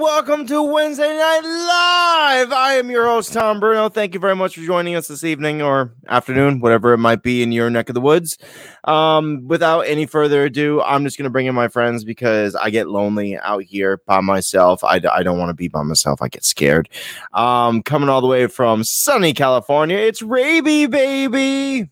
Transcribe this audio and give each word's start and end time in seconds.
evening, 0.00 0.08
everybody, 0.08 0.38
and 0.38 0.38
welcome 0.38 0.46
to 0.46 0.62
Wednesday 0.62 1.16
Night 1.16 1.40
Live. 1.42 2.52
I 2.52 2.74
am 2.74 2.90
your 2.90 3.06
host, 3.06 3.32
Tom 3.32 3.60
Bruno. 3.60 3.88
Thank 3.88 4.14
you 4.14 4.20
very 4.20 4.36
much 4.36 4.54
for 4.54 4.60
joining 4.62 4.94
us 4.94 5.08
this 5.08 5.24
evening 5.24 5.62
or 5.62 5.92
afternoon, 6.08 6.60
whatever 6.60 6.92
it 6.92 6.98
might 6.98 7.22
be 7.22 7.42
in 7.42 7.52
your 7.52 7.70
neck 7.70 7.88
of 7.88 7.94
the 7.94 8.00
woods. 8.00 8.38
Um, 8.84 9.46
without 9.46 9.80
any 9.82 10.06
further 10.06 10.44
ado, 10.44 10.80
I'm 10.82 11.04
just 11.04 11.18
going 11.18 11.24
to 11.24 11.30
bring 11.30 11.46
in 11.46 11.54
my 11.54 11.68
friends 11.68 12.04
because 12.04 12.54
I 12.54 12.70
get 12.70 12.88
lonely 12.88 13.36
out 13.38 13.62
here 13.64 14.00
by 14.06 14.20
myself. 14.20 14.84
I, 14.84 15.00
I 15.10 15.22
don't 15.22 15.38
want 15.38 15.50
to 15.50 15.54
be 15.54 15.68
by 15.68 15.82
myself. 15.82 16.22
I 16.22 16.28
get 16.28 16.44
scared. 16.44 16.88
Um, 17.32 17.82
coming 17.82 18.08
all 18.08 18.20
the 18.20 18.26
way 18.26 18.46
from 18.46 18.84
sunny 18.84 19.32
California, 19.32 19.96
it's 19.96 20.22
Raby, 20.22 20.86
baby. 20.86 21.90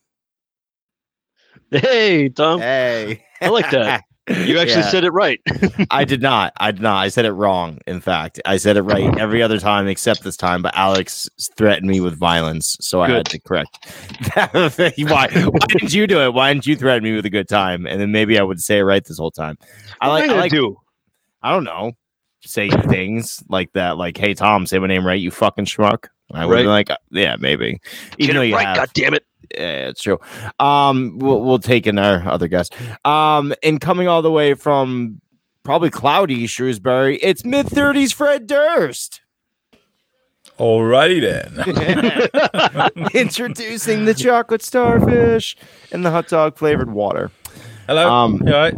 Hey, 1.71 2.29
Tom. 2.29 2.61
Hey. 2.61 3.25
I 3.41 3.49
like 3.49 3.71
that. 3.71 4.03
You 4.29 4.59
actually 4.59 4.81
Yeah. 4.81 4.91
said 4.91 5.05
it 5.05 5.11
right. 5.13 5.41
I 5.91 6.05
did 6.05 6.21
not. 6.21 6.53
I 6.57 6.73
did 6.73 6.83
not. 6.83 6.97
I 6.97 7.09
said 7.09 7.25
it 7.27 7.33
wrong. 7.33 7.79
In 7.87 8.01
fact, 8.01 8.41
I 8.45 8.57
said 8.57 8.77
it 8.77 8.83
right 8.83 9.17
every 9.19 9.41
other 9.43 9.59
time 9.61 9.87
except 9.87 10.25
this 10.25 10.37
time. 10.37 10.63
But 10.63 10.75
Alex 10.75 11.29
threatened 11.57 11.87
me 11.89 12.01
with 12.01 12.19
violence, 12.19 12.77
so 12.81 13.01
I 13.03 13.09
had 13.11 13.27
to 13.27 13.39
correct. 13.41 13.79
why? 14.35 14.89
Why 14.97 15.29
didn't 15.69 15.95
you 15.95 16.07
do 16.07 16.21
it? 16.21 16.35
Why 16.35 16.53
didn't 16.53 16.67
you 16.67 16.77
threaten 16.77 17.05
me 17.05 17.15
with 17.15 17.25
a 17.27 17.31
good 17.31 17.49
time? 17.49 17.87
And 17.87 18.01
then 18.01 18.11
maybe 18.13 18.39
I 18.39 18.43
would 18.43 18.61
say 18.61 18.79
it 18.79 18.83
right 18.83 19.05
this 19.05 19.19
whole 19.19 19.31
time. 19.31 19.59
I 20.01 20.09
like. 20.09 20.23
What 20.23 20.31
am 20.31 20.37
I 20.37 20.41
like. 20.41 20.53
do. 20.53 20.77
I 21.43 21.53
don't 21.53 21.65
know. 21.65 21.93
Say 22.45 22.69
things 22.71 23.43
like 23.49 23.73
that. 23.75 23.97
Like, 23.97 24.17
"Hey 24.17 24.35
Tom, 24.35 24.67
say 24.67 24.79
my 24.79 24.87
name 24.89 25.07
right, 25.07 25.21
you 25.21 25.31
fucking 25.31 25.67
schmuck." 25.67 26.07
I 26.33 26.45
would 26.45 26.57
be 26.57 26.63
like, 26.65 26.89
"Yeah, 27.11 27.37
maybe." 27.39 27.73
Get 27.73 27.81
Even 28.19 28.37
though 28.37 28.43
you 28.43 28.55
right, 28.57 28.67
have. 28.67 28.77
God 28.77 28.91
damn 28.95 29.15
it. 29.15 29.25
Yeah, 29.55 29.89
it's 29.89 30.03
true. 30.03 30.19
Um, 30.59 31.19
we'll, 31.19 31.41
we'll 31.43 31.59
take 31.59 31.87
in 31.87 31.99
our 31.99 32.27
other 32.29 32.49
guest. 32.49 32.75
Um, 33.05 33.55
and 33.63 33.81
coming 33.81 34.09
all 34.09 34.23
the 34.23 34.31
way 34.31 34.55
from 34.55 35.21
probably 35.63 35.91
cloudy 35.91 36.47
Shrewsbury, 36.47 37.17
it's 37.19 37.45
mid 37.45 37.67
thirties 37.69 38.13
Fred 38.13 38.47
Durst 38.47 39.21
Alrighty 40.59 41.21
then. 41.21 43.11
introducing 43.15 44.05
the 44.07 44.15
chocolate 44.15 44.63
starfish 44.63 45.57
and 45.93 46.05
the 46.05 46.11
hot 46.11 46.29
dog 46.29 46.57
flavored 46.57 46.91
water. 46.91 47.31
Hello. 47.87 48.11
Um, 48.11 48.43
You 48.47 48.55
all 48.55 48.61
right? 48.61 48.75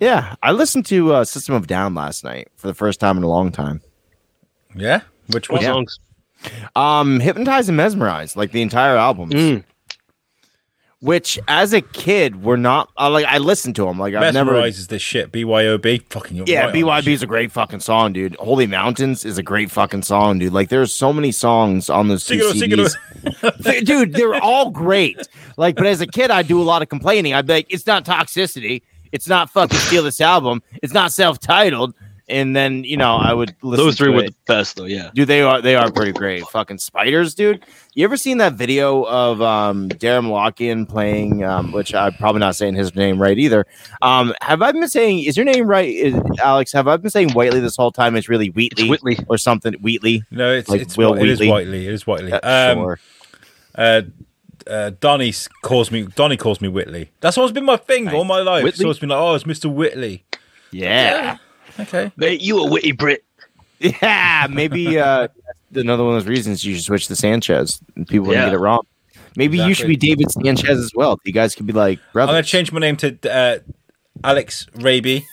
Yeah, 0.00 0.36
I 0.44 0.52
listened 0.52 0.86
to 0.86 1.12
uh, 1.14 1.24
System 1.24 1.56
of 1.56 1.66
Down 1.66 1.94
last 1.94 2.22
night 2.22 2.48
for 2.56 2.68
the 2.68 2.74
first 2.74 3.00
time 3.00 3.16
in 3.16 3.24
a 3.24 3.28
long 3.28 3.50
time. 3.50 3.80
Yeah. 4.76 5.00
Which 5.32 5.48
What 5.48 5.56
one? 5.56 5.62
Yeah. 5.62 5.72
songs? 5.72 5.98
Um, 6.76 7.18
hypnotized 7.18 7.68
and 7.68 7.76
mesmerized, 7.76 8.36
like 8.36 8.52
the 8.52 8.62
entire 8.62 8.96
album. 8.96 9.30
Mm. 9.30 9.64
Which, 11.00 11.38
as 11.46 11.72
a 11.72 11.80
kid, 11.80 12.42
were 12.42 12.56
not 12.56 12.90
uh, 12.98 13.08
like 13.08 13.24
I 13.24 13.38
listened 13.38 13.76
to 13.76 13.84
them. 13.84 14.00
Like 14.00 14.14
I've 14.14 14.34
never 14.34 14.52
Mesmerizes 14.54 14.88
this 14.88 15.00
shit. 15.00 15.30
BYOB. 15.30 16.02
Fucking 16.10 16.44
Yeah, 16.48 16.66
right 16.66 16.74
BYB 16.74 17.06
is 17.08 17.22
a 17.22 17.26
great 17.26 17.52
fucking 17.52 17.78
song, 17.80 18.12
dude. 18.12 18.34
Holy 18.36 18.66
Mountains 18.66 19.24
is 19.24 19.38
a 19.38 19.42
great 19.44 19.70
fucking 19.70 20.02
song, 20.02 20.40
dude. 20.40 20.52
Like 20.52 20.70
there's 20.70 20.92
so 20.92 21.12
many 21.12 21.30
songs 21.30 21.88
on 21.88 22.08
those 22.08 22.24
two 22.24 22.40
Sing 22.52 22.72
it, 22.72 22.90
sing 22.90 22.90
CDs. 23.52 23.84
Dude, 23.84 24.14
they're 24.14 24.42
all 24.42 24.70
great. 24.70 25.28
Like, 25.56 25.76
but 25.76 25.86
as 25.86 26.00
a 26.00 26.06
kid, 26.06 26.32
I 26.32 26.42
do 26.42 26.60
a 26.60 26.64
lot 26.64 26.82
of 26.82 26.88
complaining. 26.88 27.32
I'd 27.32 27.46
be 27.46 27.52
like, 27.52 27.66
it's 27.72 27.86
not 27.86 28.04
toxicity. 28.04 28.82
It's 29.12 29.28
not 29.28 29.50
fucking 29.50 29.78
steal 29.78 30.02
this 30.02 30.20
album. 30.20 30.62
It's 30.82 30.92
not 30.92 31.12
self-titled. 31.12 31.94
And 32.30 32.54
then 32.54 32.84
you 32.84 32.96
know, 32.96 33.16
I 33.16 33.32
would 33.32 33.54
listen 33.62 33.84
Those 33.86 33.96
three 33.96 34.08
to 34.08 34.12
were 34.12 34.22
it. 34.24 34.26
the 34.46 34.52
best, 34.52 34.76
though. 34.76 34.84
Yeah. 34.84 35.10
Dude, 35.14 35.28
they 35.28 35.40
are 35.42 35.60
they 35.62 35.76
are 35.76 35.90
pretty 35.90 36.12
great. 36.12 36.44
Fucking 36.48 36.78
spiders, 36.78 37.34
dude. 37.34 37.64
You 37.94 38.04
ever 38.04 38.16
seen 38.16 38.38
that 38.38 38.52
video 38.52 39.04
of 39.06 39.40
um 39.42 39.88
Darren 39.88 40.26
Lockian 40.26 40.88
playing 40.88 41.42
um 41.44 41.72
which 41.72 41.94
I'm 41.94 42.12
probably 42.14 42.40
not 42.40 42.54
saying 42.54 42.74
his 42.74 42.94
name 42.94 43.20
right 43.20 43.38
either. 43.38 43.66
Um 44.02 44.34
have 44.42 44.60
I 44.62 44.72
been 44.72 44.88
saying 44.88 45.20
is 45.24 45.36
your 45.36 45.46
name 45.46 45.66
right, 45.66 45.88
is, 45.88 46.14
Alex? 46.40 46.72
Have 46.72 46.86
I 46.86 46.96
been 46.98 47.10
saying 47.10 47.30
Whiteley 47.32 47.60
this 47.60 47.76
whole 47.76 47.90
time? 47.92 48.14
It's 48.14 48.28
really 48.28 48.46
It's 48.48 48.54
Wheatley 48.56 48.88
Whitley. 48.88 49.18
or 49.28 49.38
something 49.38 49.72
Wheatley. 49.74 50.22
No, 50.30 50.52
it's 50.52 50.68
Like 50.68 50.82
it's 50.82 50.96
Will 50.96 51.12
Will 51.14 51.22
it 51.22 51.28
is 51.28 51.40
Wheatley. 51.40 51.50
Whiteley. 51.52 51.86
It 51.86 51.94
is 51.94 52.06
Whiteley. 52.06 52.32
Uh, 52.32 52.72
Um, 52.72 52.78
sure. 52.78 53.00
uh, 53.74 54.02
uh, 54.66 54.90
Donnie 55.00 55.32
calls 55.62 55.90
me. 55.90 56.02
Donnie 56.14 56.36
calls 56.36 56.60
me 56.60 56.68
Whitley. 56.68 57.10
That's 57.20 57.38
always 57.38 57.52
been 57.52 57.64
my 57.64 57.76
thing 57.78 58.06
all 58.10 58.24
my 58.24 58.40
life. 58.40 58.66
It's 58.66 58.82
always 58.82 58.98
been 58.98 59.08
like, 59.08 59.18
oh, 59.18 59.34
it's 59.34 59.46
Mister 59.46 59.68
Whitley. 59.68 60.24
Yeah. 60.70 61.38
Okay. 61.80 62.12
Mate, 62.16 62.40
you 62.40 62.58
a 62.58 62.70
witty 62.70 62.92
Brit. 62.92 63.24
Yeah. 63.80 64.46
Maybe 64.50 64.98
uh 64.98 65.28
another 65.74 66.02
one 66.04 66.16
of 66.16 66.24
those 66.24 66.28
reasons 66.28 66.64
you 66.64 66.74
should 66.74 66.84
switch 66.84 67.06
to 67.08 67.16
Sanchez. 67.16 67.80
and 67.96 68.06
People 68.08 68.26
wouldn't 68.28 68.42
Yeah. 68.44 68.50
get 68.50 68.54
it 68.54 68.58
wrong. 68.58 68.80
Maybe 69.36 69.58
you 69.58 69.72
should 69.74 69.86
be 69.86 69.96
David 69.96 70.30
Sanchez 70.30 70.78
as 70.78 70.90
well. 70.94 71.18
You 71.24 71.32
guys 71.32 71.54
could 71.54 71.66
be 71.66 71.72
like 71.72 72.00
I'm 72.14 72.26
gonna 72.26 72.42
change 72.42 72.72
my 72.72 72.80
name 72.80 72.96
to 72.96 73.16
uh, 73.30 73.58
Alex 74.24 74.66
Raby, 74.74 75.26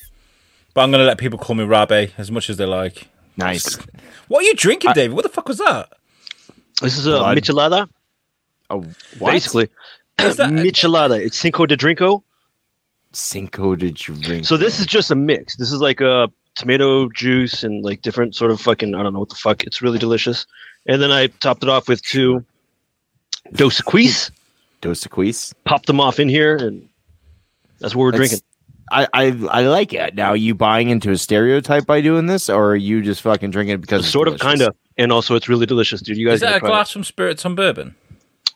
but 0.75 0.81
I'm 0.81 0.91
gonna 0.91 1.05
let 1.05 1.17
people 1.17 1.39
call 1.39 1.55
me 1.55 1.63
Rabe 1.63 2.11
as 2.17 2.29
much 2.29 2.49
as 2.51 2.57
they 2.57 2.65
like. 2.65 3.07
Nice. 3.37 3.77
What 4.27 4.41
are 4.43 4.47
you 4.47 4.53
drinking, 4.55 4.91
David? 4.93 5.15
What 5.15 5.23
the 5.23 5.29
fuck 5.29 5.47
was 5.47 5.57
that? 5.57 5.89
This 6.81 6.97
is 6.97 7.07
a 7.07 7.11
Blood. 7.17 7.37
michelada, 7.37 7.89
Oh, 8.69 8.83
what? 9.19 9.31
basically. 9.31 9.69
Is 10.19 10.37
that- 10.37 10.49
michelada. 10.51 11.19
It's 11.19 11.37
Cinco 11.37 11.65
de 11.65 11.75
Drinko. 11.77 12.21
Cinco 13.15 13.75
de 13.75 13.91
drink. 13.91 14.45
So 14.45 14.57
this 14.57 14.79
is 14.79 14.85
just 14.85 15.11
a 15.11 15.15
mix. 15.15 15.55
This 15.57 15.71
is 15.71 15.79
like 15.79 16.01
a 16.01 16.29
tomato 16.55 17.09
juice 17.09 17.63
and 17.63 17.83
like 17.83 18.01
different 18.01 18.35
sort 18.35 18.51
of 18.51 18.59
fucking 18.61 18.93
I 18.95 19.03
don't 19.03 19.13
know 19.13 19.19
what 19.19 19.29
the 19.29 19.35
fuck. 19.35 19.63
It's 19.63 19.81
really 19.81 19.99
delicious. 19.99 20.45
And 20.85 21.01
then 21.01 21.11
I 21.11 21.27
topped 21.27 21.63
it 21.63 21.69
off 21.69 21.87
with 21.87 22.01
two 22.03 22.43
Dos 23.53 23.81
Equis. 23.81 24.31
Dos 24.81 25.03
Equis. 25.05 25.53
Popped 25.65 25.85
them 25.87 25.99
off 25.99 26.19
in 26.19 26.29
here, 26.29 26.55
and 26.57 26.87
that's 27.79 27.95
what 27.95 28.03
we're 28.03 28.11
That's- 28.11 28.29
drinking. 28.29 28.45
I, 28.91 29.07
I 29.13 29.25
I 29.49 29.61
like 29.63 29.93
it. 29.93 30.13
Now, 30.13 30.29
are 30.29 30.35
you 30.37 30.53
buying 30.53 30.89
into 30.89 31.09
a 31.09 31.17
stereotype 31.17 31.87
by 31.87 32.01
doing 32.01 32.27
this, 32.27 32.49
or 32.51 32.69
are 32.71 32.75
you 32.75 33.01
just 33.01 33.23
fucking 33.23 33.49
drinking 33.49 33.73
it 33.75 33.81
because 33.81 34.01
it's 34.01 34.11
Sort 34.13 34.27
of, 34.27 34.39
kind 34.39 34.61
of, 34.61 34.75
and 34.95 35.11
also 35.11 35.33
it's 35.35 35.49
really 35.49 35.65
delicious, 35.65 36.01
dude. 36.01 36.17
You 36.17 36.27
guys 36.27 36.35
Is 36.35 36.41
that 36.41 36.45
gotta 36.47 36.57
a 36.57 36.59
try 36.59 36.67
it. 36.69 36.71
glass 36.71 36.91
from 36.91 37.03
Spirits 37.03 37.43
on 37.47 37.55
Bourbon? 37.55 37.95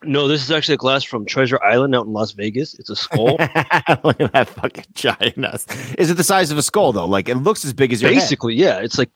No, 0.04 0.28
this 0.30 0.42
is 0.42 0.50
actually 0.52 0.76
a 0.76 0.78
glass 0.78 1.04
from 1.04 1.26
Treasure 1.26 1.62
Island 1.64 1.94
out 1.94 2.06
in 2.06 2.14
Las 2.14 2.32
Vegas. 2.32 2.74
It's 2.76 2.90
a 2.90 2.96
skull. 2.96 3.32
Look 4.04 4.22
at 4.22 4.32
that 4.32 4.48
fucking 4.48 4.86
giant 4.94 5.44
ass. 5.44 5.68
Is 5.98 6.10
it 6.10 6.16
the 6.16 6.24
size 6.24 6.52
of 6.52 6.58
a 6.58 6.62
skull 6.62 6.94
though? 6.94 7.06
Like 7.06 7.28
it 7.28 7.36
looks 7.36 7.66
as 7.66 7.74
big 7.74 7.92
as 7.92 8.02
your 8.02 8.12
head. 8.12 8.20
Basically, 8.20 8.56
yeah, 8.56 8.80
it's 8.80 8.98
like 8.98 9.10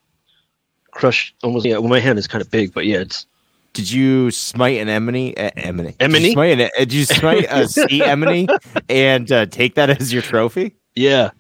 crushed 0.92 1.36
almost. 1.42 1.66
Yeah, 1.66 1.78
well, 1.78 1.90
my 1.90 2.00
hand 2.00 2.20
is 2.20 2.28
kind 2.28 2.42
of 2.42 2.52
big, 2.52 2.74
but 2.74 2.86
yeah, 2.86 3.00
it's 3.00 3.26
Did 3.72 3.90
you 3.90 4.30
smite 4.32 4.80
an 4.82 4.90
emony? 4.90 5.38
Uh, 5.38 5.52
emony. 5.56 5.96
Did 6.00 6.22
you 6.22 6.32
smite, 6.34 6.60
an, 6.60 6.70
did 6.78 6.94
you 6.94 7.06
smite 7.06 7.46
a 7.50 7.68
sea 7.68 8.04
emony 8.04 8.48
and 8.90 9.32
uh, 9.32 9.46
take 9.46 9.76
that 9.76 9.90
as 9.90 10.12
your 10.12 10.22
trophy? 10.22 10.76
yeah, 10.96 11.32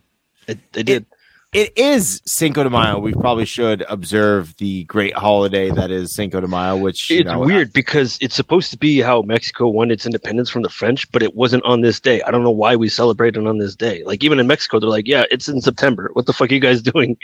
it, 0.48 0.58
they 0.72 0.84
did. 0.84 1.02
It 1.04 1.13
is 1.54 2.22
Cinco 2.26 2.64
de 2.64 2.70
Mayo. 2.70 3.00
We 3.00 3.14
probably 3.14 3.46
should 3.46 3.84
observe 3.90 4.56
the 4.58 4.84
great 4.86 5.14
holiday 5.14 5.70
that 5.72 5.92
is 5.92 6.14
Cinco 6.14 6.42
de 6.42 6.48
Mayo, 6.48 6.78
which 6.78 7.10
you 7.10 7.20
it's 7.20 7.28
know, 7.28 7.40
weird 7.40 7.72
because 7.74 8.18
it's 8.22 8.36
supposed 8.36 8.72
to 8.72 8.78
be 8.78 9.00
how 9.00 9.22
Mexico 9.22 9.68
won 9.68 9.92
its 9.92 10.06
independence 10.06 10.50
from 10.50 10.64
the 10.64 10.70
French, 10.70 11.12
but 11.12 11.22
it 11.22 11.36
wasn't 11.36 11.64
on 11.64 11.82
this 11.82 12.00
day. 12.00 12.22
I 12.24 12.32
don't 12.32 12.44
know 12.44 12.52
why 12.52 12.76
we 12.76 12.90
celebrate 12.90 13.38
it 13.38 13.46
on 13.46 13.58
this 13.58 13.76
day. 13.76 14.04
Like 14.04 14.24
even 14.24 14.40
in 14.40 14.48
Mexico, 14.48 14.80
they're 14.80 14.90
like, 14.90 15.08
"Yeah, 15.08 15.26
it's 15.32 15.48
in 15.48 15.62
September. 15.62 16.10
What 16.14 16.26
the 16.26 16.34
fuck 16.34 16.52
are 16.52 16.54
you 16.54 16.60
guys 16.60 16.82
doing?" 16.82 17.18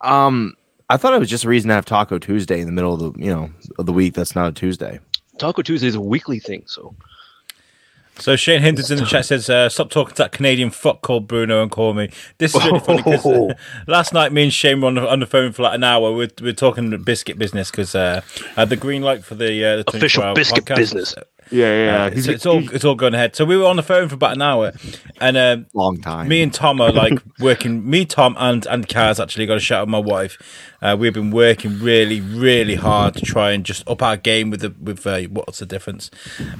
Um, 0.00 0.54
I 0.90 0.96
thought 0.96 1.14
it 1.14 1.20
was 1.20 1.30
just 1.30 1.44
a 1.44 1.48
reason 1.48 1.68
to 1.68 1.74
have 1.74 1.84
Taco 1.84 2.18
Tuesday 2.18 2.60
in 2.60 2.66
the 2.66 2.72
middle 2.72 2.94
of 2.94 3.00
the 3.14 3.24
you 3.24 3.30
know 3.30 3.50
of 3.78 3.86
the 3.86 3.92
week. 3.92 4.14
That's 4.14 4.34
not 4.34 4.48
a 4.48 4.52
Tuesday. 4.52 5.00
Taco 5.38 5.62
Tuesday 5.62 5.88
is 5.88 5.94
a 5.94 6.00
weekly 6.00 6.38
thing, 6.38 6.62
so 6.66 6.94
So 8.18 8.36
Shane 8.36 8.62
Hinton's 8.62 8.90
in 8.90 8.98
the 8.98 9.06
chat 9.06 9.26
says, 9.26 9.50
uh, 9.50 9.68
"Stop 9.68 9.90
talking 9.90 10.14
to 10.14 10.22
that 10.22 10.32
Canadian 10.32 10.70
fuck 10.70 11.02
called 11.02 11.26
Bruno 11.26 11.62
and 11.62 11.70
call 11.70 11.94
me." 11.94 12.10
This 12.38 12.54
is 12.54 12.64
really 12.64 12.80
funny 12.80 13.02
because 13.02 13.26
uh, 13.26 13.54
last 13.86 14.12
night 14.12 14.32
me 14.32 14.44
and 14.44 14.52
Shane 14.52 14.80
were 14.80 14.88
on 14.88 14.94
the, 14.94 15.08
on 15.08 15.20
the 15.20 15.26
phone 15.26 15.52
for 15.52 15.62
like 15.62 15.74
an 15.74 15.84
hour. 15.84 16.12
We're, 16.12 16.30
we're 16.40 16.52
talking 16.52 16.96
biscuit 17.02 17.38
business 17.38 17.70
because 17.70 17.94
uh, 17.94 18.22
I 18.56 18.60
had 18.60 18.68
the 18.68 18.76
green 18.76 19.02
light 19.02 19.24
for 19.24 19.34
the, 19.34 19.64
uh, 19.64 19.76
the 19.76 19.96
Official 19.96 20.34
biscuit 20.34 20.64
podcast. 20.64 20.76
business. 20.76 21.14
Yeah, 21.50 22.04
Uh, 22.16 22.20
so 22.20 22.30
it's 22.30 22.46
all 22.46 22.74
it's 22.74 22.84
all 22.84 22.94
going 22.94 23.14
ahead. 23.14 23.36
So 23.36 23.44
we 23.44 23.56
were 23.56 23.66
on 23.66 23.76
the 23.76 23.82
phone 23.82 24.08
for 24.08 24.14
about 24.14 24.32
an 24.32 24.42
hour, 24.42 24.72
and 25.20 25.36
um, 25.36 25.66
long 25.74 26.00
time. 26.00 26.28
me 26.28 26.42
and 26.42 26.52
Tom 26.52 26.80
are 26.80 26.90
like 26.92 27.18
working. 27.38 27.88
Me, 27.88 28.04
Tom, 28.04 28.36
and 28.38 28.66
and 28.66 28.88
Kaz 28.88 29.22
actually 29.22 29.46
got 29.46 29.56
a 29.56 29.60
shout 29.60 29.82
out 29.82 29.88
my 29.88 29.98
wife. 29.98 30.38
Uh, 30.82 30.96
we've 30.98 31.14
been 31.14 31.30
working 31.30 31.78
really, 31.80 32.20
really 32.20 32.74
hard 32.74 33.14
to 33.14 33.20
try 33.22 33.52
and 33.52 33.64
just 33.64 33.86
up 33.88 34.02
our 34.02 34.16
game 34.16 34.50
with 34.50 34.60
the 34.60 34.74
with 34.80 35.06
uh, 35.06 35.22
what's 35.22 35.58
the 35.58 35.66
difference, 35.66 36.10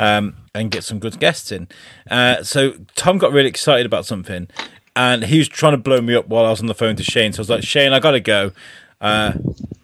um, 0.00 0.34
and 0.54 0.70
get 0.70 0.84
some 0.84 0.98
good 0.98 1.19
guests 1.19 1.50
in. 1.52 1.69
Uh, 2.10 2.42
so 2.42 2.75
Tom 2.94 3.19
got 3.19 3.32
really 3.32 3.48
excited 3.48 3.86
about 3.86 4.06
something, 4.06 4.48
and 4.96 5.25
he 5.25 5.38
was 5.38 5.48
trying 5.48 5.72
to 5.72 5.78
blow 5.78 6.00
me 6.00 6.14
up 6.14 6.28
while 6.28 6.44
I 6.44 6.50
was 6.50 6.60
on 6.60 6.66
the 6.66 6.75
phone 6.75 6.96
to 6.96 7.02
Shane. 7.02 7.32
So 7.32 7.40
I 7.40 7.42
was 7.42 7.50
like, 7.50 7.62
Shane, 7.64 7.92
I 7.92 8.00
gotta 8.00 8.20
go. 8.20 8.52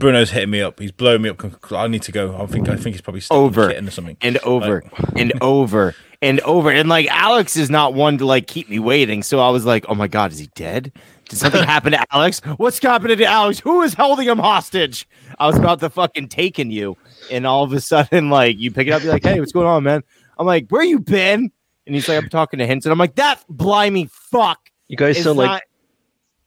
Bruno's 0.01 0.31
hitting 0.31 0.51
me 0.51 0.63
up. 0.63 0.81
He's 0.81 0.91
blowing 0.91 1.23
me 1.23 1.29
up. 1.29 1.45
I 1.73 1.87
need 1.87 2.03
to 2.03 2.13
go. 2.13 2.37
I 2.37 2.47
think 2.47 2.69
I 2.69 2.75
think 2.77 2.95
he's 2.95 3.03
probably 3.03 3.23
over 3.31 3.69
kitten 3.69 3.87
or 3.87 3.91
something. 3.91 4.17
and 4.23 4.39
over 4.39 4.83
and 5.15 5.33
over 5.43 5.95
and 6.23 6.41
over. 6.41 6.71
And 6.71 6.89
like 6.89 7.07
alex 7.09 7.57
is 7.57 7.71
not 7.71 7.95
one 7.95 8.19
to 8.19 8.27
like 8.27 8.47
keep 8.47 8.69
me 8.69 8.79
waiting. 8.79 9.23
So 9.23 9.39
i 9.39 9.51
was 9.51 9.65
like 9.65 9.85
oh 9.89 9.95
my 9.95 10.09
god 10.09 10.33
is 10.33 10.39
he 10.39 10.49
dead? 10.55 10.91
Did 11.29 11.39
something 11.39 11.63
happen 11.75 11.93
to 11.93 12.05
alex? 12.13 12.41
What's 12.57 12.79
happening 12.81 13.19
to 13.19 13.25
alex? 13.25 13.61
Who 13.61 13.83
is 13.83 13.95
holding 13.95 14.27
him 14.27 14.39
hostage? 14.39 15.07
I 15.39 15.47
was 15.47 15.59
about 15.59 15.81
to 15.81 15.91
fucking 15.91 16.29
taken 16.29 16.71
you. 16.71 16.97
And 17.31 17.47
all 17.47 17.63
of 17.63 17.73
a 17.73 17.81
sudden 17.81 18.31
like 18.31 18.59
you 18.59 18.73
pick 18.73 18.89
it 18.89 18.93
up. 18.93 19.03
You're 19.03 19.13
like 19.13 19.25
hey 19.25 19.39
what's 19.39 19.53
going 19.53 19.67
on 19.67 19.85
man? 19.85 20.03
I'm 20.39 20.47
like 20.47 20.67
where 20.71 20.83
you 20.83 20.99
been? 20.99 21.53
And 21.87 21.95
he's 21.95 22.09
like 22.09 22.23
i'm 22.23 22.31
talking 22.31 22.59
to 22.59 22.67
hinton. 22.67 22.91
I'm 22.91 22.99
like 22.99 23.17
that 23.17 23.45
blimey 23.49 24.09
fuck 24.11 24.71
you 24.89 24.97
guys 24.97 25.19
is 25.19 25.25
sound 25.25 25.39
like 25.39 25.63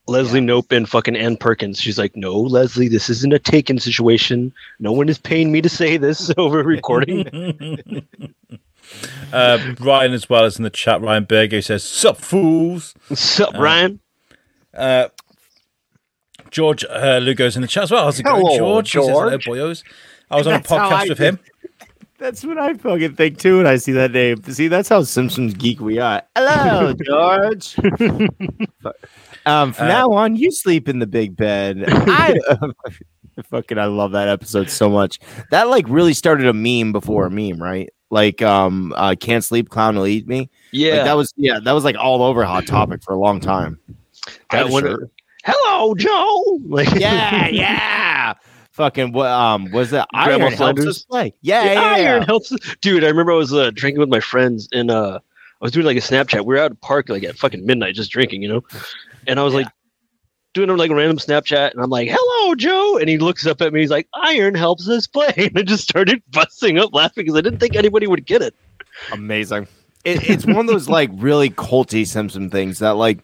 not 0.08 0.12
Leslie 0.12 0.42
Knope 0.42 0.72
and 0.72 0.88
fucking 0.88 1.16
Ann 1.16 1.38
Perkins. 1.38 1.80
She's 1.80 1.98
like, 1.98 2.16
no, 2.16 2.36
Leslie, 2.36 2.88
this 2.88 3.10
isn't 3.10 3.34
a 3.34 3.40
taken 3.40 3.80
situation. 3.80 4.54
No 4.80 4.92
one 4.92 5.10
is 5.10 5.18
paying 5.18 5.52
me 5.52 5.62
to 5.62 5.70
say 5.70 5.98
this 5.98 6.32
over 6.38 6.64
recording. 6.64 7.28
uh, 9.34 9.74
Ryan 9.80 10.14
as 10.14 10.30
well 10.30 10.46
as 10.46 10.58
in 10.58 10.64
the 10.64 10.70
chat. 10.70 11.02
Ryan 11.02 11.26
Berger 11.26 11.62
says, 11.62 11.84
"Sup 11.84 12.18
fools." 12.18 12.94
Sup, 13.14 13.54
Ryan? 13.56 14.00
Uh, 14.74 15.10
George 16.50 16.84
uh, 16.86 17.20
Lugo's 17.20 17.56
in 17.56 17.62
the 17.62 17.68
chat 17.68 17.84
as 17.84 17.92
well. 17.92 18.06
How's 18.06 18.20
it 18.20 18.24
going, 18.24 18.46
Hello, 18.46 18.58
George? 18.58 18.92
He 18.92 19.00
says, 19.00 19.10
Hello, 19.10 19.38
boyos. 19.38 19.84
I 20.30 20.38
was 20.38 20.48
on 20.48 20.54
a 20.54 20.58
That's 20.58 20.70
how 20.70 20.90
I 20.90 21.06
podcast 21.06 21.10
with 21.10 21.18
him. 21.18 21.40
That's 22.18 22.46
what 22.46 22.58
I 22.58 22.74
fucking 22.76 23.16
think 23.16 23.38
too 23.38 23.58
when 23.58 23.68
I 23.68 23.76
see 23.76 23.92
that 23.94 24.12
name. 24.12 24.42
See, 24.44 24.70
that's 24.70 24.88
how 24.88 25.04
Simpsons 25.04 25.56
geek 25.56 25.82
we 25.82 26.00
are. 26.00 26.24
Hello, 26.38 26.94
George. 26.94 27.76
Um, 29.46 29.74
from 29.74 29.86
Uh, 29.86 29.90
now 29.90 30.10
on, 30.12 30.36
you 30.36 30.52
sleep 30.52 30.88
in 30.90 31.00
the 31.00 31.08
big 31.08 31.36
bed. 31.36 31.84
I 31.88 32.36
fucking 33.50 33.78
I 33.78 33.86
love 33.86 34.12
that 34.12 34.28
episode 34.28 34.70
so 34.70 34.90
much. 34.90 35.20
That 35.52 35.68
like 35.70 35.86
really 35.90 36.14
started 36.14 36.48
a 36.48 36.54
meme 36.54 36.92
before 36.92 37.26
a 37.26 37.32
meme, 37.32 37.62
right? 37.62 37.90
Like 38.10 38.42
um, 38.42 38.94
uh, 38.96 39.16
can't 39.20 39.44
sleep, 39.44 39.70
clown 39.70 39.96
will 39.96 40.06
eat 40.08 40.28
me. 40.28 40.50
Yeah. 40.72 40.96
Like, 40.98 41.04
that 41.06 41.14
was 41.18 41.34
yeah, 41.36 41.60
that 41.64 41.72
was 41.72 41.84
like 41.84 41.96
all 41.98 42.22
over 42.22 42.44
Hot 42.44 42.68
Topic 42.68 43.02
for 43.04 43.14
a 43.14 43.18
long 43.20 43.40
time. 43.40 43.80
I 44.52 44.58
had 44.58 44.68
That 44.68 44.72
one- 44.72 44.84
shirt. 44.84 45.10
Hello, 45.46 45.94
Joe. 45.96 46.60
Like, 46.68 46.90
yeah, 46.96 47.48
yeah. 47.52 48.34
Fucking 48.72 49.12
what? 49.12 49.28
Um, 49.30 49.70
was 49.72 49.90
that 49.92 50.08
Grandma 50.14 50.32
Iron 50.32 50.40
helps 50.42 50.56
Flanders? 50.58 50.88
us 50.88 51.04
play? 51.04 51.34
Yeah, 51.42 51.64
yeah, 51.66 51.74
Yeah, 51.74 51.98
yeah. 51.98 52.10
iron 52.14 52.24
helps. 52.24 52.56
Dude, 52.80 53.04
I 53.04 53.08
remember 53.08 53.34
I 53.34 53.36
was 53.36 53.54
uh, 53.54 53.70
drinking 53.74 54.00
with 54.00 54.08
my 54.10 54.22
friends 54.22 54.70
and 54.72 54.90
uh, 54.90 55.20
I 55.20 55.60
was 55.60 55.72
doing 55.74 55.86
like 55.86 55.98
a 55.98 56.00
Snapchat. 56.00 56.46
We 56.46 56.56
were 56.56 56.60
out 56.60 56.66
at 56.66 56.72
the 56.72 56.78
park 56.78 57.10
like 57.10 57.24
at 57.26 57.38
fucking 57.38 57.66
midnight 57.66 57.94
just 57.96 58.10
drinking, 58.10 58.42
you 58.42 58.48
know? 58.48 58.62
And 59.28 59.40
I 59.40 59.44
was 59.44 59.54
like 59.54 59.68
doing 60.54 60.70
like 60.78 60.92
a 60.92 60.96
random 60.96 61.18
Snapchat 61.18 61.72
and 61.72 61.82
I'm 61.82 61.90
like, 61.90 62.10
hello, 62.12 62.56
Joe. 62.56 62.98
And 62.98 63.10
he 63.10 63.18
looks 63.18 63.46
up 63.46 63.62
at 63.62 63.74
me. 63.74 63.80
He's 63.82 63.90
like, 63.90 64.08
iron 64.14 64.56
helps 64.56 64.88
us 64.88 65.08
play. 65.08 65.34
And 65.38 65.58
I 65.58 65.64
just 65.64 65.84
started 65.84 66.22
busting 66.32 66.78
up 66.78 66.94
laughing 66.94 67.24
because 67.26 67.38
I 67.38 67.42
didn't 67.42 67.60
think 67.60 67.76
anybody 67.76 68.08
would 68.08 68.26
get 68.26 68.42
it. 68.42 68.54
Amazing. 69.12 69.68
It, 70.06 70.30
it's 70.30 70.46
one 70.46 70.58
of 70.58 70.68
those 70.68 70.90
like 70.90 71.10
really 71.14 71.50
culty 71.50 72.06
Simpson 72.06 72.50
things 72.50 72.80
that 72.80 72.92
like 72.92 73.24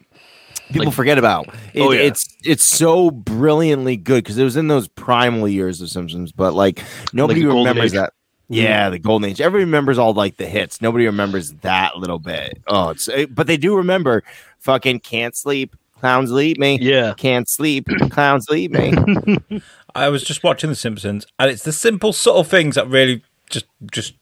people 0.69 0.85
Like- 0.85 0.95
forget 0.95 1.17
about. 1.17 1.47
It, 1.73 1.81
Oh, 1.81 1.91
yeah. 1.91 2.01
It's 2.01 2.35
it's 2.43 2.63
so 2.65 3.11
brilliantly 3.11 3.97
good 3.97 4.23
because 4.23 4.37
it 4.37 4.43
was 4.43 4.55
in 4.55 4.67
those 4.67 4.87
primal 4.87 5.47
years 5.47 5.81
of 5.81 5.89
Simpsons, 5.89 6.31
but 6.31 6.53
like 6.53 6.81
nobody 7.13 7.41
the 7.41 7.47
golden 7.47 7.67
remembers 7.67 7.91
that. 7.91 8.13
Mm-hmm. 8.49 8.55
Yeah, 8.55 8.89
the 8.89 8.97
golden 8.97 9.29
age. 9.29 9.39
Everybody 9.41 9.65
remembers 9.65 9.99
all 9.99 10.13
like 10.13 10.37
the 10.37 10.47
hits. 10.47 10.81
Nobody 10.81 11.05
remembers 11.05 11.51
that 11.61 11.97
little 11.97 12.17
bit. 12.17 12.59
Oh, 12.65 12.89
it's 12.89 13.07
it, 13.07 13.35
but 13.35 13.45
they 13.45 13.57
do 13.57 13.75
remember 13.75 14.23
fucking 14.57 15.01
can't 15.01 15.35
sleep. 15.35 15.75
Clowns 15.99 16.31
lead 16.31 16.57
me. 16.59 16.77
Yeah. 16.81 17.13
Can't 17.17 17.47
sleep. 17.49 17.87
Clowns 18.09 18.47
lead 18.49 18.71
me. 18.71 19.61
I 19.95 20.09
was 20.09 20.23
just 20.23 20.43
watching 20.43 20.69
The 20.69 20.75
Simpsons, 20.75 21.25
and 21.39 21.49
it's 21.49 21.63
the 21.63 21.73
simple, 21.73 22.13
subtle 22.13 22.43
things 22.43 22.75
that 22.75 22.87
really 22.87 23.23
just 23.49 23.65
just 23.91 24.13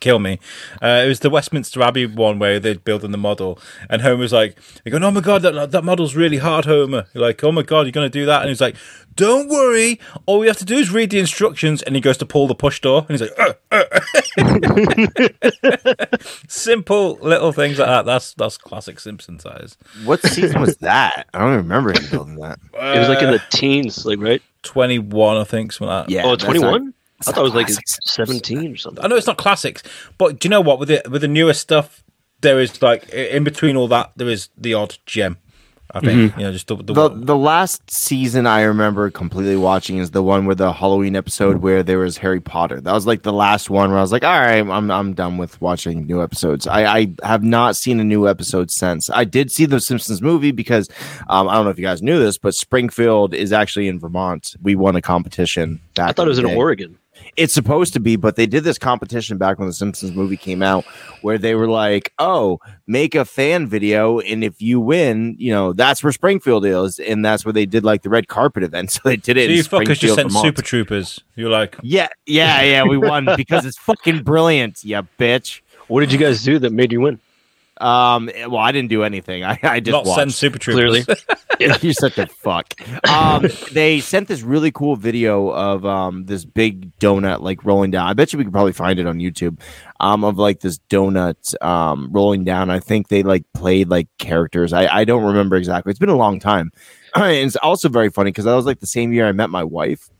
kill 0.00 0.18
me. 0.18 0.38
Uh, 0.82 1.02
it 1.04 1.08
was 1.08 1.20
the 1.20 1.30
Westminster 1.30 1.82
Abbey 1.82 2.06
one 2.06 2.38
where 2.38 2.58
they're 2.60 2.76
building 2.76 3.10
the 3.10 3.18
model, 3.18 3.58
and 3.88 4.02
Homer's 4.02 4.32
like, 4.32 4.56
"You're 4.84 4.92
going, 4.92 5.04
oh 5.04 5.10
my 5.10 5.20
god, 5.20 5.42
that 5.42 5.70
that 5.72 5.84
model's 5.84 6.14
really 6.14 6.38
hard, 6.38 6.64
Homer." 6.64 7.06
You're 7.12 7.22
like, 7.22 7.42
"Oh 7.44 7.52
my 7.52 7.62
god, 7.62 7.82
you're 7.82 7.92
going 7.92 8.10
to 8.10 8.18
do 8.18 8.26
that?" 8.26 8.42
And 8.42 8.48
he's 8.48 8.60
like, 8.60 8.76
"Don't 9.16 9.48
worry, 9.48 9.98
all 10.26 10.38
we 10.38 10.46
have 10.46 10.58
to 10.58 10.64
do 10.64 10.76
is 10.76 10.90
read 10.90 11.10
the 11.10 11.18
instructions." 11.18 11.82
And 11.82 11.94
he 11.94 12.00
goes 12.00 12.16
to 12.18 12.26
pull 12.26 12.46
the 12.46 12.54
push 12.54 12.80
door, 12.80 13.06
and 13.08 13.18
he's 13.18 13.28
like, 13.28 13.38
"Uh, 13.38 13.54
uh." 13.72 13.84
"Simple 16.48 17.18
little 17.20 17.52
things 17.52 17.78
like 17.78 17.88
that." 17.88 18.06
That's 18.06 18.34
that's 18.34 18.56
classic 18.56 19.00
Simpsons 19.00 19.42
size. 19.42 19.76
what 20.04 20.22
season 20.22 20.60
was 20.60 20.76
that? 20.78 21.26
I 21.34 21.38
don't 21.40 21.48
even 21.54 21.62
remember 21.68 21.92
him 21.92 22.10
building 22.10 22.36
that. 22.36 22.58
It 22.74 22.98
was 22.98 23.08
like 23.08 23.22
in 23.22 23.32
the 23.32 23.42
teens, 23.50 24.06
like, 24.06 24.20
right? 24.20 24.42
twenty 24.62 24.98
one, 24.98 25.36
I 25.36 25.44
think, 25.44 25.72
something 25.72 25.88
like 25.88 26.06
that. 26.06 26.12
Yeah. 26.12 26.22
oh, 26.24 26.36
21? 26.36 26.94
Not- 27.26 27.32
I 27.34 27.36
thought 27.36 27.40
it 27.40 27.42
was 27.44 27.52
not 27.54 27.58
like 27.76 27.86
17 28.06 28.72
or 28.72 28.76
something. 28.76 29.04
I 29.04 29.08
know 29.08 29.16
it's 29.16 29.26
not 29.26 29.36
classics, 29.38 29.82
but 30.18 30.38
do 30.40 30.46
you 30.46 30.50
know 30.50 30.60
what? 30.60 30.78
With 30.78 30.88
the 30.88 31.02
with 31.10 31.22
the 31.22 31.28
newer 31.28 31.54
stuff, 31.54 32.02
there 32.40 32.60
is 32.60 32.80
like 32.82 33.08
in 33.10 33.44
between 33.44 33.76
all 33.76 33.88
that, 33.88 34.12
there 34.16 34.28
is 34.28 34.48
the 34.56 34.74
odd 34.74 34.96
gem. 35.06 35.38
I 35.92 35.98
think 35.98 36.36
you 36.36 36.44
know, 36.44 36.52
just 36.52 36.68
the, 36.68 36.76
the, 36.76 36.92
The 36.92 37.08
the 37.08 37.36
last 37.36 37.90
season 37.90 38.46
I 38.46 38.62
remember 38.62 39.10
completely 39.10 39.56
watching 39.56 39.98
is 39.98 40.12
the 40.12 40.22
one 40.22 40.46
with 40.46 40.58
the 40.58 40.72
Halloween 40.72 41.16
episode 41.16 41.62
where 41.62 41.82
there 41.82 41.98
was 41.98 42.16
Harry 42.18 42.40
Potter. 42.40 42.80
That 42.80 42.92
was 42.92 43.08
like 43.08 43.22
the 43.24 43.32
last 43.32 43.70
one 43.70 43.90
where 43.90 43.98
I 43.98 44.00
was 44.00 44.12
like, 44.12 44.22
all 44.22 44.38
right, 44.38 44.60
I'm 44.64 44.88
I'm 44.92 45.14
done 45.14 45.36
with 45.36 45.60
watching 45.60 46.06
new 46.06 46.22
episodes. 46.22 46.68
I, 46.68 46.84
I 46.84 47.12
have 47.24 47.42
not 47.42 47.74
seen 47.74 47.98
a 47.98 48.04
new 48.04 48.28
episode 48.28 48.70
since. 48.70 49.10
I 49.10 49.24
did 49.24 49.50
see 49.50 49.66
the 49.66 49.80
Simpsons 49.80 50.22
movie 50.22 50.52
because 50.52 50.88
um, 51.28 51.48
I 51.48 51.54
don't 51.54 51.64
know 51.64 51.72
if 51.72 51.78
you 51.78 51.84
guys 51.84 52.02
knew 52.02 52.20
this, 52.20 52.38
but 52.38 52.54
Springfield 52.54 53.34
is 53.34 53.52
actually 53.52 53.88
in 53.88 53.98
Vermont. 53.98 54.54
We 54.62 54.76
won 54.76 54.94
a 54.94 55.02
competition. 55.02 55.80
Back 55.96 56.10
I 56.10 56.12
thought 56.12 56.26
it 56.26 56.28
was 56.28 56.38
in 56.38 56.46
day. 56.46 56.54
Oregon. 56.54 56.99
It's 57.36 57.54
supposed 57.54 57.92
to 57.94 58.00
be, 58.00 58.16
but 58.16 58.36
they 58.36 58.46
did 58.46 58.64
this 58.64 58.78
competition 58.78 59.38
back 59.38 59.58
when 59.58 59.68
the 59.68 59.72
Simpsons 59.74 60.12
movie 60.12 60.36
came 60.36 60.62
out 60.62 60.84
where 61.22 61.38
they 61.38 61.54
were 61.54 61.68
like, 61.68 62.12
oh, 62.18 62.58
make 62.86 63.14
a 63.14 63.24
fan 63.24 63.66
video. 63.66 64.20
And 64.20 64.42
if 64.44 64.60
you 64.60 64.80
win, 64.80 65.36
you 65.38 65.52
know, 65.52 65.72
that's 65.72 66.02
where 66.02 66.12
Springfield 66.12 66.64
is. 66.64 66.98
And 66.98 67.24
that's 67.24 67.44
where 67.44 67.52
they 67.52 67.66
did 67.66 67.84
like 67.84 68.02
the 68.02 68.10
red 68.10 68.28
carpet 68.28 68.62
event. 68.62 68.90
So 69.00 69.00
they 69.04 69.16
did 69.16 69.36
it. 69.36 69.46
so 69.46 69.78
you 69.78 69.84
fuckers 69.86 69.98
just 70.00 70.14
sent 70.16 70.28
Vermont. 70.28 70.44
Super 70.44 70.62
Troopers. 70.62 71.20
You're 71.36 71.50
like, 71.50 71.76
Yeah, 71.82 72.08
yeah, 72.26 72.62
yeah. 72.62 72.82
We 72.84 72.98
won 72.98 73.28
because 73.36 73.64
it's 73.64 73.78
fucking 73.78 74.24
brilliant. 74.24 74.84
Yeah, 74.84 75.02
bitch. 75.18 75.60
What 75.88 76.00
did 76.00 76.12
you 76.12 76.18
guys 76.18 76.42
do 76.42 76.58
that 76.58 76.72
made 76.72 76.92
you 76.92 77.00
win? 77.00 77.20
Um, 77.80 78.30
well, 78.48 78.58
I 78.58 78.72
didn't 78.72 78.90
do 78.90 79.02
anything. 79.02 79.42
I, 79.44 79.58
I 79.62 79.80
just 79.80 79.92
not 79.92 80.04
watched. 80.04 80.18
send 80.18 80.34
Super 80.34 80.58
Troopers. 80.58 81.04
Clearly. 81.04 81.76
You're 81.82 81.92
such 81.92 82.16
a 82.18 82.26
fuck. 82.26 82.74
Um, 83.08 83.46
they 83.72 84.00
sent 84.00 84.28
this 84.28 84.42
really 84.42 84.70
cool 84.70 84.96
video 84.96 85.48
of 85.50 85.84
um 85.84 86.24
this 86.24 86.44
big 86.44 86.96
donut 86.98 87.40
like 87.40 87.64
rolling 87.64 87.90
down. 87.90 88.08
I 88.08 88.14
bet 88.14 88.32
you 88.32 88.38
we 88.38 88.44
could 88.44 88.52
probably 88.52 88.72
find 88.72 88.98
it 88.98 89.06
on 89.06 89.18
YouTube. 89.18 89.60
Um, 89.98 90.24
of 90.24 90.38
like 90.38 90.60
this 90.60 90.78
donut 90.88 91.54
um 91.62 92.08
rolling 92.12 92.44
down. 92.44 92.70
I 92.70 92.80
think 92.80 93.08
they 93.08 93.22
like 93.22 93.44
played 93.52 93.88
like 93.88 94.08
characters. 94.18 94.72
I 94.72 94.86
I 94.86 95.04
don't 95.04 95.24
remember 95.24 95.56
exactly. 95.56 95.90
It's 95.90 95.98
been 95.98 96.08
a 96.08 96.16
long 96.16 96.40
time. 96.40 96.72
and 97.14 97.32
it's 97.34 97.56
also 97.56 97.88
very 97.88 98.10
funny 98.10 98.30
because 98.30 98.44
that 98.44 98.54
was 98.54 98.66
like 98.66 98.80
the 98.80 98.86
same 98.86 99.12
year 99.12 99.26
I 99.26 99.32
met 99.32 99.50
my 99.50 99.64
wife. 99.64 100.10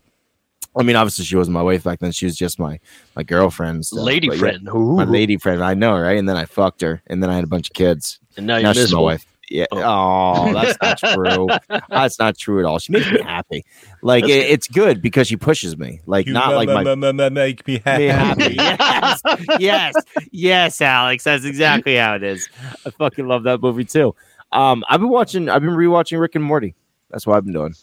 I 0.77 0.83
mean, 0.83 0.95
obviously 0.95 1.25
she 1.25 1.35
wasn't 1.35 1.53
my 1.53 1.61
wife 1.61 1.83
back 1.83 1.99
then. 1.99 2.11
She 2.11 2.25
was 2.25 2.37
just 2.37 2.59
my 2.59 2.79
my 3.15 3.23
girlfriend, 3.23 3.75
and 3.75 3.85
stuff, 3.85 3.99
Lady 3.99 4.27
but 4.29 4.37
yeah, 4.37 4.39
friend. 4.39 4.63
My 4.63 5.03
lady 5.03 5.37
friend. 5.37 5.63
I 5.63 5.73
know, 5.73 5.97
right? 5.99 6.17
And 6.17 6.29
then 6.29 6.37
I 6.37 6.45
fucked 6.45 6.81
her, 6.81 7.01
and 7.07 7.21
then 7.21 7.29
I 7.29 7.35
had 7.35 7.43
a 7.43 7.47
bunch 7.47 7.69
of 7.69 7.73
kids. 7.73 8.19
And 8.37 8.47
now 8.47 8.55
you're 8.55 8.63
Now 8.63 8.73
she's 8.73 8.93
my 8.93 8.99
wife. 8.99 9.25
Yeah. 9.49 9.65
Oh, 9.73 10.53
that's 10.53 10.77
not 10.81 10.97
true. 11.13 11.47
That's 11.89 12.17
not 12.19 12.37
true 12.37 12.59
at 12.59 12.65
all. 12.65 12.79
She 12.79 12.93
makes 12.93 13.11
me 13.11 13.21
happy. 13.21 13.65
Like 14.01 14.23
it, 14.23 14.29
it's 14.49 14.69
good 14.69 15.01
because 15.01 15.27
she 15.27 15.35
pushes 15.35 15.77
me. 15.77 15.99
Like 16.05 16.25
You 16.25 16.31
not 16.31 16.55
like 16.55 16.69
ma- 16.69 16.75
my 16.75 16.83
ma- 16.83 16.95
ma- 16.95 17.11
ma- 17.11 17.29
make 17.29 17.67
me 17.67 17.81
happy. 17.83 18.03
me 18.03 18.55
happy. 18.55 18.55
yes, 18.55 19.21
yes, 19.59 19.93
yes, 20.31 20.79
Alex. 20.79 21.25
That's 21.25 21.43
exactly 21.43 21.97
how 21.97 22.15
it 22.15 22.23
is. 22.23 22.47
I 22.85 22.91
fucking 22.91 23.27
love 23.27 23.43
that 23.43 23.61
movie 23.61 23.83
too. 23.83 24.15
Um, 24.53 24.85
I've 24.87 25.01
been 25.01 25.09
watching. 25.09 25.49
I've 25.49 25.61
been 25.61 25.71
rewatching 25.71 26.17
Rick 26.21 26.35
and 26.35 26.43
Morty. 26.45 26.73
That's 27.09 27.27
what 27.27 27.35
I've 27.35 27.43
been 27.43 27.53
doing. 27.53 27.75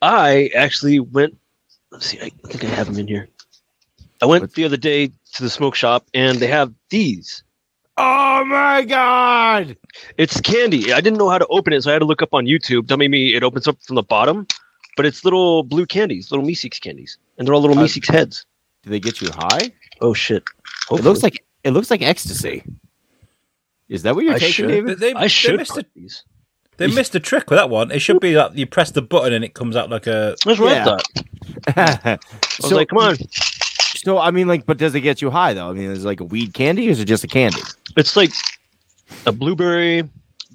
I 0.00 0.50
actually 0.54 1.00
went. 1.00 1.36
Let's 2.00 2.06
see. 2.12 2.18
I 2.18 2.30
think 2.48 2.64
I 2.64 2.68
have 2.68 2.86
them 2.86 2.98
in 2.98 3.06
here. 3.06 3.28
I 4.22 4.26
went 4.26 4.42
What- 4.42 4.54
the 4.54 4.64
other 4.64 4.78
day 4.78 5.08
to 5.34 5.42
the 5.42 5.50
smoke 5.50 5.74
shop, 5.74 6.06
and 6.14 6.38
they 6.38 6.46
have 6.46 6.72
these. 6.88 7.42
Oh 7.98 8.42
my 8.46 8.82
god! 8.84 9.76
It's 10.16 10.40
candy. 10.40 10.94
I 10.94 11.02
didn't 11.02 11.18
know 11.18 11.28
how 11.28 11.36
to 11.36 11.46
open 11.48 11.74
it, 11.74 11.82
so 11.82 11.90
I 11.90 11.92
had 11.92 11.98
to 11.98 12.06
look 12.06 12.22
up 12.22 12.32
on 12.32 12.46
YouTube. 12.46 12.86
Dummy 12.86 13.06
me, 13.08 13.34
it 13.34 13.42
opens 13.42 13.68
up 13.68 13.76
from 13.82 13.96
the 13.96 14.02
bottom, 14.02 14.46
but 14.96 15.04
it's 15.04 15.24
little 15.26 15.62
blue 15.62 15.84
candies, 15.84 16.30
little 16.30 16.46
Meeseeks 16.46 16.80
candies, 16.80 17.18
and 17.36 17.46
they're 17.46 17.52
all 17.54 17.60
little 17.60 17.78
Uh, 17.78 17.82
Meeseeks 17.82 18.10
heads. 18.10 18.46
Do 18.82 18.88
they 18.88 19.00
get 19.00 19.20
you 19.20 19.28
high? 19.30 19.70
Oh 20.00 20.14
shit! 20.14 20.42
It 20.90 21.04
looks 21.04 21.22
like 21.22 21.44
it 21.64 21.72
looks 21.72 21.90
like 21.90 22.00
ecstasy. 22.00 22.62
Is 23.90 24.02
that 24.04 24.14
what 24.14 24.24
you're 24.24 24.34
I 24.34 24.38
taking, 24.38 24.52
should. 24.54 24.68
David? 24.68 24.98
They, 25.00 25.12
I 25.12 25.22
they 25.22 25.28
should 25.28 25.56
missed, 25.58 25.76
a, 25.76 25.84
these. 25.94 26.24
they 26.78 26.86
missed 26.86 27.14
a 27.14 27.20
trick 27.20 27.50
with 27.50 27.58
that 27.58 27.68
one. 27.68 27.90
It 27.90 27.98
should 27.98 28.20
be 28.20 28.32
that 28.32 28.56
you 28.56 28.64
press 28.64 28.90
the 28.92 29.02
button 29.02 29.34
and 29.34 29.44
it 29.44 29.52
comes 29.52 29.76
out 29.76 29.90
like 29.90 30.06
a. 30.06 30.36
That's 30.46 30.58
what 30.58 30.70
Yeah. 30.72 30.80
I 30.82 30.84
thought. 30.84 31.02
I 31.76 32.18
was 32.60 32.68
so, 32.70 32.76
like, 32.76 32.88
come 32.88 32.98
on. 32.98 33.16
So 33.96 34.18
I 34.18 34.30
mean, 34.30 34.48
like, 34.48 34.66
but 34.66 34.78
does 34.78 34.94
it 34.94 35.00
get 35.00 35.20
you 35.22 35.30
high 35.30 35.52
though? 35.54 35.68
I 35.68 35.72
mean, 35.72 35.90
is 35.90 36.04
it 36.04 36.06
like 36.06 36.20
a 36.20 36.24
weed 36.24 36.54
candy, 36.54 36.88
or 36.88 36.90
is 36.90 37.00
it 37.00 37.04
just 37.06 37.24
a 37.24 37.28
candy? 37.28 37.60
It's 37.96 38.16
like 38.16 38.30
a 39.26 39.32
blueberry, 39.32 40.08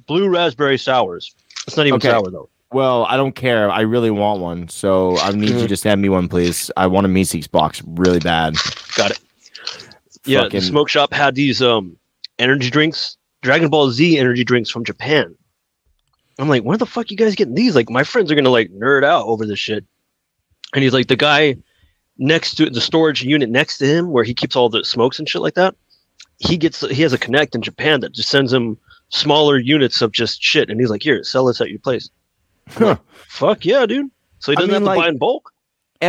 blue 0.08 0.30
raspberry 0.30 0.78
sours. 0.78 1.36
It's 1.68 1.78
not 1.78 1.86
even 1.88 1.98
Okay. 1.98 2.10
sour 2.10 2.30
though. 2.32 2.50
Well, 2.72 3.06
I 3.06 3.16
don't 3.18 3.34
care. 3.36 3.70
I 3.70 3.82
really 3.82 4.12
want 4.12 4.42
one, 4.42 4.68
so 4.68 5.18
I 5.20 5.32
need 5.32 5.50
Mm-hmm. 5.50 5.60
you 5.60 5.68
to 5.68 5.78
send 5.78 6.02
me 6.02 6.10
one, 6.10 6.28
please. 6.28 6.72
I 6.76 6.88
want 6.88 7.06
a 7.06 7.10
Meeseeks 7.10 7.50
box 7.50 7.82
really 7.86 8.20
bad. 8.20 8.56
Got 8.98 9.12
it. 9.12 9.20
Yeah, 10.26 10.42
Fucking- 10.44 10.60
the 10.60 10.66
smoke 10.66 10.90
shop 10.90 11.14
had 11.14 11.36
these 11.36 11.62
um 11.62 11.96
energy 12.40 12.70
drinks, 12.70 13.18
Dragon 13.44 13.70
Ball 13.70 13.92
Z 13.92 14.18
energy 14.18 14.44
drinks 14.44 14.70
from 14.70 14.84
Japan. 14.84 15.36
I'm 16.40 16.50
like, 16.50 16.64
where 16.64 16.78
the 16.78 16.86
fuck 16.86 17.12
you 17.12 17.18
guys 17.18 17.36
getting 17.36 17.54
these? 17.56 17.76
Like, 17.76 17.90
my 17.90 18.04
friends 18.04 18.30
are 18.32 18.36
gonna 18.36 18.50
like 18.50 18.72
nerd 18.72 19.04
out 19.06 19.26
over 19.28 19.46
this 19.46 19.60
shit. 19.60 19.86
And 20.74 20.84
he's 20.84 20.94
like, 20.94 21.08
the 21.08 21.16
guy 21.16 21.56
next 22.18 22.56
to 22.56 22.70
the 22.70 22.82
storage 22.82 23.24
unit 23.24 23.50
next 23.50 23.78
to 23.80 23.86
him, 23.86 24.12
where 24.12 24.24
he 24.24 24.34
keeps 24.34 24.56
all 24.56 24.70
the 24.70 24.84
smokes 24.84 25.20
and 25.20 25.28
shit 25.30 25.42
like 25.42 25.56
that. 25.56 25.76
He 26.40 26.58
gets 26.58 26.82
he 26.90 27.02
has 27.02 27.14
a 27.14 27.18
connect 27.18 27.56
in 27.56 27.62
Japan 27.62 28.02
that 28.02 28.12
just 28.14 28.30
sends 28.30 28.52
him 28.52 28.78
smaller 29.10 29.58
units 29.58 30.02
of 30.02 30.12
just 30.12 30.42
shit, 30.42 30.70
and 30.70 30.80
he's 30.80 30.90
like, 30.90 31.02
"Here, 31.04 31.24
sell 31.24 31.46
this 31.46 31.62
at 31.62 31.70
your 31.70 31.80
place." 31.80 32.10
Huh. 32.70 32.98
Fuck 33.28 33.64
yeah, 33.66 33.86
dude! 33.86 34.10
So 34.40 34.52
he 34.52 34.56
doesn't 34.58 34.70
mean, 34.72 34.74
have 34.74 34.82
to 34.84 34.86
like- 34.88 34.98
buy 34.98 35.08
in 35.10 35.18
bulk. 35.18 35.52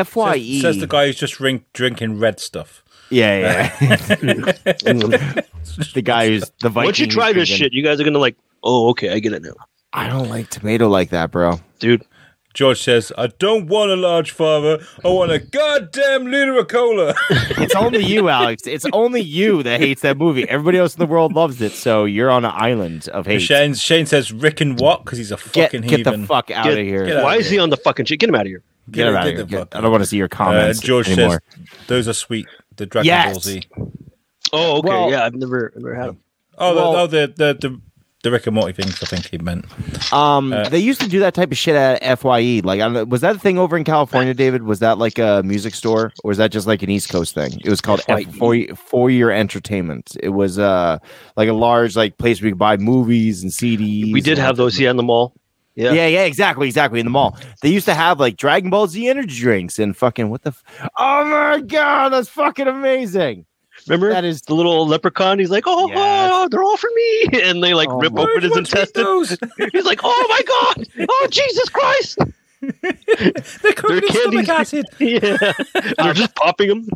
Fye. 0.04 0.38
Says, 0.40 0.60
says 0.62 0.78
the 0.78 0.86
guy 0.88 1.06
who's 1.06 1.16
just 1.16 1.34
drink, 1.34 1.64
drinking 1.72 2.18
red 2.18 2.40
stuff. 2.40 2.82
Yeah, 3.08 3.70
yeah. 3.80 3.96
Mm. 4.86 5.92
the 5.94 6.02
guy 6.02 6.28
who's 6.28 6.50
the 6.60 6.68
Viking. 6.68 6.86
Once 6.86 6.98
you 6.98 7.06
try 7.06 7.32
this 7.32 7.48
drinking- 7.48 7.56
shit, 7.56 7.72
you 7.72 7.82
guys 7.84 8.00
are 8.00 8.04
gonna 8.04 8.18
like, 8.18 8.36
"Oh, 8.62 8.88
okay, 8.90 9.10
I 9.10 9.20
get 9.20 9.32
it 9.32 9.42
now, 9.42 9.54
I 9.92 10.08
don't 10.08 10.28
like 10.28 10.50
tomato 10.50 10.88
like 10.88 11.10
that, 11.10 11.30
bro. 11.30 11.60
dude." 11.78 12.04
George 12.56 12.80
says, 12.82 13.12
I 13.18 13.26
don't 13.26 13.66
want 13.66 13.90
a 13.90 13.96
large 13.96 14.30
father. 14.30 14.82
I 15.04 15.08
want 15.08 15.30
a 15.30 15.38
goddamn 15.38 16.24
liter 16.30 16.56
of 16.58 16.68
cola. 16.68 17.14
It's 17.58 17.74
only 17.74 18.02
you, 18.02 18.30
Alex. 18.30 18.66
It's 18.66 18.86
only 18.94 19.20
you 19.20 19.62
that 19.62 19.78
hates 19.78 20.00
that 20.00 20.16
movie. 20.16 20.48
Everybody 20.48 20.78
else 20.78 20.94
in 20.94 21.00
the 21.00 21.06
world 21.06 21.34
loves 21.34 21.60
it, 21.60 21.72
so 21.72 22.06
you're 22.06 22.30
on 22.30 22.46
an 22.46 22.52
island 22.54 23.08
of 23.10 23.26
hate. 23.26 23.40
Shane, 23.40 23.74
Shane 23.74 24.06
says, 24.06 24.32
Rick 24.32 24.62
and 24.62 24.80
what? 24.80 25.04
Because 25.04 25.18
he's 25.18 25.32
a 25.32 25.36
Get, 25.52 25.70
fucking 25.72 25.82
get 25.82 26.04
the 26.04 26.16
fuck 26.26 26.50
out 26.50 26.64
Get- 26.64 26.78
of 26.78 26.84
here. 26.86 27.18
out. 27.18 27.24
Why 27.24 27.36
is 27.36 27.50
he 27.50 27.58
on 27.58 27.68
the 27.68 27.76
fucking 27.76 28.06
shit? 28.06 28.20
Get 28.20 28.30
him 28.30 28.34
out 28.36 28.42
of 28.42 28.46
here. 28.46 28.62
Get, 28.90 29.06
him 29.08 29.16
out 29.16 29.26
of 29.28 29.34
here. 29.34 29.44
Get- 29.44 29.58
fuck 29.58 29.76
I 29.76 29.82
don't 29.82 29.90
want 29.92 30.02
to 30.04 30.06
see 30.08 30.16
your 30.16 30.24
uh, 30.32 30.36
comments 30.36 30.80
George 30.80 31.10
anymore. 31.10 31.42
says, 31.50 31.66
those 31.88 32.08
are 32.08 32.14
sweet. 32.14 32.46
The 32.76 32.86
Dragon 32.86 33.06
Yes. 33.06 33.32
Ball 33.34 33.40
Z. 33.40 33.62
Oh, 34.54 34.78
okay, 34.78 34.88
Well- 34.88 35.10
yeah, 35.10 35.24
I've 35.26 35.34
never, 35.34 35.72
never 35.76 35.94
had 35.94 36.08
him. 36.10 36.20
Oh, 36.56 36.74
Well- 36.74 36.92
the, 36.92 36.98
oh 36.98 37.06
the, 37.26 37.34
the, 37.36 37.68
the, 37.68 37.80
the 38.22 38.30
Rick 38.30 38.46
and 38.46 38.54
Morty 38.56 38.72
things, 38.72 39.00
I 39.02 39.06
think 39.06 39.26
he 39.30 39.38
meant. 39.38 39.64
Um, 40.12 40.52
Uh, 40.52 40.68
they 40.68 40.78
used 40.78 41.00
to 41.00 41.08
do 41.08 41.20
that 41.20 41.34
type 41.34 41.52
of 41.52 41.58
shit 41.58 41.76
at 41.76 42.18
Fye. 42.18 42.60
Like, 42.64 42.80
I 42.80 42.88
don't 42.88 43.08
was 43.08 43.20
that 43.20 43.36
a 43.36 43.38
thing 43.38 43.58
over 43.58 43.76
in 43.76 43.84
California, 43.84 44.34
David? 44.34 44.64
Was 44.64 44.80
that 44.80 44.98
like 44.98 45.18
a 45.18 45.42
music 45.44 45.74
store, 45.74 46.12
or 46.24 46.28
was 46.28 46.38
that 46.38 46.50
just 46.50 46.66
like 46.66 46.82
an 46.82 46.90
East 46.90 47.08
Coast 47.08 47.34
thing? 47.34 47.60
It 47.64 47.68
was 47.68 47.80
called 47.80 48.00
FYE. 48.02 48.22
F- 48.28 48.34
Four 48.34 48.56
Four 48.74 49.10
Year 49.10 49.30
Entertainment. 49.30 50.16
It 50.20 50.30
was 50.30 50.58
uh 50.58 50.98
like 51.36 51.48
a 51.48 51.52
large 51.52 51.94
like 51.94 52.18
place 52.18 52.40
where 52.40 52.46
you 52.48 52.52
could 52.54 52.58
buy 52.58 52.76
movies 52.78 53.42
and 53.42 53.52
CDs. 53.52 54.12
We 54.12 54.20
did 54.20 54.38
have 54.38 54.56
those, 54.56 54.76
here 54.76 54.90
in 54.90 54.96
the 54.96 55.02
mall. 55.02 55.34
Yeah. 55.76 55.92
Yeah, 55.92 56.06
yeah, 56.06 56.22
exactly, 56.24 56.66
exactly. 56.68 57.00
In 57.00 57.06
the 57.06 57.10
mall, 57.10 57.36
they 57.60 57.68
used 57.68 57.84
to 57.84 57.92
have 57.94 58.18
like 58.18 58.38
Dragon 58.38 58.70
Ball 58.70 58.88
Z 58.88 59.06
energy 59.08 59.38
drinks 59.38 59.78
and 59.78 59.94
fucking 59.94 60.30
what 60.30 60.42
the. 60.42 60.48
F- 60.48 60.64
oh 60.96 61.24
my 61.26 61.60
god, 61.60 62.08
that's 62.14 62.30
fucking 62.30 62.66
amazing. 62.66 63.44
Remember 63.88 64.10
That 64.10 64.24
is 64.24 64.42
the 64.42 64.54
little 64.54 64.86
leprechaun? 64.86 65.38
He's 65.38 65.50
like, 65.50 65.64
"Oh, 65.66 65.88
Yes. 65.88 66.30
oh, 66.32 66.48
they're 66.50 66.62
all 66.62 66.76
for 66.76 66.90
me," 66.94 67.28
and 67.44 67.62
they 67.62 67.74
like 67.74 67.88
Oh 67.90 67.98
rip 67.98 68.18
open 68.18 68.42
his 68.42 68.56
intestines. 68.56 69.36
He's 69.72 69.84
like, 69.84 70.00
"Oh 70.02 70.26
my 70.28 70.40
god! 70.46 71.08
Oh 71.08 71.26
Jesus 71.30 71.68
Christ!" 71.68 72.18
They're 72.60 73.72
covered 73.74 74.02
in 74.02 74.10
stomach 74.12 74.48
acid. 74.48 74.86
yeah, 74.98 75.52
they're 75.98 76.14
just 76.14 76.34
popping 76.34 76.68
them. 76.68 76.88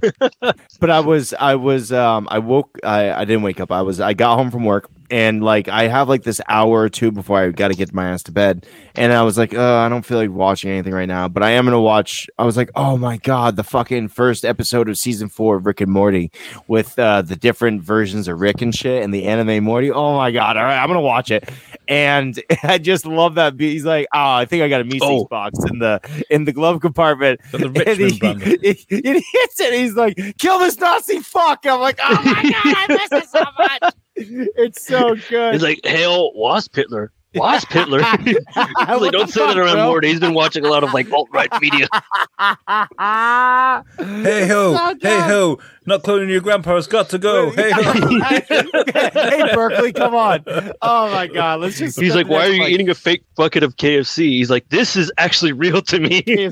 but 0.80 0.90
I 0.90 1.00
was 1.00 1.34
I 1.38 1.54
was 1.54 1.92
um 1.92 2.26
I 2.30 2.38
woke 2.38 2.78
I 2.82 3.12
I 3.12 3.24
didn't 3.24 3.42
wake 3.42 3.60
up. 3.60 3.70
I 3.70 3.82
was 3.82 4.00
I 4.00 4.14
got 4.14 4.36
home 4.36 4.50
from 4.50 4.64
work 4.64 4.88
and 5.10 5.42
like 5.42 5.68
I 5.68 5.88
have 5.88 6.08
like 6.08 6.22
this 6.22 6.40
hour 6.48 6.80
or 6.80 6.88
two 6.88 7.10
before 7.10 7.38
I 7.38 7.50
got 7.50 7.68
to 7.68 7.74
get 7.74 7.92
my 7.92 8.10
ass 8.10 8.22
to 8.24 8.32
bed. 8.32 8.66
And 8.96 9.12
I 9.12 9.22
was 9.22 9.38
like, 9.38 9.54
"Oh, 9.54 9.76
I 9.76 9.88
don't 9.88 10.04
feel 10.04 10.18
like 10.18 10.30
watching 10.30 10.70
anything 10.70 10.92
right 10.92 11.06
now, 11.08 11.28
but 11.28 11.42
I 11.42 11.50
am 11.50 11.64
going 11.64 11.72
to 11.74 11.80
watch 11.80 12.28
I 12.38 12.44
was 12.44 12.56
like, 12.56 12.70
"Oh 12.74 12.96
my 12.96 13.16
god, 13.18 13.56
the 13.56 13.62
fucking 13.64 14.08
first 14.08 14.44
episode 14.44 14.88
of 14.88 14.96
season 14.96 15.28
4 15.28 15.56
of 15.56 15.66
Rick 15.66 15.80
and 15.80 15.90
Morty 15.92 16.30
with 16.68 16.98
uh 16.98 17.22
the 17.22 17.36
different 17.36 17.82
versions 17.82 18.28
of 18.28 18.40
Rick 18.40 18.62
and 18.62 18.74
shit 18.74 19.02
and 19.02 19.12
the 19.14 19.24
anime 19.24 19.64
Morty. 19.64 19.90
Oh 19.90 20.16
my 20.16 20.30
god. 20.30 20.56
All 20.56 20.64
right, 20.64 20.78
I'm 20.80 20.88
going 20.88 20.96
to 20.98 21.00
watch 21.06 21.30
it." 21.30 21.48
And 21.88 22.40
I 22.62 22.78
just 22.78 23.06
love 23.06 23.34
that 23.36 23.56
beat. 23.56 23.72
He's 23.72 23.84
like, 23.84 24.06
"Oh, 24.12 24.32
I 24.34 24.44
think 24.44 24.62
I 24.62 24.68
got 24.68 24.80
a 24.80 24.84
Meeseeks 24.84 24.98
Oh. 25.02 25.24
box 25.26 25.58
in 25.70 25.78
the 25.78 26.00
in 26.30 26.44
the 26.44 26.52
glove 26.52 26.80
compartment." 26.80 27.40
The 27.52 27.66
and 27.66 27.98
he, 27.98 28.58
he, 28.88 29.02
he 29.02 29.12
hits 29.32 29.60
it. 29.60 29.72
He's 29.74 29.94
like, 29.94 30.16
"Kill 30.38 30.58
this 30.58 30.78
Nazi 30.78 31.20
fuck!" 31.20 31.64
I'm 31.66 31.80
like, 31.80 31.98
"Oh 32.02 32.22
my 32.24 32.42
god, 32.42 32.74
I 32.76 32.86
miss 32.88 33.12
it 33.24 33.28
so 33.28 33.44
much." 33.58 33.94
It's 34.16 34.84
so 34.84 35.14
good. 35.28 35.54
He's 35.54 35.62
like, 35.62 35.80
"Hail 35.84 36.32
Wasp 36.34 36.74
Hitler." 36.74 37.12
Wasp 37.34 37.70
Hitler. 37.70 38.00
Like, 38.56 39.12
don't 39.12 39.30
say 39.30 39.46
that 39.46 39.56
around 39.56 39.76
bro? 39.76 39.86
Morty. 39.86 40.08
He's 40.08 40.18
been 40.20 40.34
watching 40.34 40.64
a 40.64 40.68
lot 40.68 40.82
of 40.82 40.92
like 40.92 41.10
alt 41.12 41.28
right 41.32 41.48
media. 41.60 41.86
Hey 43.98 44.46
ho, 44.48 44.74
So 44.74 44.94
hey 45.00 45.20
ho! 45.20 45.58
not 45.86 46.02
cloning 46.02 46.28
your 46.28 46.40
grandpa 46.40 46.74
has 46.74 46.86
got 46.88 47.08
to 47.10 47.18
go. 47.18 47.50
Hey 47.52 47.70
ho. 47.70 47.82
hey 48.92 49.54
Berkeley, 49.54 49.92
come 49.92 50.14
on! 50.14 50.44
Oh 50.82 51.10
my 51.10 51.28
god, 51.28 51.60
let's 51.60 51.78
just. 51.78 52.00
He's 52.00 52.14
like, 52.16 52.28
"Why 52.28 52.46
are 52.48 52.52
you 52.52 52.64
eating 52.64 52.88
a 52.88 52.94
fake 52.94 53.22
bucket 53.36 53.62
of 53.62 53.76
KFC?" 53.76 54.24
He's 54.30 54.50
like, 54.50 54.68
"This 54.68 54.96
is 54.96 55.12
actually 55.16 55.52
real 55.52 55.82
to 55.82 56.00
me." 56.00 56.50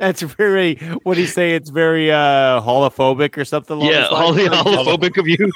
That's 0.00 0.22
very. 0.22 0.76
What 1.04 1.14
do 1.14 1.20
you 1.20 1.26
say? 1.28 1.54
It's 1.54 1.70
very 1.70 2.10
uh 2.10 2.60
holophobic 2.60 3.36
or 3.36 3.44
something. 3.44 3.76
along 3.76 3.88
yeah, 3.90 4.02
those 4.02 4.12
all 4.12 4.32
the 4.32 4.50
lines? 4.50 4.66
holophobic 4.66 5.16
of 5.18 5.28
you. 5.28 5.50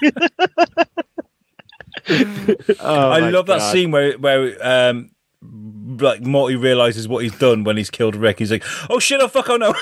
Oh 2.81 3.11
I 3.11 3.21
my 3.21 3.31
love 3.31 3.47
that 3.47 3.61
scene 3.73 3.91
where 3.91 4.13
where 4.19 4.57
um 4.61 5.11
like 6.01 6.23
Morty 6.23 6.57
realizes 6.57 7.07
what 7.07 7.23
he's 7.23 7.37
done 7.39 7.63
when 7.65 7.77
he's 7.77 7.91
killed 7.91 8.17
Rick. 8.17 8.39
He's 8.39 8.51
like, 8.51 8.65
"Oh 8.91 8.99
shit! 8.99 9.21
Oh 9.21 9.29
fuck! 9.29 9.49
Oh 9.51 9.57
no!" 9.57 9.69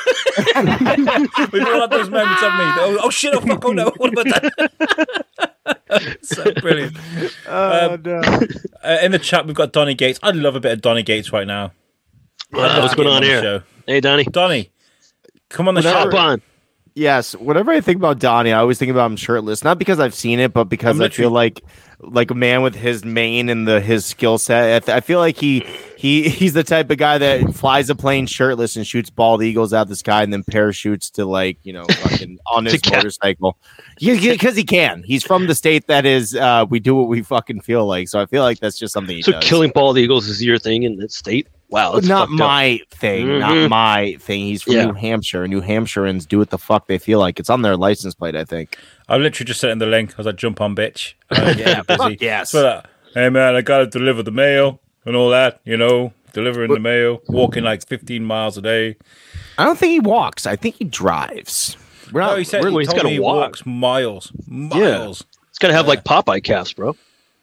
We've 1.53 1.67
all 1.67 1.81
had 1.81 1.91
those 1.91 2.11
moments, 2.11 2.41
haven't 2.43 2.59
we? 2.59 2.65
Oh, 2.99 2.99
oh 3.05 3.11
shit! 3.11 3.33
Oh 3.35 3.41
fuck! 3.41 3.65
Oh 3.65 3.73
no! 3.73 3.91
What 3.97 4.13
about 4.13 4.27
that? 4.27 6.19
so 6.23 6.53
brilliant. 6.55 6.97
Oh 7.47 7.95
Um, 7.95 8.03
no! 8.03 8.21
Uh, 8.83 8.99
in 9.03 9.13
the 9.13 9.19
chat, 9.19 9.47
we've 9.47 9.55
got 9.57 9.73
Donny 9.73 9.95
Gates. 9.95 10.19
I'd 10.23 10.37
love 10.37 10.57
a 10.57 10.61
bit 10.61 10.73
of 10.73 10.81
Donny 10.81 11.03
Gates 11.05 11.33
right 11.33 11.47
now. 11.47 11.73
Uh, 12.53 12.81
what's 12.81 12.95
going 12.95 13.09
on 13.09 13.23
Get 13.23 13.29
here? 13.31 13.41
show. 13.43 13.63
Hey, 13.87 14.01
Donnie, 14.01 14.25
Donny, 14.25 14.71
come 15.49 15.69
on 15.69 15.75
the 15.75 15.79
Whatever. 15.83 16.11
show. 16.11 16.17
hop 16.17 16.29
on. 16.29 16.43
Yes, 16.95 17.35
whenever 17.35 17.71
I 17.71 17.81
think 17.81 17.97
about 17.97 18.19
Donnie, 18.19 18.53
I 18.53 18.59
always 18.59 18.79
think 18.79 18.91
about 18.91 19.11
him 19.11 19.17
shirtless. 19.17 19.65
Not 19.65 19.79
because 19.79 19.99
I've 19.99 20.15
seen 20.15 20.39
it, 20.39 20.53
but 20.53 20.65
because 20.65 21.01
I'm 21.01 21.11
feel 21.11 21.31
like 21.31 21.63
like 22.01 22.31
a 22.33 22.35
man 22.35 22.63
with 22.63 22.75
his 22.75 23.05
mane 23.05 23.49
and 23.49 23.67
the 23.67 23.81
his 23.81 24.05
skill 24.05 24.37
set. 24.37 24.77
I, 24.77 24.79
th- 24.85 24.97
I 24.97 25.01
feel 25.01 25.19
like 25.19 25.37
he 25.39 25.65
he 25.97 26.29
he's 26.29 26.53
the 26.53 26.65
type 26.65 26.91
of 26.91 26.99
guy 26.99 27.17
that 27.17 27.55
flies 27.55 27.89
a 27.89 27.95
plane 27.95 28.27
shirtless 28.27 28.77
and 28.77 28.87
shoots 28.87 29.09
bald 29.09 29.43
eagles 29.43 29.73
out 29.73 29.89
the 29.89 29.97
sky 29.97 30.23
and 30.23 30.33
then 30.33 30.43
parachutes 30.45 31.09
to 31.13 31.25
like 31.25 31.59
you 31.63 31.73
know 31.73 31.85
fucking 31.85 32.39
on 32.53 32.67
his 32.67 32.81
motorcycle. 32.91 33.57
Because 33.99 34.57
he 34.57 34.65
can. 34.65 35.03
He's 35.03 35.23
from 35.25 35.47
the 35.47 35.55
state 35.55 35.87
that 35.87 36.05
is 36.05 36.35
uh 36.35 36.67
we 36.69 36.79
do 36.79 36.95
what 36.95 37.09
we 37.09 37.23
fucking 37.23 37.63
feel 37.63 37.87
like. 37.87 38.09
So 38.09 38.21
I 38.21 38.27
feel 38.27 38.43
like 38.43 38.59
that's 38.59 38.77
just 38.79 38.93
something 38.93 39.17
he 39.17 39.23
So 39.23 39.33
does. 39.33 39.45
killing 39.45 39.71
bald 39.75 39.97
eagles 39.97 40.27
is 40.29 40.43
your 40.43 40.59
thing 40.59 40.83
in 40.83 40.97
that 40.99 41.13
state? 41.13 41.49
Wow, 41.73 41.93
that's 41.93 42.07
not 42.07 42.29
fucked 42.29 42.41
up. 42.41 42.47
my 42.47 42.81
thing, 42.91 43.39
not 43.41 43.51
Mhm. 43.53 43.69
my 43.71 44.17
thing. 44.21 44.41
He's 44.45 44.63
from 44.63 44.75
Yeah. 44.75 44.85
New 44.87 44.93
Hampshire. 44.93 45.49
New 45.49 45.61
Hampshireans 45.63 46.29
do 46.29 46.39
what 46.39 46.51
the 46.51 46.59
fuck 46.59 46.87
they 46.87 46.99
feel 46.99 47.19
like. 47.19 47.41
It's 47.41 47.51
on 47.51 47.63
their 47.63 47.77
license 47.77 48.15
plate, 48.15 48.37
I 48.37 48.45
think. 48.45 48.77
I 49.09 49.17
literally 49.17 49.47
just 49.47 49.61
sent 49.61 49.73
in 49.73 49.79
the 49.79 49.87
link. 49.87 50.11
As 50.11 50.15
I 50.15 50.19
was 50.19 50.27
like, 50.27 50.37
"Jump 50.37 50.61
on, 50.61 50.77
bitch." 50.77 51.15
Uh, 51.31 51.55
Yeah, 51.59 51.83
busy. 51.89 52.19
yes. 52.21 52.51
So 52.51 52.63
that, 52.63 52.87
hey 53.15 53.29
man, 53.31 53.55
I 53.57 53.63
gotta 53.63 53.87
deliver 53.87 54.23
the 54.23 54.31
mail 54.31 54.81
and 55.07 55.17
all 55.17 55.31
that. 55.31 55.61
You 55.65 55.77
know, 55.77 56.13
delivering 56.33 56.73
the 56.73 56.81
mail, 56.81 57.21
walking 57.29 57.65
like 57.65 57.87
15 57.87 58.25
miles 58.25 58.57
a 58.57 58.63
day. 58.63 58.97
I 59.59 59.65
don't 59.65 59.79
think 59.79 59.91
he 59.93 60.01
walks. 60.01 60.47
I 60.47 60.57
think 60.57 60.77
he 60.77 60.85
drives. 60.85 61.77
We're 62.13 62.21
No, 62.21 62.27
not. 62.29 62.39
he 62.39 62.45
said 62.45 62.61
we're- 62.63 62.73
well, 62.73 62.79
he's 62.81 62.89
he 62.89 62.93
told 62.93 63.03
gotta 63.05 63.13
he 63.15 63.19
walk. 63.21 63.37
walks 63.37 63.67
miles, 63.67 64.33
miles. 64.47 65.25
It's 65.51 65.59
gotta 65.59 65.75
have 65.75 65.87
like 65.89 66.05
Popeye 66.05 66.43
calves, 66.43 66.73
bro. 66.73 66.97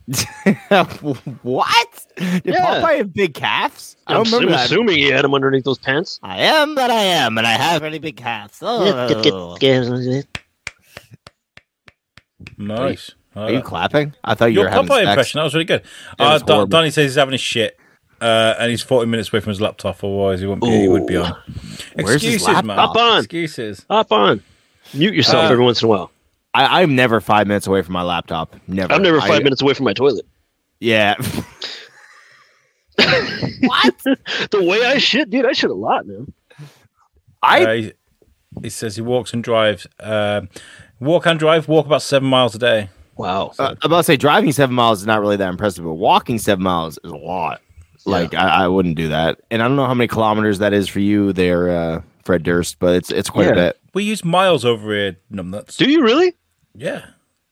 what? 1.43 2.05
Did 2.17 2.41
Yeah. 2.45 2.81
Popeye 2.81 2.97
have 2.97 3.13
big 3.13 3.33
calves? 3.33 3.95
I 4.07 4.15
I'm, 4.17 4.23
don't 4.23 4.43
I'm 4.43 4.49
that. 4.49 4.65
assuming 4.65 4.97
he 4.97 5.09
had 5.09 5.23
them 5.23 5.33
underneath 5.33 5.63
those 5.65 5.77
pants. 5.77 6.19
I 6.23 6.39
am, 6.39 6.73
but 6.75 6.89
I 6.89 7.01
am, 7.03 7.37
and 7.37 7.45
I 7.45 7.51
have 7.51 7.81
really 7.81 7.99
big 7.99 8.15
calves. 8.17 8.57
Oh. 8.61 9.55
Nice. 12.57 13.11
I 13.35 13.39
Are 13.39 13.43
like 13.43 13.51
you 13.51 13.57
that. 13.59 13.65
clapping? 13.65 14.13
I 14.23 14.33
thought 14.33 14.45
you 14.47 14.55
Your 14.55 14.63
were 14.65 14.69
having 14.71 14.87
Popeye 14.87 14.95
sex. 15.01 15.09
impression 15.09 15.37
that 15.39 15.43
was 15.43 15.53
really 15.53 15.65
good. 15.65 15.83
That 16.17 16.23
Uh, 16.29 16.33
was 16.33 16.41
Don- 16.43 16.55
horrible. 16.69 16.91
Says 16.91 16.95
he's 16.95 17.15
having 17.15 17.33
his 17.33 17.41
shit, 17.41 17.77
uh, 18.21 18.55
and 18.59 18.71
he's 18.71 18.81
40 18.81 19.07
minutes 19.07 19.31
away 19.31 19.39
from 19.41 19.49
his 19.51 19.61
laptop. 19.61 20.03
Otherwise, 20.03 20.39
he 20.39 20.45
wouldn't 20.47 20.63
be. 20.63 20.69
He 20.81 20.87
would 20.87 21.05
be 21.05 21.17
on. 21.17 21.35
Where's 21.95 22.21
his 22.21 22.33
Excuses, 22.35 22.47
man. 22.47 22.67
laptop? 22.67 22.87
Hop 22.89 22.97
on. 22.97 23.17
Excuses. 23.19 23.85
Hop 23.89 24.11
on. 24.11 24.41
Mute 24.93 25.13
yourself 25.13 25.45
Uh, 25.45 25.51
every 25.53 25.63
once 25.63 25.81
in 25.81 25.85
a 25.85 25.89
while. 25.89 26.11
I, 26.53 26.81
I'm 26.81 26.95
never 26.95 27.19
five 27.21 27.47
minutes 27.47 27.67
away 27.67 27.81
from 27.81 27.93
my 27.93 28.01
laptop. 28.01 28.55
Never. 28.67 28.91
I'm 28.93 29.01
never 29.03 29.19
I- 29.21 29.27
five 29.27 29.43
minutes 29.43 29.61
away 29.61 29.73
from 29.73 29.85
my 29.85 29.93
toilet. 29.93 30.25
Yeah. 30.79 31.15
what? 33.61 33.95
The 34.51 34.63
way 34.63 34.85
I 34.85 34.97
shit, 34.97 35.29
dude, 35.29 35.45
I 35.45 35.53
shit 35.53 35.69
a 35.69 35.73
lot, 35.75 36.05
man. 36.07 36.33
I 37.41 37.63
Uh, 37.65 37.73
he, 37.73 37.93
he 38.63 38.69
says 38.69 38.95
he 38.95 39.01
walks 39.01 39.33
and 39.33 39.43
drives. 39.43 39.87
Um, 39.99 40.49
walk 40.99 41.25
and 41.25 41.39
drive. 41.39 41.67
Walk 41.67 41.85
about 41.85 42.01
seven 42.01 42.27
miles 42.29 42.55
a 42.55 42.59
day. 42.59 42.89
Wow. 43.15 43.51
Uh, 43.59 43.75
I'm 43.81 43.91
about 43.91 43.97
to 43.97 44.03
say 44.03 44.17
driving 44.17 44.51
seven 44.51 44.75
miles 44.75 45.01
is 45.01 45.05
not 45.07 45.21
really 45.21 45.37
that 45.37 45.49
impressive, 45.49 45.83
but 45.83 45.93
walking 45.93 46.39
seven 46.39 46.63
miles 46.63 46.97
is 47.03 47.11
a 47.11 47.15
lot. 47.17 47.61
Like 48.05 48.33
I, 48.33 48.63
I 48.63 48.67
wouldn't 48.67 48.95
do 48.95 49.09
that, 49.09 49.39
and 49.51 49.61
I 49.61 49.67
don't 49.67 49.75
know 49.75 49.85
how 49.85 49.93
many 49.93 50.07
kilometers 50.07 50.59
that 50.59 50.71
is 50.73 50.87
for 50.87 51.01
you 51.01 51.33
there, 51.33 51.69
uh, 51.69 52.01
Fred 52.23 52.43
Durst, 52.43 52.79
but 52.79 52.95
it's 52.95 53.11
it's 53.11 53.29
quite 53.29 53.47
Yeah. 53.47 53.51
a 53.51 53.55
bit. 53.55 53.79
We 53.93 54.03
use 54.03 54.23
miles 54.23 54.63
over 54.63 54.93
here, 54.93 55.17
numbnuts. 55.31 55.75
Do 55.77 55.89
you 55.91 56.01
really? 56.01 56.33
Yeah. 56.75 57.05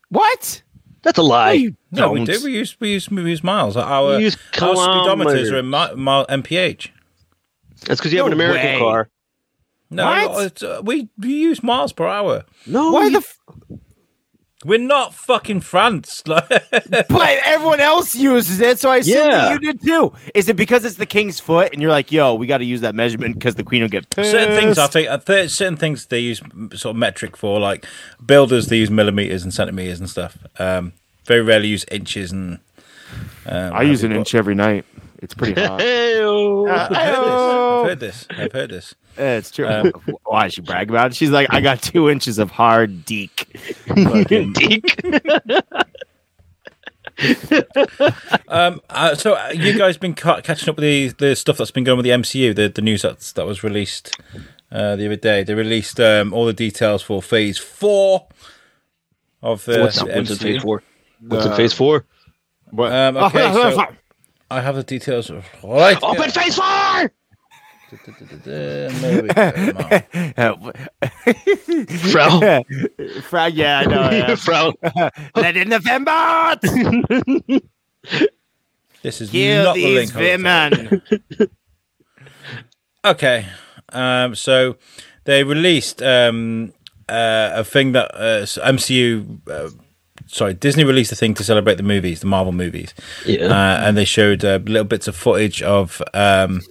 What? 0.09 0.61
That's 1.03 1.17
a 1.17 1.23
lie. 1.23 1.73
No, 1.91 2.07
No, 2.07 2.11
we 2.11 2.25
don't. 2.25 2.43
We 2.43 2.53
use 2.53 2.77
we 2.79 2.91
use 2.93 3.09
we 3.09 3.21
use 3.29 3.43
miles. 3.43 3.77
Our, 3.77 4.13
You 4.15 4.25
use 4.25 4.37
our 4.61 4.75
speedometers 4.75 5.51
are 5.51 5.57
in 5.59 5.69
mi- 5.69 5.95
mile 5.95 6.25
MPH. 6.27 6.89
That's 7.85 7.99
because 7.99 8.11
you 8.11 8.19
have 8.19 8.25
No 8.25 8.27
an 8.27 8.33
American 8.33 8.73
way. 8.73 8.79
car. 8.79 9.09
No, 9.89 10.05
What? 10.05 10.45
it's, 10.47 10.63
uh, 10.63 10.81
we 10.83 11.07
we 11.17 11.29
use 11.33 11.63
miles 11.63 11.93
per 11.93 12.05
hour. 12.07 12.43
No. 12.65 12.91
Why 12.91 13.05
you- 13.05 13.11
the? 13.11 13.17
F- 13.19 13.39
We're 14.67 14.79
not 14.79 15.13
fucking 15.13 15.61
France. 15.61 16.21
But 16.27 17.39
everyone 17.45 17.79
else 17.79 18.15
uses 18.15 18.59
it, 18.59 18.79
so 18.79 18.89
I 18.91 18.97
assume 18.97 19.15
that 19.15 19.31
Yeah. 19.31 19.53
you 19.53 19.59
did 19.59 19.81
too. 19.81 20.13
Is 20.35 20.49
it 20.49 20.55
because 20.57 20.83
it's 20.85 20.95
the 20.97 21.05
king's 21.05 21.39
foot, 21.39 21.71
and 21.73 21.81
you're 21.81 21.91
like, 21.91 22.11
"Yo, 22.11 22.33
we 22.35 22.45
got 22.47 22.57
to 22.59 22.65
use 22.65 22.81
that 22.81 22.93
measurement 22.93 23.35
because 23.35 23.55
the 23.55 23.63
queen 23.63 23.81
will 23.81 23.89
get 23.89 24.09
pissed"? 24.09 24.31
certain 24.31 24.55
things, 24.55 24.77
I 24.77 24.87
think, 24.87 25.09
uh, 25.09 25.17
th- 25.17 25.49
certain 25.51 25.77
things 25.77 26.05
they 26.07 26.19
use 26.19 26.41
sort 26.73 26.93
of 26.93 26.97
metric 26.97 27.37
for, 27.37 27.59
like 27.59 27.85
builders, 28.25 28.67
they 28.67 28.77
use 28.77 28.91
millimeters 28.91 29.43
and 29.43 29.53
centimeters 29.53 29.99
and 29.99 30.09
stuff. 30.09 30.37
Um, 30.59 30.93
very 31.25 31.41
rarely 31.41 31.69
use 31.69 31.85
inches 31.89 32.31
and. 32.31 32.59
Um, 33.45 33.73
I 33.73 33.83
use 33.83 34.03
an 34.03 34.11
inch 34.11 34.35
every 34.35 34.55
night. 34.55 34.83
It's 35.19 35.33
pretty 35.33 35.59
hot. 35.61 35.79
Hey-o. 35.87 36.67
Uh, 36.67 36.87
I've 36.91 37.87
heard 37.89 37.99
this. 38.01 38.27
I've 38.31 38.51
heard 38.51 38.69
this. 38.71 38.93
Yeah, 39.17 39.37
it's 39.37 39.51
true. 39.51 39.67
Um, 39.67 39.91
Why 40.25 40.47
she 40.49 40.61
brag 40.61 40.89
about 40.89 41.11
it? 41.11 41.15
She's 41.15 41.29
like, 41.31 41.47
I 41.51 41.61
got 41.61 41.81
two 41.81 42.09
inches 42.09 42.37
of 42.39 42.51
hard 42.51 43.05
deek. 43.05 43.57
Fucking- 43.87 44.53
Deke. 44.53 45.01
Um, 48.47 48.79
uh, 48.89 49.15
so 49.15 49.33
uh, 49.33 49.51
you 49.53 49.77
guys 49.77 49.97
been 49.97 50.13
ca- 50.13 50.41
catching 50.41 50.69
up 50.69 50.75
with 50.77 50.83
the, 50.83 51.07
the 51.29 51.35
stuff 51.35 51.57
that's 51.57 51.71
been 51.71 51.83
going 51.83 51.97
with 51.97 52.03
the 52.03 52.11
MCU, 52.11 52.55
the 52.55 52.67
the 52.69 52.81
news 52.81 53.01
that's, 53.01 53.31
that 53.33 53.45
was 53.45 53.63
released 53.63 54.15
uh, 54.71 54.95
the 54.95 55.05
other 55.07 55.15
day. 55.15 55.43
They 55.43 55.53
released 55.55 55.99
um, 55.99 56.31
all 56.33 56.45
the 56.45 56.53
details 56.53 57.01
for 57.01 57.21
Phase 57.21 57.57
Four 57.57 58.27
of 59.41 59.65
the, 59.65 59.81
What's, 59.81 59.99
the 59.99 60.05
what's 60.05 60.29
in 60.31 60.37
phase 60.37 60.61
four? 60.61 60.83
What's 61.27 61.45
in 61.45 61.53
phase 61.55 61.73
four? 61.73 62.05
What? 62.71 62.91
Um, 62.91 63.17
okay, 63.17 63.51
so 63.51 63.85
I 64.51 64.61
have 64.61 64.75
the 64.75 64.83
details. 64.83 65.31
Right. 65.63 65.97
Open 66.03 66.29
phase 66.29 66.55
four. 66.55 67.11
Maybe, 68.45 69.29
Frau. 72.11 72.63
Frau, 73.21 73.45
yeah, 73.45 73.79
I 73.79 73.85
know. 73.85 74.09
Yeah. 74.11 74.35
Frau. 74.35 74.73
Let 75.35 75.55
in 75.55 75.69
the 75.69 75.79
fembot! 75.79 76.61
This 79.01 79.21
is 79.21 79.29
Kill 79.29 79.63
not 79.63 79.75
the 79.75 79.93
link. 79.93 80.13
Women. 80.15 81.01
Okay. 83.05 83.45
Um, 83.93 84.35
so 84.35 84.75
they 85.23 85.45
released 85.45 86.01
um, 86.01 86.73
uh, 87.07 87.51
a 87.53 87.63
thing 87.63 87.93
that 87.93 88.13
uh, 88.13 88.41
MCU, 88.43 89.39
uh, 89.49 89.69
sorry, 90.25 90.55
Disney 90.55 90.83
released 90.83 91.13
a 91.13 91.15
thing 91.15 91.33
to 91.35 91.43
celebrate 91.43 91.75
the 91.75 91.83
movies, 91.83 92.19
the 92.19 92.27
Marvel 92.27 92.51
movies. 92.51 92.93
Yeah. 93.25 93.45
Uh, 93.45 93.79
and 93.81 93.95
they 93.95 94.03
showed 94.05 94.43
uh, 94.43 94.59
little 94.63 94.83
bits 94.83 95.07
of 95.07 95.15
footage 95.15 95.61
of 95.61 96.01
um, 96.13 96.61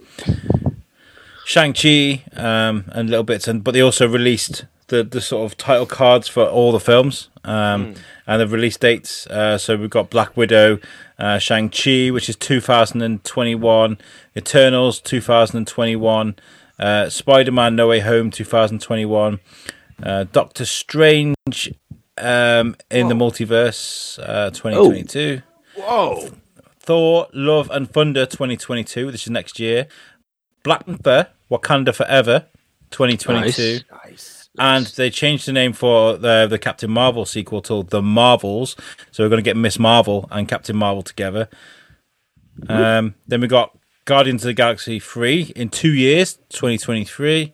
Shang-Chi 1.47 2.25
um, 2.35 2.83
and 2.91 3.09
little 3.09 3.23
bits. 3.23 3.47
and 3.47 3.63
But 3.63 3.71
they 3.71 3.79
also 3.79 4.05
released 4.05 4.65
the, 4.87 5.01
the 5.01 5.21
sort 5.21 5.49
of 5.49 5.57
title 5.57 5.85
cards 5.85 6.27
for 6.27 6.45
all 6.45 6.73
the 6.73 6.79
films 6.79 7.29
um, 7.45 7.95
and 8.27 8.41
the 8.41 8.47
release 8.47 8.75
dates. 8.75 9.25
Uh, 9.27 9.57
so 9.57 9.77
we've 9.77 9.89
got 9.89 10.09
Black 10.09 10.35
Widow, 10.35 10.79
uh, 11.17 11.37
Shang-Chi, 11.37 12.09
which 12.09 12.27
is 12.27 12.35
2021, 12.35 13.97
Eternals, 14.35 14.99
2021, 14.99 16.35
uh, 16.79 17.07
Spider-Man 17.07 17.77
No 17.77 17.87
Way 17.87 18.01
Home, 18.01 18.29
2021, 18.29 19.39
uh, 20.03 20.25
Doctor 20.25 20.65
Strange 20.65 21.73
um, 22.17 22.75
in 22.91 23.07
the 23.07 23.15
Multiverse, 23.15 24.19
uh, 24.21 24.49
2022. 24.49 25.43
Whoa. 25.77 26.29
Thor: 26.79 27.27
Love 27.33 27.69
and 27.69 27.89
Thunder 27.89 28.25
2022. 28.25 29.11
This 29.11 29.23
is 29.23 29.29
next 29.29 29.59
year. 29.59 29.87
Black 30.67 30.85
Panther: 30.85 31.29
Wakanda 31.49 31.95
Forever 31.95 32.45
2022. 32.91 33.79
Nice. 33.89 33.89
Nice. 34.05 34.49
And 34.59 34.85
they 34.87 35.09
changed 35.09 35.47
the 35.47 35.53
name 35.53 35.71
for 35.71 36.17
the 36.17 36.45
the 36.47 36.59
Captain 36.59 36.91
Marvel 36.91 37.25
sequel 37.25 37.61
to 37.63 37.83
The 37.83 38.01
Marvels. 38.01 38.75
So 39.11 39.23
we're 39.23 39.29
going 39.29 39.43
to 39.43 39.49
get 39.49 39.55
Miss 39.55 39.79
Marvel 39.79 40.27
and 40.31 40.47
Captain 40.47 40.75
Marvel 40.75 41.03
together. 41.03 41.47
Um, 42.67 43.15
then 43.27 43.41
we 43.41 43.47
got 43.47 43.77
Guardians 44.05 44.43
of 44.43 44.47
the 44.47 44.53
Galaxy 44.53 44.99
3 44.99 45.53
in 45.55 45.69
two 45.69 45.93
years, 45.93 46.35
2023. 46.49 47.53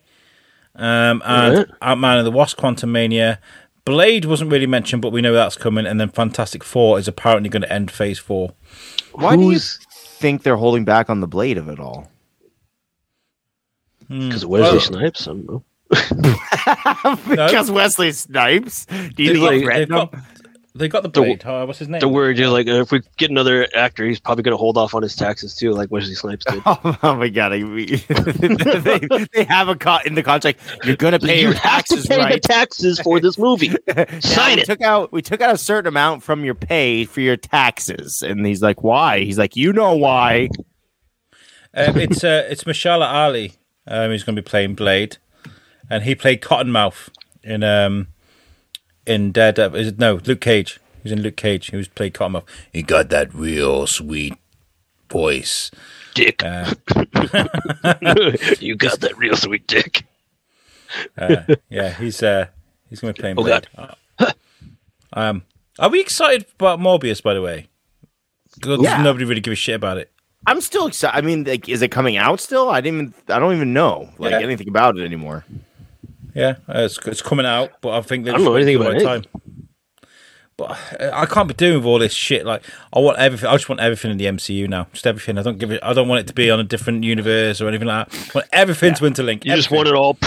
Um, 0.75 1.21
and 1.25 1.57
Right. 1.57 1.67
Ant 1.81 1.99
Man 1.99 2.17
and 2.17 2.25
the 2.25 2.31
Wasp: 2.31 2.57
Quantumania. 2.57 3.37
Blade 3.85 4.23
wasn't 4.25 4.49
really 4.49 4.65
mentioned, 4.65 5.01
but 5.01 5.11
we 5.11 5.21
know 5.21 5.33
that's 5.33 5.57
coming. 5.57 5.85
And 5.85 5.99
then 5.99 6.09
Fantastic 6.09 6.63
Four 6.63 6.97
is 6.97 7.07
apparently 7.07 7.49
going 7.49 7.63
to 7.63 7.71
end 7.71 7.91
Phase 7.91 8.17
Four. 8.17 8.53
Why 9.11 9.35
do 9.35 9.51
you 9.51 9.59
think 9.59 10.43
they're 10.43 10.55
holding 10.55 10.85
back 10.85 11.09
on 11.09 11.19
the 11.19 11.27
blade 11.27 11.57
of 11.57 11.67
it 11.67 11.79
all? 11.79 12.09
Because 14.09 14.45
Wesley 14.45 14.71
Well- 14.71 14.79
Snipes. 14.79 15.27
I 15.27 15.31
don't 15.31 15.49
know. 15.49 15.63
because 17.29 17.69
Wesley 17.71 18.11
Snipes. 18.11 18.85
Do 18.85 18.95
you 19.23 19.31
He's 19.31 19.31
think 19.33 19.39
like- 19.43 19.51
he 19.53 19.57
They've 19.59 19.65
threatened 19.65 19.91
him? 19.91 19.97
got, 20.11 20.13
they 20.75 20.87
got 20.87 21.03
the 21.03 21.09
Blade. 21.09 21.43
Oh, 21.45 21.67
what's 21.67 21.77
his 21.77 21.87
name? 21.87 21.99
The 21.99 22.07
word, 22.07 22.35
you 22.39 22.45
know, 22.45 22.51
like 22.51 22.65
if 22.65 22.91
we 22.91 23.01
get 23.17 23.29
another 23.29 23.67
actor, 23.75 24.07
he's 24.07 24.19
probably 24.19 24.41
going 24.43 24.53
to 24.53 24.57
hold 24.57 24.75
off 24.75 24.95
on 24.95 25.03
his 25.03 25.15
taxes 25.15 25.53
too, 25.55 25.71
like 25.71 25.91
Wesley 25.91 26.15
Snipes 26.15 26.45
did. 26.45 26.63
Oh, 26.65 27.15
my 27.15 27.29
god! 27.29 27.53
I, 27.53 27.63
we, 27.63 27.85
they, 28.07 28.99
they 29.33 29.43
have 29.43 29.67
a 29.69 29.75
cut 29.75 30.07
in 30.07 30.15
the 30.15 30.23
contract. 30.23 30.59
You're 30.83 30.95
gonna 30.95 31.19
pay 31.19 31.41
you 31.41 31.49
your 31.49 31.53
have 31.53 31.83
to 31.85 31.95
taxes, 31.95 32.07
pay 32.07 32.15
the 32.15 32.21
right? 32.23 32.41
taxes 32.41 32.99
for 32.99 33.19
this 33.19 33.37
movie. 33.37 33.75
Now, 33.95 34.05
Sign 34.19 34.55
we 34.55 34.61
it. 34.63 34.65
Took 34.65 34.81
out 34.81 35.11
we 35.11 35.21
took 35.21 35.41
out 35.41 35.53
a 35.53 35.57
certain 35.59 35.87
amount 35.87 36.23
from 36.23 36.43
your 36.43 36.55
pay 36.55 37.05
for 37.05 37.21
your 37.21 37.37
taxes, 37.37 38.23
and 38.23 38.43
he's 38.43 38.63
like, 38.63 38.81
"Why?" 38.81 39.19
He's 39.19 39.37
like, 39.37 39.55
"You 39.55 39.73
know 39.73 39.95
why?" 39.95 40.49
Um, 41.75 41.97
it's 41.97 42.23
uh, 42.23 42.47
it's 42.49 42.63
Mahershala 42.63 43.05
Ali. 43.11 43.53
Um, 43.85 44.11
who's 44.11 44.23
going 44.23 44.35
to 44.35 44.41
be 44.41 44.47
playing 44.49 44.75
Blade, 44.75 45.17
and 45.89 46.03
he 46.03 46.15
played 46.15 46.41
Cottonmouth 46.41 47.09
in 47.43 47.63
um 47.63 48.07
in 49.05 49.31
Daredevil. 49.33 49.77
Is 49.79 49.87
it 49.89 49.99
no 49.99 50.19
Luke 50.25 50.39
Cage? 50.41 50.79
He 50.97 51.01
was 51.03 51.11
in 51.11 51.21
Luke 51.21 51.35
Cage. 51.35 51.67
He 51.71 51.75
was 51.75 51.89
played 51.89 52.13
Cottonmouth. 52.13 52.45
He 52.71 52.81
got 52.81 53.09
that 53.09 53.33
real 53.33 53.85
sweet 53.87 54.35
voice. 55.11 55.69
Dick. 56.13 56.41
Uh, 56.43 56.73
you 58.59 58.75
got 58.77 58.99
that 59.01 59.13
real 59.17 59.35
sweet 59.35 59.67
dick. 59.67 60.05
uh, 61.17 61.43
yeah, 61.69 61.89
he's 61.95 62.23
uh 62.23 62.45
he's 62.89 63.01
going 63.01 63.13
to 63.13 63.17
be 63.17 63.21
playing 63.21 63.37
Oh, 63.39 63.43
Blade. 63.43 63.67
God. 63.75 64.35
um, 65.11 65.43
are 65.79 65.89
we 65.89 65.99
excited 65.99 66.45
about 66.57 66.79
Morbius? 66.79 67.21
By 67.21 67.33
the 67.33 67.41
way, 67.41 67.67
Yeah. 68.65 69.01
nobody 69.03 69.25
really 69.25 69.41
give 69.41 69.51
a 69.51 69.55
shit 69.55 69.75
about 69.75 69.97
it. 69.97 70.09
I'm 70.45 70.59
still 70.61 70.87
excited. 70.87 71.17
I 71.17 71.21
mean, 71.21 71.43
like, 71.45 71.69
is 71.69 71.81
it 71.81 71.89
coming 71.91 72.17
out 72.17 72.39
still? 72.39 72.69
I 72.69 72.81
didn't 72.81 72.99
even. 72.99 73.13
I 73.29 73.39
don't 73.39 73.53
even 73.55 73.73
know 73.73 74.09
like 74.17 74.31
Yeah. 74.31 74.39
anything 74.41 74.67
about 74.67 74.97
it 74.97 75.03
anymore. 75.05 75.45
Yeah, 76.35 76.55
uh, 76.67 76.79
it's, 76.79 76.97
it's 77.05 77.21
coming 77.21 77.45
out, 77.45 77.71
but 77.81 77.91
I 77.93 78.01
think 78.01 78.25
they're 78.25 78.33
I 78.33 78.37
don't 78.37 78.45
know 78.45 78.57
just 78.57 78.63
anything 78.67 78.79
the 78.81 78.89
about 78.89 79.03
right 79.03 79.21
time. 79.23 79.41
But 80.57 80.71
uh, 80.99 81.11
I 81.13 81.25
can't 81.25 81.47
be 81.47 81.53
doing 81.53 81.77
with 81.77 81.85
all 81.85 81.99
this 81.99 82.13
shit. 82.13 82.45
Like, 82.45 82.63
I 82.91 82.99
want 82.99 83.17
everything. 83.19 83.49
I 83.49 83.53
just 83.53 83.69
want 83.69 83.81
everything 83.81 84.11
in 84.11 84.17
the 84.17 84.25
MCU 84.25 84.67
now. 84.67 84.87
Just 84.93 85.07
everything. 85.07 85.37
I 85.37 85.43
don't 85.43 85.57
give 85.57 85.71
it. 85.71 85.79
I 85.83 85.93
don't 85.93 86.07
want 86.07 86.21
it 86.21 86.27
to 86.27 86.33
be 86.33 86.51
on 86.51 86.59
a 86.59 86.63
different 86.63 87.03
universe 87.03 87.61
or 87.61 87.67
anything 87.67 87.87
like 87.87 88.09
that. 88.09 88.29
I 88.29 88.31
want 88.39 88.47
everything 88.51 88.93
to 88.95 89.03
interlink. 89.03 89.45
You 89.45 89.55
just 89.55 89.71
want 89.71 89.87
it 89.87 89.95
all. 89.95 90.17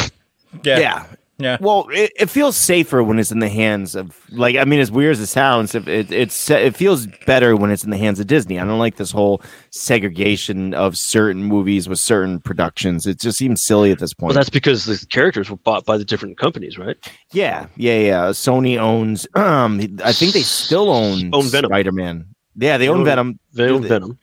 Yeah, 0.64 0.78
Yeah. 0.78 1.06
Yeah. 1.38 1.58
Well, 1.60 1.86
it, 1.90 2.12
it 2.18 2.30
feels 2.30 2.56
safer 2.56 3.02
when 3.02 3.18
it's 3.18 3.30
in 3.30 3.40
the 3.40 3.48
hands 3.48 3.94
of 3.94 4.18
like. 4.30 4.56
I 4.56 4.64
mean, 4.64 4.80
as 4.80 4.90
weird 4.90 5.12
as 5.12 5.20
it 5.20 5.26
sounds, 5.26 5.74
it, 5.74 5.86
it 5.86 6.10
it's 6.10 6.50
it 6.50 6.74
feels 6.76 7.06
better 7.26 7.54
when 7.56 7.70
it's 7.70 7.84
in 7.84 7.90
the 7.90 7.98
hands 7.98 8.20
of 8.20 8.26
Disney. 8.26 8.58
I 8.58 8.64
don't 8.64 8.78
like 8.78 8.96
this 8.96 9.10
whole 9.10 9.42
segregation 9.70 10.74
of 10.74 10.96
certain 10.96 11.44
movies 11.44 11.88
with 11.88 11.98
certain 11.98 12.40
productions. 12.40 13.06
It 13.06 13.20
just 13.20 13.38
seems 13.38 13.64
silly 13.64 13.90
at 13.92 13.98
this 13.98 14.14
point. 14.14 14.30
Well, 14.30 14.34
that's 14.34 14.50
because 14.50 14.84
the 14.86 15.04
characters 15.08 15.50
were 15.50 15.56
bought 15.56 15.84
by 15.84 15.96
the 15.98 16.04
different 16.04 16.38
companies, 16.38 16.78
right? 16.78 16.96
Yeah, 17.32 17.66
yeah, 17.76 17.98
yeah. 17.98 18.22
Sony 18.30 18.78
owns. 18.78 19.26
Um, 19.34 19.80
I 20.04 20.12
think 20.12 20.32
they 20.32 20.42
still 20.42 20.90
own 20.90 21.30
Own 21.34 21.44
Venom. 21.44 21.68
Spider 21.68 21.92
Man. 21.92 22.26
Yeah, 22.56 22.78
they 22.78 22.86
They 22.86 22.88
own 22.88 23.00
own- 23.00 23.04
Venom. 23.04 23.38
Venom. 23.52 23.82
They- 23.82 23.88
Venom. 23.88 24.18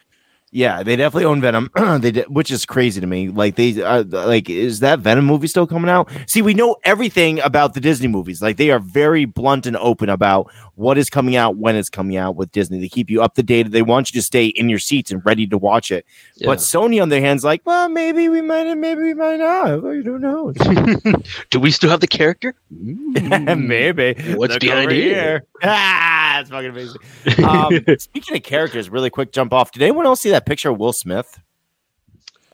Yeah, 0.54 0.84
they 0.84 0.96
definitely 0.96 1.26
own 1.26 1.42
Venom. 1.42 1.72
they 2.00 2.12
did, 2.12 2.26
which 2.28 2.52
is 2.52 2.63
crazy 2.63 3.02
to 3.02 3.08
me. 3.08 3.30
Like 3.30 3.56
they, 3.56 3.82
uh, 3.82 4.04
like, 4.04 4.52
is 4.52 4.82
that 4.82 5.00
Venom 5.00 5.26
movie 5.26 5.48
still 5.48 5.66
coming 5.66 5.89
out? 5.89 6.12
See, 6.28 6.44
we 6.44 6.54
know 6.54 6.76
everything 6.84 7.39
about 7.39 7.74
the 7.74 7.80
Disney 7.80 8.08
movies. 8.08 8.39
Like 8.39 8.58
they 8.58 8.70
are 8.70 8.78
very 8.78 9.26
blunt 9.26 9.66
and 9.66 9.76
open 9.78 10.10
about 10.10 10.52
what 10.76 11.00
is 11.00 11.10
coming 11.10 11.36
out, 11.36 11.58
when 11.58 11.76
it's 11.76 11.89
coming 11.89 12.18
out 12.18 12.36
with 12.36 12.52
Disney. 12.52 12.80
They 12.80 12.88
keep 12.88 13.10
you 13.10 13.24
up 13.24 13.34
to 13.34 13.42
date. 13.42 13.72
They 13.72 13.82
want 13.82 14.13
you 14.13 14.22
to 14.22 14.24
stay 14.24 14.46
in 14.46 14.70
your 14.70 14.78
seats 14.78 15.12
and 15.12 15.26
ready 15.26 15.48
to 15.48 15.58
watch 15.58 15.92
it. 15.92 16.06
Yeah. 16.36 16.46
But 16.46 16.60
Sony, 16.60 17.02
on 17.02 17.10
their 17.10 17.22
hands, 17.22 17.44
like, 17.44 17.63
well, 17.66 17.89
maybe 17.89 18.30
we 18.30 18.42
might, 18.42 18.72
maybe 18.76 19.02
we 19.02 19.13
might 19.16 19.38
not. 19.38 19.82
You 19.82 20.04
don't 20.04 20.22
know. 20.22 20.54
Do 21.50 21.60
we 21.60 21.72
still 21.72 21.89
have 21.89 22.00
the 22.00 22.08
character? 22.08 22.54
maybe. 22.70 24.13
What's 24.36 24.54
Look 24.54 24.62
behind 24.62 24.86
over 24.86 24.94
here? 24.94 25.46
Ah, 25.66 26.23
it's 26.41 26.50
fucking 26.50 26.69
amazing. 26.69 27.02
Um, 27.43 27.80
speaking 27.98 28.36
of 28.38 28.43
characters, 28.43 28.89
really 28.89 29.10
quick 29.10 29.32
jump 29.32 29.54
off. 29.54 29.72
Did 29.72 29.82
anyone 29.82 30.06
else 30.06 30.22
see 30.22 30.30
that 30.32 30.46
picture 30.46 30.69
of 30.69 30.78
Will 30.80 30.93
Smith? 30.93 31.39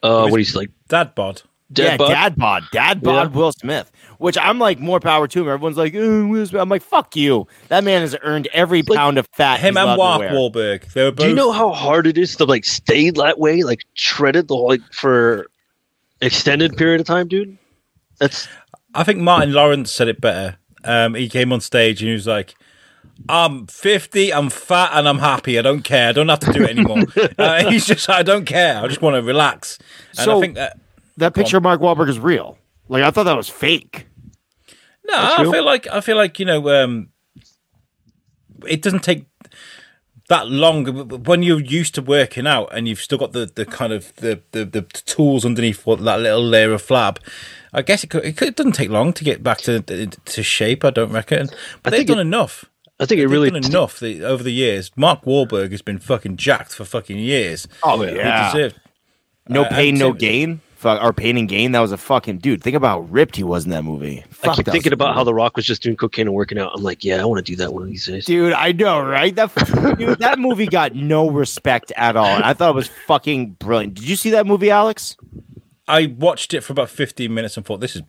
Uh, 0.02 0.28
what 0.30 0.40
he's 0.40 0.56
like, 0.56 0.70
Dad 0.88 1.14
bod. 1.16 1.42
dead 1.72 1.92
yeah, 1.92 1.98
bug? 1.98 2.10
dad 2.10 2.36
bod, 2.38 2.64
dad 2.72 3.02
bod, 3.02 3.32
Yeah. 3.32 3.38
Will 3.38 3.52
Smith. 3.52 3.92
Which 4.18 4.38
I'm 4.38 4.60
like 4.60 4.80
more 4.80 5.00
power 5.00 5.28
to 5.28 5.42
him. 5.42 5.48
Everyone's 5.50 5.78
like, 5.78 5.94
"Uh, 5.96 6.26
Will 6.28 6.46
Smith. 6.46 6.62
I'm 6.62 6.70
like, 6.70 6.82
fuck 6.82 7.16
you. 7.16 7.48
That 7.70 7.84
man 7.84 8.02
has 8.02 8.16
earned 8.22 8.48
every 8.54 8.82
Like, 8.82 8.98
pound 8.98 9.18
of 9.18 9.28
fat. 9.34 9.60
Him 9.60 9.76
he's 9.76 9.86
and 9.86 9.98
Mark. 9.98 10.22
Wahlberg. 10.24 10.92
They 10.94 11.04
were 11.04 11.12
both. 11.12 11.24
Do 11.26 11.30
you 11.30 11.36
know 11.36 11.52
how 11.52 11.72
hard 11.72 12.08
it 12.08 12.18
is 12.18 12.36
to 12.38 12.46
like 12.46 12.66
stay 12.66 13.10
that 13.12 13.40
way, 13.40 13.64
like 13.64 13.82
shredded 13.94 14.48
the 14.48 14.56
whole 14.56 14.68
like 14.70 14.82
for 14.92 15.48
extended 16.22 16.76
period 16.78 17.00
of 17.02 17.08
time, 17.08 17.28
dude? 17.28 17.58
That's 18.20 18.48
I 18.94 19.04
think 19.04 19.20
Martin 19.20 19.54
Lawrence 19.54 19.92
said 19.92 20.08
it 20.08 20.20
better. 20.20 20.58
Um, 20.84 21.14
he 21.14 21.30
came 21.30 21.52
on 21.54 21.62
stage 21.62 22.02
and 22.02 22.08
he 22.08 22.14
was 22.14 22.28
like, 22.28 22.56
I'm 23.28 23.68
50, 23.68 24.34
I'm 24.34 24.50
fat, 24.50 24.92
and 24.94 25.08
I'm 25.08 25.20
happy. 25.20 25.60
I 25.60 25.62
don't 25.62 25.82
care. 25.84 26.10
I 26.10 26.12
don't 26.14 26.30
have 26.30 26.40
to 26.40 26.54
do 26.54 26.64
it 26.64 26.70
anymore. 26.72 27.04
uh, 27.38 27.70
he's 27.70 27.86
just, 27.86 28.10
I 28.10 28.24
don't 28.24 28.46
care. 28.46 28.82
I 28.82 28.88
just 28.88 29.02
want 29.02 29.16
to 29.16 29.22
relax. 29.22 29.78
And 30.18 30.26
So- 30.26 30.38
I 30.38 30.42
think 30.42 30.56
that, 30.56 30.80
That 31.18 31.34
picture 31.34 31.58
of 31.58 31.64
Mark 31.64 31.82
Wahlberg 31.82 32.10
is 32.10 32.20
real. 32.20 32.58
Like 32.88 33.04
I 33.04 33.12
thought 33.12 33.26
that 33.26 33.36
was 33.38 33.50
fake. 33.50 34.08
no, 35.06 35.14
I 35.16 35.44
feel 35.44 35.64
like, 35.66 35.86
I 35.88 36.02
feel 36.02 36.16
like, 36.18 36.40
you 36.40 36.46
know, 36.46 36.70
um, 36.84 37.10
it 38.68 38.82
doesn't 38.82 39.04
take 39.04 39.26
that 40.30 40.48
long 40.48 40.86
when 41.26 41.42
you're 41.44 41.60
used 41.62 41.96
to 41.96 42.02
working 42.02 42.46
out 42.48 42.70
and 42.72 42.88
you've 42.88 43.00
still 43.02 43.18
got 43.18 43.32
the, 43.34 43.52
the 43.54 43.66
kind 43.66 43.92
of 43.94 44.16
the, 44.18 44.42
the, 44.52 44.64
the 44.66 44.82
tools 44.82 45.44
underneath 45.46 45.86
what, 45.86 46.04
that 46.04 46.20
little 46.20 46.44
layer 46.44 46.72
of 46.74 46.86
flab. 46.86 47.18
I 47.74 47.82
guess 47.84 48.04
it, 48.04 48.10
could, 48.10 48.26
it, 48.26 48.38
could, 48.38 48.48
it 48.50 48.56
doesn't 48.56 48.74
take 48.74 48.90
long 48.90 49.14
to 49.14 49.24
get 49.24 49.44
back 49.44 49.60
to 49.60 49.82
to 49.82 50.44
shape. 50.44 50.84
I 50.84 50.90
don't 50.90 51.12
reckon, 51.12 51.50
but 51.84 51.92
they've 51.92 52.00
think 52.00 52.08
done 52.10 52.18
it- 52.18 52.22
enough. 52.22 52.66
I 53.00 53.06
think 53.06 53.20
it 53.20 53.24
They've 53.24 53.32
really 53.32 53.50
done 53.52 53.64
enough 53.66 54.00
the, 54.00 54.24
over 54.26 54.44
the 54.44 54.52
years. 54.52 54.92
Mark 54.96 55.24
Wahlberg 55.24 55.72
has 55.72 55.82
been 55.82 56.00
fucking 56.00 56.36
jacked 56.38 56.74
for 56.74 56.84
fucking 56.86 57.18
years. 57.18 57.68
Oh 57.84 58.02
He 58.02 58.16
yeah. 58.16 58.52
deserved. 58.52 58.80
No 59.48 59.64
Uh, 59.64 59.70
pain, 59.70 59.96
no 59.98 60.10
Tim- 60.12 60.18
gain. 60.18 60.62
Fuck, 60.76 61.04
or 61.04 61.12
pain 61.12 61.36
and 61.36 61.50
gain. 61.50 61.74
That 61.74 61.82
was 61.82 61.92
a 61.92 61.98
fucking 61.98 62.38
dude. 62.38 62.64
Think 62.64 62.76
about 62.78 62.88
how 62.90 63.00
ripped 63.02 63.36
he 63.36 63.44
was 63.44 63.66
in 63.66 63.72
that 63.72 63.84
movie. 63.84 64.24
I 64.44 64.56
keep 64.56 64.66
that 64.66 64.72
thinking 64.72 64.92
was- 64.92 64.94
about 64.94 65.14
how 65.14 65.26
The 65.26 65.34
Rock 65.34 65.58
was 65.58 65.66
just 65.66 65.82
doing 65.84 65.98
cocaine 65.98 66.28
and 66.28 66.34
working 66.34 66.58
out. 66.58 66.72
I'm 66.74 66.82
like, 66.84 67.04
yeah, 67.04 67.22
I 67.22 67.26
want 67.26 67.46
to 67.46 67.52
do 67.52 67.58
that 67.58 67.74
one 67.74 67.84
of 67.84 67.90
these 67.90 68.06
days. 68.06 68.26
Dude, 68.26 68.54
I 68.54 68.72
know, 68.72 69.02
right? 69.02 69.36
That 69.36 69.54
dude, 69.98 70.20
that 70.20 70.40
movie 70.40 70.68
got 70.68 70.96
no 70.96 71.30
respect 71.30 71.92
at 71.98 72.16
all, 72.16 72.28
and 72.28 72.46
I 72.46 72.54
thought 72.54 72.70
it 72.70 72.76
was 72.76 72.88
fucking 73.08 73.52
brilliant. 73.60 73.96
Did 73.96 74.08
you 74.08 74.16
see 74.16 74.30
that 74.30 74.46
movie, 74.48 74.72
Alex? 74.72 75.18
I 75.88 76.06
watched 76.18 76.54
it 76.54 76.62
for 76.62 76.72
about 76.72 76.90
15 76.90 77.34
minutes 77.34 77.58
and 77.58 77.66
thought 77.66 77.82
this 77.82 77.96
is 77.98 78.04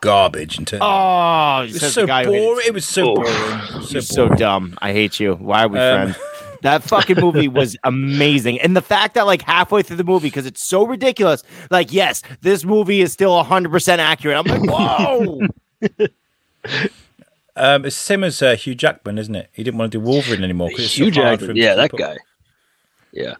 garbage. 0.00 0.58
In 0.58 0.64
terms 0.64 0.82
Oh, 0.84 1.62
it 1.68 1.72
was 1.72 1.92
so 1.92 2.06
boring. 2.06 2.62
It 2.66 2.74
was 2.74 2.86
so 2.86 3.10
Oh. 3.12 3.14
boring. 3.16 3.32
It 3.32 3.92
You're 3.92 4.02
so 4.02 4.28
so 4.28 4.34
dumb. 4.34 4.76
I 4.80 4.92
hate 4.92 5.18
you. 5.20 5.34
Why 5.34 5.64
are 5.64 5.68
we 5.68 5.78
Um, 5.78 6.12
friends? 6.12 6.24
That 6.62 6.82
fucking 6.82 7.20
movie 7.20 7.46
was 7.46 7.76
amazing. 7.84 8.60
And 8.60 8.76
the 8.76 8.82
fact 8.82 9.14
that, 9.14 9.26
like, 9.26 9.42
halfway 9.42 9.82
through 9.82 9.96
the 9.96 10.04
movie, 10.04 10.26
because 10.28 10.44
it's 10.46 10.64
so 10.64 10.84
ridiculous, 10.84 11.44
like, 11.70 11.92
yes, 11.92 12.22
this 12.40 12.64
movie 12.64 13.00
is 13.00 13.12
still 13.12 13.32
100% 13.38 13.98
accurate. 14.00 14.36
I'm 14.36 14.44
like, 14.60 14.68
whoa. 14.70 15.40
Um, 17.56 17.84
it's 17.84 17.96
the 17.96 18.04
same 18.04 18.22
as 18.22 18.40
uh, 18.40 18.54
Hugh 18.54 18.76
Jackman, 18.76 19.18
isn't 19.18 19.34
it? 19.34 19.50
He 19.52 19.64
didn't 19.64 19.78
want 19.78 19.90
to 19.90 19.98
do 19.98 20.04
Wolverine 20.04 20.44
anymore 20.44 20.68
because 20.68 20.84
it's 20.84 20.94
so 20.94 21.04
Hugh 21.04 21.10
Jackman, 21.10 21.56
yeah, 21.56 21.74
that 21.74 21.90
keep 21.90 21.98
guy. 21.98 22.16
Yeah. 23.12 23.34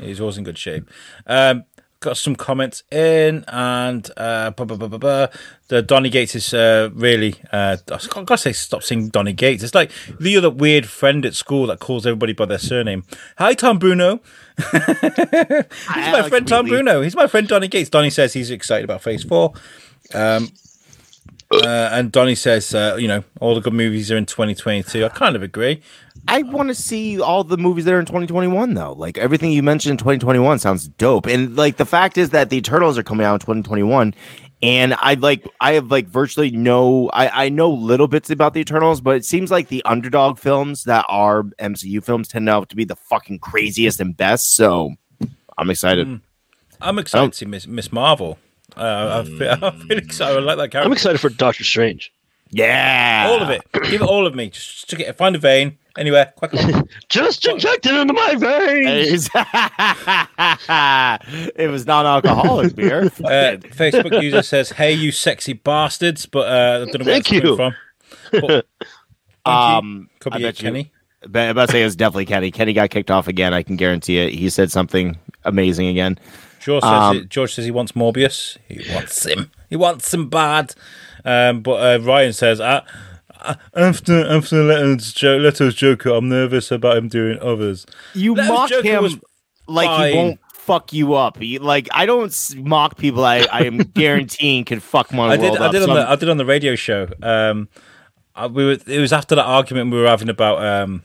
He's 0.00 0.20
always 0.20 0.38
in 0.38 0.44
good 0.44 0.58
shape. 0.58 0.90
Um, 1.26 1.64
got 2.00 2.16
some 2.16 2.34
comments 2.34 2.82
in, 2.90 3.44
and 3.48 4.10
uh, 4.16 4.50
blah, 4.50 4.64
blah, 4.64 4.76
blah, 4.76 4.88
blah, 4.88 4.98
blah. 4.98 5.26
the 5.68 5.82
Donny 5.82 6.08
Gates 6.08 6.34
is 6.34 6.52
uh, 6.52 6.90
really. 6.94 7.36
Uh, 7.52 7.76
I've 7.92 8.08
got 8.08 8.26
to 8.26 8.38
say, 8.38 8.52
stop 8.52 8.82
saying 8.82 9.10
Donny 9.10 9.34
Gates. 9.34 9.62
It's 9.62 9.74
like 9.74 9.90
the 10.18 10.36
other 10.36 10.50
weird 10.50 10.86
friend 10.86 11.24
at 11.26 11.34
school 11.34 11.66
that 11.66 11.78
calls 11.78 12.06
everybody 12.06 12.32
by 12.32 12.46
their 12.46 12.58
surname. 12.58 13.04
Hi, 13.38 13.54
Tom 13.54 13.78
Bruno. 13.78 14.20
he's 14.56 14.72
my 14.72 15.66
Alex 15.88 16.28
friend 16.28 16.48
Tom 16.48 16.64
Wheatley. 16.64 16.82
Bruno. 16.82 17.02
He's 17.02 17.16
my 17.16 17.26
friend 17.26 17.46
Donny 17.46 17.68
Gates. 17.68 17.90
Donny 17.90 18.10
says 18.10 18.32
he's 18.32 18.50
excited 18.50 18.84
about 18.84 19.02
Phase 19.02 19.22
Four. 19.22 19.52
Um, 20.14 20.48
uh, 21.52 21.90
and 21.92 22.12
Donny 22.12 22.34
says, 22.34 22.74
uh, 22.74 22.96
you 22.98 23.08
know, 23.08 23.24
all 23.40 23.54
the 23.54 23.60
good 23.60 23.72
movies 23.72 24.10
are 24.10 24.16
in 24.16 24.26
2022. 24.26 25.04
I 25.04 25.08
kind 25.08 25.34
of 25.34 25.42
agree. 25.42 25.82
I 26.30 26.42
want 26.42 26.68
to 26.68 26.76
see 26.76 27.20
all 27.20 27.42
the 27.42 27.56
movies 27.56 27.84
that 27.86 27.94
are 27.94 27.98
in 27.98 28.06
2021 28.06 28.74
though. 28.74 28.92
Like 28.92 29.18
everything 29.18 29.50
you 29.50 29.64
mentioned 29.64 29.90
in 29.92 29.96
2021 29.96 30.60
sounds 30.60 30.86
dope. 30.86 31.26
And 31.26 31.56
like 31.56 31.76
the 31.76 31.84
fact 31.84 32.16
is 32.16 32.30
that 32.30 32.50
the 32.50 32.56
Eternals 32.56 32.96
are 32.96 33.02
coming 33.02 33.26
out 33.26 33.34
in 33.34 33.40
2021 33.40 34.14
and 34.62 34.94
I 34.94 35.14
like 35.14 35.44
I 35.60 35.72
have 35.72 35.90
like 35.90 36.06
virtually 36.06 36.52
no 36.52 37.10
I 37.12 37.46
I 37.46 37.48
know 37.48 37.68
little 37.68 38.06
bits 38.06 38.30
about 38.30 38.54
the 38.54 38.60
Eternals, 38.60 39.00
but 39.00 39.16
it 39.16 39.24
seems 39.24 39.50
like 39.50 39.68
the 39.68 39.84
underdog 39.84 40.38
films 40.38 40.84
that 40.84 41.04
are 41.08 41.42
MCU 41.58 42.02
films 42.04 42.28
tend 42.28 42.48
out 42.48 42.68
to 42.68 42.76
be 42.76 42.84
the 42.84 42.96
fucking 42.96 43.40
craziest 43.40 43.98
and 43.98 44.16
best. 44.16 44.54
So 44.54 44.94
I'm 45.58 45.68
excited. 45.68 46.06
Mm. 46.06 46.20
I'm 46.80 46.98
excited 47.00 47.32
to 47.32 47.38
see 47.38 47.46
Miss, 47.46 47.66
Miss 47.66 47.92
Marvel. 47.92 48.38
Uh, 48.76 49.24
I, 49.24 49.28
feel, 49.28 49.64
I 49.64 49.70
feel 49.72 49.98
excited. 49.98 50.38
I 50.38 50.40
like 50.40 50.58
that 50.58 50.70
character. 50.70 50.86
I'm 50.86 50.92
excited 50.92 51.20
for 51.20 51.28
Doctor 51.28 51.64
Strange. 51.64 52.12
Yeah. 52.50 53.26
All 53.28 53.40
of 53.42 53.50
it. 53.50 53.62
Give 53.72 53.94
it 53.94 54.00
all 54.02 54.26
of 54.26 54.34
me. 54.34 54.50
Just 54.50 54.80
stick 54.82 55.00
it. 55.00 55.16
Find 55.16 55.36
a 55.36 55.38
vein 55.38 55.78
anywhere. 55.96 56.32
Quack, 56.36 56.50
quack. 56.50 56.84
Just 57.08 57.46
inject 57.46 57.86
it 57.86 57.94
into 57.94 58.12
my 58.12 58.34
veins. 58.34 59.30
it 61.56 61.70
was 61.70 61.86
non-alcoholic 61.86 62.74
beer. 62.74 63.04
Uh, 63.04 63.56
Facebook 63.76 64.20
user 64.22 64.42
says, 64.42 64.70
"Hey, 64.70 64.92
you 64.92 65.12
sexy 65.12 65.52
bastards!" 65.52 66.26
But 66.26 66.48
uh, 66.48 66.86
I 66.86 66.90
don't 66.90 67.00
know 67.00 67.04
where 67.04 67.14
Thank 67.20 67.32
it's 67.32 67.32
you. 67.32 67.56
coming 67.56 67.74
from. 68.32 68.62
But, 69.44 69.46
um, 69.50 70.08
could 70.20 70.34
I 70.34 70.38
be 70.38 70.42
bet 70.44 70.60
you- 70.60 70.66
Kenny. 70.68 70.92
But 71.28 71.40
I'm 71.40 71.50
about 71.50 71.66
to 71.66 71.72
say 71.72 71.82
it's 71.82 71.96
definitely 71.96 72.24
Kenny. 72.24 72.50
Kenny 72.50 72.72
got 72.72 72.88
kicked 72.88 73.10
off 73.10 73.28
again. 73.28 73.52
I 73.52 73.62
can 73.62 73.76
guarantee 73.76 74.16
it. 74.18 74.32
He 74.32 74.48
said 74.48 74.72
something 74.72 75.18
amazing 75.44 75.86
again. 75.88 76.18
George 76.60 76.82
says, 76.82 76.90
Um, 76.92 77.16
it- 77.18 77.28
George 77.28 77.52
says 77.54 77.66
he 77.66 77.70
wants 77.70 77.92
Morbius. 77.92 78.56
He 78.68 78.90
wants 78.94 79.26
him. 79.26 79.50
He 79.68 79.76
wants 79.76 80.12
him 80.14 80.30
bad. 80.30 80.74
Um, 81.24 81.62
but 81.62 82.00
uh, 82.00 82.04
Ryan 82.04 82.32
says, 82.32 82.60
uh, 82.60 82.82
after 83.74 84.26
after 84.26 84.62
Leto's, 84.62 85.12
jo- 85.12 85.36
Leto's 85.38 85.74
Joker, 85.74 86.10
I'm 86.10 86.28
nervous 86.28 86.70
about 86.70 86.96
him 86.96 87.08
doing 87.08 87.38
others. 87.40 87.86
You 88.14 88.34
That 88.34 88.48
mock 88.48 88.68
Joker 88.70 88.86
him 88.88 89.20
like 89.66 89.86
fine. 89.86 90.10
he 90.12 90.16
won't 90.18 90.40
fuck 90.54 90.92
you 90.92 91.14
up. 91.14 91.38
He, 91.38 91.58
like 91.58 91.88
I 91.92 92.06
don't 92.06 92.26
s- 92.28 92.54
mock 92.54 92.96
people. 92.98 93.24
I, 93.24 93.46
I 93.50 93.60
am 93.62 93.78
guaranteeing 93.94 94.64
can 94.64 94.80
fuck 94.80 95.12
my 95.12 95.24
I 95.32 95.36
world 95.38 95.52
did. 95.54 95.60
I 95.62 95.66
up. 95.66 95.72
did 95.72 95.82
on 95.82 95.88
So 95.88 95.94
the. 95.94 96.00
I'm- 96.00 96.12
I 96.12 96.16
did 96.16 96.28
on 96.28 96.36
the 96.36 96.44
radio 96.44 96.74
show. 96.74 97.08
Um, 97.22 97.68
I, 98.34 98.46
we 98.46 98.64
were. 98.64 98.76
It 98.86 99.00
was 99.00 99.12
after 99.12 99.34
that 99.34 99.44
argument 99.46 99.90
we 99.90 99.98
were 99.98 100.06
having 100.08 100.28
about. 100.28 100.64
Um, 100.64 101.02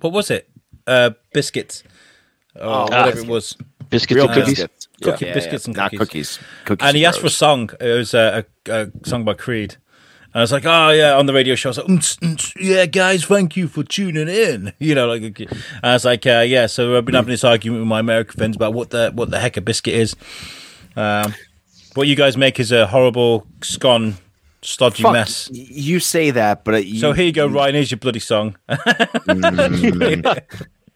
what 0.00 0.12
was 0.12 0.30
it? 0.30 0.48
Uh, 0.86 1.10
biscuits. 1.32 1.82
Oh, 2.56 2.82
whatever 2.84 3.18
it 3.20 3.26
was. 3.26 3.56
Biscuits 3.90 4.16
real 4.16 4.28
cookies. 4.28 4.46
biscuits. 4.60 4.83
Cookie- 5.12 5.32
biscuits 5.32 5.66
and 5.66 5.76
not 5.76 5.90
cookies. 5.90 5.98
cookies. 5.98 6.38
Cookies. 6.64 6.86
and 6.88 6.96
he 6.96 7.04
asked 7.06 7.20
for 7.20 7.26
a 7.26 7.30
song. 7.30 7.70
It 7.80 7.96
was 7.96 8.14
a, 8.14 8.44
a, 8.68 8.72
a 8.82 8.90
song 9.04 9.24
by 9.24 9.34
Creed. 9.34 9.76
And 10.32 10.40
I 10.40 10.42
was 10.42 10.50
like, 10.50 10.64
oh, 10.66 10.90
yeah, 10.90 11.16
on 11.16 11.26
the 11.26 11.32
radio 11.32 11.54
show. 11.54 11.68
I 11.68 11.70
was 11.70 11.78
like, 11.78 11.86
"Mm, 11.86 12.18
mm, 12.18 12.52
yeah, 12.58 12.86
guys, 12.86 13.24
thank 13.24 13.56
you 13.56 13.68
for 13.68 13.84
tuning 13.84 14.28
in. 14.28 14.72
You 14.80 14.96
know, 14.96 15.06
like, 15.06 15.22
and 15.22 15.48
I 15.82 15.92
was 15.92 16.04
like, 16.04 16.26
uh, 16.26 16.40
yeah, 16.46 16.66
so 16.66 16.96
I've 16.98 17.04
been 17.04 17.14
having 17.14 17.30
this 17.30 17.44
argument 17.44 17.82
with 17.82 17.88
my 17.88 18.00
American 18.00 18.36
friends 18.36 18.56
about 18.56 18.74
what 18.74 18.90
the 18.90 19.12
what 19.14 19.30
the 19.30 19.38
heck 19.38 19.56
a 19.56 19.60
biscuit 19.60 19.94
is. 19.94 20.16
Um, 20.96 21.34
what 21.94 22.08
you 22.08 22.16
guys 22.16 22.36
make 22.36 22.58
is 22.58 22.72
a 22.72 22.88
horrible, 22.88 23.46
scone, 23.62 24.16
stodgy 24.62 25.04
Fuck, 25.04 25.12
mess. 25.12 25.48
You 25.52 26.00
say 26.00 26.32
that, 26.32 26.64
but 26.64 26.84
you, 26.84 26.98
So 26.98 27.12
here 27.12 27.26
you 27.26 27.32
go, 27.32 27.46
Ryan. 27.46 27.76
Here's 27.76 27.92
your 27.92 27.98
bloody 27.98 28.18
song. 28.18 28.56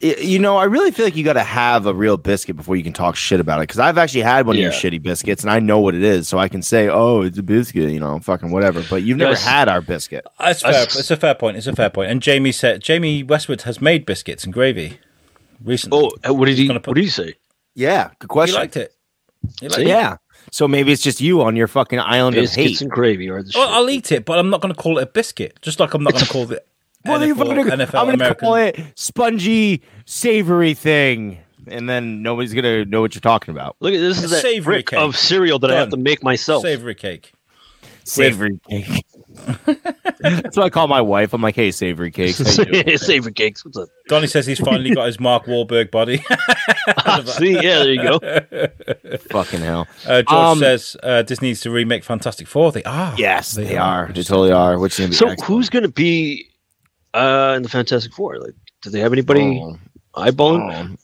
Y- 0.03 0.15
You 0.21 0.39
know, 0.39 0.57
I 0.57 0.65
really 0.65 0.91
feel 0.93 1.07
like 1.07 1.17
you 1.17 1.25
got 1.25 1.33
to 1.33 1.43
have 1.43 1.87
a 1.87 1.93
real 1.95 2.17
biscuit 2.17 2.55
before 2.57 2.77
you 2.77 2.85
can 2.85 2.93
talk 2.93 3.17
shit 3.17 3.41
about 3.41 3.59
it. 3.59 3.63
Because 3.63 3.81
I've 3.81 3.99
actually 3.99 4.21
had 4.23 4.47
one 4.47 4.57
of 4.57 4.63
your 4.63 4.71
shitty 4.71 5.03
biscuits, 5.03 5.43
and 5.43 5.51
I 5.51 5.59
know 5.59 5.81
what 5.81 5.95
it 5.95 6.03
is, 6.03 6.29
so 6.29 6.39
I 6.39 6.49
can 6.49 6.63
say, 6.63 6.89
"Oh, 6.89 7.23
it's 7.23 7.37
a 7.39 7.43
biscuit," 7.43 7.91
you 7.91 7.99
know, 7.99 8.19
fucking 8.21 8.51
whatever. 8.53 8.83
But 8.89 9.03
you've 9.03 9.19
never 9.19 9.33
Yes. 9.33 9.45
had 9.45 9.69
our 9.69 9.81
biscuit. 9.81 10.25
It's 10.41 10.63
fair. 10.63 10.83
It's 10.85 11.11
a 11.11 11.17
fair 11.17 11.35
point. 11.35 11.57
It's 11.57 11.67
a 11.67 11.75
fair 11.75 11.91
point. 11.91 12.11
And 12.11 12.23
Jamie 12.23 12.53
said 12.53 12.81
Jamie 12.81 13.23
Westwood 13.25 13.63
has 13.63 13.81
made 13.81 14.07
biscuits 14.07 14.45
and 14.45 14.53
gravy 14.53 14.99
recently. 15.65 15.99
Oh, 15.99 16.11
uh, 16.31 16.33
what 16.35 16.47
did 16.47 16.59
he? 16.59 16.69
put- 16.69 16.87
What 16.87 16.95
did 16.95 17.05
he 17.05 17.11
say? 17.11 17.35
Yeah, 17.75 18.09
good 18.21 18.27
he 18.27 18.27
question. 18.29 18.57
liked 18.61 18.77
it. 18.77 18.93
He 19.61 19.67
liked 19.69 19.75
See? 19.77 19.83
it. 19.83 19.89
yeah, 19.89 20.17
so 20.53 20.67
maybe 20.69 20.93
it's 20.93 21.03
just 21.03 21.21
you 21.21 21.43
on 21.43 21.57
your 21.57 21.67
fucking 21.69 21.99
island 22.01 22.37
of 22.37 22.43
Biscuits 22.43 22.69
hate. 22.71 22.81
and 22.83 22.91
gravy 22.91 23.29
or 23.29 23.43
the 23.43 23.51
Well, 23.55 23.67
shit. 23.69 23.75
I'll 23.77 23.91
eat 23.91 24.13
it, 24.13 24.25
but 24.25 24.39
I'm 24.39 24.51
not 24.51 24.61
going 24.61 24.73
to 24.75 24.81
call 24.81 24.99
it 24.99 25.03
a 25.03 25.07
biscuit. 25.07 25.59
Just 25.63 25.79
like 25.81 25.95
I'm 25.95 26.03
not 26.05 26.13
going 26.15 26.25
to 26.25 26.31
call 26.31 26.53
it. 26.53 26.67
Well, 27.09 27.27
you 27.27 27.35
NFL, 27.35 27.87
NFL 27.87 27.95
I'm 28.09 28.19
gonna 28.19 28.35
call 28.35 28.55
it 28.55 28.79
spongy, 28.95 29.83
savory 30.07 30.75
thing, 30.75 31.39
and 31.67 31.89
then 31.89 32.23
nobody's 32.23 32.55
gonna 32.55 32.85
know 32.85 33.01
what 33.01 33.15
you're 33.15 33.21
talking 33.21 33.53
about. 33.53 33.77
Look 33.81 33.95
at 33.95 33.99
this 33.99 34.21
A 34.21 34.25
is 34.25 34.31
that 34.31 34.43
savory 34.43 34.77
brick 34.77 34.87
cake. 34.87 34.99
of 35.01 35.17
cereal 35.17 35.59
that 35.61 35.71
I 35.71 35.77
have 35.77 35.91
to 35.91 35.97
make 35.97 36.23
myself. 36.23 36.63
savory 36.63 36.95
cake. 36.95 37.33
Savory 38.05 38.59
cake. 38.71 39.05
That's 40.21 40.57
what 40.57 40.65
I 40.65 40.71
call 40.71 40.89
my 40.89 41.01
wife. 41.03 41.33
I'm 41.35 41.43
like, 41.43 41.55
"Hey, 41.55 41.71
savory 41.71 42.11
cakes." 42.11 42.39
How 42.57 42.63
you 42.65 42.83
doing? 42.83 42.99
savory 42.99 43.33
cakes. 43.33 43.65
What's 43.65 43.77
up? 43.77 43.89
Donny 44.09 44.27
says 44.27 44.47
he's 44.47 44.59
finally 44.59 44.91
got 44.95 45.07
his 45.07 45.21
Mark 45.21 45.45
Wahlberg 45.45 45.91
body. 45.91 46.17
See, 47.27 47.53
yeah, 47.53 47.81
there 47.81 47.93
you 47.93 48.03
go. 48.03 48.19
fucking 49.31 49.61
hell. 49.61 49.87
Uh, 50.07 50.23
George 50.23 50.33
Um, 50.33 50.59
says 50.59 50.97
uh, 51.03 51.23
Disney 51.23 51.49
needs 51.49 51.61
to 51.61 51.71
remake 51.71 52.03
Fantastic 52.03 52.49
Four. 52.49 52.73
They 52.73 52.83
are. 52.85 53.15
Yes, 53.19 53.53
they, 53.53 53.77
are. 53.77 54.07
They 54.09 54.23
totally 54.23 54.53
are. 54.53 54.79
Which 54.79 54.95
is 54.95 54.99
gonna 55.01 55.09
be 55.11 55.15
So 55.17 55.29
excellent. 55.29 55.43
who's 55.47 55.69
going 55.69 55.83
to 55.85 55.89
be 55.91 56.49
uh, 57.15 57.55
in 57.57 57.63
the 57.63 57.69
Fantastic 57.69 58.13
Four? 58.13 58.39
Like, 58.39 58.55
do 58.83 58.91
they 58.91 59.01
have 59.01 59.13
anybody 59.13 59.61
Oh, 59.63 59.79
eyeballing? 60.15 60.97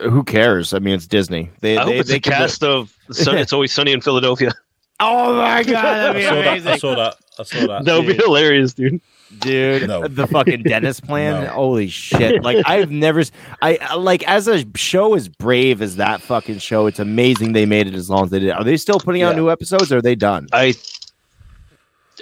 oh. 0.00 0.08
Who 0.10 0.24
cares? 0.24 0.72
I 0.72 0.78
mean, 0.78 0.94
it's 0.94 1.06
Disney. 1.06 1.50
They, 1.60 1.76
I 1.76 1.82
hope 1.84 1.92
it's 1.94 2.08
they 2.08 2.14
the 2.14 2.20
can 2.20 2.32
do- 2.32 2.38
cast 2.38 2.62
of 2.64 2.96
Sun, 3.10 3.36
It's 3.38 3.52
Always 3.52 3.72
Sunny 3.72 3.92
in 3.92 4.00
Philadelphia. 4.00 4.52
Oh 5.02 5.34
my 5.34 5.62
god, 5.62 6.14
that'd 6.14 6.22
I 6.26 6.26
saw 6.28 6.34
that. 6.34 6.66
I 6.66 6.76
saw 6.76 6.94
that. 6.94 7.16
I 7.38 7.42
saw 7.44 7.66
that. 7.68 7.84
That 7.86 7.96
would 7.96 8.06
be 8.06 8.22
hilarious, 8.22 8.74
dude. 8.74 9.00
dude. 9.38 9.88
No. 9.88 10.06
The 10.06 10.26
fucking 10.26 10.64
dentist 10.64 11.04
plan. 11.06 11.44
No. 11.44 11.48
Holy 11.52 11.88
shit! 11.88 12.42
Like 12.44 12.58
I've 12.66 12.90
never. 12.90 13.22
I 13.62 13.94
like 13.94 14.22
as 14.28 14.46
a 14.46 14.62
show 14.76 15.14
as 15.14 15.30
brave 15.30 15.80
as 15.80 15.96
that 15.96 16.20
fucking 16.20 16.58
show. 16.58 16.86
It's 16.86 16.98
amazing 16.98 17.54
they 17.54 17.64
made 17.64 17.86
it 17.86 17.94
as 17.94 18.10
long 18.10 18.24
as 18.24 18.30
they 18.30 18.40
did. 18.40 18.50
Are 18.50 18.62
they 18.62 18.76
still 18.76 19.00
putting 19.00 19.22
out 19.22 19.30
Yeah. 19.30 19.36
new 19.36 19.50
episodes? 19.50 19.90
or 19.90 19.96
Are 19.96 20.02
they 20.02 20.14
done? 20.16 20.48
I, 20.52 20.74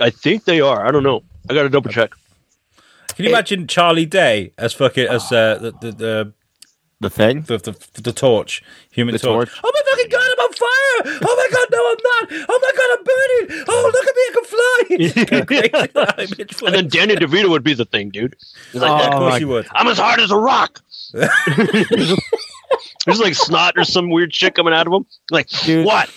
I 0.01 0.11
think 0.11 0.45
they 0.45 0.61
are. 0.61 0.87
I 0.87 0.93
don't 0.93 1.03
know. 1.03 1.25
I 1.51 1.55
got 1.55 1.65
to 1.65 1.69
double 1.69 1.91
check. 1.91 2.13
Can 3.19 3.25
you 3.25 3.31
imagine 3.33 3.67
Charlie 3.67 4.07
Day 4.07 4.53
as 4.57 4.73
fucking 4.75 5.09
as 5.09 5.33
uh, 5.33 5.59
the, 5.59 5.73
the 5.73 5.91
the 5.91 6.33
The 7.01 7.11
thing. 7.11 7.41
the, 7.43 7.59
the, 7.59 7.75
the 8.01 8.13
torch, 8.13 8.63
human 8.93 9.13
The 9.13 9.19
torch. 9.19 9.49
torch. 9.51 9.61
Oh 9.65 9.73
my 9.75 9.83
fucking 9.91 10.09
god, 10.09 10.23
I'm 10.23 10.39
on 10.39 10.53
fire! 10.53 11.19
Oh 11.29 11.35
my 11.37 11.49
god, 11.51 11.67
no, 11.73 11.81
I'm 11.91 12.03
not! 12.11 12.31
Oh 12.49 12.59
my 12.63 12.73
god, 12.79 12.91
I'm 12.95 13.03
burning! 13.11 13.65
Oh, 13.69 13.91
look 13.93 14.07
at 14.07 14.15
me, 14.15 14.23
I 14.29 14.31
can 14.37 14.47
fly! 14.55 14.79
And 16.67 16.75
then 16.77 16.87
Danny 16.89 17.17
DeVito 17.17 17.49
would 17.51 17.65
be 17.65 17.75
the 17.75 17.87
thing, 17.87 18.11
dude. 18.11 18.37
He's 18.71 18.81
like, 18.83 18.91
Oh, 18.91 19.09
of 19.09 19.13
course 19.19 19.43
would. 19.45 19.67
I'm 19.75 19.89
as 19.89 19.99
hard 19.99 20.21
as 20.21 20.31
a 20.31 20.39
rock. 20.39 20.81
There's 21.13 23.19
like 23.21 23.35
snot 23.35 23.75
or 23.77 23.83
some 23.85 24.11
weird 24.11 24.33
shit 24.33 24.55
coming 24.55 24.73
out 24.75 24.87
of 24.87 24.93
him. 24.93 25.07
Like, 25.33 25.49
Dude. 25.65 25.85
what? 25.87 26.09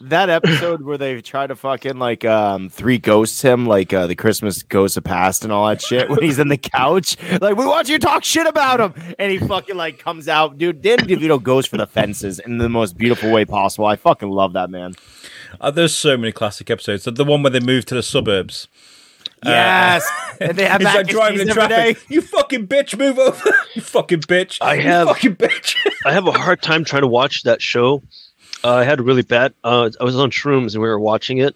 That 0.00 0.30
episode 0.30 0.82
where 0.82 0.96
they 0.96 1.20
try 1.20 1.46
to 1.46 1.56
fucking 1.56 1.98
like 1.98 2.24
um 2.24 2.68
three 2.68 2.98
ghosts 2.98 3.42
him 3.42 3.66
like 3.66 3.92
uh 3.92 4.06
the 4.06 4.14
christmas 4.14 4.62
ghosts 4.62 4.96
of 4.96 5.02
past 5.02 5.42
and 5.42 5.52
all 5.52 5.66
that 5.66 5.82
shit 5.82 6.08
when 6.08 6.22
he's 6.22 6.38
in 6.38 6.46
the 6.48 6.56
couch 6.56 7.16
like 7.40 7.56
we 7.56 7.66
want 7.66 7.88
you 7.88 7.98
to 7.98 8.06
talk 8.06 8.22
shit 8.22 8.46
about 8.46 8.78
him 8.78 9.14
and 9.18 9.32
he 9.32 9.38
fucking 9.38 9.76
like 9.76 9.98
comes 9.98 10.28
out 10.28 10.56
dude 10.56 10.80
danny 10.82 11.02
devito 11.02 11.42
goes 11.42 11.66
for 11.66 11.76
the 11.76 11.86
fences 11.86 12.38
in 12.38 12.58
the 12.58 12.68
most 12.68 12.96
beautiful 12.96 13.32
way 13.32 13.44
possible 13.44 13.86
i 13.86 13.96
fucking 13.96 14.30
love 14.30 14.52
that 14.52 14.70
man 14.70 14.92
Uh, 15.60 15.70
there's 15.72 15.96
so 15.96 16.16
many 16.16 16.30
classic 16.30 16.70
episodes. 16.70 17.02
The, 17.04 17.10
the 17.10 17.24
one 17.24 17.42
where 17.42 17.50
they 17.50 17.58
move 17.58 17.84
to 17.86 17.94
the 17.96 18.02
suburbs. 18.02 18.68
yes 19.44 20.06
and 20.40 20.56
they 20.56 20.66
have 20.66 20.80
He's 20.80 20.94
like 20.94 21.06
driving 21.08 21.38
cheese 21.38 21.48
in 21.48 21.50
every 21.50 21.68
day. 21.68 21.92
traffic. 21.94 22.10
You 22.10 22.20
fucking 22.20 22.68
bitch, 22.68 22.96
move 22.98 23.18
over. 23.18 23.50
you 23.74 23.82
fucking 23.82 24.20
bitch. 24.20 24.58
I 24.60 24.74
You 24.74 24.82
have- 24.82 25.08
fucking 25.08 25.36
bitch. 25.36 25.74
I 26.04 26.12
have 26.12 26.28
a 26.28 26.32
hard 26.32 26.62
time 26.62 26.84
trying 26.84 27.02
to 27.02 27.08
watch 27.08 27.42
that 27.44 27.60
show. 27.62 28.02
Uh, 28.64 28.74
I 28.74 28.84
had 28.84 29.00
a 29.00 29.02
really 29.02 29.22
bad. 29.22 29.54
Uh, 29.64 29.90
I 30.00 30.04
was 30.04 30.16
on 30.16 30.30
shrooms 30.30 30.74
and 30.74 30.82
we 30.82 30.88
were 30.88 30.98
watching 30.98 31.38
it, 31.38 31.54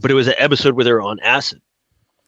but 0.00 0.10
it 0.10 0.14
was 0.14 0.26
an 0.26 0.34
episode 0.38 0.74
where 0.74 0.84
they 0.84 0.92
were 0.92 1.02
on 1.02 1.20
acid. 1.20 1.60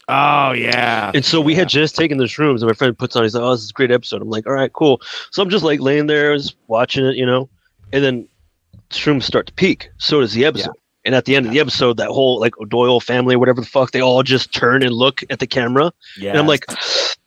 oh 0.09 0.53
yeah 0.53 1.13
And 1.15 1.25
so 1.25 1.41
we 1.41 1.55
had 1.55 1.69
just 1.69 1.97
taken 1.97 2.19
the 2.19 2.25
shrooms, 2.25 2.61
and 2.61 2.67
my 2.67 2.73
friend 2.75 2.97
puts 2.97 3.17
on. 3.17 3.23
He's 3.23 3.35
like, 3.35 3.43
"Oh, 3.45 3.53
this 3.53 3.63
is 3.63 3.71
a 3.71 3.75
great 3.75 3.91
episode." 3.91 4.21
I'm 4.23 4.31
like, 4.31 4.47
"All 4.47 4.53
right, 4.53 4.73
cool." 4.73 5.01
So 5.31 5.43
I'm 5.43 5.51
just 5.51 5.65
like 5.65 5.81
laying 5.81 6.07
there, 6.07 6.37
just 6.37 6.57
watching 6.67 7.07
it, 7.07 7.17
you 7.17 7.25
know, 7.27 7.49
and 7.93 8.05
then 8.05 8.29
shrooms 8.91 9.23
start 9.23 9.47
to 9.47 9.53
peak. 9.55 9.91
So 9.99 10.21
does 10.21 10.33
the 10.35 10.45
episode. 10.45 10.75
And 11.05 11.15
at 11.17 11.25
the 11.25 11.35
end 11.35 11.47
of 11.47 11.53
the 11.53 11.59
episode, 11.59 11.97
that 11.97 12.09
whole 12.09 12.39
like 12.39 12.55
Doyle 12.69 13.01
family, 13.01 13.35
whatever 13.35 13.61
the 13.61 13.67
fuck, 13.67 13.91
they 13.91 14.01
all 14.01 14.23
just 14.23 14.55
turn 14.55 14.83
and 14.85 14.93
look 14.93 15.23
at 15.31 15.39
the 15.41 15.47
camera, 15.49 15.93
yeah 16.17 16.31
and 16.31 16.39
I'm 16.39 16.47
like, 16.47 16.65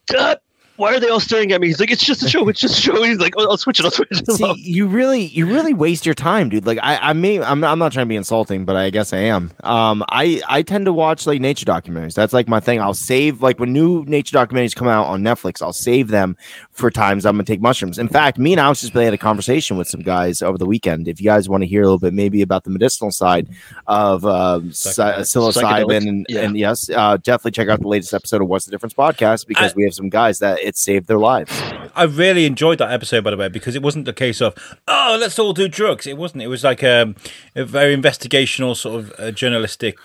God, 0.07 0.39
why 0.77 0.93
are 0.93 0.99
they 0.99 1.09
all 1.09 1.19
staring 1.19 1.51
at 1.51 1.61
me? 1.61 1.67
He's 1.67 1.79
like, 1.79 1.91
"It's 1.91 2.03
just 2.03 2.23
a 2.23 2.29
show. 2.29 2.47
It's 2.49 2.59
just 2.59 2.77
a 2.77 2.81
show." 2.81 3.01
He's 3.03 3.19
like, 3.19 3.33
oh, 3.37 3.49
"I'll 3.49 3.57
switch 3.57 3.79
it. 3.79 3.85
I'll 3.85 3.91
switch 3.91 4.09
it." 4.11 4.31
See, 4.31 4.53
you 4.57 4.87
really, 4.87 5.25
you 5.25 5.45
really 5.45 5.73
waste 5.73 6.05
your 6.05 6.15
time, 6.15 6.49
dude. 6.49 6.65
Like, 6.65 6.79
I, 6.81 6.97
I 6.97 7.13
mean, 7.13 7.43
I'm, 7.43 7.63
I'm 7.63 7.79
not 7.79 7.91
trying 7.93 8.05
to 8.05 8.09
be 8.09 8.15
insulting, 8.15 8.65
but 8.65 8.75
I 8.75 8.89
guess 8.89 9.13
I 9.13 9.19
am. 9.19 9.51
Um, 9.63 10.03
I, 10.09 10.41
I 10.47 10.61
tend 10.61 10.85
to 10.85 10.93
watch 10.93 11.25
like 11.27 11.39
nature 11.41 11.65
documentaries. 11.65 12.13
That's 12.13 12.33
like 12.33 12.47
my 12.47 12.59
thing. 12.59 12.81
I'll 12.81 12.93
save 12.93 13.41
like 13.41 13.59
when 13.59 13.73
new 13.73 14.03
nature 14.05 14.37
documentaries 14.37 14.75
come 14.75 14.87
out 14.87 15.05
on 15.07 15.21
Netflix, 15.23 15.61
I'll 15.61 15.73
save 15.73 16.09
them 16.09 16.35
for 16.71 16.91
times 16.91 17.25
I'm 17.25 17.35
gonna 17.35 17.45
take 17.45 17.61
mushrooms. 17.61 17.97
In 17.97 18.07
fact, 18.07 18.37
me 18.37 18.53
and 18.53 18.59
Alex 18.59 18.81
just 18.81 18.93
had 18.93 19.13
a 19.13 19.17
conversation 19.17 19.77
with 19.77 19.87
some 19.87 20.01
guys 20.01 20.41
over 20.41 20.57
the 20.57 20.65
weekend. 20.65 21.07
If 21.07 21.21
you 21.21 21.25
guys 21.25 21.47
want 21.47 21.63
to 21.63 21.67
hear 21.67 21.81
a 21.81 21.85
little 21.85 21.99
bit, 21.99 22.13
maybe 22.13 22.41
about 22.41 22.63
the 22.65 22.69
medicinal 22.69 23.11
side 23.11 23.47
of 23.87 24.25
uh, 24.25 24.59
psi- 24.71 25.19
psilocybin, 25.19 26.07
and, 26.07 26.25
yeah. 26.29 26.41
and 26.41 26.57
yes, 26.57 26.89
uh, 26.89 27.17
definitely 27.17 27.51
check 27.51 27.69
out 27.69 27.79
the 27.81 27.87
latest 27.87 28.13
episode 28.13 28.41
of 28.41 28.47
What's 28.47 28.65
the 28.65 28.71
Difference 28.71 28.93
podcast 28.93 29.47
because 29.47 29.71
I- 29.71 29.75
we 29.75 29.83
have 29.83 29.93
some 29.93 30.09
guys 30.09 30.39
that 30.39 30.59
it 30.65 30.75
saved 30.77 31.07
their 31.07 31.17
lives. 31.19 31.51
I 31.95 32.03
really 32.03 32.45
enjoyed 32.45 32.77
that 32.79 32.91
episode, 32.91 33.23
by 33.23 33.31
the 33.31 33.37
way, 33.37 33.47
because 33.49 33.75
it 33.75 33.81
wasn't 33.81 34.05
the 34.05 34.13
case 34.13 34.41
of 34.41 34.53
oh, 34.87 35.17
let's 35.19 35.37
all 35.39 35.53
do 35.53 35.67
drugs. 35.67 36.05
It 36.07 36.17
wasn't. 36.17 36.43
It 36.43 36.47
was 36.47 36.63
like 36.63 36.83
um, 36.83 37.15
a 37.55 37.63
very 37.65 37.95
investigational 37.95 38.75
sort 38.75 38.95
of 39.01 39.13
uh, 39.19 39.31
journalistic 39.31 39.97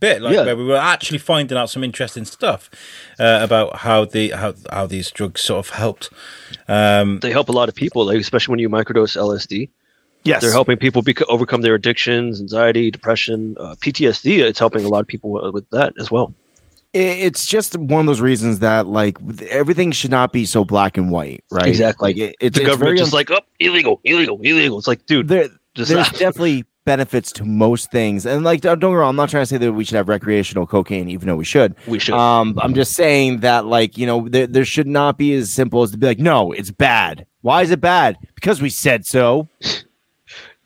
bit, 0.00 0.20
like 0.20 0.34
Yeah. 0.34 0.44
where 0.44 0.56
we 0.56 0.64
were 0.64 0.76
actually 0.76 1.18
finding 1.18 1.56
out 1.56 1.70
some 1.70 1.82
interesting 1.84 2.24
stuff 2.24 2.68
uh, 3.18 3.40
about 3.42 3.76
how 3.78 4.04
the 4.04 4.30
how 4.30 4.54
how 4.72 4.86
these 4.86 5.10
drugs 5.10 5.40
sort 5.42 5.66
of 5.66 5.74
helped. 5.74 6.10
Um, 6.68 7.20
they 7.20 7.30
help 7.30 7.48
a 7.48 7.52
lot 7.52 7.68
of 7.68 7.74
people, 7.74 8.06
like 8.06 8.20
especially 8.20 8.52
when 8.52 8.58
you 8.60 8.68
microdose 8.68 9.16
LSD. 9.16 9.68
Yes, 10.24 10.42
They're 10.42 10.50
helping 10.50 10.76
people 10.76 11.02
bec- 11.02 11.28
overcome 11.28 11.62
their 11.62 11.76
addictions, 11.76 12.40
anxiety, 12.40 12.90
depression, 12.90 13.54
uh, 13.60 13.76
PTSD. 13.78 14.40
It's 14.40 14.58
helping 14.58 14.84
a 14.84 14.88
lot 14.88 14.98
of 14.98 15.06
people 15.06 15.30
with, 15.30 15.54
with 15.54 15.70
that 15.70 15.92
as 16.00 16.10
well. 16.10 16.34
It- 16.96 17.26
it's 17.26 17.46
just 17.46 17.76
one 17.76 18.00
of 18.00 18.06
those 18.06 18.20
reasons 18.20 18.60
that 18.60 18.86
like 18.86 19.18
everything 19.50 19.92
should 19.92 20.10
not 20.10 20.32
be 20.32 20.44
so 20.46 20.64
black 20.64 20.96
and 20.96 21.10
white, 21.10 21.44
right? 21.50 21.66
Exactly. 21.66 22.08
Like 22.08 22.16
it, 22.16 22.36
it's, 22.40 22.56
The 22.56 22.62
it's 22.62 22.70
government 22.70 22.88
very 22.88 22.98
just 22.98 23.12
like, 23.12 23.30
oh, 23.30 23.40
illegal, 23.60 24.00
illegal, 24.04 24.38
illegal. 24.42 24.78
It's 24.78 24.88
like, 24.88 25.06
dude, 25.06 25.28
there, 25.28 25.48
just 25.74 25.90
there's 25.92 26.08
definitely 26.18 26.64
benefits 26.84 27.32
to 27.32 27.44
most 27.44 27.90
things, 27.90 28.24
and 28.26 28.44
like 28.44 28.60
don't 28.60 28.78
don't 28.78 28.92
get 28.92 28.94
me 28.94 29.00
wrong, 29.00 29.10
I'm 29.10 29.16
not 29.16 29.28
trying 29.28 29.42
to 29.42 29.46
say 29.46 29.58
that 29.58 29.72
we 29.72 29.84
should 29.84 29.96
have 29.96 30.08
recreational 30.08 30.66
cocaine, 30.66 31.08
even 31.10 31.26
though 31.28 31.34
we 31.36 31.44
should. 31.44 31.74
we 31.86 31.98
should. 31.98 32.14
Um, 32.14 32.56
I'm 32.62 32.74
just 32.74 32.92
saying 32.94 33.40
that 33.40 33.66
like 33.66 33.98
you 33.98 34.06
know 34.06 34.28
there 34.28 34.46
there 34.46 34.64
should 34.64 34.86
not 34.86 35.18
be 35.18 35.34
as 35.34 35.50
simple 35.52 35.82
as 35.82 35.90
to 35.90 35.98
be 35.98 36.06
like, 36.06 36.18
no, 36.20 36.52
it's 36.52 36.70
bad. 36.70 37.26
Why 37.42 37.62
is 37.62 37.70
it 37.70 37.80
bad? 37.80 38.16
Because 38.36 38.62
we 38.62 38.70
said 38.70 39.04
so. 39.06 39.48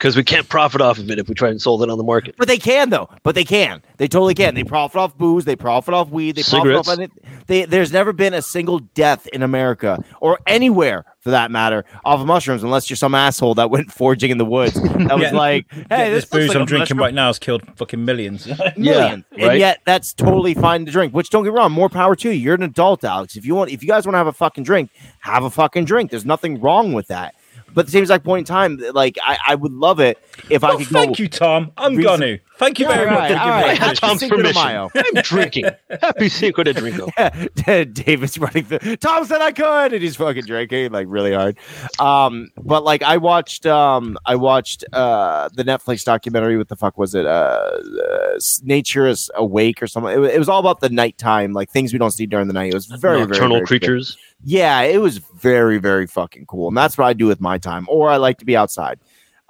Because 0.00 0.16
we 0.16 0.24
can't 0.24 0.48
profit 0.48 0.80
off 0.80 0.96
of 0.96 1.10
it 1.10 1.18
if 1.18 1.28
we 1.28 1.34
try 1.34 1.50
and 1.50 1.60
sold 1.60 1.82
it 1.82 1.90
on 1.90 1.98
the 1.98 2.04
market. 2.04 2.34
But 2.38 2.48
they 2.48 2.56
can 2.56 2.88
though. 2.88 3.10
But 3.22 3.34
they 3.34 3.44
can. 3.44 3.82
They 3.98 4.08
totally 4.08 4.32
can. 4.34 4.54
They 4.54 4.64
profit 4.64 4.96
off 4.96 5.14
booze. 5.18 5.44
They 5.44 5.56
profit 5.56 5.92
off 5.92 6.08
weed. 6.08 6.36
They 6.36 6.42
Cigarettes. 6.42 6.86
profit 6.88 7.10
off. 7.10 7.18
Anything. 7.22 7.44
They, 7.48 7.64
there's 7.66 7.92
never 7.92 8.14
been 8.14 8.32
a 8.32 8.40
single 8.40 8.78
death 8.78 9.26
in 9.26 9.42
America 9.42 10.02
or 10.22 10.38
anywhere 10.46 11.04
for 11.18 11.32
that 11.32 11.50
matter 11.50 11.84
off 12.02 12.18
of 12.20 12.26
mushrooms, 12.26 12.62
unless 12.62 12.88
you're 12.88 12.96
some 12.96 13.14
asshole 13.14 13.56
that 13.56 13.68
went 13.70 13.92
foraging 13.92 14.30
in 14.30 14.38
the 14.38 14.44
woods. 14.46 14.72
That 14.80 14.82
was 15.18 15.20
Yeah. 15.20 15.30
like, 15.36 15.70
hey, 15.70 15.84
yeah, 15.90 16.08
this, 16.08 16.24
this 16.24 16.30
booze 16.30 16.48
like 16.48 16.56
I'm 16.56 16.64
drinking 16.64 16.96
mushroom. 16.96 16.98
right 17.00 17.12
now 17.14 17.26
has 17.26 17.38
killed 17.38 17.62
fucking 17.76 18.02
millions. 18.02 18.46
Millions. 18.78 19.24
Yeah, 19.36 19.48
and 19.50 19.58
yet 19.58 19.80
that's 19.84 20.14
totally 20.14 20.54
fine 20.54 20.86
to 20.86 20.92
drink. 20.92 21.12
Which 21.12 21.28
don't 21.28 21.44
get 21.44 21.52
wrong, 21.52 21.72
more 21.72 21.90
power 21.90 22.16
to 22.16 22.30
you. 22.30 22.34
You're 22.34 22.54
an 22.54 22.62
adult, 22.62 23.04
Alex. 23.04 23.36
If 23.36 23.44
you 23.44 23.54
want, 23.54 23.70
if 23.70 23.82
you 23.82 23.88
guys 23.88 24.06
want 24.06 24.14
to 24.14 24.18
have 24.18 24.28
a 24.28 24.32
fucking 24.32 24.64
drink, 24.64 24.90
have 25.20 25.44
a 25.44 25.50
fucking 25.50 25.84
drink. 25.84 26.10
There's 26.10 26.24
nothing 26.24 26.58
wrong 26.58 26.94
with 26.94 27.08
that. 27.08 27.34
But 27.74 27.82
at 27.82 27.86
the 27.86 27.92
same 27.92 28.02
exact 28.02 28.24
point 28.24 28.40
in 28.40 28.44
time, 28.44 28.78
like 28.94 29.16
I, 29.24 29.38
I 29.48 29.54
would 29.54 29.72
love 29.72 30.00
it 30.00 30.18
if 30.48 30.64
I 30.64 30.68
Well, 30.70 30.78
could 30.78 30.86
thank 30.88 31.16
go. 31.16 31.22
you, 31.22 31.28
Tom. 31.28 31.72
I'm 31.76 31.96
Reason- 31.96 32.20
gonna. 32.20 32.38
Thank 32.58 32.78
you 32.78 32.86
Yeah, 32.86 32.94
very 32.94 33.08
all 33.08 33.14
much. 33.14 33.20
right, 33.30 33.32
for 33.32 33.38
all 33.38 33.46
giving 33.46 33.62
right. 33.62 33.62
me 33.62 33.68
Happy 33.78 33.80
permission. 33.80 34.08
Tom's 34.08 34.20
Cinco 34.20 34.36
permission. 34.36 34.62
Mayo. 34.66 34.90
I'm 34.94 35.22
drinking. 35.22 35.64
Happy 36.02 36.28
Cinco 36.28 36.62
de 36.62 36.74
Drinko. 36.74 37.94
David's 38.04 38.38
running 38.38 38.64
through. 38.64 38.96
Tom 38.96 39.24
said 39.24 39.40
I 39.40 39.52
could, 39.52 39.94
and 39.94 40.02
he's 40.02 40.16
fucking 40.16 40.44
drinking 40.44 40.92
like 40.92 41.06
really 41.08 41.32
hard. 41.32 41.56
Um, 41.98 42.50
but 42.58 42.84
like 42.84 43.02
I 43.02 43.16
watched, 43.16 43.64
um, 43.64 44.18
I 44.26 44.34
watched 44.36 44.84
uh 44.92 45.48
the 45.54 45.64
Netflix 45.64 46.04
documentary. 46.04 46.58
What 46.58 46.68
the 46.68 46.76
fuck 46.76 46.98
was 46.98 47.14
it? 47.14 47.24
Uh, 47.24 47.30
uh 47.30 48.38
Nature 48.62 49.06
is 49.06 49.30
Awake 49.36 49.82
or 49.82 49.86
something. 49.86 50.12
It, 50.12 50.34
it 50.34 50.38
was 50.38 50.50
all 50.50 50.60
about 50.60 50.80
the 50.80 50.90
nighttime, 50.90 51.54
like 51.54 51.70
things 51.70 51.94
we 51.94 51.98
don't 51.98 52.10
see 52.10 52.26
during 52.26 52.46
the 52.46 52.52
night. 52.52 52.72
It 52.72 52.74
was 52.74 52.86
very, 52.86 53.18
very, 53.20 53.20
Nocturnal 53.28 53.48
very 53.56 53.60
good. 53.60 53.66
creatures. 53.68 54.18
Yeah, 54.42 54.80
it 54.82 54.98
was 54.98 55.18
very, 55.18 55.78
very 55.78 56.06
fucking 56.06 56.46
cool, 56.46 56.68
and 56.68 56.76
that's 56.76 56.96
what 56.96 57.06
I 57.06 57.12
do 57.12 57.26
with 57.26 57.40
my 57.40 57.58
time. 57.58 57.86
Or 57.88 58.08
I 58.08 58.16
like 58.16 58.38
to 58.38 58.44
be 58.44 58.56
outside. 58.56 58.98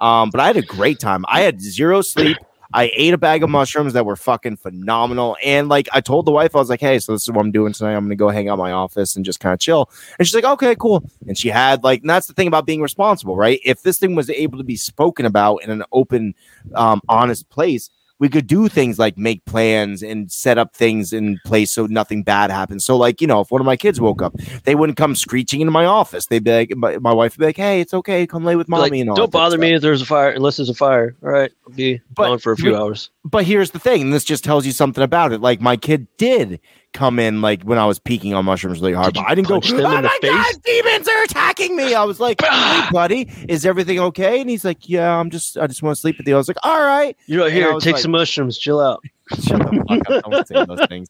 Um, 0.01 0.31
but 0.31 0.39
I 0.39 0.47
had 0.47 0.57
a 0.57 0.61
great 0.61 0.99
time. 0.99 1.23
I 1.27 1.41
had 1.41 1.61
zero 1.61 2.01
sleep. 2.01 2.37
I 2.73 2.91
ate 2.95 3.13
a 3.13 3.17
bag 3.17 3.43
of 3.43 3.49
mushrooms 3.49 3.93
that 3.93 4.05
were 4.05 4.15
fucking 4.15 4.57
phenomenal. 4.57 5.35
And 5.43 5.67
like 5.67 5.89
I 5.93 5.99
told 6.01 6.25
the 6.25 6.31
wife, 6.31 6.55
I 6.55 6.59
was 6.59 6.69
like, 6.69 6.79
hey, 6.79 6.99
so 6.99 7.11
this 7.11 7.23
is 7.23 7.31
what 7.31 7.41
I'm 7.41 7.51
doing 7.51 7.73
tonight. 7.73 7.95
I'm 7.95 8.05
gonna 8.05 8.15
go 8.15 8.29
hang 8.29 8.49
out 8.49 8.57
my 8.57 8.71
office 8.71 9.15
and 9.15 9.25
just 9.25 9.39
kind 9.39 9.53
of 9.53 9.59
chill. 9.59 9.89
And 10.17 10.27
she's 10.27 10.35
like, 10.35 10.45
okay, 10.45 10.75
cool. 10.75 11.03
And 11.27 11.37
she 11.37 11.49
had 11.49 11.83
like, 11.83 12.01
and 12.01 12.09
that's 12.09 12.27
the 12.27 12.33
thing 12.33 12.47
about 12.47 12.65
being 12.65 12.81
responsible, 12.81 13.35
right? 13.35 13.59
If 13.63 13.83
this 13.83 13.99
thing 13.99 14.15
was 14.15 14.29
able 14.29 14.57
to 14.57 14.63
be 14.63 14.77
spoken 14.77 15.25
about 15.25 15.57
in 15.57 15.69
an 15.69 15.83
open, 15.91 16.33
um, 16.73 17.01
honest 17.09 17.49
place, 17.49 17.89
we 18.21 18.29
could 18.29 18.45
do 18.45 18.67
things 18.67 18.99
like 18.99 19.17
make 19.17 19.43
plans 19.45 20.03
and 20.03 20.31
set 20.31 20.59
up 20.59 20.75
things 20.75 21.11
in 21.11 21.39
place 21.43 21.71
so 21.71 21.87
nothing 21.87 22.21
bad 22.21 22.51
happens. 22.51 22.85
So, 22.85 22.95
like, 22.95 23.19
you 23.19 23.25
know, 23.25 23.41
if 23.41 23.49
one 23.49 23.59
of 23.61 23.65
my 23.65 23.75
kids 23.75 23.99
woke 23.99 24.21
up, 24.21 24.35
they 24.63 24.75
wouldn't 24.75 24.95
come 24.95 25.15
screeching 25.15 25.59
into 25.59 25.71
my 25.71 25.85
office. 25.85 26.27
They'd 26.27 26.43
be 26.43 26.51
like, 26.51 26.75
my, 26.77 26.99
my 26.99 27.11
wife 27.13 27.33
would 27.33 27.39
be 27.39 27.47
like, 27.47 27.57
hey, 27.57 27.81
it's 27.81 27.95
okay. 27.95 28.27
Come 28.27 28.45
lay 28.45 28.55
with 28.55 28.69
mommy 28.69 28.83
Like, 28.83 29.01
and 29.01 29.09
all 29.09 29.15
don't 29.15 29.31
that 29.31 29.37
type 29.39 29.45
of 29.45 29.51
bother 29.51 29.57
me 29.57 29.73
if 29.73 29.81
there's 29.81 30.03
a 30.03 30.05
fire, 30.05 30.29
unless 30.29 30.57
there's 30.57 30.69
a 30.69 30.75
fire. 30.75 31.15
All 31.23 31.29
right, 31.29 31.51
I'll 31.67 31.73
be 31.73 31.99
But- 32.15 32.27
gone 32.27 32.37
for 32.39 32.51
a 32.51 32.57
few 32.57 32.71
but- 32.73 32.81
hours. 32.81 33.09
But 33.25 33.43
here's 33.45 33.71
the 33.71 33.79
thing, 33.79 34.01
and 34.03 34.13
this 34.13 34.23
just 34.23 34.43
tells 34.43 34.67
you 34.67 34.71
something 34.71 35.03
about 35.03 35.31
it. 35.31 35.41
Like 35.41 35.59
my 35.59 35.75
kid 35.75 36.07
did 36.17 36.59
come 36.93 37.19
in 37.19 37.41
like 37.41 37.63
when 37.63 37.77
I 37.77 37.85
was 37.85 37.99
peaking 37.99 38.33
on 38.33 38.45
mushrooms 38.45 38.81
really 38.81 38.93
hard, 38.93 39.13
Did 39.13 39.21
but 39.21 39.31
I 39.31 39.35
didn't 39.35 39.47
go. 39.47 39.59
them 39.59 39.79
oh 39.85 39.97
in 39.97 40.03
the 40.03 40.09
oh 40.09 40.11
my 40.11 40.17
face?" 40.21 40.31
god, 40.31 40.63
demons 40.63 41.07
are 41.07 41.23
attacking 41.23 41.75
me! 41.75 41.93
I 41.93 42.03
was 42.03 42.19
like, 42.19 42.41
hey, 42.45 42.81
buddy, 42.91 43.29
is 43.47 43.65
everything 43.65 43.99
okay? 43.99 44.41
And 44.41 44.49
he's 44.49 44.65
like, 44.65 44.89
yeah, 44.89 45.17
I'm 45.17 45.29
just, 45.29 45.57
I 45.57 45.67
just 45.67 45.81
want 45.83 45.95
to 45.95 46.01
sleep 46.01 46.17
with 46.17 46.27
you. 46.27 46.33
I 46.35 46.37
was 46.37 46.47
like, 46.47 46.57
all 46.63 46.81
right. 46.81 47.15
You're 47.27 47.43
right 47.43 47.53
here. 47.53 47.71
Take 47.79 47.93
like- 47.93 48.01
some 48.01 48.11
mushrooms. 48.11 48.57
Chill 48.57 48.79
out. 48.79 49.03
Shut 49.41 49.59
the 49.59 49.83
fuck 49.87 50.09
up! 50.09 50.29
Don't 50.31 50.47
say 50.47 50.65
those 50.65 50.85
things. 50.87 51.07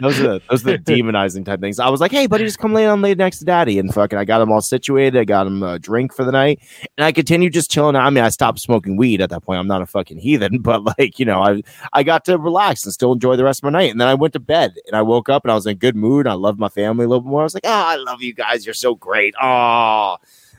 Those 0.00 0.18
are 0.18 0.22
the, 0.24 0.42
those 0.50 0.66
are 0.66 0.72
the 0.72 0.78
demonizing 0.78 1.44
type 1.44 1.60
things. 1.60 1.78
I 1.78 1.88
was 1.88 2.00
like, 2.00 2.10
hey, 2.10 2.26
buddy, 2.26 2.44
just 2.44 2.58
come 2.58 2.72
lay 2.72 2.86
on 2.86 3.00
lay 3.00 3.14
next 3.14 3.38
to 3.40 3.44
daddy, 3.44 3.78
and 3.78 3.92
fucking, 3.94 4.18
I 4.18 4.24
got 4.24 4.40
him 4.40 4.50
all 4.50 4.60
situated. 4.60 5.18
I 5.20 5.24
got 5.24 5.46
him 5.46 5.62
a 5.62 5.78
drink 5.78 6.12
for 6.12 6.24
the 6.24 6.32
night, 6.32 6.58
and 6.98 7.04
I 7.04 7.12
continued 7.12 7.52
just 7.52 7.70
chilling. 7.70 7.94
I 7.94 8.10
mean, 8.10 8.24
I 8.24 8.30
stopped 8.30 8.58
smoking 8.60 8.96
weed 8.96 9.20
at 9.20 9.30
that 9.30 9.42
point. 9.42 9.60
I'm 9.60 9.68
not 9.68 9.82
a 9.82 9.86
fucking 9.86 10.18
heathen, 10.18 10.58
but 10.62 10.82
like, 10.98 11.18
you 11.20 11.24
know, 11.26 11.40
I 11.42 11.62
I 11.92 12.02
got 12.02 12.24
to 12.24 12.38
relax 12.38 12.84
and 12.84 12.92
still 12.92 13.12
enjoy 13.12 13.36
the 13.36 13.44
rest 13.44 13.60
of 13.60 13.64
my 13.64 13.78
night. 13.78 13.90
And 13.92 14.00
then 14.00 14.08
I 14.08 14.14
went 14.14 14.32
to 14.32 14.40
bed, 14.40 14.74
and 14.88 14.96
I 14.96 15.02
woke 15.02 15.28
up, 15.28 15.44
and 15.44 15.52
I 15.52 15.54
was 15.54 15.66
in 15.66 15.76
good 15.76 15.94
mood. 15.94 16.26
I 16.26 16.32
loved 16.32 16.58
my 16.58 16.68
family 16.70 17.04
a 17.04 17.08
little 17.08 17.22
bit 17.22 17.30
more. 17.30 17.42
I 17.42 17.44
was 17.44 17.54
like, 17.54 17.66
oh, 17.66 17.70
I 17.70 17.96
love 17.96 18.20
you 18.22 18.34
guys. 18.34 18.66
You're 18.66 18.74
so 18.74 18.94
great. 18.96 19.34
Oh, 19.40 20.16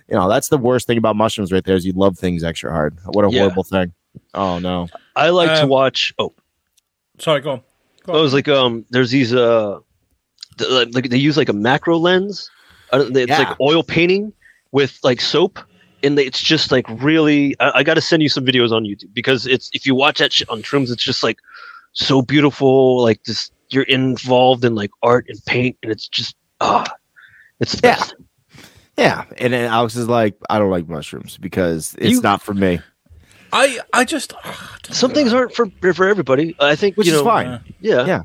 you 0.07 0.15
know, 0.15 0.29
that's 0.29 0.47
the 0.49 0.57
worst 0.57 0.87
thing 0.87 0.97
about 0.97 1.15
mushrooms, 1.17 1.51
right 1.51 1.63
there. 1.63 1.75
Is 1.75 1.85
you 1.85 1.93
love 1.93 2.17
things 2.17 2.43
extra 2.43 2.71
hard. 2.71 2.97
What 3.07 3.25
a 3.25 3.31
Yeah. 3.31 3.39
horrible 3.41 3.63
thing. 3.63 3.91
Oh 4.33 4.59
no. 4.59 4.87
I 5.15 5.29
like 5.29 5.49
to 5.49 5.63
Um, 5.63 5.69
watch. 5.69 6.13
Oh, 6.19 6.33
Sorry, 7.21 7.39
go 7.41 7.51
on. 7.51 7.61
Go 8.05 8.13
I 8.13 8.15
on. 8.17 8.21
was 8.23 8.33
like, 8.33 8.47
um, 8.47 8.83
there's 8.89 9.11
these 9.11 9.33
uh, 9.33 9.79
the, 10.57 10.89
like 10.93 11.09
they 11.09 11.17
use 11.17 11.37
like 11.37 11.49
a 11.49 11.53
macro 11.53 11.97
lens. 11.97 12.49
Uh, 12.91 13.05
It's 13.13 13.29
Yeah. 13.29 13.37
like 13.39 13.59
oil 13.61 13.83
painting 13.83 14.33
with 14.71 14.97
like 15.03 15.21
soap, 15.21 15.59
and 16.03 16.17
they, 16.17 16.25
it's 16.25 16.41
just 16.41 16.71
like 16.71 16.85
really. 17.01 17.55
I, 17.59 17.71
I 17.75 17.83
got 17.83 17.93
to 17.93 18.01
send 18.01 18.23
you 18.23 18.29
some 18.29 18.45
videos 18.45 18.71
on 18.71 18.83
YouTube 18.83 19.13
because 19.13 19.45
it's 19.47 19.69
if 19.73 19.85
you 19.85 19.93
watch 19.95 20.17
that 20.19 20.33
shit 20.33 20.49
on 20.49 20.61
Shrooms, 20.63 20.91
it's 20.91 21.03
just 21.03 21.21
like 21.23 21.37
so 21.93 22.21
beautiful. 22.21 23.01
Like 23.03 23.23
this, 23.25 23.51
you're 23.69 23.83
involved 23.83 24.65
in 24.65 24.73
like 24.75 24.91
art 25.03 25.25
and 25.29 25.39
paint, 25.45 25.77
and 25.83 25.91
it's 25.91 26.07
just 26.07 26.35
ah, 26.59 26.83
it's 27.59 27.73
the 27.79 27.87
Yeah. 27.87 27.95
best. 27.97 28.15
Yeah, 28.97 29.23
and 29.37 29.53
then 29.53 29.65
Alex 29.71 29.95
is 29.95 30.07
like, 30.09 30.35
I 30.49 30.59
don't 30.59 30.69
like 30.69 30.87
mushrooms 30.87 31.37
because 31.37 31.95
it's 31.97 32.11
You- 32.15 32.21
not 32.21 32.41
for 32.41 32.53
me, 32.53 32.81
I 33.53 33.79
I 33.93 34.05
just 34.05 34.33
I 34.43 34.53
Some 34.91 35.09
know. 35.11 35.15
things 35.15 35.33
aren't 35.33 35.53
for 35.53 35.67
for 35.93 36.07
everybody. 36.07 36.55
I 36.59 36.75
think 36.75 36.97
which 36.97 37.07
you 37.07 37.13
is 37.13 37.19
know, 37.19 37.25
fine. 37.25 37.47
uh, 37.47 37.59
Yeah, 37.79 38.05
Yeah. 38.05 38.23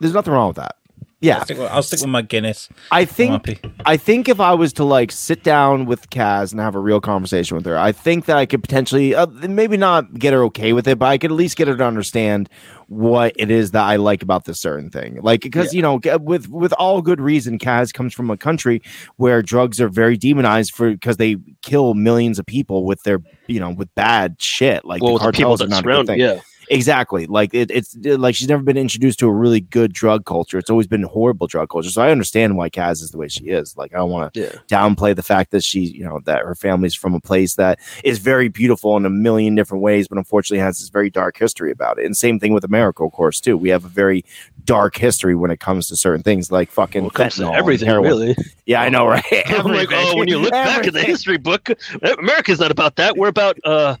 There's 0.00 0.14
nothing 0.14 0.32
wrong 0.32 0.48
with 0.48 0.56
that. 0.56 0.76
Yeah, 1.20 1.38
I'll 1.38 1.44
stick, 1.44 1.58
with, 1.58 1.70
I'll 1.70 1.82
stick 1.82 2.00
with 2.00 2.10
my 2.10 2.22
Guinness. 2.22 2.68
I 2.92 3.04
think. 3.04 3.60
I 3.84 3.96
think 3.96 4.28
if 4.28 4.38
I 4.38 4.54
was 4.54 4.72
to 4.74 4.84
like 4.84 5.10
sit 5.10 5.42
down 5.42 5.86
with 5.86 6.10
Kaz 6.10 6.52
and 6.52 6.60
have 6.60 6.76
a 6.76 6.80
real 6.80 7.00
conversation 7.00 7.56
with 7.56 7.66
her, 7.66 7.76
I 7.76 7.90
think 7.90 8.26
that 8.26 8.36
I 8.36 8.46
could 8.46 8.62
potentially 8.62 9.16
uh, 9.16 9.26
maybe 9.26 9.76
not 9.76 10.14
get 10.14 10.32
her 10.32 10.44
okay 10.44 10.72
with 10.72 10.86
it, 10.86 10.98
but 10.98 11.06
I 11.06 11.18
could 11.18 11.32
at 11.32 11.36
least 11.36 11.56
get 11.56 11.66
her 11.66 11.76
to 11.76 11.84
understand 11.84 12.48
what 12.86 13.32
it 13.36 13.50
is 13.50 13.72
that 13.72 13.82
I 13.82 13.96
like 13.96 14.22
about 14.22 14.44
this 14.44 14.60
certain 14.60 14.90
thing. 14.90 15.18
Like 15.20 15.40
because 15.42 15.74
you 15.74 15.82
know, 15.82 16.00
with 16.20 16.48
with 16.48 16.72
all 16.74 17.02
good 17.02 17.20
reason, 17.20 17.58
Kaz 17.58 17.92
comes 17.92 18.14
from 18.14 18.30
a 18.30 18.36
country 18.36 18.80
where 19.16 19.42
drugs 19.42 19.80
are 19.80 19.88
very 19.88 20.16
demonized 20.16 20.72
for 20.72 20.92
because 20.92 21.16
they 21.16 21.36
kill 21.62 21.94
millions 21.94 22.38
of 22.38 22.46
people 22.46 22.84
with 22.84 23.02
their 23.02 23.18
you 23.48 23.58
know 23.58 23.70
with 23.70 23.92
bad 23.96 24.40
shit. 24.40 24.84
Like 24.84 25.02
well, 25.02 25.18
the 25.18 25.26
with 25.26 25.34
the 25.34 25.38
people 25.38 25.56
cartels 25.56 25.62
are 25.62 25.66
that 25.66 25.70
not 25.70 25.80
a 25.80 25.82
good 25.82 25.90
surround. 25.90 26.06
thing. 26.06 26.20
Yeah, 26.20 26.40
Exactly. 26.70 27.26
Like 27.26 27.54
it, 27.54 27.70
it's 27.70 27.96
uh, 28.06 28.16
like 28.18 28.34
she's 28.34 28.48
never 28.48 28.62
been 28.62 28.76
introduced 28.76 29.18
to 29.20 29.28
a 29.28 29.32
really 29.32 29.60
good 29.60 29.92
drug 29.92 30.24
culture. 30.24 30.58
It's 30.58 30.70
always 30.70 30.86
been 30.86 31.02
horrible 31.02 31.46
drug 31.46 31.70
culture. 31.70 31.90
So 31.90 32.02
I 32.02 32.10
understand 32.10 32.56
why 32.56 32.70
Kaz 32.70 33.02
is 33.02 33.10
the 33.10 33.18
way 33.18 33.28
she 33.28 33.46
is. 33.46 33.76
Like 33.76 33.94
I 33.94 33.98
don't 33.98 34.10
want 34.10 34.34
to 34.34 34.40
yeah. 34.40 34.52
downplay 34.68 35.14
the 35.16 35.22
fact 35.22 35.50
that 35.52 35.64
she, 35.64 35.80
you 35.80 36.04
know, 36.04 36.20
that 36.24 36.44
her 36.44 36.54
family's 36.54 36.94
from 36.94 37.14
a 37.14 37.20
place 37.20 37.54
that 37.54 37.78
is 38.04 38.18
very 38.18 38.48
beautiful 38.48 38.96
in 38.96 39.06
a 39.06 39.10
million 39.10 39.54
different 39.54 39.82
ways, 39.82 40.08
but 40.08 40.18
unfortunately 40.18 40.58
has 40.58 40.78
this 40.78 40.88
very 40.88 41.10
dark 41.10 41.38
history 41.38 41.70
about 41.70 41.98
it. 41.98 42.04
And 42.04 42.16
same 42.16 42.38
thing 42.38 42.52
with 42.52 42.64
America, 42.64 43.04
of 43.04 43.12
course, 43.12 43.40
too. 43.40 43.56
We 43.56 43.70
have 43.70 43.84
a 43.84 43.88
very 43.88 44.24
dark 44.64 44.96
history 44.96 45.34
when 45.34 45.50
it 45.50 45.60
comes 45.60 45.88
to 45.88 45.96
certain 45.96 46.22
things 46.22 46.52
like 46.52 46.70
fucking 46.70 47.02
Well, 47.02 47.10
it 47.10 47.14
comes 47.14 47.36
to 47.36 47.42
fentanyl 47.42 47.54
everything 47.54 47.88
really. 47.88 48.36
Yeah, 48.66 48.82
I 48.82 48.90
know, 48.90 49.06
right? 49.06 49.24
I'm 49.46 49.64
like, 49.66 49.88
oh, 49.90 50.16
when 50.16 50.28
you 50.28 50.38
look 50.38 50.50
back 50.50 50.86
at 50.86 50.92
the 50.92 51.02
history 51.02 51.38
book, 51.38 51.70
America's 52.18 52.60
not 52.60 52.70
about 52.70 52.96
that. 52.96 53.16
We're 53.16 53.28
about, 53.28 53.58
uh, 53.64 53.96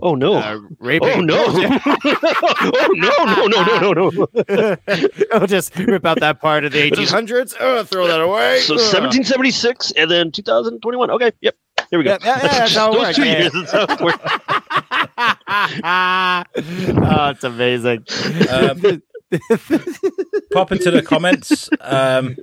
oh 0.00 0.14
no, 0.14 0.34
Uh, 0.34 0.58
raping. 0.78 1.08
oh 1.10 1.20
no, 1.20 1.36
oh 1.48 2.88
no, 2.94 3.24
no, 3.24 3.46
no, 3.46 3.62
no, 3.78 3.92
no, 3.92 4.10
no. 4.10 4.76
I'll 5.32 5.46
just 5.46 5.76
rip 5.76 6.04
out 6.06 6.20
that 6.20 6.40
part 6.40 6.64
of 6.64 6.72
the 6.72 6.90
1800s. 6.90 7.54
Oh, 7.60 7.82
throw 7.84 8.06
that 8.06 8.20
away. 8.20 8.60
So 8.60 8.74
1776 8.74 9.92
and 9.92 10.10
then 10.10 10.30
2021. 10.32 11.10
Okay, 11.12 11.32
yep, 11.40 11.54
here 11.90 11.98
we 11.98 12.04
go. 12.04 12.12
Yeah, 12.12 12.18
yeah, 12.24 12.42
yeah, 12.42 12.58
that's 12.58 12.74
how 12.74 12.90
it 12.90 12.94
Those 12.94 13.00
works, 13.02 13.16
two 13.16 13.24
yeah. 13.24 13.38
years. 13.38 13.52
That's 13.52 13.72
how 13.72 13.86
it 13.88 14.00
works. 14.00 14.22
oh, 17.06 17.30
it's 17.30 17.44
amazing. 17.44 18.04
Um, 18.50 19.02
pop 20.52 20.72
into 20.72 20.90
the 20.90 21.02
comments. 21.04 21.68
Um, 21.80 22.36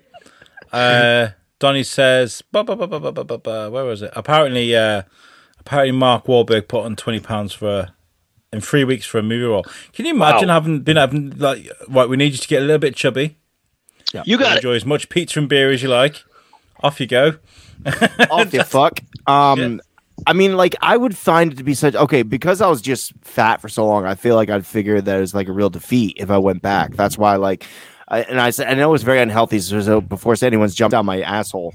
uh, 0.72 1.30
Donny 1.60 1.84
says, 1.84 2.42
"Ba, 2.52 2.64
ba, 2.64 2.76
ba, 2.76 2.88
ba, 2.88 3.00
ba, 3.00 3.12
ba, 3.12 3.24
ba, 3.24 3.38
ba." 3.38 3.70
where 3.72 3.86
was 3.86 4.02
it? 4.02 4.12
Apparently, 4.16 4.76
uh, 4.76 5.04
apparently 5.66 5.92
Mark 5.92 6.26
Wahlberg 6.26 6.68
put 6.68 6.86
on 6.86 6.96
twenty 6.96 7.20
pounds 7.20 7.54
for 7.54 7.70
a, 7.80 7.94
in 8.54 8.62
three 8.62 8.84
weeks 8.84 9.06
for 9.06 9.18
a 9.20 9.24
movie 9.24 9.44
role. 9.44 9.66
Can 9.94 10.06
you 10.06 10.14
imagine 10.14 10.48
Wow. 10.50 10.54
having 10.56 10.80
been 10.82 10.98
having 10.98 11.38
like 11.38 11.70
right? 11.90 12.08
We 12.10 12.18
need 12.18 12.32
you 12.34 12.38
to 12.38 12.48
get 12.48 12.62
a 12.62 12.66
little 12.66 12.80
bit 12.80 12.96
chubby. 12.96 13.38
You 14.24 14.38
got 14.38 14.54
it. 14.54 14.56
Enjoy 14.58 14.76
as 14.76 14.86
much 14.86 15.10
pizza 15.10 15.40
and 15.40 15.50
beer 15.50 15.72
as 15.72 15.84
you 15.84 15.90
like. 15.90 16.24
Off 16.82 17.02
you 17.02 17.08
go. 17.08 17.34
Off 18.32 18.50
the 18.52 18.64
fuck. 18.66 19.00
Um, 19.28 19.82
I 20.26 20.32
mean, 20.32 20.56
like, 20.56 20.76
I 20.82 20.96
would 20.96 21.18
find 21.18 21.52
it 21.52 21.58
to 21.58 21.64
be 21.66 21.74
such 21.74 21.96
okay 21.96 22.22
because 22.24 22.62
I 22.62 22.70
was 22.70 22.82
just 22.82 23.12
fat 23.22 23.60
for 23.60 23.68
so 23.68 23.86
long. 23.86 24.06
I 24.06 24.16
feel 24.16 24.36
like 24.36 24.50
I'd 24.50 24.66
figure 24.66 25.02
that 25.02 25.22
it's 25.22 25.34
like 25.34 25.50
a 25.50 25.52
real 25.52 25.70
defeat 25.70 26.16
if 26.18 26.30
I 26.32 26.38
went 26.38 26.62
back. 26.62 26.96
That's 26.96 27.18
why, 27.18 27.36
like, 27.36 27.66
I, 28.08 28.22
and 28.22 28.40
I 28.40 28.52
said, 28.52 28.68
I 28.68 28.76
know 28.76 28.90
was 28.90 29.04
very 29.04 29.20
unhealthy. 29.20 29.60
So, 29.60 29.82
so 29.82 30.00
before 30.00 30.36
anyone's 30.42 30.76
jumped 30.76 30.92
down 30.94 31.06
my 31.06 31.20
asshole, 31.22 31.74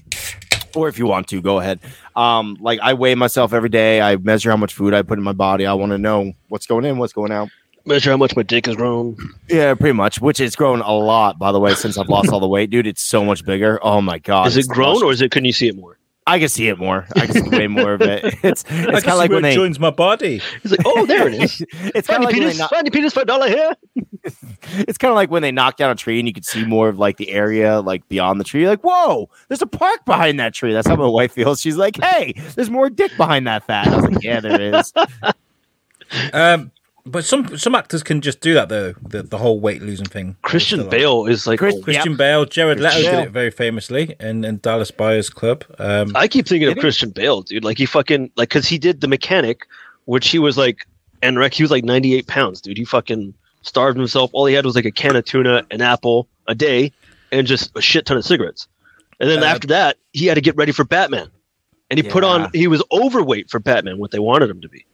or 0.74 0.88
if 0.88 0.98
you 0.98 1.06
want 1.06 1.28
to, 1.28 1.40
go 1.40 1.59
ahead. 1.61 1.80
Um, 2.16 2.56
like, 2.61 2.80
I 2.80 2.94
weigh 2.94 3.14
myself 3.14 3.52
every 3.52 3.68
day. 3.68 4.00
I 4.00 4.16
measure 4.16 4.50
how 4.50 4.56
much 4.56 4.74
food 4.74 4.94
I 4.94 5.02
put 5.02 5.18
in 5.18 5.24
my 5.24 5.33
body. 5.33 5.66
I 5.66 5.74
want 5.74 5.92
to 5.92 5.98
know 5.98 6.33
what's 6.48 6.66
going 6.66 6.85
in, 6.85 6.98
what's 6.98 7.12
going 7.12 7.33
out. 7.33 7.48
Measure 7.87 8.11
how 8.11 8.16
much 8.18 8.37
my 8.37 8.42
dick 8.42 8.66
has 8.66 8.76
grown. 8.76 9.16
Yeah, 9.48 9.74
pretty 9.74 9.94
much. 9.94 10.20
Which 10.20 10.38
it's 10.38 10.54
grown 10.54 10.80
a 10.83 10.92
lot, 10.92 11.38
by 11.38 11.50
the 11.50 11.59
way, 11.59 11.74
since 11.74 11.96
I've 11.96 12.09
lost 12.11 12.30
all 12.30 12.38
the 12.40 12.46
weight, 12.48 12.68
dude. 12.70 12.87
It's 12.87 13.02
so 13.02 13.24
much 13.24 13.44
bigger. 13.44 13.78
Oh 13.83 14.02
my 14.02 14.18
god! 14.18 14.48
Is 14.48 14.56
it 14.56 14.61
it's 14.61 14.68
grown 14.68 15.02
or 15.02 15.11
is 15.12 15.22
it? 15.22 15.30
Couldn't 15.30 15.46
you 15.46 15.52
see 15.54 15.68
it 15.68 15.76
more? 15.76 15.96
I 16.26 16.38
can 16.38 16.50
see 16.50 16.68
it 16.68 16.78
more. 16.78 17.06
I 17.16 17.26
can 17.26 17.42
see 17.42 17.48
way 17.56 17.66
more 17.68 17.94
of 17.94 18.02
it. 18.02 18.22
It's 18.44 18.64
it's 18.68 18.70
I 18.70 19.00
kind 19.00 19.06
of 19.09 19.16
like 19.16 19.30
when 19.30 19.38
it 19.38 19.42
they. 19.48 19.54
joins 19.54 19.80
my 19.80 19.88
body. 19.90 20.42
He's 20.62 20.72
like, 20.72 20.83
oh, 20.85 21.06
there 21.06 21.26
it 21.28 21.35
is. 21.42 21.62
It's 21.72 22.06
kind 22.06 22.22
Find 22.22 22.24
of 22.24 22.24
your 22.24 22.26
like 22.26 22.35
when 22.35 22.35
they. 22.35 22.40
penis. 22.40 22.59
Knock, 22.59 22.70
Find 22.70 22.87
your 22.87 22.92
penis 22.92 23.12
for 23.14 23.20
a 23.22 23.24
dollar 23.24 23.48
here. 23.48 23.74
it's 24.78 24.98
kind 24.98 25.11
of 25.11 25.16
like 25.16 25.30
when 25.30 25.42
they 25.42 25.52
knock 25.52 25.76
down 25.76 25.90
a 25.90 25.94
tree 25.94 26.18
and 26.18 26.28
you 26.28 26.35
can 26.35 26.42
see 26.42 26.64
more 26.64 26.88
of 26.88 26.98
like 26.98 27.16
the 27.16 27.30
area 27.30 27.80
like 27.80 28.06
beyond 28.09 28.40
the 28.40 28.44
tree. 28.44 28.61
You're 28.61 28.70
like, 28.70 28.83
whoa, 28.83 29.28
there's 29.48 29.62
a 29.62 29.66
park 29.66 30.04
behind 30.04 30.38
that 30.40 30.54
tree. 30.54 30.72
That's 30.72 30.88
how 30.88 30.96
my 30.96 31.06
wife 31.06 31.33
feels. 31.33 31.61
She's 31.61 31.76
like, 31.76 32.02
hey, 32.02 32.35
there's 32.54 32.70
more 32.70 32.90
dick 32.90 33.16
behind 33.16 33.46
that 33.46 33.64
fat. 33.64 33.88
I 33.88 33.96
was 33.96 34.04
like, 34.06 34.22
yeah, 34.22 34.40
there 34.40 34.74
is. 34.74 34.92
Um, 36.33 36.72
but 37.06 37.24
some 37.24 37.56
some 37.56 37.74
actors 37.74 38.02
can 38.02 38.20
just 38.20 38.40
do 38.40 38.54
that 38.54 38.68
though. 38.68 38.94
The, 39.02 39.22
the 39.22 39.38
whole 39.38 39.61
weight 39.61 39.83
losing 39.83 40.06
thing. 40.06 40.37
Christian 40.42 40.80
Still- 40.80 40.90
Bale 40.90 41.26
is 41.26 41.46
like. 41.46 41.59
Chris- 41.59 41.83
Christian 41.83 42.16
Bale, 42.16 42.44
Jared 42.44 42.78
Leto 42.80 43.00
Bale. 43.00 43.11
did 43.20 43.28
it 43.28 43.30
very 43.30 43.50
famously 43.50 44.14
in, 44.20 44.44
in 44.44 44.59
Dallas 44.59 44.90
Buyers 44.90 45.30
Club. 45.30 45.64
Um, 45.78 46.12
I 46.14 46.28
keep 46.28 46.46
thinking 46.46 46.68
of 46.68 46.74
Did? 46.74 46.80
Christian 46.80 47.11
Bale, 47.11 47.42
dude. 47.42 47.64
Like 47.64 47.78
he 47.78 47.87
fucking 47.87 48.30
like 48.37 48.50
because 48.50 48.66
he 48.66 48.78
did 48.78 49.00
the 49.00 49.09
mechanic, 49.09 49.66
which 50.04 50.28
he 50.28 50.38
was 50.38 50.59
like 50.59 50.87
and 51.22 51.37
anorexic. 51.37 51.54
He 51.54 51.62
was 51.62 51.70
like 51.70 51.85
98 51.85 52.26
pounds, 52.26 52.61
dude. 52.61 52.76
He 52.76 52.85
fucking 52.85 53.35
starved 53.62 53.99
himself. 53.99 54.31
All 54.33 54.46
he 54.46 54.55
had 54.55 54.64
was 54.64 54.75
like 54.75 54.85
a 54.85 54.90
can 54.90 55.16
of 55.16 55.25
tuna, 55.25 55.64
an 55.70 55.81
apple 55.83 56.29
a 56.46 56.55
day, 56.55 56.92
and 57.33 57.46
just 57.46 57.70
a 57.77 57.81
shit 57.81 58.07
ton 58.07 58.16
of 58.16 58.25
cigarettes. 58.25 58.66
And 59.20 59.29
then 59.29 59.42
Uh, 59.42 59.46
after 59.46 59.66
that, 59.68 59.96
he 60.12 60.27
had 60.27 60.35
to 60.35 60.40
get 60.40 60.57
ready 60.57 60.73
for 60.73 60.85
Batman, 60.85 61.29
and 61.90 61.99
he 61.99 62.03
put 62.09 62.25
on. 62.25 62.51
He 62.55 62.66
was 62.66 62.83
overweight 62.92 63.51
for 63.51 63.61
Batman, 63.61 63.99
what 63.99 64.11
they 64.11 64.18
wanted 64.18 64.49
him 64.51 64.61
to 64.62 64.68
be. 64.68 64.85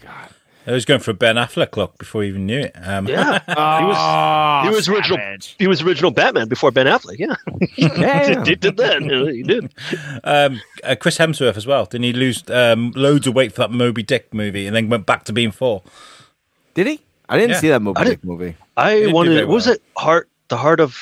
God. 0.00 0.30
I 0.66 0.72
was 0.72 0.84
going 0.84 1.00
for 1.00 1.12
a 1.12 1.14
Ben 1.14 1.36
Affleck 1.36 1.78
look 1.78 1.96
before 1.96 2.22
he 2.22 2.28
even 2.28 2.44
knew 2.44 2.58
it. 2.60 2.72
Um, 2.74 3.06
Yeah, 3.08 3.38
Oh, 3.48 4.68
he 4.68 4.74
was 4.74 4.86
original- 4.86 5.16
savage. 5.16 5.54
he 5.58 5.66
was 5.66 5.80
original 5.80 6.10
Batman 6.10 6.46
before 6.48 6.70
Ben 6.70 6.84
Affleck. 6.86 7.18
Yeah, 7.18 7.36
Yeah. 7.76 8.44
he 8.44 8.54
did 8.54 8.76
that. 8.76 9.00
He 9.32 9.42
did. 9.42 9.72
um, 10.24 10.60
uh, 10.84 10.94
Chris 10.96 11.16
Hemsworth 11.16 11.56
as 11.56 11.66
well. 11.66 11.86
Didn't 11.86 12.04
he 12.04 12.12
lose 12.12 12.44
um, 12.50 12.92
loads 12.94 13.26
of 13.26 13.34
weight 13.34 13.52
for 13.52 13.60
that 13.62 13.70
Moby 13.70 14.02
Dick 14.02 14.34
movie 14.34 14.66
and 14.66 14.76
then 14.76 14.90
went 14.90 15.06
back 15.06 15.24
to 15.24 15.32
being 15.32 15.52
four? 15.52 15.82
Did 16.74 16.86
he? 16.86 17.00
I 17.28 17.36
didn't 17.36 17.50
Yeah. 17.50 17.60
see 17.60 17.68
that 17.68 17.82
movie. 17.82 18.00
I 18.00 18.18
movie. 18.22 18.56
I 18.76 19.06
wanted. 19.08 19.30
very 19.34 19.44
What 19.46 19.54
was 19.54 19.66
it? 19.66 19.82
Heart. 19.96 20.28
The 20.48 20.56
heart 20.56 20.80
of. 20.80 20.96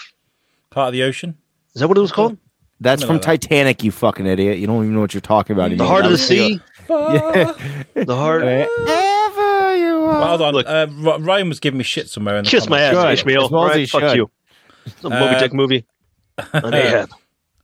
Part 0.70 0.88
of 0.88 0.92
the 0.92 1.02
ocean? 1.04 1.36
Is 1.74 1.80
that 1.80 1.88
what 1.88 1.96
it 1.96 2.00
was 2.00 2.12
called? 2.12 2.36
That's 2.80 3.00
Something 3.02 3.20
from 3.22 3.30
like 3.30 3.40
Titanic. 3.40 3.82
You 3.84 3.90
fucking 3.92 4.26
idiot. 4.26 4.58
You 4.58 4.66
don't 4.66 4.82
even 4.82 4.94
know 4.94 5.00
what 5.00 5.14
you're 5.14 5.20
talking 5.22 5.54
about. 5.56 5.68
The 5.70 5.74
anymore. 5.76 5.86
heart 5.88 6.04
of 6.04 6.10
the 6.12 6.18
sea. 6.18 6.60
Yeah. 6.88 7.52
The 7.94 8.14
heart. 8.14 8.42
Wherever 8.44 9.76
you 9.76 9.94
are. 10.04 10.20
Well, 10.20 10.28
hold 10.28 10.42
on. 10.42 10.54
Look. 10.54 10.66
Uh, 10.68 10.86
Ryan 11.20 11.48
was 11.48 11.58
giving 11.58 11.78
me 11.78 11.84
shit 11.84 12.08
somewhere 12.08 12.36
in 12.36 12.44
the 12.44 12.50
Kiss 12.50 12.68
my 12.68 12.80
ass, 12.80 12.94
comments. 12.94 13.22
Good. 13.22 13.32
Ishmael. 13.32 13.44
As 13.46 13.50
well 13.50 13.62
as 13.64 13.64
All 13.64 13.68
right, 13.70 13.80
he 13.80 13.86
fuck 13.86 14.00
should. 14.02 14.16
you. 14.16 14.30
It's 14.84 15.04
a 15.04 15.10
Moby 15.10 15.34
Uh, 15.34 15.38
Dick 15.40 15.52
movie. 15.54 15.84
On 16.54 16.74
Ahab. 16.74 17.10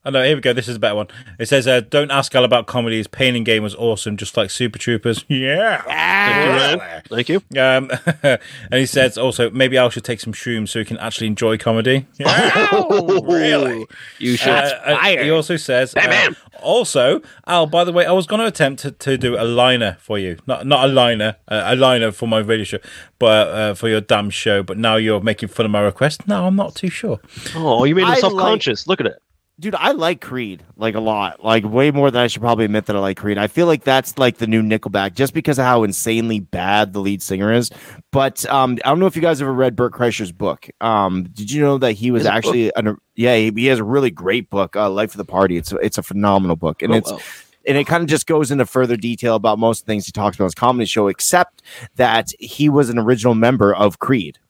Oh 0.04 0.10
no, 0.10 0.24
here 0.24 0.34
we 0.34 0.40
go. 0.40 0.52
This 0.52 0.66
is 0.66 0.76
a 0.76 0.78
better 0.80 0.96
one. 0.96 1.06
It 1.38 1.46
says, 1.46 1.68
uh, 1.68 1.80
"Don't 1.80 2.10
ask 2.10 2.34
Al 2.34 2.42
about 2.42 2.66
comedies. 2.66 3.06
Pain 3.06 3.36
and 3.36 3.46
Gain 3.46 3.62
was 3.62 3.76
awesome, 3.76 4.16
just 4.16 4.36
like 4.36 4.50
Super 4.50 4.78
Troopers." 4.78 5.24
Yeah. 5.32 5.82
Thank 5.82 6.46
you, 6.46 6.80
Ryan. 6.80 7.02
Thank 7.08 7.28
you. 7.28 7.36
Um, 7.60 7.90
and 8.70 8.80
he 8.80 8.86
says 8.86 9.16
also 9.16 9.50
maybe 9.50 9.76
Al 9.76 9.90
should 9.90 10.04
take 10.04 10.20
some 10.20 10.32
shrooms 10.32 10.68
so 10.68 10.78
he 10.78 10.84
can 10.84 10.98
actually 10.98 11.26
enjoy 11.26 11.56
comedy. 11.56 12.06
Yeah. 12.18 12.70
really? 13.24 13.86
You 14.18 14.36
should. 14.36 14.52
Uh, 14.52 14.78
uh, 14.84 15.22
he 15.22 15.30
also 15.30 15.56
says, 15.56 15.94
uh, 15.96 16.32
also, 16.60 17.22
Al. 17.46 17.66
By 17.66 17.84
the 17.84 17.92
way, 17.92 18.04
I 18.04 18.12
was 18.12 18.26
going 18.26 18.40
to 18.40 18.46
attempt 18.46 18.82
to, 18.82 18.90
to 18.90 19.16
do 19.16 19.36
a 19.36 19.44
liner 19.44 19.96
for 20.00 20.18
you, 20.18 20.38
not 20.46 20.66
not 20.66 20.84
a 20.84 20.92
liner, 20.92 21.36
uh, 21.48 21.62
a 21.66 21.76
liner 21.76 22.12
for 22.12 22.26
my 22.26 22.38
radio 22.38 22.64
show, 22.64 22.78
but 23.18 23.48
uh, 23.48 23.74
for 23.74 23.88
your 23.88 24.00
damn 24.00 24.30
show. 24.30 24.62
But 24.62 24.78
now 24.78 24.96
you're 24.96 25.20
making 25.20 25.48
fun 25.48 25.66
of 25.66 25.72
my 25.72 25.80
request. 25.80 26.26
No, 26.28 26.46
I'm 26.46 26.56
not 26.56 26.74
too 26.74 26.90
sure. 26.90 27.20
oh, 27.54 27.84
you 27.84 27.94
made 27.94 28.06
him 28.06 28.16
self-conscious. 28.16 28.86
Look 28.86 29.00
at 29.00 29.06
it. 29.06 29.22
Dude, 29.62 29.76
I 29.76 29.92
like 29.92 30.20
Creed 30.20 30.64
like 30.76 30.96
a 30.96 31.00
lot, 31.00 31.44
like 31.44 31.64
way 31.64 31.92
more 31.92 32.10
than 32.10 32.20
I 32.20 32.26
should 32.26 32.42
probably 32.42 32.64
admit 32.64 32.86
that 32.86 32.96
I 32.96 32.98
like 32.98 33.16
Creed. 33.16 33.38
I 33.38 33.46
feel 33.46 33.66
like 33.68 33.84
that's 33.84 34.18
like 34.18 34.38
the 34.38 34.48
new 34.48 34.60
Nickelback, 34.60 35.14
just 35.14 35.32
because 35.34 35.56
of 35.56 35.64
how 35.64 35.84
insanely 35.84 36.40
bad 36.40 36.92
the 36.92 36.98
lead 36.98 37.22
singer 37.22 37.52
is. 37.52 37.70
But 38.10 38.44
um, 38.46 38.76
I 38.84 38.88
don't 38.88 38.98
know 38.98 39.06
if 39.06 39.14
you 39.14 39.22
guys 39.22 39.40
ever 39.40 39.52
read 39.52 39.76
Bert 39.76 39.92
Kreischer's 39.92 40.32
book. 40.32 40.68
Um, 40.80 41.28
did 41.32 41.52
you 41.52 41.60
know 41.62 41.78
that 41.78 41.92
he 41.92 42.10
was 42.10 42.26
actually 42.26 42.72
an, 42.74 42.96
yeah 43.14 43.36
he, 43.36 43.52
he 43.54 43.66
has 43.66 43.78
a 43.78 43.84
really 43.84 44.10
great 44.10 44.50
book, 44.50 44.74
uh, 44.74 44.90
Life 44.90 45.12
of 45.12 45.18
the 45.18 45.24
Party. 45.24 45.56
It's 45.56 45.70
a, 45.70 45.76
it's 45.76 45.96
a 45.96 46.02
phenomenal 46.02 46.56
book, 46.56 46.82
and 46.82 46.92
Oh, 46.92 46.96
it's 46.96 47.12
wow. 47.12 47.20
and 47.64 47.78
it 47.78 47.86
kind 47.86 48.02
of 48.02 48.08
just 48.08 48.26
goes 48.26 48.50
into 48.50 48.66
further 48.66 48.96
detail 48.96 49.36
about 49.36 49.60
most 49.60 49.82
of 49.82 49.86
the 49.86 49.92
things 49.92 50.06
he 50.06 50.10
talks 50.12 50.36
about 50.36 50.46
his 50.46 50.54
comedy 50.56 50.86
show, 50.86 51.06
except 51.06 51.62
that 51.94 52.30
he 52.40 52.68
was 52.68 52.90
an 52.90 52.98
original 52.98 53.36
member 53.36 53.72
of 53.72 54.00
Creed. 54.00 54.40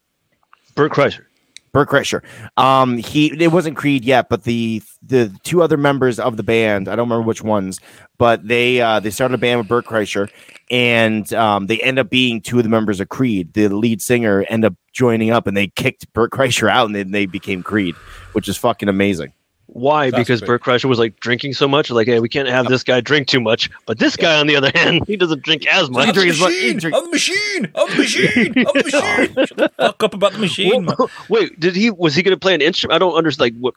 Bert 0.75 0.91
Kreischer. 0.93 1.27
Bert 1.73 1.89
Kreischer. 1.89 2.23
Um, 2.57 2.99
he 2.99 3.33
it 3.43 3.51
wasn't 3.51 3.77
Creed 3.77 4.05
yet, 4.05 4.29
but 4.29 4.45
the 4.45 4.83
the 5.03 5.35
two 5.43 5.63
other 5.63 5.77
members 5.77 6.21
of 6.21 6.37
the 6.37 6.43
band, 6.43 6.89
I 6.89 6.97
don't 6.97 7.09
remember 7.09 7.27
which 7.27 7.43
ones, 7.43 7.81
but 8.19 8.47
they 8.47 8.81
uh, 8.81 9.01
they 9.01 9.11
started 9.11 9.35
a 9.35 9.39
band 9.39 9.59
with 9.59 9.69
Bert 9.69 9.87
Kreischer, 9.87 10.29
and 10.71 11.33
um, 11.33 11.67
they 11.67 11.81
end 11.81 11.99
up 11.99 12.11
being 12.11 12.41
two 12.41 12.59
of 12.59 12.65
the 12.65 12.69
members 12.69 13.01
of 13.01 13.09
Creed. 13.09 13.55
The 13.55 13.69
lead 13.69 14.03
singer 14.03 14.45
end 14.49 14.65
up 14.65 14.75
joining 14.93 15.31
up, 15.31 15.47
and 15.47 15.57
they 15.57 15.69
kicked 15.69 16.13
Bert 16.13 16.31
Kreischer 16.31 16.69
out, 16.69 16.87
and 16.87 16.95
then 16.95 17.11
they 17.11 17.27
became 17.27 17.63
Creed, 17.63 17.95
which 18.33 18.49
is 18.49 18.57
fucking 18.59 18.89
amazing. 18.89 19.33
Why? 19.75 20.11
That's 20.11 20.21
because 20.21 20.41
great. 20.41 20.47
Bert 20.49 20.63
Kreischer 20.63 20.85
was 20.85 20.99
like 20.99 21.19
drinking 21.21 21.55
so 21.55 21.67
much. 21.67 21.91
Like, 21.91 22.07
hey, 22.07 22.21
we 22.21 22.29
can't 22.29 22.49
have 22.49 22.67
this 22.69 22.83
guy 22.85 23.01
drink 23.01 23.27
too 23.29 23.41
much. 23.41 23.71
But 23.87 23.99
this 23.99 24.17
guy, 24.17 24.39
on 24.39 24.47
the 24.47 24.55
other 24.57 24.71
hand, 24.75 25.03
he 25.07 25.17
doesn't 25.17 25.43
drink 25.43 25.67
as 25.67 25.87
I'm 25.89 25.93
much. 25.95 26.07
the 26.09 26.13
drink 26.13 26.31
as 26.31 26.41
much- 26.41 26.51
machine. 26.53 26.95
I'm 26.95 27.05
the 27.05 27.11
machine. 27.11 27.73
I'm 27.75 27.89
the 27.91 27.97
machine. 27.97 28.55
I'm 28.59 28.65
the 28.65 28.83
machine. 28.85 29.47
Shut 29.47 29.57
the 29.57 29.71
fuck 29.79 30.03
up 30.03 30.15
about 30.15 30.33
the 30.33 30.39
machine. 30.39 30.85
man. 30.85 30.97
Wait, 31.29 31.59
did 31.59 31.75
he? 31.75 31.91
Was 31.91 32.15
he 32.15 32.23
going 32.23 32.35
to 32.37 32.41
play 32.41 32.55
an 32.55 32.61
instrument? 32.61 32.95
I 32.97 32.99
don't 32.99 33.15
understand. 33.15 33.55
Like, 33.55 33.61
what? 33.61 33.75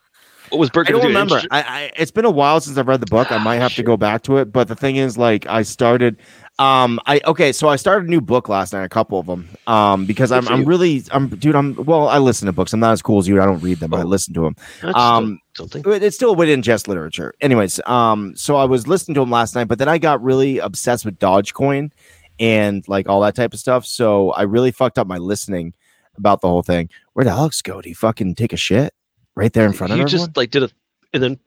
What 0.50 0.60
was 0.60 0.70
Bert 0.70 0.88
I 0.88 0.92
going 0.92 1.02
don't 1.02 1.12
to 1.12 1.14
do? 1.30 1.36
remember. 1.36 1.48
I, 1.50 1.62
I 1.62 1.92
it's 1.96 2.12
been 2.12 2.26
a 2.26 2.30
while 2.30 2.60
since 2.62 2.78
I've 2.78 2.88
read 2.88 3.00
the 3.02 3.08
book. 3.08 3.32
I 3.32 3.40
might 3.40 3.56
have 3.58 3.74
to 3.76 3.84
go 3.84 3.98
back 3.98 4.22
to 4.24 4.38
it. 4.38 4.52
But 4.54 4.68
the 4.68 4.76
thing 4.76 4.96
is, 4.98 5.18
like, 5.18 5.48
I 5.48 5.64
started. 5.64 6.18
Um, 6.58 7.02
I 7.06 7.20
okay, 7.26 7.52
so 7.52 7.68
I 7.68 7.76
started 7.76 8.08
a 8.08 8.10
new 8.10 8.22
book 8.22 8.48
last 8.48 8.72
night, 8.72 8.84
a 8.86 8.90
couple 8.90 9.20
of 9.20 9.26
them. 9.26 9.50
Um, 9.68 10.06
because 10.06 10.32
I'm 10.32 10.48
I'm 10.48 10.64
really 10.64 11.04
I'm 11.12 11.28
dude. 11.28 11.54
I'm 11.56 11.76
well. 11.84 12.08
I 12.08 12.18
listen 12.18 12.46
to 12.46 12.54
books. 12.54 12.72
I'm 12.72 12.80
not 12.80 12.94
as 12.94 13.02
cool 13.02 13.20
as 13.20 13.28
you. 13.28 13.42
I 13.42 13.46
don't 13.46 13.60
read 13.60 13.80
them. 13.80 13.94
I 13.94 14.02
Oh. 14.02 14.06
listen 14.06 14.34
to 14.36 14.42
them. 14.42 14.56
Um, 14.96 15.40
something. 15.56 15.82
But 15.82 16.02
It's 16.02 16.16
still 16.16 16.34
within 16.36 16.62
just 16.62 16.88
literature. 16.88 17.34
Anyways, 17.42 17.82
um, 17.88 18.36
so 18.38 18.56
I 18.56 18.64
was 18.66 18.88
listening 18.88 19.16
to 19.16 19.22
him 19.22 19.32
last 19.32 19.54
night, 19.56 19.66
but 19.68 19.80
then 19.80 19.90
I 19.90 19.98
got 19.98 20.24
really 20.24 20.60
obsessed 20.60 21.04
with 21.04 21.20
Dogecoin 21.20 21.92
and 22.40 22.88
like 22.88 23.10
all 23.10 23.20
that 23.22 23.36
type 23.36 23.54
of 23.54 23.60
stuff. 23.60 23.86
So 23.86 24.32
I 24.32 24.44
really 24.44 24.72
fucked 24.72 24.98
up 24.98 25.08
my 25.08 25.18
listening 25.18 25.74
about 26.18 26.40
the 26.40 26.48
whole 26.48 26.64
thing. 26.64 26.90
Where'd 27.14 27.28
Alex 27.28 27.62
go? 27.62 27.82
Did 27.82 27.90
he 27.90 27.94
fucking 27.94 28.36
take 28.36 28.54
a 28.54 28.58
shit 28.58 28.94
right 29.36 29.52
there 29.52 29.66
in 29.66 29.74
front 29.74 29.92
of 29.92 29.98
He 29.98 30.04
everyone? 30.04 30.26
just 30.28 30.38
like 30.38 30.52
did 30.52 30.64
a, 30.64 30.70
and 31.14 31.22
then 31.22 31.40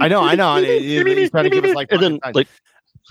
I 0.00 0.08
know, 0.08 0.22
I 0.22 0.34
know. 0.34 0.56
and 0.56 0.64
he- 0.66 1.14
he's 1.14 1.30
trying 1.30 1.44
to 1.44 1.50
give 1.50 1.64
us 1.64 1.74
like, 1.74 1.92
and 1.92 2.02
then 2.02 2.18
fucking- 2.20 2.34
like 2.34 2.48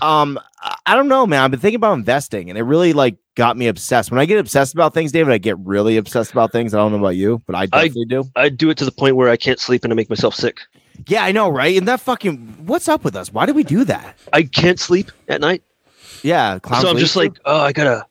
um, 0.02 0.40
I- 0.62 0.76
I 0.88 0.96
don't 0.96 1.08
know, 1.08 1.26
man. 1.26 1.42
I've 1.42 1.52
been 1.52 1.60
thinking 1.60 1.78
about 1.78 1.94
investing, 1.94 2.50
and 2.50 2.58
it 2.60 2.64
really 2.64 2.94
like 2.94 3.16
got 3.36 3.58
me 3.58 3.68
obsessed. 3.68 4.12
When 4.12 4.20
I 4.20 4.26
get 4.26 4.38
obsessed 4.40 4.74
about 4.74 4.94
things, 4.94 5.12
David, 5.12 5.34
I 5.34 5.38
get 5.38 5.58
really 5.60 5.98
obsessed 5.98 6.32
about 6.32 6.52
things. 6.52 6.74
I 6.74 6.78
don't 6.78 6.92
know 6.92 7.00
about 7.00 7.16
you, 7.16 7.42
but 7.48 7.56
I 7.56 7.66
definitely 7.66 8.06
do. 8.06 8.24
I 8.36 8.50
do 8.50 8.70
it 8.70 8.78
to 8.78 8.86
the 8.86 8.92
point 8.92 9.16
where 9.16 9.30
I 9.30 9.38
can't 9.38 9.60
sleep 9.60 9.84
and 9.84 9.92
I 9.92 9.96
make 9.96 10.10
myself 10.10 10.36
sick. 10.36 10.62
Yeah, 11.08 11.24
I 11.26 11.32
know, 11.32 11.50
right? 11.50 11.76
And 11.78 11.88
that 11.88 12.00
fucking, 12.00 12.38
what's 12.66 12.88
up 12.88 13.04
with 13.04 13.16
us? 13.16 13.34
Why 13.34 13.46
do 13.46 13.54
we 13.54 13.64
do 13.64 13.84
that? 13.86 14.18
I 14.32 14.44
can't 14.44 14.80
sleep 14.80 15.12
at 15.28 15.42
night, 15.42 15.62
Yeah, 16.24 16.60
so 16.82 16.90
I'm 16.90 16.98
just 16.98 17.16
like, 17.16 17.34
oh, 17.46 17.60
I 17.62 17.72
gotta. 17.74 18.06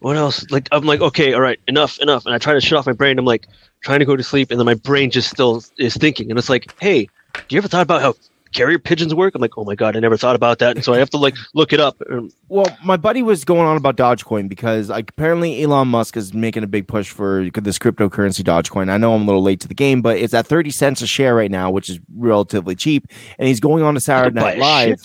What 0.00 0.16
else? 0.16 0.44
Like 0.50 0.68
I'm 0.72 0.84
like, 0.84 1.00
okay, 1.00 1.32
all 1.34 1.40
right, 1.40 1.58
enough, 1.68 1.98
enough, 2.00 2.24
and 2.26 2.34
I 2.34 2.38
try 2.38 2.54
to 2.54 2.60
shut 2.60 2.78
off 2.78 2.86
my 2.86 2.92
brain. 2.92 3.18
I'm 3.18 3.24
like 3.24 3.46
trying 3.82 3.98
to 4.00 4.04
go 4.04 4.16
to 4.16 4.22
sleep, 4.22 4.50
and 4.50 4.58
then 4.60 4.66
my 4.66 4.74
brain 4.74 5.10
just 5.10 5.28
still 5.30 5.62
is 5.78 5.96
thinking, 5.96 6.30
and 6.30 6.38
it's 6.38 6.48
like, 6.48 6.72
hey, 6.80 7.08
do 7.34 7.42
you 7.54 7.58
ever 7.58 7.68
thought 7.68 7.82
about 7.82 8.00
how 8.02 8.14
carrier 8.52 8.78
pigeons 8.78 9.14
work? 9.14 9.34
I'm 9.34 9.40
like, 9.40 9.56
oh 9.58 9.64
my 9.64 9.74
god, 9.74 9.96
I 9.96 10.00
never 10.00 10.16
thought 10.16 10.36
about 10.36 10.58
that, 10.60 10.76
and 10.76 10.84
so 10.84 10.94
I 10.94 10.98
have 10.98 11.10
to 11.10 11.16
like 11.18 11.34
look 11.54 11.72
it 11.72 11.80
up. 11.80 11.96
Um, 12.10 12.30
Well, 12.48 12.66
my 12.84 12.96
buddy 12.96 13.22
was 13.22 13.44
going 13.44 13.66
on 13.66 13.76
about 13.76 13.96
Dogecoin 13.96 14.48
because 14.48 14.88
like 14.88 15.10
apparently 15.10 15.62
Elon 15.62 15.88
Musk 15.88 16.16
is 16.16 16.32
making 16.34 16.62
a 16.62 16.66
big 16.66 16.88
push 16.88 17.10
for 17.10 17.48
this 17.54 17.78
cryptocurrency 17.78 18.42
Dogecoin. 18.42 18.90
I 18.90 18.96
know 18.96 19.14
I'm 19.14 19.22
a 19.22 19.26
little 19.26 19.42
late 19.42 19.60
to 19.60 19.68
the 19.68 19.74
game, 19.74 20.02
but 20.02 20.16
it's 20.18 20.34
at 20.34 20.46
30 20.46 20.70
cents 20.70 21.02
a 21.02 21.06
share 21.06 21.34
right 21.34 21.50
now, 21.50 21.70
which 21.70 21.88
is 21.90 21.98
relatively 22.16 22.74
cheap. 22.74 23.06
And 23.38 23.48
he's 23.48 23.60
going 23.60 23.82
on 23.82 23.94
to 23.94 24.00
Saturday 24.00 24.34
Night 24.40 24.58
Live. 24.58 25.00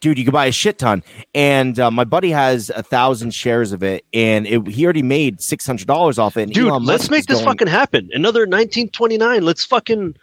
Dude, 0.00 0.18
you 0.18 0.24
could 0.24 0.32
buy 0.32 0.46
a 0.46 0.52
shit 0.52 0.78
ton. 0.80 1.04
And 1.32 1.78
uh, 1.78 1.88
my 1.88 2.02
buddy 2.02 2.30
has 2.32 2.70
a 2.74 2.82
thousand 2.82 3.32
shares 3.32 3.70
of 3.70 3.84
it, 3.84 4.04
and 4.12 4.48
it, 4.48 4.66
he 4.66 4.82
already 4.84 5.00
made 5.04 5.40
six 5.40 5.64
hundred 5.64 5.86
dollars 5.86 6.18
off 6.18 6.36
it. 6.36 6.46
Dude, 6.50 6.66
Elon 6.66 6.84
let's 6.84 7.04
Musk 7.04 7.10
make 7.12 7.26
this 7.26 7.36
going- 7.38 7.46
fucking 7.46 7.68
happen. 7.68 8.10
Another 8.12 8.40
1929. 8.40 9.44
Let's 9.44 9.64
fucking 9.64 10.16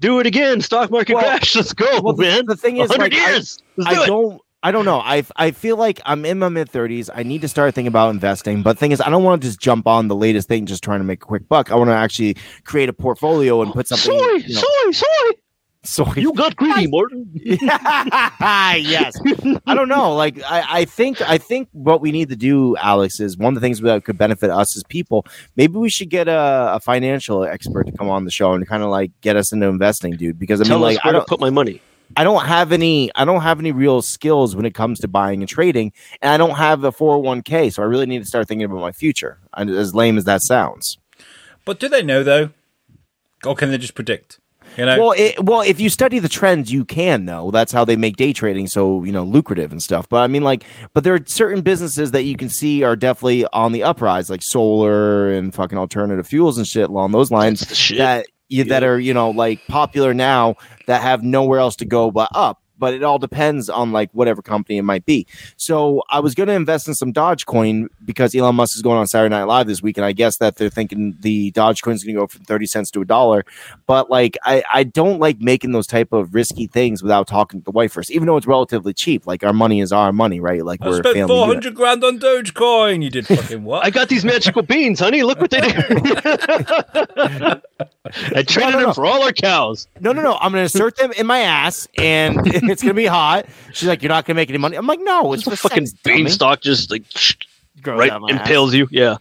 do 0.00 0.18
it 0.20 0.26
again. 0.26 0.60
Stock 0.60 0.90
market 0.90 1.14
Well- 1.14 1.24
crash. 1.24 1.54
Let's 1.54 1.72
go, 1.72 2.00
Well, 2.02 2.14
the, 2.14 2.22
man. 2.22 2.46
the 2.46 2.56
thing 2.56 2.78
is, 2.78 2.88
100 2.88 3.12
like, 3.12 3.22
I- 3.22 3.30
years. 3.32 3.62
Let's 3.76 3.90
I 3.90 3.94
do 3.94 4.02
it. 4.02 4.06
don't. 4.06 4.40
I 4.62 4.72
don't 4.72 4.84
know. 4.84 4.98
I 5.00 5.24
I 5.36 5.52
feel 5.52 5.78
like 5.78 6.02
I'm 6.04 6.26
in 6.26 6.38
my 6.38 6.50
mid 6.50 6.70
30s. 6.70 7.08
I 7.14 7.22
need 7.22 7.40
to 7.40 7.48
start 7.48 7.74
thinking 7.74 7.88
about 7.88 8.10
investing. 8.10 8.62
But 8.62 8.74
the 8.74 8.80
thing 8.80 8.92
is, 8.92 9.00
I 9.00 9.08
don't 9.08 9.22
want 9.24 9.40
to 9.40 9.48
just 9.48 9.58
jump 9.58 9.86
on 9.86 10.08
the 10.08 10.14
latest 10.14 10.48
thing, 10.48 10.66
just 10.66 10.84
trying 10.84 11.00
to 11.00 11.04
make 11.04 11.22
a 11.22 11.26
quick 11.26 11.48
buck. 11.48 11.70
I 11.72 11.76
want 11.76 11.88
to 11.88 11.94
actually 11.94 12.36
create 12.64 12.90
a 12.90 12.92
portfolio 12.92 13.62
and 13.62 13.72
put 13.72 13.88
something. 13.88 14.12
Soy, 14.18 14.32
you 14.34 14.54
know, 14.54 14.60
soy, 14.60 14.90
soy. 14.90 15.30
Soy. 15.82 16.12
You 16.16 16.32
got 16.34 16.56
greedy, 16.56 16.86
Morton. 16.90 17.28
yes. 17.34 19.14
I 19.66 19.74
don't 19.74 19.88
know. 19.88 20.14
Like 20.14 20.42
I, 20.44 20.80
I 20.80 20.84
think 20.84 21.20
I 21.22 21.38
think 21.38 21.68
what 21.72 22.00
we 22.00 22.12
need 22.12 22.28
to 22.30 22.36
do, 22.36 22.76
Alex, 22.76 23.20
is 23.20 23.36
one 23.36 23.54
of 23.56 23.60
the 23.60 23.64
things 23.64 23.80
that 23.80 24.04
could 24.04 24.18
benefit 24.18 24.50
us 24.50 24.76
as 24.76 24.82
people. 24.84 25.26
Maybe 25.56 25.74
we 25.78 25.88
should 25.90 26.10
get 26.10 26.28
a, 26.28 26.74
a 26.74 26.80
financial 26.80 27.44
expert 27.44 27.84
to 27.86 27.92
come 27.92 28.08
on 28.08 28.24
the 28.24 28.30
show 28.30 28.52
and 28.52 28.66
kind 28.66 28.82
of 28.82 28.90
like 28.90 29.10
get 29.20 29.36
us 29.36 29.52
into 29.52 29.66
investing, 29.66 30.12
dude. 30.16 30.38
Because 30.38 30.60
I 30.60 30.64
Tell 30.64 30.78
mean, 30.78 30.82
like 30.84 30.98
I 31.04 31.12
don't. 31.12 31.26
put 31.26 31.40
my 31.40 31.50
money. 31.50 31.80
I 32.16 32.24
don't 32.24 32.44
have 32.44 32.72
any 32.72 33.10
I 33.14 33.24
don't 33.24 33.42
have 33.42 33.60
any 33.60 33.70
real 33.70 34.02
skills 34.02 34.56
when 34.56 34.66
it 34.66 34.74
comes 34.74 34.98
to 35.00 35.08
buying 35.08 35.42
and 35.42 35.48
trading, 35.48 35.92
and 36.20 36.32
I 36.32 36.36
don't 36.36 36.56
have 36.56 36.82
a 36.84 36.90
401k, 36.90 37.72
so 37.72 37.82
I 37.82 37.86
really 37.86 38.06
need 38.06 38.18
to 38.18 38.24
start 38.24 38.48
thinking 38.48 38.64
about 38.64 38.80
my 38.80 38.92
future. 38.92 39.38
As 39.56 39.94
lame 39.94 40.18
as 40.18 40.24
that 40.24 40.42
sounds. 40.42 40.98
But 41.64 41.78
do 41.78 41.88
they 41.88 42.02
know 42.02 42.22
though? 42.24 42.50
Or 43.46 43.54
can 43.54 43.70
they 43.70 43.78
just 43.78 43.94
predict? 43.94 44.40
You 44.80 44.86
know, 44.86 44.98
Well, 44.98 45.14
it, 45.14 45.44
well, 45.44 45.60
if 45.60 45.78
you 45.78 45.90
study 45.90 46.20
the 46.20 46.28
trends, 46.28 46.72
you 46.72 46.86
can 46.86 47.26
know. 47.26 47.50
That's 47.50 47.70
how 47.70 47.84
they 47.84 47.96
make 47.96 48.16
day 48.16 48.32
trading 48.32 48.66
so 48.66 49.04
you 49.04 49.12
know 49.12 49.24
lucrative 49.24 49.72
and 49.72 49.82
stuff. 49.82 50.08
But 50.08 50.22
I 50.22 50.26
mean, 50.26 50.42
like, 50.42 50.64
but 50.94 51.04
there 51.04 51.12
are 51.12 51.20
certain 51.26 51.60
businesses 51.60 52.12
that 52.12 52.22
you 52.22 52.34
can 52.34 52.48
see 52.48 52.82
are 52.82 52.96
definitely 52.96 53.44
on 53.48 53.72
the 53.72 53.82
uprise, 53.82 54.30
like 54.30 54.42
solar 54.42 55.30
and 55.30 55.54
fucking 55.54 55.76
alternative 55.76 56.26
fuels 56.26 56.56
and 56.56 56.66
shit 56.66 56.88
along 56.88 57.12
those 57.12 57.30
lines. 57.30 57.60
That's 57.60 57.68
the 57.68 57.74
shit. 57.76 57.98
that 57.98 58.26
you, 58.48 58.64
that 58.64 58.82
are 58.82 58.98
you 58.98 59.12
know 59.12 59.30
like 59.30 59.66
popular 59.68 60.14
now 60.14 60.56
that 60.86 61.02
have 61.02 61.22
nowhere 61.22 61.58
else 61.58 61.76
to 61.76 61.84
go 61.84 62.10
but 62.10 62.30
up 62.34 62.59
but 62.80 62.92
it 62.92 63.02
all 63.04 63.18
depends 63.18 63.68
on 63.68 63.92
like 63.92 64.10
whatever 64.12 64.42
company 64.42 64.78
it 64.78 64.82
might 64.82 65.04
be 65.06 65.26
so 65.56 66.02
i 66.10 66.18
was 66.18 66.34
going 66.34 66.48
to 66.48 66.52
invest 66.52 66.88
in 66.88 66.94
some 66.94 67.12
dogecoin 67.12 67.86
because 68.04 68.34
elon 68.34 68.56
musk 68.56 68.74
is 68.74 68.82
going 68.82 68.98
on 68.98 69.06
saturday 69.06 69.32
night 69.32 69.44
live 69.44 69.66
this 69.66 69.82
week 69.82 69.96
and 69.96 70.04
i 70.04 70.12
guess 70.12 70.38
that 70.38 70.56
they're 70.56 70.70
thinking 70.70 71.16
the 71.20 71.52
dogecoin 71.52 71.92
is 71.92 72.02
going 72.02 72.14
to 72.16 72.22
go 72.22 72.26
from 72.26 72.42
30 72.44 72.66
cents 72.66 72.90
to 72.90 73.00
a 73.00 73.04
dollar 73.04 73.44
but 73.86 74.10
like 74.10 74.36
I, 74.44 74.64
I 74.72 74.84
don't 74.84 75.20
like 75.20 75.40
making 75.40 75.72
those 75.72 75.86
type 75.86 76.12
of 76.12 76.34
risky 76.34 76.66
things 76.66 77.02
without 77.02 77.28
talking 77.28 77.60
to 77.60 77.64
the 77.64 77.70
wife 77.70 77.92
first 77.92 78.10
even 78.10 78.26
though 78.26 78.36
it's 78.36 78.46
relatively 78.46 78.92
cheap 78.92 79.26
like 79.26 79.44
our 79.44 79.52
money 79.52 79.80
is 79.80 79.92
our 79.92 80.12
money 80.12 80.40
right 80.40 80.64
like 80.64 80.80
I 80.82 80.88
we're 80.88 80.92
a 80.92 80.96
spent 80.96 81.14
family 81.14 81.28
four 81.28 81.46
unit. 81.46 81.56
hundred 81.56 81.74
grand 81.74 82.02
on 82.04 82.18
Dogecoin. 82.18 83.02
You 83.02 83.10
did 83.10 83.26
fucking 83.26 83.64
what? 83.64 83.84
I 83.86 83.90
got 83.90 84.08
these 84.08 84.24
magical 84.24 84.62
beans, 84.62 85.00
honey. 85.00 85.22
Look 85.22 85.40
what 85.40 85.50
they 85.50 85.60
did. 85.60 85.74
I 88.34 88.42
traded 88.42 88.74
no, 88.74 88.78
them 88.78 88.88
no. 88.88 88.92
for 88.92 89.06
all 89.06 89.22
our 89.22 89.32
cows. 89.32 89.86
no, 90.00 90.12
no, 90.12 90.22
no. 90.22 90.34
I'm 90.34 90.52
gonna 90.52 90.62
insert 90.62 90.96
them 90.96 91.12
in 91.12 91.26
my 91.26 91.40
ass, 91.40 91.86
and 91.98 92.36
it's 92.72 92.82
gonna 92.82 92.94
be 92.94 93.06
hot. 93.06 93.46
She's 93.72 93.88
like, 93.88 94.02
"You're 94.02 94.08
not 94.10 94.24
gonna 94.24 94.36
make 94.36 94.48
any 94.48 94.58
money." 94.58 94.76
I'm 94.76 94.86
like, 94.86 95.00
"No, 95.02 95.32
it's 95.32 95.44
Just 95.44 95.54
a 95.54 95.56
for 95.56 95.68
fucking 95.68 95.88
beanstalk 96.04 96.60
just 96.60 96.90
like 96.90 97.04
Grows 97.82 97.98
right 97.98 98.10
out 98.10 98.20
my 98.22 98.30
ass. 98.32 98.40
impales 98.40 98.74
you. 98.74 98.88
Yeah. 98.90 99.16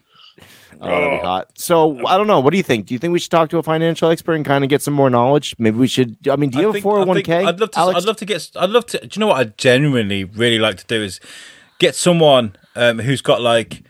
Oh, 0.82 0.88
that'd 0.89 1.20
be 1.20 1.26
hot. 1.26 1.50
So 1.56 2.06
I 2.08 2.16
don't 2.18 2.28
know. 2.28 2.39
What 2.39 2.52
do 2.52 2.58
you 2.58 2.64
think? 2.64 2.86
Do 2.86 2.93
you 2.93 3.00
think 3.00 3.12
we 3.12 3.20
should 3.20 3.32
talk 3.32 3.50
to 3.50 3.58
a 3.58 3.64
financial 3.64 4.10
expert 4.10 4.36
and 4.36 4.45
kind 4.45 4.64
of 4.64 4.70
get 4.70 4.82
some 4.82 4.93
more 4.93 5.10
knowledge? 5.10 5.54
Maybe 5.60 5.78
we 5.78 5.88
should. 5.88 6.16
I 6.30 6.36
mean, 6.38 6.52
do 6.52 6.60
you 6.60 6.64
I 6.64 6.68
have 6.68 6.74
think- 6.74 6.86
a 6.86 6.88
I 6.88 6.89
four 6.91 6.97
hundred 7.00 7.08
one 7.08 7.16
think 7.18 7.26
k? 7.26 7.43
I'd 7.45 7.60
love 7.60 7.72
to. 7.72 7.80
Alex? 7.80 7.97
I'd 7.97 8.06
love 8.06 8.16
to 8.18 8.26
get. 8.26 8.50
I'd 8.56 8.70
love 8.70 8.86
to. 8.88 9.00
Do 9.00 9.10
you 9.14 9.20
know 9.20 9.28
what 9.28 9.38
I 9.39 9.43
genuinely 9.58 10.24
really 10.24 10.60
like 10.60 10.78
to 10.78 10.86
do 10.86 11.02
is 11.04 11.20
get 11.80 11.95
someone 11.95 12.56
um, 12.76 13.00
who's 13.00 13.22
got 13.22 13.41
like 13.41 13.84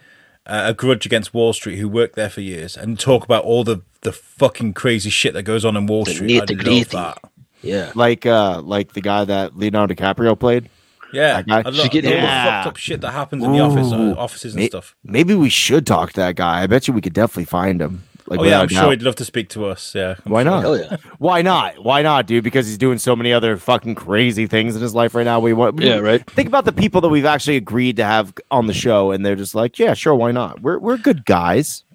uh, 0.48 0.64
a 0.68 0.74
grudge 0.74 1.06
against 1.06 1.32
Wall 1.34 1.54
Street 1.54 1.78
who 1.78 1.88
worked 1.88 2.16
there 2.16 2.30
for 2.30 2.42
years 2.42 2.76
and 2.76 3.00
talk 3.00 3.24
about 3.24 3.44
all 3.44 3.64
the 3.64 3.82
the 4.02 4.12
fucking 4.14 4.74
crazy 4.74 5.10
shit 5.12 5.34
that 5.36 5.44
goes 5.44 5.64
on 5.66 5.76
in 5.78 5.86
Wall 5.86 6.06
The 6.06 6.14
Street. 6.14 6.42
I'd 6.42 6.50
love 6.50 6.60
nitty-gritty. 6.60 6.84
that. 6.86 7.18
Yeah. 7.62 7.92
like 7.96 8.26
uh 8.26 8.62
like 8.62 8.94
the 8.94 9.02
guy 9.02 9.26
that 9.26 9.58
Leonardo 9.58 9.94
DiCaprio 9.94 10.40
played. 10.40 10.70
Yeah, 11.12 11.38
That 11.42 11.48
guy? 11.48 11.58
I'd 11.60 11.66
love, 11.66 11.76
Should 11.76 11.92
get 11.92 12.06
all 12.06 12.12
the 12.12 12.18
fucked 12.22 12.68
up 12.68 12.78
shit 12.78 13.02
that 13.02 13.12
happens 13.12 13.44
in 13.44 13.52
the 13.52 13.60
office, 13.60 13.92
uh, 13.92 14.14
offices 14.16 14.54
and 14.54 14.62
May- 14.62 14.68
stuff. 14.70 14.96
Maybe 15.04 15.34
we 15.34 15.50
should 15.50 15.88
talk 15.88 16.12
to 16.14 16.20
that 16.22 16.36
guy. 16.36 16.62
I 16.62 16.68
bet 16.68 16.88
you 16.88 16.94
we 16.94 17.02
could 17.02 17.14
definitely 17.14 17.46
find 17.46 17.82
him. 17.82 18.04
Like, 18.28 18.42
Oh 18.42 18.44
yeah, 18.44 18.60
I'm 18.60 18.68
a 18.68 18.70
sure 18.70 18.82
doubt. 18.84 18.90
he'd 18.92 19.02
love 19.02 19.16
to 19.16 19.26
speak 19.26 19.50
to 19.50 19.66
us. 19.66 19.96
Yeah, 19.96 20.14
I'm 20.24 20.32
Why 20.32 20.44
sure. 20.44 20.52
not? 20.52 20.62
Hell 20.62 20.78
yeah. 20.78 20.98
Why 21.18 21.42
not? 21.42 21.84
Why 21.84 22.04
not, 22.04 22.28
dude? 22.28 22.44
Because 22.44 22.68
he's 22.68 22.78
doing 22.78 23.00
so 23.00 23.16
many 23.16 23.34
other 23.34 23.58
fucking 23.58 23.96
crazy 23.96 24.46
things 24.46 24.76
in 24.76 24.84
his 24.84 24.94
life 24.94 25.16
right 25.16 25.24
now. 25.24 25.40
We 25.40 25.52
want, 25.54 25.82
Yeah, 25.82 25.98
right. 25.98 26.24
Think 26.30 26.48
about 26.48 26.66
the 26.66 26.72
people 26.72 27.02
that 27.02 27.10
we've 27.10 27.26
actually 27.26 27.56
agreed 27.58 27.96
to 27.96 28.04
have 28.06 28.32
on 28.52 28.68
the 28.68 28.74
show, 28.74 29.10
and 29.10 29.26
they're 29.26 29.36
just 29.36 29.56
like, 29.56 29.80
yeah, 29.80 29.96
sure, 29.96 30.14
why 30.14 30.32
not? 30.32 30.62
We're 30.62 30.78
we're 30.78 30.98
good 30.98 31.26
guys. 31.26 31.86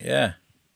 Yeah, 0.00 0.32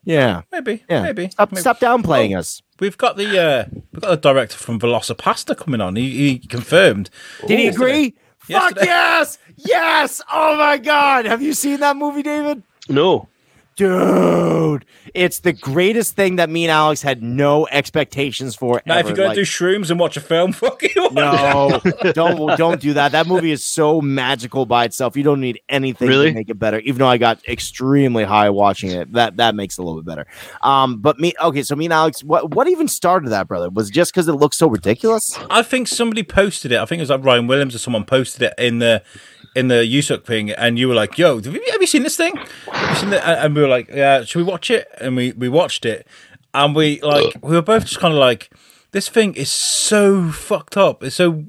Yeah, 0.07 0.43
maybe. 0.53 0.85
yeah. 0.89 1.03
Maybe. 1.03 1.29
Stop, 1.31 1.51
maybe. 1.51 1.61
stop 1.61 1.81
downplaying 1.81 2.39
us. 2.39 2.63
We've 2.79 2.97
got 2.97 3.17
the 3.17 3.39
uh, 3.39 3.65
we've 3.93 4.01
got 4.01 4.11
the 4.11 4.17
director 4.17 4.57
from 4.57 4.79
VelociPastor 4.79 5.57
coming 5.57 5.81
on. 5.81 5.97
He, 5.97 6.11
he 6.11 6.39
confirmed. 6.39 7.11
Did 7.47 7.59
he 7.59 7.67
Ooh. 7.67 7.71
agree? 7.71 8.11
Fuck 8.39 8.77
Yesterday. 8.77 8.87
yes, 8.87 9.39
yes. 9.57 10.23
Oh 10.33 10.57
my 10.57 10.79
god, 10.79 11.25
have 11.25 11.43
you 11.43 11.53
seen 11.53 11.81
that 11.81 11.97
movie, 11.97 12.23
David? 12.23 12.63
No. 12.89 13.29
Dude, 13.77 14.85
it's 15.15 15.41
the 15.41 15.53
greatest 15.53 16.17
thing 16.17 16.37
that 16.37 16.51
me 16.51 16.65
and 16.65 16.71
Alex 16.71 17.03
had 17.03 17.23
no 17.23 17.67
expectations 17.71 18.55
for. 18.55 18.83
Now, 18.87 18.99
if 18.99 19.07
you're 19.07 19.15
going 19.15 19.29
Like, 19.29 19.37
to 19.37 19.43
do 19.43 19.47
shrooms 19.47 19.91
and 19.91 20.01
watch 20.01 20.17
a 20.17 20.21
film, 20.21 20.53
fuck 20.53 20.83
you. 20.83 21.11
no, 21.13 21.81
don't 22.15 22.57
don't 22.59 22.81
do 22.81 22.95
that. 22.95 23.13
That 23.13 23.27
movie 23.27 23.53
is 23.53 23.65
so 23.65 24.01
magical 24.01 24.67
by 24.67 24.85
itself. 24.85 25.17
You 25.17 25.23
don't 25.23 25.41
need 25.41 25.61
anything 25.69 26.09
Really? 26.09 26.29
to 26.31 26.35
make 26.35 26.49
it 26.51 26.59
better. 26.59 26.81
Even 26.81 26.99
though 27.01 27.09
I 27.09 27.19
got 27.19 27.47
extremely 27.49 28.25
high 28.25 28.51
watching 28.51 28.91
it, 28.91 29.13
that 29.13 29.37
that 29.37 29.55
makes 29.55 29.79
it 29.79 29.83
a 29.83 29.85
little 29.85 30.03
bit 30.03 30.07
better. 30.09 30.27
Um, 30.63 30.99
but 31.01 31.19
me, 31.19 31.33
okay, 31.41 31.63
so 31.63 31.77
me 31.77 31.87
and 31.87 31.93
Alex, 31.95 32.25
what 32.25 32.55
what 32.55 32.69
even 32.69 32.89
started 32.89 33.31
that, 33.31 33.49
brother? 33.49 33.71
Was 33.71 33.91
it 33.91 33.93
just 33.93 34.13
because 34.13 34.29
it 34.29 34.33
looks 34.35 34.57
so 34.57 34.69
ridiculous? 34.69 35.39
I 35.51 35.63
think 35.63 35.89
somebody 35.89 36.23
posted 36.23 36.73
it. 36.73 36.79
I 36.79 36.85
think 36.87 36.99
it 37.01 37.03
was 37.03 37.11
like 37.11 37.25
Ryan 37.25 37.47
Williams 37.47 37.75
or 37.75 37.79
someone 37.79 38.05
posted 38.05 38.43
it 38.43 38.55
in 38.59 38.79
the 38.79 39.03
in 39.57 39.69
the 39.69 39.77
USUC 39.77 40.25
thing, 40.25 40.51
and 40.51 40.79
you 40.79 40.87
were 40.87 40.95
like, 40.95 41.17
"Yo, 41.17 41.37
have 41.37 41.47
you, 41.47 41.63
have 41.73 41.81
you 41.81 41.87
seen 41.87 42.03
this 42.03 42.17
thing?" 42.17 42.35
Seen? 42.97 43.15
And 43.15 43.57
we 43.57 43.63
were 43.63 43.69
like, 43.69 43.89
"Yeah, 43.89 44.23
should 44.23 44.39
we 44.39 44.45
watch 44.45 44.71
it?" 44.71 44.87
And 45.01 45.17
we 45.17 45.33
we 45.33 45.49
watched 45.49 45.87
it, 45.87 46.07
and 46.53 46.77
we 46.77 47.01
like 47.01 47.35
we 47.43 47.57
were 47.57 47.63
both 47.63 47.87
just 47.87 47.99
kind 47.99 48.13
of 48.13 48.21
like, 48.21 48.51
"This 48.93 49.09
thing 49.09 49.35
is 49.35 49.51
so 49.51 50.31
fucked 50.31 50.77
up. 50.77 51.03
It's 51.03 51.17
so." 51.17 51.45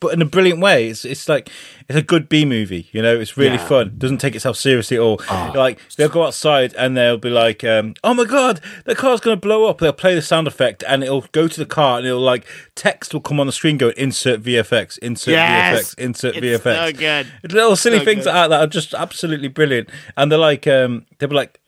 But 0.00 0.14
in 0.14 0.22
a 0.22 0.24
brilliant 0.24 0.60
way, 0.60 0.88
it's 0.88 1.04
it's 1.04 1.28
like 1.28 1.50
it's 1.86 1.98
a 1.98 2.02
good 2.02 2.26
B 2.30 2.46
movie, 2.46 2.88
you 2.90 3.02
know. 3.02 3.20
It's 3.20 3.36
really 3.36 3.56
Yeah. 3.56 3.66
fun. 3.68 3.94
Doesn't 3.98 4.16
take 4.16 4.34
itself 4.34 4.56
seriously 4.56 4.96
at 4.96 5.00
all. 5.02 5.20
Like 5.54 5.78
they'll 5.96 6.08
go 6.08 6.24
outside 6.24 6.72
and 6.78 6.96
they'll 6.96 7.18
be 7.18 7.28
like, 7.28 7.62
um, 7.64 7.92
"Oh 8.02 8.14
my 8.14 8.24
god, 8.24 8.60
the 8.86 8.94
car's 8.94 9.20
gonna 9.20 9.36
blow 9.36 9.66
up." 9.66 9.76
They'll 9.78 9.92
play 9.92 10.14
the 10.14 10.22
sound 10.22 10.46
effect 10.48 10.82
and 10.88 11.04
it'll 11.04 11.26
go 11.32 11.48
to 11.48 11.60
the 11.60 11.66
car 11.66 11.98
and 11.98 12.06
it'll 12.06 12.18
like 12.18 12.46
text 12.74 13.12
will 13.12 13.20
come 13.20 13.38
on 13.40 13.46
the 13.46 13.52
screen, 13.52 13.76
go 13.76 13.90
insert 13.90 14.40
VFX, 14.42 14.96
insert 14.98 15.32
Yes! 15.32 15.94
VFX, 15.94 15.98
insert 15.98 16.36
It's 16.36 16.46
VFX. 16.64 16.76
so 16.86 16.92
good. 16.98 17.26
Little 17.52 17.76
silly 17.76 17.98
So 17.98 18.04
things 18.06 18.24
good. 18.24 18.30
like 18.30 18.34
that 18.34 18.48
that 18.48 18.60
are 18.62 18.66
just 18.66 18.94
absolutely 18.94 19.48
brilliant. 19.48 19.90
And 20.16 20.32
they're 20.32 20.38
like, 20.38 20.66
um, 20.66 21.04
they'll 21.18 21.28
be 21.28 21.36
like, 21.36 21.60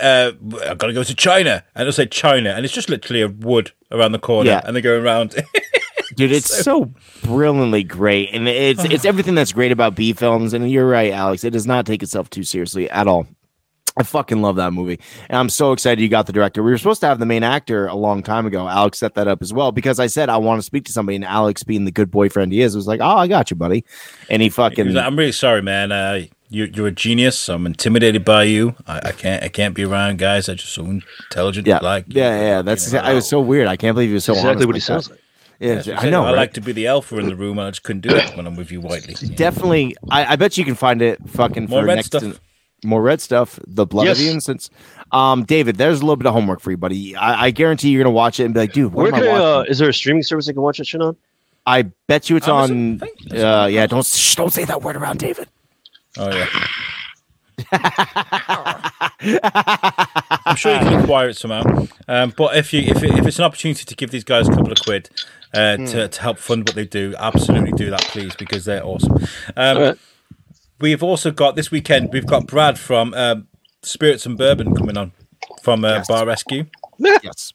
uh, 0.00 0.32
"I've 0.68 0.78
got 0.78 0.86
to 0.86 0.92
go 0.92 1.02
to 1.02 1.14
China," 1.16 1.64
and 1.74 1.82
it'll 1.82 1.92
say 1.92 2.06
China, 2.06 2.50
and 2.50 2.64
it's 2.64 2.74
just 2.74 2.88
literally 2.88 3.22
a 3.22 3.28
wood 3.28 3.72
around 3.90 4.12
the 4.12 4.20
corner, 4.20 4.50
Yeah. 4.50 4.60
and 4.64 4.76
they're 4.76 4.82
going 4.82 5.02
around. 5.02 5.34
Dude, 6.16 6.32
it's 6.32 6.64
so, 6.64 6.92
brilliantly 7.22 7.84
great, 7.84 8.30
and 8.32 8.48
it's 8.48 8.82
it's 8.84 9.04
everything 9.04 9.34
that's 9.34 9.52
great 9.52 9.70
about 9.70 9.94
B 9.94 10.14
films. 10.14 10.54
And 10.54 10.70
you're 10.70 10.88
right, 10.88 11.12
Alex. 11.12 11.44
It 11.44 11.50
does 11.50 11.66
not 11.66 11.84
take 11.84 12.02
itself 12.02 12.30
too 12.30 12.42
seriously 12.42 12.88
at 12.90 13.06
all. 13.06 13.26
I 13.98 14.02
fucking 14.02 14.42
love 14.42 14.56
that 14.56 14.72
movie, 14.72 15.00
and 15.28 15.38
I'm 15.38 15.48
so 15.48 15.72
excited 15.72 16.02
you 16.02 16.08
got 16.08 16.26
the 16.26 16.32
director. 16.32 16.62
We 16.62 16.70
were 16.70 16.78
supposed 16.78 17.00
to 17.00 17.06
have 17.06 17.18
the 17.18 17.26
main 17.26 17.42
actor 17.42 17.86
a 17.86 17.94
long 17.94 18.22
time 18.22 18.44
ago. 18.46 18.68
Alex 18.68 18.98
set 18.98 19.14
that 19.14 19.26
up 19.26 19.40
as 19.40 19.52
well 19.52 19.72
because 19.72 19.98
I 19.98 20.06
said 20.06 20.28
I 20.28 20.36
want 20.36 20.58
to 20.58 20.62
speak 20.62 20.84
to 20.86 20.92
somebody, 20.92 21.16
and 21.16 21.24
Alex, 21.24 21.62
being 21.62 21.84
the 21.84 21.90
good 21.90 22.10
boyfriend 22.10 22.52
he 22.52 22.60
is, 22.60 22.76
was 22.76 22.86
like, 22.86 23.00
"Oh, 23.00 23.16
I 23.16 23.26
got 23.26 23.50
you, 23.50 23.56
buddy," 23.56 23.84
and 24.28 24.42
he 24.42 24.46
He 24.46 24.50
fucking 24.50 24.86
was 24.86 24.94
like, 24.94 25.04
I'm 25.04 25.18
really 25.18 25.32
sorry, 25.32 25.62
man. 25.62 25.92
Uh, 25.92 26.24
you, 26.48 26.64
you're 26.64 26.88
a 26.88 26.92
genius. 26.92 27.48
I'm 27.48 27.66
intimidated 27.66 28.24
by 28.24 28.44
you. 28.44 28.74
I, 28.86 29.08
I 29.08 29.12
can't. 29.12 29.42
I 29.42 29.48
can't 29.48 29.74
be 29.74 29.84
around 29.84 30.18
guys 30.18 30.46
that 30.46 30.52
are 30.52 30.56
just 30.56 30.74
so 30.74 30.84
intelligent. 30.84 31.66
yeah, 31.66 31.78
like 31.78 32.04
yeah, 32.08 32.40
yeah. 32.40 32.62
That's 32.62 32.92
I 32.94 33.14
was 33.14 33.28
so 33.28 33.40
weird. 33.40 33.66
I 33.66 33.76
can't 33.76 33.94
believe 33.94 34.10
he 34.10 34.14
was 34.14 34.24
so 34.24 34.34
exactly 34.34 34.50
honest 34.50 34.66
what 34.66 34.76
he 34.76 34.80
like 34.80 34.82
sounds 34.82 35.10
like. 35.10 35.20
Yeah, 35.58 35.76
That's 35.76 36.04
I 36.04 36.10
know. 36.10 36.22
I 36.24 36.26
right? 36.30 36.36
like 36.36 36.52
to 36.54 36.60
be 36.60 36.72
the 36.72 36.86
alpha 36.86 37.16
in 37.18 37.26
the 37.26 37.36
room, 37.36 37.58
and 37.58 37.66
I 37.66 37.70
just 37.70 37.82
couldn't 37.82 38.02
do 38.02 38.10
that 38.10 38.36
when 38.36 38.46
I'm 38.46 38.56
with 38.56 38.70
you, 38.70 38.80
Whiteley. 38.80 39.14
definitely. 39.34 39.96
I, 40.10 40.32
I 40.32 40.36
bet 40.36 40.58
you 40.58 40.64
can 40.64 40.74
find 40.74 41.00
it 41.00 41.18
fucking 41.28 41.66
More 41.68 41.80
for 41.82 41.86
red 41.86 41.94
next 41.96 42.08
stuff. 42.08 42.22
to- 42.22 42.40
more 42.84 43.00
red 43.00 43.22
stuff. 43.22 43.58
The 43.66 43.86
blood 43.86 44.04
Yes. 44.06 44.18
of 44.18 44.24
the 44.24 44.30
innocents. 44.30 44.68
Um, 45.10 45.44
David, 45.44 45.76
there's 45.76 46.00
a 46.00 46.02
little 46.04 46.16
bit 46.16 46.26
of 46.26 46.34
homework 46.34 46.60
for 46.60 46.70
you, 46.70 46.76
buddy. 46.76 47.16
I, 47.16 47.46
I 47.46 47.50
guarantee 47.50 47.88
you're 47.88 48.02
gonna 48.04 48.12
watch 48.14 48.38
it 48.38 48.44
and 48.44 48.52
be 48.52 48.60
like, 48.60 48.72
dude, 48.74 48.92
what 48.92 49.10
Where 49.10 49.14
am 49.14 49.22
I 49.22 49.26
I, 49.26 49.30
uh, 49.30 49.56
watching? 49.58 49.70
is 49.72 49.78
there 49.78 49.88
a 49.88 49.94
streaming 49.94 50.22
service 50.22 50.46
I 50.48 50.52
can 50.52 50.60
watch 50.62 50.76
that 50.78 50.86
shit 50.86 51.00
on? 51.00 51.16
I 51.64 51.82
bet 52.06 52.28
you 52.28 52.36
it's 52.36 52.46
Amazon, 52.46 53.00
on. 53.02 53.36
I 53.38 53.42
Uh, 53.42 53.66
yeah, 53.66 53.86
don't 53.86 54.04
shh, 54.06 54.34
don't 54.34 54.52
say 54.52 54.64
that 54.66 54.82
word 54.82 54.94
around 54.96 55.18
David. 55.20 55.48
Oh 56.18 56.30
yeah. 56.30 56.46
I'm 60.44 60.56
sure 60.56 60.72
you 60.72 60.78
can 60.80 61.00
acquire 61.02 61.30
it 61.30 61.36
somehow. 61.36 61.86
Um, 62.08 62.32
but 62.36 62.56
if 62.56 62.72
you 62.72 62.80
if, 62.82 63.02
it, 63.02 63.18
if 63.18 63.26
it's 63.26 63.38
an 63.38 63.44
opportunity 63.44 63.84
to 63.84 63.94
give 63.94 64.10
these 64.10 64.24
guys 64.24 64.48
a 64.48 64.52
couple 64.52 64.72
of 64.72 64.78
quid 64.80 65.08
uh, 65.56 65.76
to, 65.78 66.08
to 66.08 66.22
help 66.22 66.38
fund 66.38 66.68
what 66.68 66.74
they 66.74 66.84
do, 66.86 67.14
absolutely 67.18 67.72
do 67.72 67.90
that, 67.90 68.02
please, 68.02 68.34
because 68.36 68.64
they're 68.64 68.84
awesome. 68.84 69.12
Um, 69.56 69.76
All 69.76 69.82
right. 69.82 69.98
We've 70.80 71.02
also 71.02 71.30
got 71.30 71.56
this 71.56 71.70
weekend. 71.70 72.12
We've 72.12 72.26
got 72.26 72.46
Brad 72.46 72.78
from 72.78 73.14
um, 73.14 73.48
Spirits 73.82 74.26
and 74.26 74.36
Bourbon 74.36 74.74
coming 74.74 74.96
on 74.96 75.12
from 75.62 75.84
uh, 75.84 75.94
Yes. 75.94 76.08
Bar 76.08 76.26
Rescue. 76.26 76.66
Yes, 76.98 77.52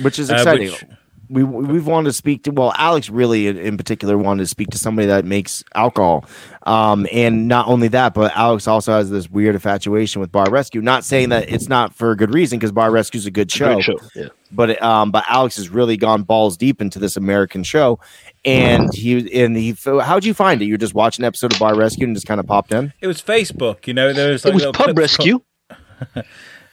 which 0.00 0.18
is 0.18 0.30
Uh, 0.30 0.34
exciting. 0.36 0.68
which- 0.70 0.84
we 1.30 1.44
we've 1.44 1.86
wanted 1.86 2.08
to 2.10 2.12
speak 2.12 2.42
to 2.44 2.50
well, 2.50 2.72
Alex 2.76 3.08
really 3.08 3.46
in, 3.46 3.56
in 3.56 3.76
particular 3.76 4.18
wanted 4.18 4.42
to 4.42 4.46
speak 4.48 4.68
to 4.70 4.78
somebody 4.78 5.06
that 5.06 5.24
makes 5.24 5.62
alcohol, 5.74 6.24
um, 6.64 7.06
and 7.12 7.46
not 7.48 7.68
only 7.68 7.88
that, 7.88 8.12
but 8.14 8.36
Alex 8.36 8.66
also 8.66 8.92
has 8.92 9.10
this 9.10 9.30
weird 9.30 9.54
infatuation 9.54 10.20
with 10.20 10.32
Bar 10.32 10.50
Rescue. 10.50 10.82
Not 10.82 11.04
saying 11.04 11.28
that 11.28 11.48
it's 11.48 11.68
not 11.68 11.94
for 11.94 12.10
a 12.10 12.16
good 12.16 12.34
reason 12.34 12.58
because 12.58 12.72
Bar 12.72 12.90
Rescue 12.90 13.18
is 13.18 13.26
a 13.26 13.30
good 13.30 13.50
show, 13.50 13.74
Great 13.74 13.84
show. 13.84 13.98
Yeah. 14.14 14.28
but 14.50 14.82
um, 14.82 15.10
but 15.12 15.24
Alex 15.28 15.56
has 15.56 15.68
really 15.68 15.96
gone 15.96 16.24
balls 16.24 16.56
deep 16.56 16.80
into 16.82 16.98
this 16.98 17.16
American 17.16 17.62
show, 17.62 18.00
and 18.44 18.92
he 18.92 19.42
and 19.42 19.56
he. 19.56 19.76
How'd 19.84 20.24
you 20.24 20.34
find 20.34 20.60
it? 20.60 20.64
You 20.64 20.74
were 20.74 20.78
just 20.78 20.94
watching 20.94 21.24
an 21.24 21.28
episode 21.28 21.52
of 21.52 21.58
Bar 21.60 21.76
Rescue 21.76 22.06
and 22.06 22.16
just 22.16 22.26
kind 22.26 22.40
of 22.40 22.46
popped 22.46 22.72
in. 22.74 22.92
It 23.00 23.06
was 23.06 23.22
Facebook, 23.22 23.86
you 23.86 23.94
know. 23.94 24.12
There 24.12 24.32
was 24.32 24.44
like 24.44 24.52
It 24.52 24.54
was 24.54 24.64
Pub 24.64 24.74
clips 24.74 24.92
co- 24.94 25.00
Rescue. 25.00 25.42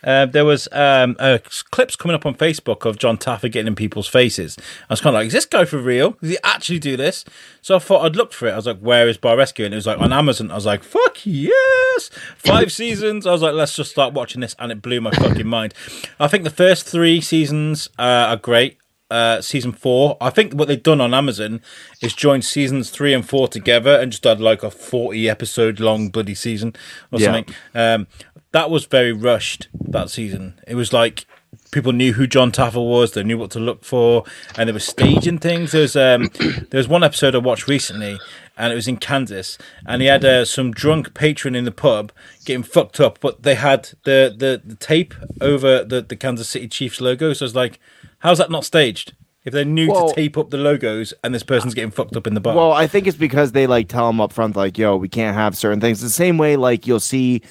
Uh, 0.04 0.26
there 0.28 0.46
was 0.46 0.68
um, 0.72 1.16
uh, 1.20 1.40
clips 1.72 1.96
coming 1.96 2.14
up 2.16 2.26
on 2.26 2.36
Facebook 2.36 2.86
of 2.86 2.98
Jon 3.00 3.18
Taffer 3.18 3.52
getting 3.52 3.68
in 3.68 3.76
people's 3.76 4.08
faces. 4.08 4.56
I 4.90 4.94
was 4.94 5.02
kind 5.02 5.16
of 5.16 5.20
like, 5.20 5.28
"Is 5.28 5.34
this 5.34 5.46
guy 5.46 5.66
for 5.66 5.80
real? 5.80 6.12
Does 6.22 6.30
he 6.32 6.38
actually 6.44 6.80
do 6.80 6.96
this?" 6.96 7.26
So 7.62 7.76
I 7.76 7.80
thought 7.80 8.06
I'd 8.06 8.16
look 8.16 8.32
for 8.32 8.48
it. 8.48 8.52
I 8.52 8.56
was 8.56 8.68
like, 8.68 8.80
"Where 8.80 9.08
is 9.10 9.18
Bar 9.18 9.36
Rescue?" 9.38 9.66
And 9.66 9.74
it 9.74 9.78
was 9.78 9.88
like 9.88 10.00
on 10.00 10.14
Amazon. 10.14 10.52
I 10.52 10.56
was 10.56 10.66
like, 10.68 10.84
"Fuck 10.84 11.26
yes!" 11.26 12.10
Five 12.38 12.72
seasons. 12.82 13.26
I 13.26 13.32
was 13.32 13.42
like, 13.42 13.54
"Let's 13.54 13.76
just 13.76 13.92
start 13.92 14.14
watching 14.14 14.42
this," 14.42 14.56
and 14.60 14.72
it 14.72 14.82
blew 14.82 15.02
my 15.02 15.12
fucking 15.12 15.48
mind. 15.48 15.74
I 16.20 16.28
think 16.28 16.44
the 16.44 16.50
first 16.50 16.86
three 16.88 17.20
seasons 17.22 17.90
uh, 17.98 18.02
are 18.30 18.38
great. 18.38 18.78
Uh, 19.10 19.40
season 19.40 19.72
four, 19.72 20.18
I 20.20 20.30
think 20.30 20.52
what 20.52 20.68
they've 20.68 20.84
done 20.84 21.00
on 21.00 21.14
Amazon 21.14 21.62
is 22.02 22.14
joined 22.14 22.44
seasons 22.44 22.90
three 22.90 23.14
and 23.14 23.26
four 23.26 23.48
together 23.48 23.96
and 23.96 24.12
just 24.12 24.26
had 24.26 24.42
like 24.42 24.64
a 24.64 24.70
forty 24.70 25.30
episode 25.30 25.80
long 25.80 26.10
bloody 26.10 26.36
season 26.36 26.76
or 27.14 27.20
Yeah. 27.22 27.32
something. 27.32 27.56
Um, 27.74 28.08
that 28.52 28.70
was 28.70 28.86
very 28.86 29.12
rushed 29.12 29.68
that 29.74 30.10
season. 30.10 30.60
It 30.68 30.76
was 30.76 30.94
like 30.94 31.26
people 31.72 31.92
knew 31.92 32.14
who 32.14 32.28
Jon 32.28 32.52
Taffer 32.52 32.84
was, 32.84 33.14
they 33.14 33.24
knew 33.24 33.38
what 33.38 33.52
to 33.52 33.60
look 33.60 33.84
for, 33.84 34.24
and 34.58 34.68
they 34.68 34.74
were 34.74 34.80
staging 34.80 35.40
things. 35.40 35.72
There's 35.72 35.96
um, 35.96 36.30
there 36.70 36.78
was 36.80 36.88
one 36.88 37.04
episode 37.04 37.36
I 37.36 37.40
watched 37.40 37.68
recently, 37.68 38.18
and 38.58 38.72
it 38.72 38.76
was 38.76 38.88
in 38.88 38.98
Kansas, 38.98 39.58
and 39.86 40.02
he 40.02 40.08
had 40.08 40.24
uh, 40.26 40.46
some 40.46 40.72
drunk 40.72 41.14
patron 41.14 41.56
in 41.56 41.66
the 41.66 41.72
pub 41.72 42.12
getting 42.46 42.64
fucked 42.64 43.00
up, 43.00 43.20
but 43.20 43.44
they 43.44 43.56
had 43.56 43.90
the 44.04 44.34
the, 44.36 44.62
the 44.64 44.76
tape 44.76 45.14
over 45.42 45.84
the 45.84 46.02
the 46.02 46.16
Kansas 46.16 46.50
City 46.50 46.68
Chiefs 46.68 47.02
logo. 47.02 47.34
So 47.34 47.46
I 47.46 47.48
was 47.48 47.56
like, 47.56 47.80
how's 48.20 48.38
that 48.38 48.52
not 48.52 48.66
staged? 48.66 49.14
If 49.46 49.54
they 49.54 49.64
knew 49.64 49.90
Well- 49.90 50.10
to 50.10 50.16
tape 50.16 50.38
up 50.38 50.50
the 50.50 50.58
logos 50.58 51.14
and 51.24 51.34
this 51.34 51.44
person's 51.44 51.74
getting 51.74 51.92
fucked 51.92 52.18
up 52.18 52.28
in 52.28 52.34
the 52.34 52.42
bar. 52.42 52.54
Well, 52.54 52.74
I 52.74 52.86
think 52.86 53.08
it's 53.08 53.16
because 53.16 53.54
they 53.54 53.66
like 53.66 53.88
tell 53.88 54.08
them 54.08 54.20
up 54.20 54.34
front, 54.34 54.58
like, 54.58 54.78
"Yo, 54.78 54.98
we 54.98 55.08
can't 55.08 55.38
have 55.38 55.56
certain 55.56 55.80
things." 55.80 56.02
The 56.02 56.10
same 56.10 56.38
way, 56.38 56.58
like 56.58 56.86
you'll 56.86 57.00
see 57.00 57.42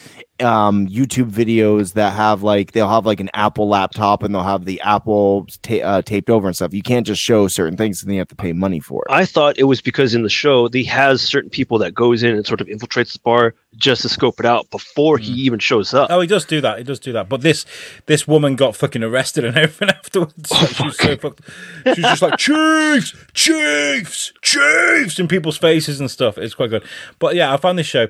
um, 0.41 0.87
YouTube 0.89 1.31
videos 1.31 1.95
that 1.95 2.13
have 2.13 2.43
like 2.43 2.73
they'll 2.73 2.89
have 2.89 3.07
like 3.07 3.21
an 3.21 3.31
Apple 3.35 3.69
laptop 3.69 4.23
and 4.23 4.35
they'll 4.35 4.43
have 4.43 4.65
the 4.65 4.81
Apple 4.83 5.47
ta- 5.63 5.77
uh, 5.77 6.03
taped 6.03 6.31
over 6.31 6.47
and 6.47 6.55
stuff. 6.55 6.75
You 6.75 6.83
can't 6.83 7.07
just 7.07 7.23
show 7.23 7.49
certain 7.49 7.77
things, 7.77 8.03
and 8.03 8.11
then 8.11 8.15
you 8.15 8.21
have 8.21 8.29
to 8.29 8.37
pay 8.37 8.53
money 8.53 8.81
for 8.81 9.05
it. 9.07 9.13
I 9.13 9.25
thought 9.25 9.59
it 9.59 9.65
was 9.65 9.81
because 9.81 10.15
in 10.15 10.23
the 10.23 10.29
show 10.29 10.69
he 10.69 10.85
has 10.85 11.23
certain 11.23 11.51
people 11.51 11.79
that 11.79 11.95
goes 11.95 12.23
in 12.23 12.35
and 12.35 12.47
sort 12.47 12.61
of 12.61 12.67
infiltrates 12.67 13.13
the 13.15 13.21
bar 13.21 13.55
just 13.77 14.03
to 14.03 14.09
scope 14.09 14.41
it 14.41 14.47
out 14.47 14.71
before 14.71 15.19
he 15.19 15.33
even 15.33 15.59
shows 15.59 15.93
up. 15.95 16.11
Oh, 16.11 16.21
he 16.21 16.27
does 16.27 16.45
do 16.45 16.61
that. 16.61 16.79
He 16.79 16.85
does 16.85 16.99
do 16.99 17.13
that. 17.13 17.29
But 17.29 17.43
this 17.43 17.65
this 18.07 18.27
woman 18.27 18.57
got 18.57 18.77
fucking 18.77 19.03
arrested 19.03 19.45
and 19.45 19.57
everything 19.57 19.91
afterwards. 19.91 20.51
Like, 20.51 20.71
she 20.71 20.85
was 20.85 20.99
so 20.99 21.17
fucked. 21.19 21.41
She 21.85 21.91
was 21.91 21.97
just 21.99 22.23
like 22.23 22.39
Chiefs, 22.39 23.15
Chiefs, 23.35 24.33
Chiefs 24.43 25.19
in 25.19 25.29
people's 25.29 25.57
faces 25.57 26.01
and 26.01 26.11
stuff. 26.11 26.39
It's 26.39 26.55
quite 26.55 26.71
good. 26.71 26.85
But 27.19 27.35
yeah, 27.35 27.53
I 27.53 27.57
found 27.57 27.79
this 27.79 27.87
show. 27.87 28.09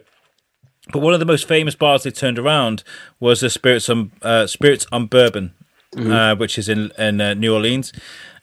But 0.92 1.00
one 1.00 1.14
of 1.14 1.20
the 1.20 1.26
most 1.26 1.48
famous 1.48 1.74
bars 1.74 2.04
they 2.04 2.10
turned 2.10 2.38
around 2.38 2.84
was 3.18 3.40
the 3.40 3.50
Spirits 3.50 3.88
on 3.88 4.12
uh, 4.22 4.46
Spirits 4.46 4.86
on 4.92 5.06
Bourbon, 5.06 5.52
uh, 5.96 6.36
which 6.36 6.58
is 6.58 6.68
in 6.68 6.92
in 6.98 7.20
uh, 7.20 7.34
New 7.34 7.52
Orleans. 7.54 7.92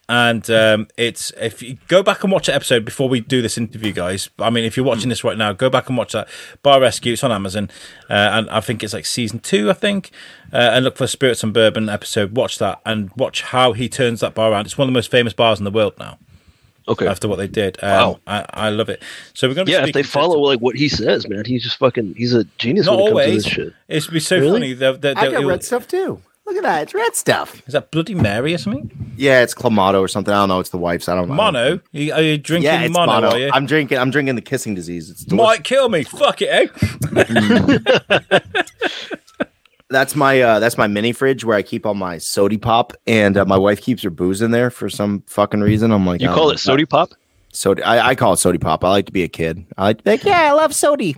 And 0.09 0.49
um, 0.49 0.89
it's 0.97 1.31
if 1.39 1.63
you 1.63 1.77
go 1.87 2.03
back 2.03 2.23
and 2.23 2.31
watch 2.31 2.47
that 2.47 2.55
episode 2.55 2.83
before 2.83 3.07
we 3.07 3.21
do 3.21 3.41
this 3.41 3.57
interview, 3.57 3.93
guys. 3.93 4.29
I 4.37 4.49
mean, 4.49 4.65
if 4.65 4.75
you're 4.75 4.85
watching 4.85 5.07
this 5.07 5.23
right 5.23 5.37
now, 5.37 5.53
go 5.53 5.69
back 5.69 5.87
and 5.87 5.97
watch 5.97 6.11
that 6.11 6.27
Bar 6.61 6.81
Rescue. 6.81 7.13
It's 7.13 7.23
on 7.23 7.31
Amazon, 7.31 7.69
uh, 8.09 8.13
and 8.13 8.49
I 8.49 8.59
think 8.59 8.83
it's 8.83 8.93
like 8.93 9.05
season 9.05 9.39
two, 9.39 9.69
I 9.69 9.73
think. 9.73 10.11
Uh, 10.51 10.71
and 10.73 10.83
look 10.83 10.97
for 10.97 11.07
Spirits 11.07 11.41
and 11.43 11.53
Bourbon 11.53 11.87
episode. 11.87 12.35
Watch 12.35 12.57
that 12.59 12.81
and 12.85 13.11
watch 13.15 13.43
how 13.43 13.71
he 13.71 13.87
turns 13.87 14.19
that 14.19 14.35
bar 14.35 14.51
around. 14.51 14.65
It's 14.65 14.77
one 14.77 14.89
of 14.89 14.93
the 14.93 14.97
most 14.97 15.09
famous 15.09 15.31
bars 15.31 15.59
in 15.59 15.63
the 15.63 15.71
world 15.71 15.93
now. 15.97 16.17
Okay. 16.88 17.07
After 17.07 17.27
what 17.27 17.38
they 17.38 17.47
did, 17.47 17.77
um, 17.84 17.89
Wow. 17.89 18.19
I, 18.27 18.45
I 18.53 18.69
love 18.69 18.89
it. 18.89 19.01
So 19.34 19.47
we're 19.47 19.53
gonna 19.53 19.65
be 19.65 19.71
yeah, 19.71 19.79
if 19.79 19.86
they 19.86 19.91
speaking 19.91 20.03
to- 20.03 20.09
follow 20.09 20.39
like 20.39 20.59
what 20.59 20.75
he 20.75 20.89
says, 20.89 21.27
man, 21.29 21.45
he's 21.45 21.63
just 21.63 21.77
fucking 21.77 22.15
he's 22.17 22.34
a 22.34 22.43
genius 22.57 22.86
not 22.88 22.97
when 22.97 23.01
it 23.01 23.09
comes 23.09 23.11
always. 23.11 23.29
to 23.29 23.36
this 23.36 23.45
shit. 23.67 23.73
It's 23.88 24.07
be 24.07 24.19
so 24.19 24.38
Really? 24.39 24.51
funny. 24.59 24.73
They're, 24.73 24.93
they're, 24.97 25.17
I 25.17 25.29
they're- 25.29 25.41
got 25.41 25.45
red 25.47 25.63
stuff 25.63 25.88
too. 25.88 26.21
Look 26.45 26.57
at 26.57 26.63
that, 26.63 26.84
it's 26.84 26.93
red 26.93 27.15
stuff. 27.15 27.61
Is 27.67 27.71
that 27.71 27.89
Bloody 27.89 28.15
Mary 28.15 28.53
or 28.53 28.57
something? 28.57 29.13
Yeah, 29.15 29.43
it's 29.43 29.53
Clamato 29.53 30.01
or 30.01 30.09
something. 30.09 30.34
I 30.34 30.39
don't 30.39 30.49
know. 30.49 30.59
It's 30.59 30.71
the 30.71 30.77
wife's. 30.77 31.07
I 31.07 31.15
don't 31.15 31.29
know. 31.29 31.36
Mono? 31.36 31.75
Are 31.93 32.21
you, 32.21 32.38
drinking 32.38 32.63
Yeah, 32.69 32.81
it's 32.81 32.93
mono? 32.93 33.13
mono. 33.13 33.29
Are 33.29 33.39
you? 33.39 33.49
I'm 33.53 33.65
drinking. 33.65 33.97
I'm 33.97 34.11
drinking 34.11 34.36
the 34.36 34.41
kissing 34.41 34.75
disease. 34.75 35.09
It's 35.09 35.23
delicious. 35.23 35.47
Might 35.47 35.63
kill 35.63 35.88
me. 35.88 36.03
Fuck 36.03 36.41
it, 36.41 36.49
eh? 36.49 36.67
That's 39.93 40.15
my 40.15 40.41
uh 40.41 40.59
that's 40.59 40.77
my 40.77 40.87
mini 40.87 41.13
fridge 41.13 41.45
where 41.45 41.55
I 41.55 41.61
keep 41.61 41.85
all 41.85 41.93
my 41.93 42.17
sody 42.17 42.57
pop, 42.57 42.93
and 43.07 43.37
uh, 43.37 43.45
my 43.45 43.57
wife 43.57 43.79
keeps 43.81 44.03
her 44.03 44.09
booze 44.09 44.41
in 44.41 44.51
there 44.51 44.69
for 44.69 44.89
some 44.89 45.23
fucking 45.27 45.61
reason. 45.61 45.91
I'm 45.91 46.05
like, 46.05 46.21
You 46.21 46.29
oh, 46.29 46.35
call 46.35 46.49
it 46.49 46.57
sody 46.59 46.85
pop? 46.85 47.13
soda. 47.53 47.85
I, 47.87 48.09
I 48.09 48.15
call 48.15 48.33
it 48.33 48.37
sody 48.37 48.57
pop. 48.57 48.83
I 48.83 48.89
like 48.89 49.05
to 49.05 49.11
be 49.11 49.23
a 49.23 49.27
kid. 49.27 49.65
I 49.77 49.83
like 49.83 50.01
like, 50.05 50.23
yeah, 50.23 50.41
I 50.41 50.51
love 50.51 50.73
sody. 50.75 51.15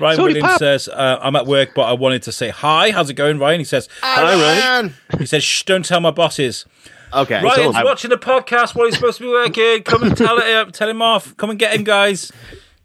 Ryan 0.00 0.16
Sody 0.16 0.32
Williams 0.34 0.48
pop. 0.50 0.58
says, 0.58 0.88
uh, 0.88 1.18
"I'm 1.22 1.36
at 1.36 1.46
work, 1.46 1.70
but 1.74 1.82
I 1.82 1.92
wanted 1.92 2.22
to 2.24 2.32
say 2.32 2.50
hi. 2.50 2.90
How's 2.90 3.08
it 3.08 3.14
going, 3.14 3.38
Ryan?" 3.38 3.60
He 3.60 3.64
says, 3.64 3.88
Hi, 4.02 4.22
Ryan. 4.22 4.40
Ryan. 4.40 4.94
"He 5.20 5.26
says, 5.26 5.42
shh, 5.42 5.62
don't 5.62 5.84
tell 5.84 6.00
my 6.00 6.10
bosses." 6.10 6.66
Okay, 7.14 7.42
Ryan's 7.42 7.76
I- 7.76 7.84
watching 7.84 8.10
the 8.10 8.16
podcast 8.18 8.74
while 8.74 8.86
he's 8.86 8.96
supposed 8.96 9.18
to 9.18 9.24
be 9.24 9.30
working. 9.30 9.82
Come 9.84 10.02
and 10.02 10.16
tell 10.16 10.38
it, 10.38 10.74
tell 10.74 10.88
him 10.88 11.00
off. 11.00 11.36
Come 11.36 11.50
and 11.50 11.58
get 11.58 11.74
him, 11.74 11.84
guys. 11.84 12.30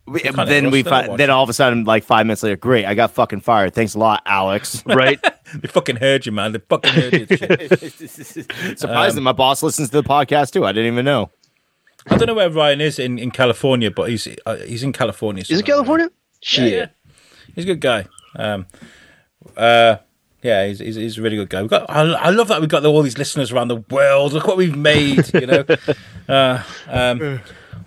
We- 0.07 0.19
kinda 0.21 0.45
then 0.45 0.71
we 0.71 0.83
fi- 0.83 1.15
then 1.15 1.29
all 1.29 1.43
of 1.43 1.49
a 1.49 1.53
sudden, 1.53 1.83
like 1.83 2.03
five 2.03 2.25
minutes 2.25 2.43
later, 2.43 2.55
great, 2.57 2.85
I 2.85 2.93
got 2.95 3.11
fucking 3.11 3.41
fired. 3.41 3.73
Thanks 3.73 3.93
a 3.95 3.99
lot, 3.99 4.21
Alex. 4.25 4.83
Right? 4.85 5.19
They 5.55 5.67
fucking 5.67 5.97
heard 5.97 6.25
you, 6.25 6.31
man. 6.31 6.53
They 6.53 6.59
fucking 6.59 6.91
heard 6.93 7.13
you. 7.13 7.25
Shit. 7.37 7.99
Surprising, 8.79 9.17
Um, 9.19 9.23
my 9.23 9.31
boss 9.33 9.61
listens 9.63 9.89
to 9.89 10.01
the 10.01 10.07
podcast 10.07 10.51
too. 10.53 10.65
I 10.65 10.71
didn't 10.71 10.93
even 10.93 11.05
know. 11.05 11.29
I 12.09 12.17
don't 12.17 12.27
know 12.27 12.33
where 12.33 12.49
Ryan 12.49 12.81
is 12.81 12.97
in, 12.99 13.19
in 13.19 13.31
California, 13.31 13.91
but 13.91 14.09
he's 14.09 14.27
uh, 14.45 14.55
he's 14.57 14.81
in 14.83 14.91
California. 14.93 15.41
Is 15.41 15.51
it 15.51 15.53
somewhere. 15.57 15.65
California? 15.75 16.05
Yeah, 16.05 16.37
Shit. 16.41 16.73
yeah. 16.73 16.85
He's 17.55 17.65
a 17.65 17.67
good 17.67 17.81
guy. 17.81 18.07
Um, 18.35 18.65
uh, 19.57 19.97
yeah, 20.41 20.65
he's, 20.67 20.79
he's, 20.79 20.95
he's 20.95 21.17
a 21.17 21.21
really 21.21 21.35
good 21.35 21.49
guy. 21.49 21.61
We've 21.61 21.69
got, 21.69 21.87
I, 21.89 22.01
I 22.13 22.29
love 22.31 22.47
that 22.47 22.61
we've 22.61 22.69
got 22.69 22.83
all 22.85 23.03
these 23.03 23.17
listeners 23.17 23.51
around 23.51 23.67
the 23.67 23.83
world. 23.91 24.33
Look 24.33 24.47
what 24.47 24.57
we've 24.57 24.75
made, 24.75 25.31
you 25.33 25.45
know. 25.45 25.63
uh, 26.29 26.63
um, 26.87 27.41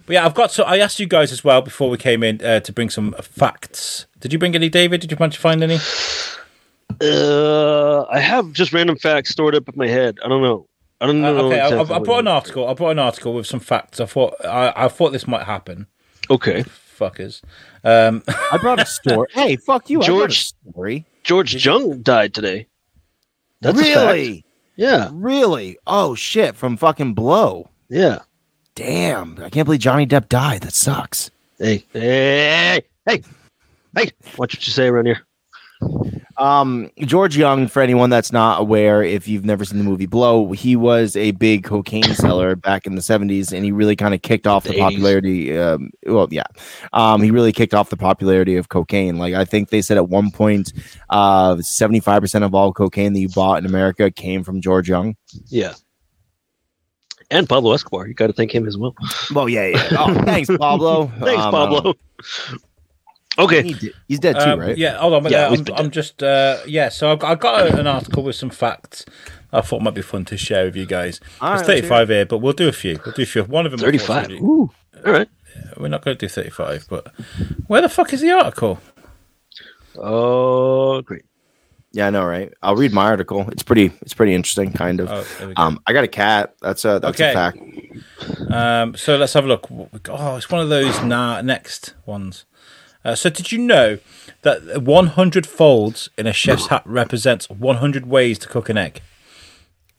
but 0.07 0.12
yeah, 0.14 0.24
I've 0.26 0.34
got. 0.34 0.50
So 0.52 0.64
I 0.64 0.78
asked 0.78 0.98
you 1.00 1.07
guys 1.07 1.32
as 1.32 1.42
well 1.44 1.62
before 1.62 1.90
we 1.90 1.96
came 1.98 2.22
in 2.22 2.44
uh, 2.44 2.61
to 2.61 2.72
bring 2.72 2.90
some 2.90 3.14
facts. 3.20 4.07
Did 4.20 4.32
you 4.32 4.38
bring 4.38 4.55
any, 4.55 4.68
David? 4.68 5.00
Did 5.00 5.11
you 5.11 5.16
manage 5.20 5.34
to 5.34 5.40
find 5.40 5.62
any? 5.62 5.78
Uh, 7.00 8.05
I 8.11 8.20
have 8.20 8.52
just 8.52 8.72
random 8.72 8.96
facts 8.96 9.30
stored 9.30 9.55
up 9.55 9.68
in 9.68 9.74
my 9.76 9.88
head. 9.88 10.18
I 10.24 10.28
don't 10.28 10.42
know. 10.42 10.68
I 11.00 11.07
don't 11.07 11.24
Uh, 11.24 11.32
know. 11.32 11.46
okay, 11.46 11.61
I, 11.61 11.68
I, 11.70 11.96
I 11.96 11.98
brought 11.98 12.20
an 12.20 12.28
article. 12.28 12.68
I 12.68 12.74
brought 12.74 12.90
an 12.90 12.98
article 12.98 13.34
with 13.34 13.46
some 13.46 13.61
facts. 13.61 14.00
I 14.00 14.07
thought 14.07 14.34
I, 14.44 14.72
I 14.76 14.88
thought 14.88 15.11
this 15.12 15.26
might 15.26 15.44
happen. 15.44 15.86
Okay. 16.30 16.62
Fuckers. 16.98 17.42
Um, 17.82 18.22
I 18.52 18.59
brought 18.59 18.80
a 18.80 18.86
story. 18.86 19.28
hey, 19.32 19.57
fuck 19.57 19.90
you, 19.90 20.00
I 20.02 20.07
brought 20.07 20.14
a 20.16 20.18
George- 20.28 20.44
story. 20.44 21.07
George 21.24 21.64
Jung 21.64 22.02
died 22.02 22.34
today. 22.34 22.66
That's 23.61 23.80
a 23.80 23.82
fact. 23.82 23.96
really, 23.96 24.44
Yeah. 24.76 25.11
really. 25.12 25.78
Oh 25.86 26.14
shit, 26.14 26.55
from 26.55 26.76
fucking 26.76 27.14
Blow. 27.14 27.70
Yeah. 27.88 28.20
Damn, 28.75 29.39
I 29.41 29.51
can't 29.51 29.66
believe 29.66 29.81
Johnny 29.81 30.07
Depp 30.07 30.29
died. 30.29 30.62
That 30.62 30.72
sucks. 30.72 31.31
Hey. 31.59 31.85
Hey. 31.93 32.83
Hey. 33.07 33.22
Hey. 33.95 34.11
Watch 34.37 34.55
what 34.55 34.66
you 34.66 34.72
say 34.72 34.89
around 34.89 35.07
here. 35.07 35.25
Um, 36.37 36.91
George 36.99 37.37
Jung, 37.37 37.68
for 37.68 37.81
anyone 37.81 38.11
that's 38.11 38.33
not 38.33 38.61
aware, 38.61 39.03
if 39.03 39.29
you've 39.29 39.45
never 39.45 39.64
seen 39.64 39.79
the 39.79 39.85
movie 39.85 40.07
Blow, 40.07 40.51
he 40.53 40.75
was 40.75 41.14
a 41.14 41.31
big 41.33 41.62
cocaine 41.62 42.03
seller 42.14 42.57
back 42.57 42.87
in 42.87 42.97
the 42.97 43.01
70s, 43.01 43.53
and 43.53 43.64
he 43.64 43.70
really 43.70 43.95
kind 43.95 44.14
of 44.14 44.22
kicked 44.22 44.47
off 44.47 44.64
the, 44.64 44.72
The 44.72 44.81
popularity. 44.81 45.57
Um, 45.57 45.91
well, 46.07 46.27
yeah, 46.31 46.47
um, 46.93 47.22
he 47.22 47.31
really 47.31 47.53
kicked 47.53 47.75
off 47.75 47.91
the 47.91 47.97
popularity 47.97 48.57
of 48.57 48.68
cocaine. 48.68 49.16
Like, 49.16 49.35
I 49.35 49.45
think 49.45 49.70
they 49.70 49.83
said 49.83 49.97
at 49.97 50.09
one 50.09 50.31
point, 50.31 50.72
uh, 51.11 51.57
75% 51.57 52.43
of 52.43 52.55
all 52.55 52.72
cocaine 52.72 53.12
that 53.12 53.20
you 53.20 53.29
bought 53.29 53.59
in 53.59 53.66
America 53.66 54.11
came 54.11 54.43
from 54.43 54.61
George 54.61 54.89
Jung. 54.89 55.16
Yeah. 55.47 55.75
And 57.35 57.49
Pablo 57.49 57.72
Escobar. 57.72 58.07
You 58.07 58.14
got 58.14 58.28
to 58.28 58.32
thank 58.32 58.55
him 58.55 58.66
as 58.66 58.78
well. 58.78 58.95
Well, 59.35 59.49
yeah, 59.49 59.66
yeah. 59.66 59.89
Oh, 59.99 60.14
thanks, 60.24 60.49
Pablo. 60.57 61.07
Thanks, 61.18 61.43
Um, 61.43 61.51
Pablo. 61.53 61.95
Okay. 63.37 63.62
he 63.64 63.74
did- 63.74 63.95
he's 64.07 64.20
dead 64.20 64.35
too, 64.37 64.51
Um, 64.51 64.61
right? 64.61 64.78
Yeah, 64.78 64.99
hold 64.99 65.14
on. 65.14 65.30
Yeah, 65.30 65.49
uh, 65.49 65.57
I'm, 65.57 65.64
I'm 65.87 65.91
just 65.91 66.22
uh, 66.22 66.59
yeah. 66.66 66.89
So 66.89 67.11
I've 67.11 67.18
got, 67.18 67.32
I've 67.32 67.41
got 67.41 67.66
a, 67.66 67.76
an 67.80 67.87
article 67.89 68.22
with 68.22 68.37
some 68.37 68.51
facts. 68.51 69.05
I 69.53 69.61
thought 69.61 69.82
might 69.82 69.95
be 69.95 70.03
fun 70.03 70.24
to 70.26 70.37
share 70.37 70.64
with 70.66 70.76
you 70.76 70.87
guys. 70.87 71.20
All 71.41 71.49
There's 71.57 71.61
right, 71.68 71.78
35 71.78 72.09
here, 72.09 72.26
but 72.26 72.39
we'll 72.39 72.53
do 72.53 72.68
a 72.68 72.72
few. 72.72 72.99
We'll 73.05 73.14
do 73.14 73.22
a 73.22 73.26
few. 73.26 73.43
One 73.45 73.66
of 73.66 73.72
them, 73.72 73.80
35. 73.80 74.30
Ooh. 74.32 74.70
All 75.05 75.12
right. 75.12 75.28
We're 75.76 75.89
not 75.89 76.05
going 76.05 76.16
to 76.16 76.26
do 76.26 76.28
35, 76.28 76.87
but 76.89 77.12
where 77.66 77.80
the 77.82 77.89
fuck 77.89 78.12
is 78.12 78.20
the 78.20 78.30
article? 78.30 78.78
Oh, 79.97 81.03
great. 81.03 81.24
Yeah, 81.95 82.09
I 82.09 82.11
know, 82.11 82.24
right? 82.24 82.53
I'll 82.61 82.74
read 82.74 82.92
my 82.92 83.05
article. 83.05 83.49
It's 83.51 83.62
pretty. 83.62 83.92
It's 84.03 84.14
pretty 84.14 84.34
interesting, 84.34 84.72
kind 84.72 84.99
of. 85.01 85.09
Oh, 85.11 85.22
there 85.38 85.49
we 85.49 85.55
go. 85.55 85.62
Um, 85.62 85.80
I 85.86 85.92
got 85.92 86.03
a 86.03 86.09
cat. 86.09 86.55
That's 86.61 86.84
a 86.84 86.99
that's 87.01 87.20
Okay. 87.20 87.30
a 87.30 87.32
fact. 87.32 87.59
Um, 88.53 88.97
so 88.97 89.16
let's 89.16 89.32
have 89.34 89.45
a 89.45 89.49
look. 89.49 89.70
What 89.70 89.92
we 89.92 90.01
got- 90.01 90.18
Oh, 90.20 90.36
it's 90.36 90.51
one 90.51 90.61
of 90.61 90.68
those 90.68 91.01
na- 91.05 91.40
next 91.42 91.95
ones. 92.05 92.47
Uh, 93.05 93.14
so 93.14 93.30
did 93.30 93.53
you 93.53 93.59
know 93.59 93.99
that 94.42 94.82
100 94.82 95.47
folds 95.47 96.09
in 96.18 96.26
a 96.26 96.32
chef's 96.32 96.66
hat 96.66 96.82
represents 96.84 97.49
100 97.49 98.07
ways 98.07 98.38
to 98.40 98.49
cook 98.49 98.68
an 98.68 98.76
egg? 98.76 99.01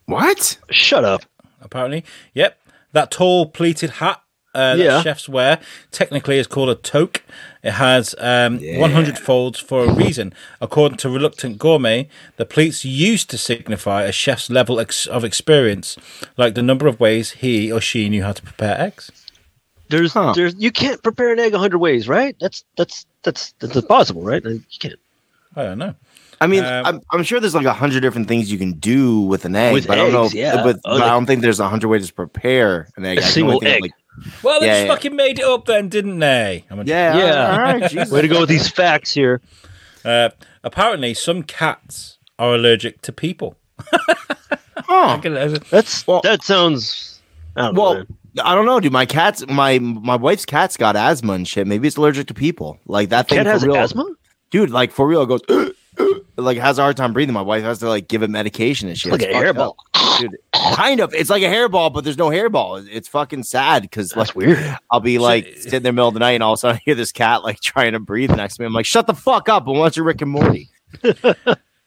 What? 0.06 0.58
Shut 0.70 1.06
up. 1.06 1.22
apparently. 1.62 2.04
Yep. 2.34 2.60
That 2.92 3.10
tall 3.10 3.48
pleated 3.48 3.90
hat 3.92 4.22
uh, 4.56 4.76
that 4.76 4.84
Yeah. 4.84 5.02
chefs 5.04 5.28
wear 5.30 5.60
technically 5.92 6.40
is 6.40 6.48
called 6.48 6.70
a 6.70 6.76
toque. 6.76 7.22
It 7.64 7.72
has 7.74 8.16
um, 8.20 8.60
100 8.60 9.18
folds 9.20 9.60
for 9.60 9.84
a 9.86 9.94
reason. 9.94 10.34
According 10.62 10.98
to 11.00 11.10
Reluctant 11.10 11.58
Gourmet, 11.58 12.08
the 12.38 12.46
pleats 12.46 12.86
used 12.86 13.30
to 13.32 13.38
signify 13.38 14.04
a 14.04 14.12
chef's 14.12 14.50
level 14.50 14.80
ex- 14.80 15.08
of 15.08 15.24
experience, 15.24 15.98
like 16.38 16.54
the 16.56 16.62
number 16.64 16.88
of 16.88 17.00
ways 17.00 17.32
he 17.32 17.72
or 17.72 17.82
she 17.82 18.08
knew 18.10 18.24
how 18.24 18.34
to 18.34 18.42
prepare 18.44 18.80
eggs. 18.80 19.12
There's, 19.90 20.14
Huh. 20.14 20.34
there's, 20.36 20.56
you 20.58 20.72
can't 20.72 21.02
prepare 21.04 21.32
an 21.34 21.40
egg 21.40 21.54
a 21.54 21.60
hundred 21.60 21.78
ways, 21.80 22.08
right? 22.08 22.36
That's, 22.40 22.64
that's, 22.78 23.06
that's, 23.24 23.54
that's 23.60 23.76
impossible, 23.76 24.24
right? 24.24 24.44
You 24.44 24.64
can't. 24.80 24.96
I 25.56 25.64
don't 25.64 25.78
know. 25.78 25.94
I 26.42 26.48
mean, 26.48 26.64
Um, 26.66 26.86
I'm, 26.86 27.02
I'm 27.12 27.24
sure 27.24 27.40
there's 27.40 27.56
like 27.56 27.66
a 27.66 27.74
hundred 27.74 28.02
different 28.02 28.28
things 28.28 28.52
you 28.52 28.58
can 28.58 28.74
do 28.74 29.22
with 29.22 29.46
an 29.46 29.56
egg, 29.56 29.74
With 29.74 29.88
but 29.88 29.98
I 29.98 30.02
don't 30.02 30.12
know. 30.12 30.30
yeah. 30.34 30.62
But, 30.64 30.78
Oh, 30.86 30.98
but 31.00 31.04
I 31.04 31.10
don't 31.10 31.26
think 31.26 31.42
there's 31.42 31.60
a 31.62 31.70
hundred 31.70 31.88
ways 31.88 32.08
to 32.08 32.14
prepare 32.14 32.90
an 32.98 33.06
egg. 33.06 33.20
A 33.20 33.22
I 33.22 33.26
single 33.26 33.60
think 33.60 33.74
egg. 33.76 33.82
like- 33.84 33.92
Well, 34.44 34.60
they 34.60 34.68
Yeah, 34.68 34.74
just 34.74 34.86
yeah. 34.88 34.94
fucking 34.94 35.16
made 35.16 35.40
it 35.40 35.46
up 35.46 35.66
then, 35.66 35.90
didn't 35.90 36.20
they? 36.20 36.66
I'm 36.70 36.80
a- 36.80 36.84
yeah, 36.84 37.18
Yeah. 37.18 37.52
All 37.52 37.60
right, 37.60 37.82
Jesus. 37.92 38.12
Way 38.12 38.22
to 38.22 38.28
go 38.28 38.40
with 38.42 38.50
these 38.50 38.68
facts 38.70 39.14
here. 39.14 39.42
Uh, 40.04 40.30
apparently, 40.64 41.14
some 41.14 41.44
cats 41.44 42.18
are 42.40 42.56
allergic 42.56 43.02
to 43.04 43.12
people. 43.12 43.56
Huh. 44.78 45.18
That's, 45.72 46.06
Well- 46.06 46.22
that 46.22 46.44
sounds, 46.44 47.20
I 47.56 47.62
don't 47.64 47.76
know. 47.76 47.82
Well, 47.82 47.94
man. 47.96 48.08
I 48.44 48.54
don't 48.54 48.66
know, 48.66 48.80
dude. 48.82 48.92
My 48.92 49.06
cat's 49.06 49.48
my 49.48 49.80
my 49.80 50.18
wife's 50.18 50.46
cat's 50.46 50.76
got 50.76 50.98
asthma 50.98 51.34
and 51.34 51.48
shit. 51.48 51.66
Maybe 51.66 51.88
it's 51.88 51.96
allergic 51.96 52.28
to 52.28 52.34
people. 52.34 52.78
Like 52.86 53.08
that 53.10 53.30
thing 53.30 53.38
Cat 53.38 53.46
for 53.46 53.52
has 53.54 53.64
real, 53.66 53.76
asthma? 53.78 54.06
dude. 54.52 54.70
Like 54.72 54.92
for 54.92 55.08
real, 55.08 55.22
it 55.22 55.28
goes 55.28 55.42
like 56.38 56.58
has 56.58 56.78
a 56.78 56.82
hard 56.82 56.98
time 56.98 57.14
breathing. 57.14 57.34
My 57.34 57.42
wife 57.42 57.64
has 57.64 57.80
to 57.80 57.90
like 57.90 58.08
give 58.08 58.24
it 58.24 58.30
medication 58.30 58.88
and 58.90 58.98
shit. 58.98 59.12
Like 59.12 59.22
It's 59.22 59.34
a 59.36 59.38
hairball. 59.38 59.76
up. 59.94 60.20
dude. 60.20 60.36
Kind 60.74 61.00
of. 61.00 61.14
It's 61.14 61.30
like 61.30 61.44
a 61.44 61.48
hairball, 61.48 61.94
but 61.94 62.04
there's 62.04 62.18
no 62.18 62.30
hairball. 62.30 62.86
It's 62.92 63.08
fucking 63.08 63.44
sad 63.44 63.84
because 63.84 64.16
like 64.16 64.28
That's 64.28 64.36
weird. 64.36 64.78
I'll 64.92 65.00
be 65.00 65.18
like 65.20 65.46
sitting 65.58 65.78
in 65.78 65.84
the 65.84 65.92
middle 65.94 66.08
of 66.08 66.14
the 66.14 66.20
night 66.20 66.32
and 66.32 66.44
all 66.44 66.54
of 66.54 66.58
a 66.58 66.60
sudden 66.60 66.78
I 66.78 66.82
hear 66.86 66.96
this 66.96 67.12
cat 67.12 67.44
like 67.44 67.60
trying 67.62 67.94
to 67.94 68.00
breathe 68.00 68.32
next 68.32 68.56
to 68.58 68.62
me. 68.62 68.66
I'm 68.66 68.74
like, 68.74 68.86
shut 68.86 69.08
the 69.08 69.14
fuck 69.14 69.50
up 69.50 69.68
and 69.68 69.78
watch 69.80 69.98
your 69.98 70.06
Rick 70.06 70.22
and 70.22 70.32
Morty. 70.32 70.70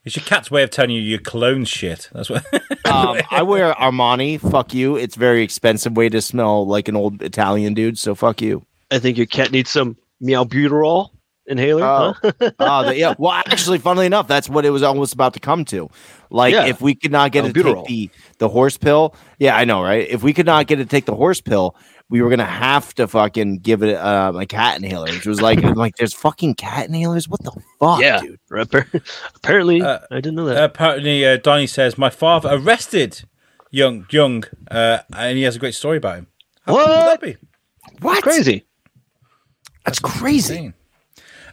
It's 0.04 0.16
your 0.16 0.24
cat's 0.24 0.50
way 0.50 0.62
of 0.62 0.70
telling 0.70 0.92
you 0.92 1.02
your 1.02 1.18
clone 1.18 1.66
shit. 1.66 2.08
That's 2.14 2.30
what. 2.30 2.44
Um, 2.88 3.18
I 3.30 3.42
wear 3.42 3.74
Armani. 3.74 4.40
Fuck 4.40 4.72
you. 4.72 4.96
It's 4.96 5.14
very 5.14 5.42
expensive 5.42 5.94
way 5.94 6.08
to 6.08 6.22
smell 6.22 6.66
like 6.66 6.88
an 6.88 6.96
old 6.96 7.20
Italian 7.20 7.74
dude. 7.74 7.98
So 7.98 8.14
fuck 8.14 8.40
you. 8.40 8.64
I 8.90 8.98
think 8.98 9.18
your 9.18 9.26
cat 9.26 9.50
needs 9.52 9.68
some 9.68 9.94
meowbuterol 10.22 11.10
inhaler. 11.48 11.82
Oh. 11.84 12.14
huh? 12.22 12.50
Oh, 12.60 12.84
the- 12.84 12.96
yeah. 12.96 13.14
Well, 13.18 13.32
actually, 13.32 13.78
funnily 13.78 14.06
enough, 14.06 14.28
that's 14.28 14.48
what 14.48 14.64
it 14.64 14.70
was 14.70 14.82
almost 14.82 15.12
about 15.14 15.34
to 15.34 15.40
come 15.40 15.64
to. 15.66 15.88
Like, 16.30 16.52
Yeah. 16.54 16.66
if 16.66 16.80
we 16.80 16.94
could 16.94 17.10
not 17.12 17.32
get 17.32 17.44
it 17.46 17.54
to 17.54 17.62
take 17.62 17.84
the 17.86 18.10
the 18.38 18.48
horse 18.48 18.76
pill, 18.76 19.14
yeah, 19.38 19.56
I 19.56 19.64
know, 19.64 19.82
right? 19.82 20.06
If 20.08 20.22
we 20.22 20.32
could 20.32 20.46
not 20.46 20.66
get 20.66 20.78
it 20.80 20.84
to 20.84 20.88
take 20.90 21.06
the 21.06 21.14
horse 21.14 21.40
pill, 21.40 21.74
we 22.10 22.22
were 22.22 22.30
gonna 22.30 22.44
have 22.44 22.94
to 22.94 23.06
fucking 23.08 23.58
give 23.58 23.82
it 23.82 23.94
um, 23.96 24.36
a 24.36 24.46
cat 24.46 24.76
inhaler, 24.76 25.06
which 25.10 25.26
was 25.26 25.40
like, 25.42 25.62
I'm 25.64 25.74
like, 25.74 25.96
there's 25.96 26.14
fucking 26.14 26.54
cat 26.54 26.88
inhalers. 26.88 27.28
What 27.28 27.42
the 27.42 27.52
fuck, 27.80 28.00
yeah. 28.00 28.20
dude? 28.20 28.38
Apparently, 29.36 29.82
Uh, 29.82 29.98
I 30.10 30.16
didn't 30.16 30.34
know 30.36 30.46
that. 30.46 30.62
Apparently, 30.62 31.26
uh, 31.26 31.36
Donnie 31.38 31.66
says 31.66 31.96
my 31.98 32.10
father 32.10 32.50
arrested 32.52 33.24
young 33.70 34.06
young, 34.10 34.44
uh, 34.70 34.98
and 35.16 35.36
he 35.38 35.44
has 35.44 35.56
a 35.56 35.58
great 35.58 35.74
story 35.74 35.96
about 35.98 36.16
him. 36.18 36.26
How 36.62 36.72
cool 36.72 36.78
would 36.80 36.88
What? 36.88 37.06
that 37.06 37.20
be? 37.20 37.36
What? 38.00 38.22
Crazy. 38.22 38.64
That's 39.84 39.98
crazy. 39.98 40.54
Insane. 40.56 40.74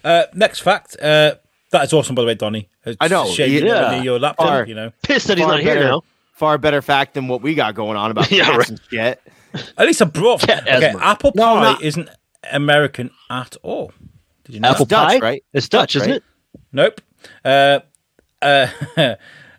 Uh, 0.06 0.24
next 0.34 0.60
fact. 0.60 0.96
Uh, 1.02 1.36
that 1.72 1.84
is 1.84 1.92
awesome, 1.94 2.16
by 2.16 2.22
the 2.22 2.28
way, 2.28 2.36
Donnie. 2.36 2.70
It's 2.86 2.96
I 3.02 3.08
know, 3.10 3.26
shame 3.28 3.66
yeah. 3.66 4.02
your 4.02 4.20
laptop. 4.20 4.48
Far- 4.48 4.66
You 4.68 4.76
know, 4.76 4.92
Pissed 5.04 5.28
that 5.28 5.38
he's 5.38 5.46
Far 5.46 5.56
not 5.56 5.62
here 5.64 5.74
better. 5.76 5.88
now. 5.90 6.04
Far 6.34 6.58
better 6.58 6.82
fact 6.82 7.14
than 7.16 7.28
what 7.28 7.42
we 7.42 7.56
got 7.56 7.76
going 7.76 7.98
on 7.98 8.12
about 8.12 8.30
Yeah, 8.32 8.46
cats 8.46 8.70
right. 8.70 8.80
shit. 8.90 9.22
at 9.78 9.86
least 9.88 10.02
I 10.02 10.06
brought. 10.06 10.42
Cat 10.42 10.64
okay, 10.64 10.88
asthma. 10.88 11.02
apple 11.04 11.32
No, 11.36 11.44
pie 11.56 11.62
not- 11.72 11.82
isn't 11.82 12.10
American 12.52 13.10
at 13.30 13.56
all. 13.64 13.92
Did 14.44 14.56
you 14.56 14.62
know? 14.62 14.70
Apple 14.70 14.84
It's 14.84 14.90
Dutch, 14.92 15.08
pie? 15.14 15.20
right? 15.20 15.44
It's 15.54 15.68
Dutch, 15.70 15.96
isn't 15.96 16.10
right? 16.12 16.18
it? 16.18 16.24
Nope. 16.72 17.02
Uh, 17.44 17.80
uh, 18.42 19.16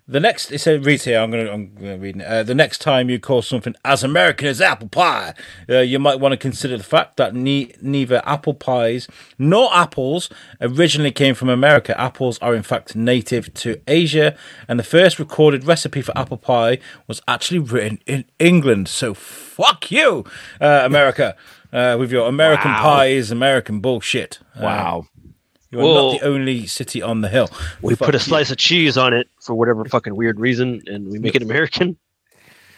The 0.08 0.20
next, 0.20 0.52
it 0.52 0.58
said, 0.60 0.86
reads 0.86 1.02
here. 1.04 1.18
I'm 1.18 1.32
going 1.32 1.46
to, 1.46 1.52
I'm 1.52 1.74
going 1.74 1.90
to 1.90 1.96
read 1.98 2.16
it. 2.18 2.22
Uh, 2.24 2.44
the 2.44 2.54
next 2.54 2.78
time 2.80 3.10
you 3.10 3.18
call 3.18 3.42
something 3.42 3.74
as 3.84 4.04
American 4.04 4.46
as 4.46 4.60
apple 4.60 4.86
pie, 4.88 5.34
uh, 5.68 5.78
you 5.80 5.98
might 5.98 6.20
want 6.20 6.30
to 6.30 6.36
consider 6.36 6.76
the 6.78 6.84
fact 6.84 7.16
that 7.16 7.34
ne- 7.34 7.72
neither 7.82 8.22
apple 8.24 8.54
pies 8.54 9.08
nor 9.36 9.68
apples 9.74 10.30
originally 10.60 11.10
came 11.10 11.34
from 11.34 11.48
America. 11.48 12.00
Apples 12.00 12.38
are 12.38 12.54
in 12.54 12.62
fact 12.62 12.94
native 12.94 13.52
to 13.54 13.80
Asia, 13.88 14.36
and 14.68 14.78
the 14.78 14.84
first 14.84 15.18
recorded 15.18 15.64
recipe 15.64 16.02
for 16.02 16.16
apple 16.16 16.36
pie 16.38 16.78
was 17.08 17.20
actually 17.26 17.58
written 17.58 17.98
in 18.06 18.26
England. 18.38 18.86
So 18.86 19.12
fuck 19.12 19.90
you, 19.90 20.24
uh, 20.60 20.82
America, 20.84 21.34
uh, 21.72 21.96
with 21.98 22.12
your 22.12 22.28
American 22.28 22.70
Wow. 22.70 22.82
pies, 22.82 23.32
American 23.32 23.80
bullshit. 23.80 24.38
Uh, 24.56 24.60
Wow. 24.62 25.06
You 25.76 25.82
are 25.82 25.84
Whoa. 25.84 26.12
not 26.12 26.20
the 26.20 26.26
only 26.26 26.66
city 26.66 27.02
on 27.02 27.20
the 27.20 27.28
hill. 27.28 27.50
We 27.82 27.94
Fuck 27.94 28.06
put 28.06 28.14
a 28.14 28.18
you. 28.18 28.22
slice 28.24 28.50
of 28.50 28.56
cheese 28.56 28.96
on 28.96 29.12
it 29.14 29.28
for 29.40 29.54
whatever 29.54 29.84
fucking 29.84 30.16
weird 30.16 30.40
reason, 30.40 30.82
and 30.86 31.08
we 31.08 31.18
make 31.18 31.34
it 31.34 31.42
American. 31.42 31.96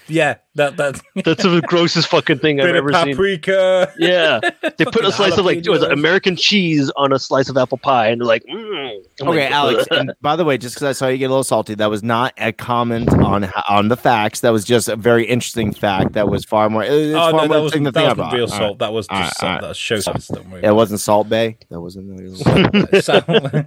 Yeah, 0.08 0.36
that 0.54 0.76
that. 0.78 1.00
That's 1.24 1.42
the 1.42 1.60
grossest 1.66 2.08
fucking 2.08 2.38
thing 2.38 2.60
I've 2.60 2.66
bit 2.66 2.76
of 2.76 2.84
ever 2.84 2.92
seen. 2.92 3.14
paprika. 3.14 3.92
Yeah, 3.98 4.40
they 4.62 4.84
put 4.84 4.96
a 5.04 5.10
Fucking 5.10 5.10
slice 5.12 5.38
of 5.38 5.44
like 5.44 5.66
was 5.68 5.82
it. 5.82 5.92
American 5.92 6.34
cheese 6.34 6.90
on 6.96 7.12
a 7.12 7.18
slice 7.18 7.48
of 7.48 7.56
apple 7.58 7.78
pie, 7.78 8.08
and 8.08 8.20
they're 8.20 8.26
like, 8.26 8.42
mm. 8.44 8.96
Okay, 9.20 9.26
like, 9.44 9.50
Alex. 9.50 9.86
And 9.90 10.12
by 10.22 10.34
the 10.36 10.44
way, 10.44 10.56
just 10.56 10.74
because 10.76 10.88
I 10.88 10.92
saw 10.92 11.08
you 11.08 11.18
get 11.18 11.26
a 11.26 11.28
little 11.28 11.44
salty, 11.44 11.74
that 11.74 11.90
was 11.90 12.02
not 12.02 12.32
a 12.38 12.52
comment 12.52 13.12
on 13.12 13.44
on 13.68 13.88
the 13.88 13.96
facts. 13.96 14.40
That 14.40 14.50
was 14.50 14.64
just 14.64 14.88
a 14.88 14.96
very 14.96 15.24
interesting 15.26 15.72
fact. 15.74 16.14
That 16.14 16.28
was 16.28 16.44
far 16.44 16.70
more. 16.70 16.82
It's 16.84 17.14
Oh 17.14 17.30
far 17.30 17.32
no, 17.32 17.38
more 17.38 17.48
that 17.48 17.62
was 17.62 17.74
interesting 17.74 17.82
that 17.84 17.92
to 17.92 17.98
think 17.98 18.18
wasn't 18.18 18.20
about. 18.20 18.32
real 18.34 18.44
All 18.44 18.50
right. 18.50 18.58
salt. 18.58 18.78
That 18.78 18.92
was 18.92 19.06
just 19.08 19.20
right, 19.20 19.32
salt. 19.34 19.42
all 19.42 19.50
right. 19.54 19.60
That 19.60 19.68
was 19.68 19.76
show 19.76 20.00
salt. 20.00 20.28
Don't. 20.32 20.64
It 20.64 20.72
wasn't 20.74 21.00
Salt 21.00 21.28
Bae. 21.28 21.56
That 21.68 21.80
wasn't. 21.80 22.08
So- 23.04 23.66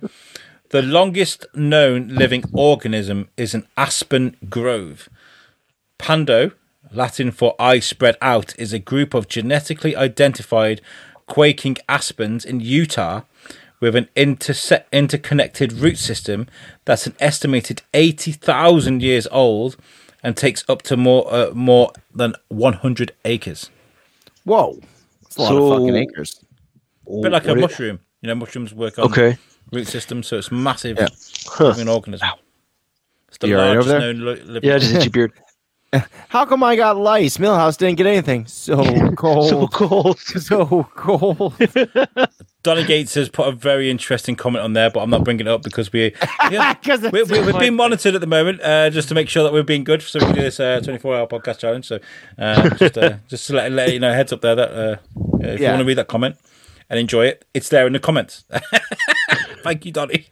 the 0.69 0.81
longest 0.81 1.45
known 1.53 2.07
living 2.07 2.43
organism 2.53 3.29
is 3.35 3.53
an 3.53 3.67
aspen 3.75 4.37
grove. 4.49 5.09
Pando, 6.05 6.51
Latin 6.91 7.29
for 7.31 7.55
eye 7.59 7.79
spread 7.79 8.17
out, 8.21 8.57
is 8.59 8.73
a 8.73 8.79
group 8.79 9.13
of 9.13 9.27
genetically 9.27 9.95
identified 9.95 10.81
quaking 11.27 11.77
aspens 11.87 12.43
in 12.43 12.59
Utah 12.59 13.21
with 13.79 13.95
an 13.95 14.09
interse- 14.15 14.83
interconnected 14.91 15.73
root 15.73 15.97
system 15.99 16.47
that's 16.85 17.05
an 17.07 17.15
estimated 17.19 17.83
80,000 17.93 19.01
years 19.01 19.27
old 19.31 19.77
and 20.23 20.35
takes 20.35 20.63
up 20.67 20.81
to 20.83 20.97
more 20.97 21.31
uh, 21.33 21.51
more 21.53 21.91
than 22.13 22.33
100 22.49 23.11
acres. 23.25 23.69
Whoa, 24.43 24.79
it's 25.21 25.37
a 25.37 25.41
lot 25.41 25.49
So- 25.49 25.71
of 25.73 25.79
fucking 25.79 25.95
acres. 25.95 26.43
A 27.07 27.21
bit 27.21 27.31
like 27.31 27.45
a 27.45 27.49
What 27.49 27.57
it- 27.57 27.61
mushroom. 27.61 27.99
You 28.21 28.27
know, 28.27 28.35
mushrooms 28.35 28.73
work 28.73 28.97
on 28.99 29.05
Okay, 29.05 29.37
root 29.71 29.87
system, 29.87 30.21
so 30.23 30.37
it's 30.37 30.51
massive 30.51 30.97
Yeah. 30.99 31.07
Huh. 31.47 31.67
living 31.69 31.89
organism. 31.89 32.27
It's 33.29 33.37
the 33.39 33.47
You 33.47 33.57
all 33.57 33.61
right 33.65 33.67
largest 33.73 33.89
over 33.89 33.99
there? 33.99 34.13
known 34.13 34.25
li- 34.25 34.41
living 34.43 34.69
yeah, 34.69 34.77
just 34.77 34.91
hit 34.91 35.03
your 35.05 35.11
beard. 35.11 35.31
How 36.29 36.45
come 36.45 36.63
I 36.63 36.75
got 36.75 36.95
lice? 36.97 37.37
Milhouse 37.37 37.77
didn't 37.77 37.97
get 37.97 38.07
anything. 38.07 38.45
So 38.45 39.11
cold. 39.15 39.47
So 39.49 39.67
cold. 39.67 40.17
cold. 40.17 40.17
so 40.41 40.83
cold. 40.95 41.53
Donny 42.63 42.83
Gates 42.85 43.15
has 43.15 43.27
put 43.27 43.47
a 43.47 43.51
very 43.51 43.89
interesting 43.89 44.35
comment 44.35 44.63
on 44.63 44.73
there, 44.73 44.89
but 44.89 45.01
I'm 45.01 45.09
not 45.09 45.23
bringing 45.23 45.47
it 45.47 45.49
up 45.49 45.63
because 45.63 45.91
we, 45.91 46.13
yeah, 46.51 46.73
'Cause 46.75 47.03
it's 47.03 47.11
we, 47.11 47.23
we, 47.23 47.27
so 47.27 47.41
we're 47.41 47.51
funny. 47.53 47.59
being 47.65 47.75
monitored 47.75 48.13
at 48.15 48.21
the 48.21 48.27
moment, 48.27 48.61
uh, 48.61 48.89
just 48.91 49.09
to 49.09 49.15
make 49.15 49.27
sure 49.29 49.43
that 49.43 49.51
we're 49.51 49.63
being 49.63 49.83
good. 49.83 50.01
So 50.01 50.19
we 50.19 50.25
can 50.25 50.35
do 50.35 50.41
this 50.41 50.59
uh, 50.59 50.79
24 50.81 51.15
hour 51.15 51.27
podcast 51.27 51.57
challenge. 51.59 51.87
So 51.87 51.99
uh, 52.37 52.69
just 52.75 52.97
uh, 52.97 53.15
just 53.27 53.47
to 53.47 53.53
let, 53.53 53.71
let 53.71 53.91
you 53.91 53.99
know, 53.99 54.13
heads 54.13 54.31
up 54.31 54.41
there 54.41 54.55
that 54.55 54.71
uh, 54.71 54.95
if 55.41 55.59
you 55.59 55.65
want 55.67 55.79
to 55.79 55.85
read 55.85 55.97
that 55.97 56.07
comment 56.07 56.37
and 56.89 56.99
enjoy 56.99 57.25
it, 57.25 57.43
it's 57.53 57.69
there 57.69 57.87
in 57.87 57.93
the 57.93 57.99
comments. 57.99 58.45
Thank 59.63 59.85
you, 59.85 59.91
Donny. 59.91 60.27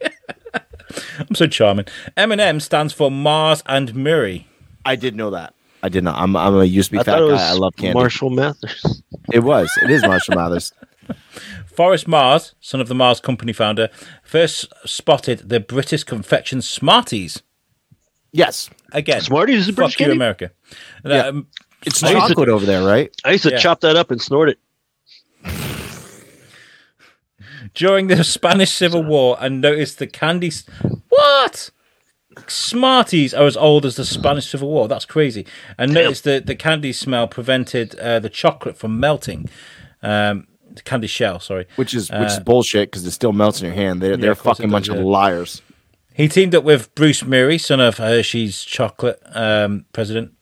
I'm 1.18 1.34
so 1.34 1.46
charming. 1.46 1.86
M&M 2.16 2.60
stands 2.60 2.92
for 2.92 3.10
Mars 3.10 3.62
and 3.66 3.90
Murrie. 3.92 4.44
I 4.84 4.96
did 4.96 5.14
know 5.16 5.30
that. 5.30 5.54
I 5.82 5.88
did 5.88 6.04
not. 6.04 6.18
I'm, 6.18 6.36
I'm 6.36 6.54
a 6.56 6.64
used 6.64 6.88
to 6.90 6.92
be 6.92 6.98
I 6.98 7.02
fat 7.04 7.12
thought 7.12 7.20
it 7.22 7.32
was 7.32 7.40
guy. 7.40 7.48
I 7.48 7.52
love 7.52 7.76
candy. 7.76 7.94
Marshall 7.94 8.30
Mathers. 8.30 9.02
It 9.32 9.40
was. 9.40 9.70
It 9.82 9.90
is 9.90 10.02
Marshall 10.02 10.34
Mathers. 10.34 10.72
Forrest 11.66 12.06
Mars, 12.06 12.54
son 12.60 12.80
of 12.80 12.88
the 12.88 12.94
Mars 12.94 13.20
Company 13.20 13.52
founder, 13.52 13.88
first 14.22 14.66
spotted 14.84 15.48
the 15.48 15.60
British 15.60 16.04
confection 16.04 16.60
Smarties. 16.62 17.42
Yes, 18.32 18.70
Again, 18.92 19.20
Smarties 19.20 19.60
is 19.60 19.68
a 19.68 19.72
fuck 19.72 19.76
British 19.76 20.00
you, 20.00 20.06
candy? 20.06 20.16
America. 20.18 20.50
Yeah. 21.04 21.26
Um, 21.28 21.46
it's 21.84 22.02
I 22.02 22.10
used 22.10 22.22
to- 22.22 22.28
chocolate 22.28 22.48
over 22.48 22.66
there, 22.66 22.84
right? 22.86 23.10
I 23.24 23.32
used 23.32 23.44
to 23.44 23.50
Yeah. 23.52 23.58
chop 23.58 23.80
that 23.80 23.96
up 23.96 24.10
and 24.10 24.20
snort 24.20 24.50
it. 24.50 24.58
during 27.74 28.08
the 28.08 28.24
Spanish 28.24 28.72
Civil 28.72 29.02
War 29.02 29.36
and 29.40 29.60
noticed 29.60 29.98
the 29.98 30.06
candy. 30.06 30.48
s- 30.48 30.64
What? 31.08 31.70
Smarties 32.48 33.34
are 33.34 33.46
as 33.46 33.56
old 33.56 33.84
as 33.84 33.96
the 33.96 34.04
Spanish 34.04 34.48
Civil 34.48 34.68
War. 34.68 34.88
That's 34.88 35.04
crazy. 35.04 35.46
And 35.76 35.92
noticed 35.92 36.24
that 36.24 36.46
the 36.46 36.54
candy 36.54 36.92
smell 36.92 37.26
prevented 37.28 37.98
uh, 37.98 38.20
the 38.20 38.28
chocolate 38.30 38.76
from 38.76 39.00
melting. 39.00 39.48
Um, 40.02 40.46
the 40.72 40.82
candy 40.82 41.06
shell, 41.08 41.40
sorry. 41.40 41.66
Which 41.76 41.94
is 41.94 42.10
which 42.10 42.28
is 42.28 42.38
bullshit 42.40 42.90
because 42.90 43.04
it 43.04 43.10
still 43.10 43.32
melts 43.32 43.60
in 43.60 43.66
your 43.66 43.74
hand. 43.74 44.00
They're 44.00 44.16
they're 44.16 44.30
a 44.30 44.32
Uh, 44.32 44.32
of 44.32 44.38
course 44.38 44.58
it 44.58 44.62
fucking 44.62 44.70
bunch 44.70 44.88
of 44.88 44.96
yeah. 44.96 45.02
liars. 45.02 45.62
He 46.14 46.28
teamed 46.28 46.54
up 46.54 46.64
with 46.64 46.94
Bruce 46.94 47.22
Murrie, 47.22 47.60
son 47.60 47.80
of 47.80 47.96
Hershey's 47.98 48.62
chocolate 48.62 49.20
um, 49.32 49.86
president, 49.92 50.32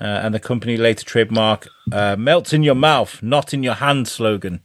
uh, 0.00 0.04
and 0.04 0.34
the 0.34 0.40
company 0.40 0.76
later 0.76 1.04
trademark 1.04 1.68
uh, 1.92 2.14
"Melts 2.16 2.52
in 2.52 2.62
your 2.62 2.74
mouth, 2.74 3.22
not 3.22 3.52
in 3.54 3.62
your 3.62 3.74
hand" 3.74 4.06
slogan. 4.08 4.60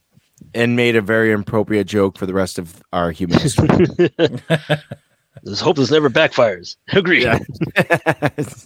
and 0.53 0.75
made 0.75 0.95
a 0.95 1.01
very 1.01 1.31
appropriate 1.31 1.85
joke 1.85 2.17
for 2.17 2.25
the 2.25 2.33
rest 2.33 2.57
of 2.59 2.81
our 2.91 3.11
human 3.11 3.39
history. 3.39 3.67
Let's 5.43 5.61
hope 5.61 5.77
this 5.77 5.91
never 5.91 6.09
backfires. 6.09 6.75
Agree. 6.93 7.25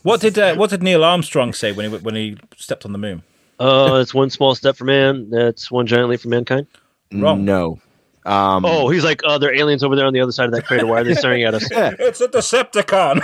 What 0.04 0.22
did 0.22 0.38
uh, 0.38 0.56
what 0.56 0.70
did 0.70 0.84
Neil 0.84 1.04
Armstrong 1.04 1.54
say 1.54 1.72
when 1.72 1.90
he 1.92 1.98
when 1.98 2.16
he 2.16 2.38
stepped 2.58 2.86
on 2.86 2.92
the 2.92 2.98
moon? 2.98 3.24
Uh, 3.60 4.00
it's 4.02 4.14
one 4.14 4.30
small 4.30 4.56
step 4.56 4.76
for 4.76 4.84
man. 4.86 5.30
That's 5.30 5.72
one 5.72 5.88
giant 5.88 6.10
leap 6.10 6.20
for 6.22 6.28
mankind. 6.30 6.68
Wrong. 7.12 7.46
No. 7.46 7.80
Um, 8.26 8.66
Oh, 8.66 8.90
he's 8.90 9.04
like, 9.04 9.22
oh, 9.24 9.38
there 9.38 9.50
are 9.52 9.56
aliens 9.56 9.84
over 9.84 9.96
there 9.96 10.06
on 10.06 10.14
the 10.14 10.20
other 10.22 10.32
side 10.32 10.46
of 10.46 10.52
that 10.54 10.66
crater. 10.66 10.86
Why 10.86 11.02
are 11.02 11.04
they 11.04 11.14
staring 11.16 11.44
at 11.44 11.54
us? 11.54 11.68
It's 11.72 12.22
a 12.22 12.28
Decepticon. 12.28 13.22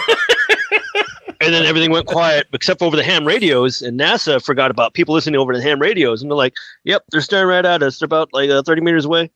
And 1.42 1.54
then 1.54 1.64
everything 1.66 1.90
went 1.92 2.06
quiet 2.06 2.48
except 2.52 2.80
for 2.80 2.86
over 2.86 2.98
the 2.98 3.04
ham 3.04 3.26
radios. 3.26 3.82
And 3.82 3.98
NASA 3.98 4.44
forgot 4.44 4.72
about 4.72 4.94
people 4.94 5.16
listening 5.16 5.40
over 5.40 5.56
the 5.56 5.62
ham 5.62 5.80
radios. 5.80 6.22
And 6.22 6.30
they're 6.30 6.36
like, 6.38 6.54
yep, 6.84 7.04
they're 7.12 7.22
staring 7.22 7.48
right 7.48 7.66
at 7.66 7.82
us. 7.82 8.00
They're 8.00 8.06
about 8.08 8.30
like 8.34 8.50
uh, 8.50 8.62
30 8.62 8.82
meters 8.82 9.06
away. 9.06 9.32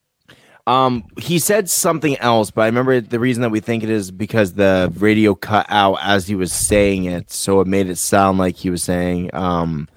Um, 0.66 1.04
he 1.18 1.40
said 1.40 1.70
something 1.70 2.18
else, 2.20 2.50
but 2.50 2.62
I 2.62 2.66
remember 2.68 3.02
the 3.02 3.20
reason 3.20 3.42
that 3.42 3.50
we 3.50 3.60
think 3.60 3.84
it 3.84 3.90
is 3.90 4.12
because 4.12 4.54
the 4.54 4.94
radio 4.98 5.36
cut 5.36 5.66
out 5.68 5.98
as 6.02 6.26
he 6.26 6.36
was 6.36 6.54
saying 6.54 7.04
it, 7.04 7.32
so 7.32 7.60
it 7.60 7.68
made 7.68 7.90
it 7.90 7.98
sound 7.98 8.38
like 8.38 8.56
he 8.56 8.70
was 8.70 8.82
saying 8.82 9.30
um 9.34 9.90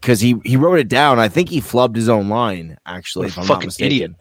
because 0.00 0.20
he 0.20 0.36
he 0.44 0.56
wrote 0.56 0.78
it 0.78 0.88
down. 0.88 1.18
I 1.18 1.28
think 1.28 1.50
he 1.50 1.60
flubbed 1.60 1.96
his 1.96 2.08
own 2.08 2.30
line 2.30 2.78
actually. 2.86 3.28
If 3.28 3.38
I'm 3.38 3.46
not 3.46 3.54
fucking 3.54 3.66
mistaken. 3.66 4.16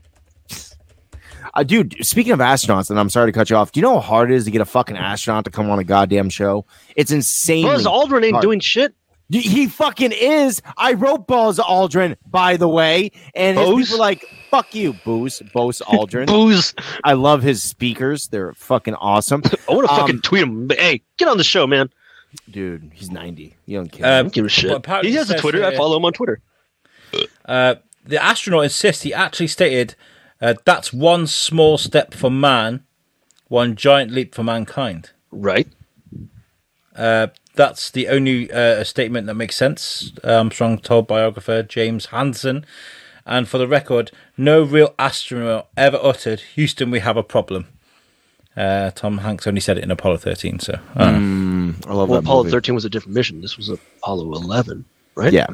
Uh, 1.56 1.62
dude, 1.62 1.95
speaking 2.04 2.34
of 2.34 2.39
astronauts, 2.39 2.89
and 2.89 2.99
I'm 2.99 3.10
sorry 3.10 3.32
to 3.32 3.38
cut 3.38 3.49
you 3.49 3.56
off. 3.56 3.72
Do 3.72 3.80
you 3.80 3.84
know 3.84 3.93
how 3.93 3.99
hard 3.99 4.32
it 4.32 4.36
is 4.36 4.45
to 4.45 4.51
get 4.51 4.62
a 4.62 4.66
fucking 4.66 4.97
astronaut 4.97 5.45
to 5.45 5.51
come 5.51 5.70
on 5.70 5.78
a 5.78 5.84
goddamn 5.84 6.30
show? 6.30 6.66
It's 6.95 7.12
insane. 7.12 7.64
Buzz 7.66 7.86
Aldrin 7.86 8.24
ain't 8.24 8.34
hard. 8.34 8.41
doing 8.41 8.60
shit. 8.60 8.95
Y- 9.34 9.39
He 9.39 9.67
fucking 9.67 10.11
is. 10.11 10.61
I 10.77 10.93
wrote 10.93 11.25
Buzz 11.27 11.57
Aldrin, 11.59 12.15
by 12.29 12.55
the 12.57 12.67
way, 12.69 13.11
and 13.34 13.57
his 13.57 13.67
Bose? 13.67 13.84
people 13.86 13.95
are 13.97 13.99
like, 13.99 14.25
"Fuck 14.51 14.75
you, 14.75 14.93
Booze, 15.03 15.41
Bose 15.53 15.81
Aldrin." 15.88 16.27
Booze. 16.27 16.73
I 17.03 17.13
love 17.13 17.41
his 17.41 17.63
speakers; 17.63 18.27
they're 18.27 18.53
fucking 18.53 18.93
awesome, 18.95 19.41
I 19.69 19.73
want 19.73 19.88
to 19.88 19.93
Um, 19.93 19.99
fucking 19.99 20.21
tweet 20.21 20.43
him. 20.43 20.69
Hey, 20.69 21.01
get 21.17 21.27
on 21.27 21.38
the 21.38 21.43
show, 21.43 21.65
man. 21.67 21.89
dude. 22.49 22.91
He's 22.93 23.09
ninety. 23.11 23.55
You 23.65 23.79
don't 23.79 23.91
care. 23.91 24.05
I 24.05 24.19
Um, 24.19 24.25
don't 24.25 24.34
give 24.34 24.45
a 24.45 24.49
shit. 24.49 24.69
Well, 24.88 25.01
he 25.01 25.13
has 25.15 25.29
a 25.29 25.38
Twitter. 25.39 25.63
I 25.65 25.75
follow 25.75 25.97
him 25.97 26.05
on 26.05 26.13
Twitter. 26.13 26.39
Uh, 27.45 27.75
the 28.05 28.21
astronaut 28.21 28.63
insists 28.65 29.03
he 29.03 29.13
actually 29.13 29.47
stated 29.47 29.95
uh, 30.41 30.55
that's 30.65 30.91
one 30.91 31.25
small 31.27 31.77
step 31.77 32.13
for 32.13 32.29
man, 32.31 32.84
one 33.47 33.75
giant 33.75 34.11
leap 34.11 34.34
for 34.36 34.43
mankind. 34.43 35.11
Right. 35.31 35.67
Uh, 36.95 37.27
that's 37.56 37.91
the 37.91 38.08
only 38.08 38.51
uh, 38.51 38.84
statement 38.84 39.28
that 39.28 39.36
makes 39.36 39.56
sense. 39.56 40.12
Armstrong 40.24 40.78
told 40.80 41.08
biographer 41.08 41.64
James 41.64 42.08
Hansen. 42.08 42.66
And 43.26 43.47
for 43.47 43.58
the 43.58 43.68
record, 43.68 44.12
no 44.38 44.64
real 44.64 44.93
astronaut 44.99 45.68
ever 45.78 45.97
uttered, 46.01 46.41
Houston, 46.56 46.91
we 46.91 46.99
have 46.99 47.16
a 47.16 47.24
problem. 47.24 47.68
Uh, 48.58 48.91
Tom 48.91 49.20
Hanks 49.20 49.47
only 49.47 49.62
said 49.62 49.78
it 49.78 49.84
in 49.84 49.91
Apollo 49.91 50.18
13. 50.18 50.60
So, 50.60 50.74
uh, 50.95 51.06
Mm, 51.08 51.88
I 51.88 51.93
love 51.93 52.10
Well, 52.10 52.22
that 52.22 52.26
Apollo 52.26 52.43
movie. 52.43 52.51
13 52.51 52.76
was 52.76 52.86
a 52.86 52.89
different 52.89 53.16
mission. 53.16 53.41
This 53.41 53.58
was 53.58 53.70
Apollo 53.70 54.34
11, 54.34 54.86
right? 55.16 55.32
Yeah, 55.34 55.47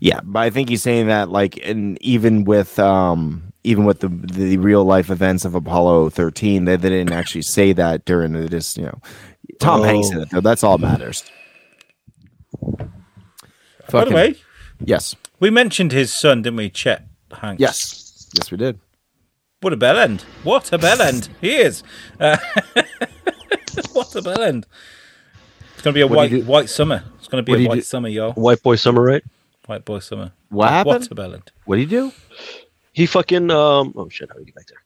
yeah, 0.00 0.20
but 0.22 0.38
I 0.40 0.50
think 0.50 0.68
he's 0.68 0.82
saying 0.82 1.08
that 1.08 1.28
like, 1.30 1.58
and 1.66 2.00
even 2.00 2.44
with 2.44 2.78
um, 2.78 3.42
even 3.64 3.84
with 3.84 4.00
the 4.00 4.08
the 4.08 4.56
real 4.58 4.84
life 4.84 5.10
events 5.10 5.44
of 5.44 5.54
Apollo 5.54 6.10
thirteen, 6.10 6.64
they, 6.66 6.76
they 6.76 6.88
didn't 6.90 7.12
actually 7.12 7.42
say 7.42 7.72
that 7.72 8.04
during 8.04 8.32
the 8.32 8.48
just 8.48 8.76
you 8.76 8.84
know, 8.84 9.00
Tom 9.60 9.82
Hanks 9.82 10.10
in 10.10 10.18
Oh. 10.18 10.22
it 10.22 10.30
though. 10.30 10.40
That's 10.40 10.62
all 10.62 10.78
that 10.78 10.86
matters. 10.86 11.24
by 13.90 14.04
the 14.04 14.10
way, 14.14 14.36
yes, 14.84 15.14
we 15.40 15.50
mentioned 15.50 15.92
his 15.92 16.12
son, 16.12 16.42
didn't 16.42 16.56
we, 16.56 16.70
Chet 16.70 17.06
Hanks? 17.32 17.60
yes, 17.60 18.28
yes, 18.36 18.50
we 18.50 18.56
did. 18.56 18.78
What 19.60 19.72
a 19.72 19.76
bell 19.76 19.98
end. 19.98 20.22
What 20.42 20.72
a 20.72 20.78
bell 20.78 21.00
end. 21.00 21.28
He 21.40 21.54
is. 21.56 21.82
Uh, 22.20 22.36
what 23.92 24.14
a 24.14 24.20
bell 24.22 24.42
end. 24.42 24.66
It's 25.72 25.82
gonna 25.82 25.94
be 25.94 26.02
a 26.02 26.06
What 26.06 26.16
white 26.16 26.30
do 26.30 26.36
you 26.36 26.42
do- 26.42 26.48
white 26.50 26.68
summer. 26.68 27.02
It's 27.18 27.28
gonna 27.28 27.42
be 27.42 27.52
What 27.52 27.60
a 27.60 27.68
white 27.68 27.74
do- 27.76 27.80
summer, 27.82 28.08
yo. 28.08 28.32
White 28.32 28.62
boy 28.62 28.76
summer, 28.76 29.02
right? 29.02 29.24
White 29.66 29.84
boy 29.86 30.00
summer. 30.00 30.32
What 30.50 30.68
happened? 30.68 31.08
Watermelon. 31.10 31.42
What 31.64 31.76
do 31.76 31.80
you 31.82 31.86
do? 31.88 32.12
He 32.94 33.06
fucking 33.06 33.50
um. 33.50 33.92
Oh 33.96 34.08
shit! 34.08 34.28
How 34.28 34.34
do 34.34 34.40
we 34.40 34.46
get 34.46 34.54
back 34.54 34.66
there? 34.68 34.82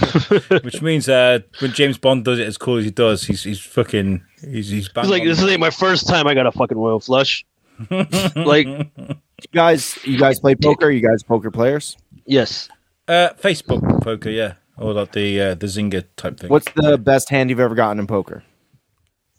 Which 0.63 0.81
means 0.81 1.07
uh, 1.07 1.39
when 1.59 1.71
James 1.71 1.97
Bond 1.99 2.25
does 2.25 2.39
it 2.39 2.47
as 2.47 2.57
cool 2.57 2.77
as 2.77 2.85
he 2.85 2.91
does, 2.91 3.23
he's 3.23 3.43
he's 3.43 3.59
fucking 3.59 4.23
he's 4.41 4.69
he's 4.69 4.89
bang 4.89 5.03
It's 5.03 5.11
like 5.11 5.21
on. 5.21 5.27
this 5.27 5.41
ain't 5.43 5.59
my 5.59 5.69
first 5.69 6.07
time 6.07 6.25
I 6.27 6.33
got 6.33 6.47
a 6.47 6.51
fucking 6.51 6.77
Royal 6.77 6.99
Flush. 6.99 7.45
like, 7.91 8.65
You 8.65 9.15
guys, 9.53 9.97
you 10.03 10.17
guys 10.17 10.39
play 10.39 10.55
poker? 10.55 10.89
You 10.89 11.07
guys 11.07 11.21
poker 11.23 11.51
players? 11.51 11.95
yes. 12.25 12.67
uh, 13.07 13.29
Facebook 13.39 14.01
poker, 14.03 14.29
yeah, 14.31 14.53
or 14.77 14.93
like 14.93 15.11
the 15.11 15.39
uh, 15.39 15.53
the 15.55 15.67
Zynga 15.67 16.03
type 16.15 16.39
thing. 16.39 16.49
What's 16.49 16.71
the 16.75 16.97
best 16.97 17.29
hand 17.29 17.51
you've 17.51 17.59
ever 17.59 17.75
gotten 17.75 17.99
in 17.99 18.07
poker? 18.07 18.43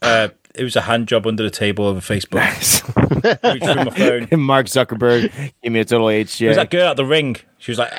Uh, 0.00 0.28
it 0.54 0.62
was 0.62 0.76
a 0.76 0.82
hand 0.82 1.08
job 1.08 1.26
under 1.26 1.42
the 1.42 1.50
table 1.50 1.84
over 1.86 2.00
Facebook. 2.00 2.40
Reached 3.52 3.64
through 3.64 3.84
my 3.84 3.90
phone. 3.90 4.28
It 4.30 4.36
Mark 4.36 4.66
Zuckerberg 4.66 5.32
gave 5.62 5.72
me 5.72 5.80
a 5.80 5.84
total 5.84 6.08
H 6.08 6.26
was 6.26 6.32
shit. 6.34 6.54
that 6.54 6.70
girl 6.70 6.90
at 6.90 6.96
the 6.96 7.04
ring. 7.04 7.36
She 7.58 7.72
was 7.72 7.78
like, 7.78 7.92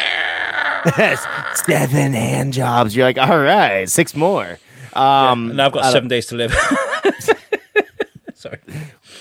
Seven 1.55 2.13
hand 2.13 2.53
jobs. 2.53 2.95
You're 2.95 3.05
like, 3.05 3.17
all 3.17 3.39
right, 3.39 3.89
six 3.89 4.15
more. 4.15 4.57
Um, 4.93 5.51
and 5.51 5.61
I've 5.61 5.71
got 5.71 5.82
I 5.84 5.88
don't- 5.88 5.93
seven 5.93 6.09
days 6.09 6.25
to 6.27 6.36
live. 6.36 6.53
Sorry. 8.34 8.59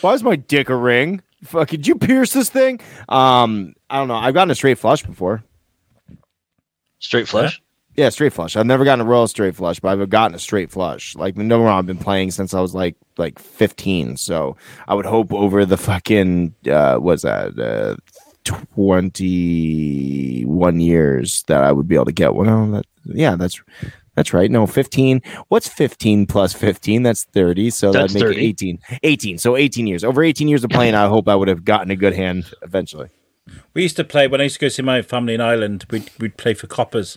Why 0.00 0.12
is 0.14 0.22
my 0.22 0.36
dick 0.36 0.68
a 0.68 0.76
ring? 0.76 1.22
Fuck, 1.44 1.68
did 1.68 1.86
you 1.86 1.96
pierce 1.96 2.32
this 2.32 2.48
thing? 2.50 2.80
Um, 3.08 3.74
I 3.90 3.98
don't 3.98 4.08
know. 4.08 4.14
I've 4.16 4.34
gotten 4.34 4.50
a 4.50 4.54
straight 4.54 4.78
flush 4.78 5.02
before. 5.02 5.42
Straight 7.00 7.28
flush. 7.28 7.60
Yeah, 7.96 8.10
straight 8.10 8.32
flush. 8.32 8.54
I've 8.56 8.66
never 8.66 8.84
gotten 8.84 9.04
a 9.04 9.08
royal 9.08 9.26
straight 9.26 9.56
flush, 9.56 9.80
but 9.80 9.88
I've 9.88 10.08
gotten 10.08 10.34
a 10.34 10.38
straight 10.38 10.70
flush. 10.70 11.16
Like 11.16 11.36
no 11.36 11.58
wrong, 11.62 11.78
I've 11.80 11.86
been 11.86 11.98
playing 11.98 12.30
since 12.30 12.54
I 12.54 12.60
was 12.60 12.72
like 12.74 12.94
like 13.16 13.40
15. 13.40 14.16
So 14.16 14.56
I 14.86 14.94
would 14.94 15.06
hope 15.06 15.32
over 15.32 15.64
the 15.64 15.76
fucking 15.76 16.54
uh 16.70 16.96
what's 16.98 17.22
that 17.22 17.58
uh 17.58 17.96
21 18.48 20.80
years 20.80 21.44
that 21.48 21.62
I 21.62 21.72
would 21.72 21.86
be 21.86 21.94
able 21.94 22.06
to 22.06 22.12
get 22.12 22.34
one. 22.34 22.48
Oh, 22.48 22.70
that, 22.72 22.86
yeah, 23.04 23.36
that's 23.36 23.60
that's 24.14 24.32
right. 24.32 24.50
No, 24.50 24.66
15. 24.66 25.22
What's 25.46 25.68
15 25.68 26.26
plus 26.26 26.52
15? 26.52 27.04
That's 27.04 27.22
30. 27.24 27.70
So 27.70 27.92
That's 27.92 28.12
that'd 28.12 28.26
make 28.26 28.36
30. 28.36 28.44
it 28.44 28.48
18. 28.48 28.78
18. 29.04 29.38
So 29.38 29.56
18 29.56 29.86
years. 29.86 30.02
Over 30.02 30.24
18 30.24 30.48
years 30.48 30.64
of 30.64 30.70
playing, 30.70 30.96
I 30.96 31.06
hope 31.06 31.28
I 31.28 31.36
would 31.36 31.46
have 31.46 31.64
gotten 31.64 31.92
a 31.92 31.96
good 31.96 32.14
hand 32.14 32.52
eventually. 32.62 33.10
We 33.74 33.82
used 33.82 33.96
to 33.96 34.04
play 34.04 34.26
when 34.26 34.40
I 34.40 34.44
used 34.44 34.56
to 34.56 34.60
go 34.60 34.68
see 34.68 34.82
my 34.82 35.02
family 35.02 35.34
in 35.34 35.40
Ireland. 35.40 35.86
We'd 35.90 36.10
we'd 36.18 36.36
play 36.36 36.54
for 36.54 36.66
coppers. 36.66 37.16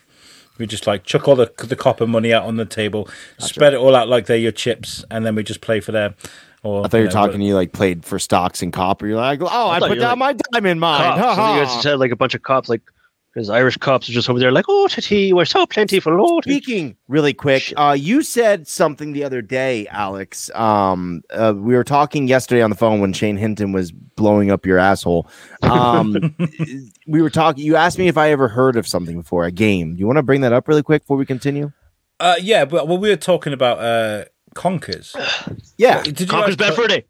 We 0.60 0.68
just 0.68 0.86
like 0.86 1.04
chuck 1.04 1.28
all 1.28 1.36
the 1.36 1.52
the 1.58 1.76
copper 1.76 2.06
money 2.06 2.32
out 2.34 2.44
on 2.44 2.58
the 2.58 2.66
table, 2.66 3.10
spread 3.40 3.74
it 3.74 3.78
all 3.78 3.96
out 3.96 4.08
like 4.08 4.28
they're 4.28 4.38
your 4.38 4.52
chips, 4.52 5.04
and 5.10 5.26
then 5.26 5.34
we 5.34 5.42
just 5.44 5.62
play 5.62 5.80
for 5.80 5.92
them. 5.92 6.14
Or 6.64 6.86
I 6.86 6.88
thought 6.88 6.98
you 6.98 7.04
were 7.04 7.08
know, 7.08 7.12
talking. 7.12 7.42
You 7.42 7.56
like 7.56 7.74
played 7.74 8.06
for 8.06 8.20
stocks 8.20 8.62
and 8.62 8.72
copper. 8.72 9.08
You're 9.08 9.18
like, 9.18 9.42
oh, 9.42 9.46
I, 9.46 9.80
thought 9.80 9.90
put 9.90 9.98
you 9.98 10.02
were 10.02 10.08
down 10.08 10.20
my 10.20 10.34
diamond 10.34 10.80
mine. 10.80 11.18
Cops. 11.18 11.20
Ha 11.20 11.52
I 11.52 11.56
you 11.56 11.62
guys 11.62 11.70
ha. 11.70 11.74
just 11.76 11.86
had 11.86 12.00
like 12.00 12.12
a 12.12 12.16
bunch 12.16 12.36
of 12.36 12.44
cops, 12.44 12.70
like 12.70 12.82
because 13.34 13.50
Irish 13.50 13.78
cops 13.78 14.10
are 14.10 14.12
just 14.12 14.30
over 14.30 14.40
there, 14.40 14.52
like, 14.52 14.66
oh, 14.68 14.88
titty, 14.88 15.32
we're 15.32 15.46
so 15.46 15.66
plentiful. 15.66 16.18
Oh, 16.20 16.42
titty." 16.42 16.56
Speaking 16.56 16.98
really 17.08 17.34
quick, 17.34 17.74
uh, 17.78 17.96
you 17.98 18.24
said 18.24 18.68
something 18.68 19.14
the 19.14 19.24
other 19.24 19.42
day, 19.42 19.88
Alex. 19.88 20.52
Um, 20.54 21.24
uh, 21.32 21.54
we 21.56 21.76
were 21.76 21.84
talking 21.84 22.28
yesterday 22.28 22.62
on 22.62 22.70
the 22.70 22.76
phone 22.76 23.00
when 23.00 23.14
Shane 23.14 23.38
Hinton 23.38 23.72
was 23.72 23.92
blowing 23.92 24.52
up 24.52 24.66
your 24.66 24.78
asshole. 24.78 25.28
Um, 25.62 26.36
we 27.08 27.22
were 27.22 27.30
talking. 27.30 27.64
You 27.64 27.76
asked 27.76 27.98
me 27.98 28.08
if 28.08 28.18
I 28.18 28.32
ever 28.32 28.48
heard 28.48 28.76
of 28.76 28.88
something 28.88 29.18
before 29.18 29.46
a 29.46 29.52
game. 29.52 29.96
You 29.98 30.06
want 30.06 30.18
to 30.18 30.24
bring 30.24 30.42
that 30.42 30.54
up 30.54 30.68
really 30.68 30.84
quick 30.84 31.04
before 31.04 31.18
we 31.18 31.26
continue? 31.26 31.72
Uh, 32.20 32.36
yeah, 32.40 32.66
but 32.66 32.88
well, 32.88 32.98
we 32.98 33.10
were 33.10 33.16
talking 33.16 33.54
about 33.54 33.80
uh, 33.80 34.26
Conkers. 34.54 35.16
Yeah, 35.78 36.04
Did 36.04 36.20
you 36.20 36.28
Conker's 36.28 36.56
guys 36.56 36.70
Bad 36.70 36.76
Fur 36.76 36.88
Day. 36.88 37.06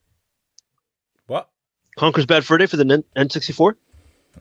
What? 1.27 1.49
Conker's 1.97 2.25
Bad 2.25 2.45
Fur 2.45 2.57
Day 2.57 2.67
for 2.67 2.77
the 2.77 2.85
N- 2.89 3.03
N64. 3.27 3.75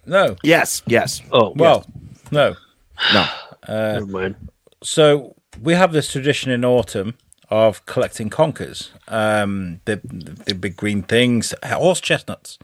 No. 0.06 0.36
yes, 0.44 0.82
yes. 0.86 1.20
Oh, 1.32 1.52
Well, 1.56 1.84
no. 2.30 2.54
No, 3.14 3.26
Uh, 3.66 3.92
never 3.94 4.06
mind. 4.06 4.36
so 4.82 5.34
we 5.60 5.72
have 5.74 5.92
this 5.92 6.12
tradition 6.12 6.50
in 6.52 6.64
autumn 6.64 7.14
of 7.48 7.84
collecting 7.86 8.28
conkers. 8.30 8.90
Um, 9.08 9.80
the, 9.86 10.00
the 10.04 10.54
big 10.54 10.76
green 10.76 11.02
things, 11.02 11.54
horse 11.64 12.00
chestnuts. 12.00 12.58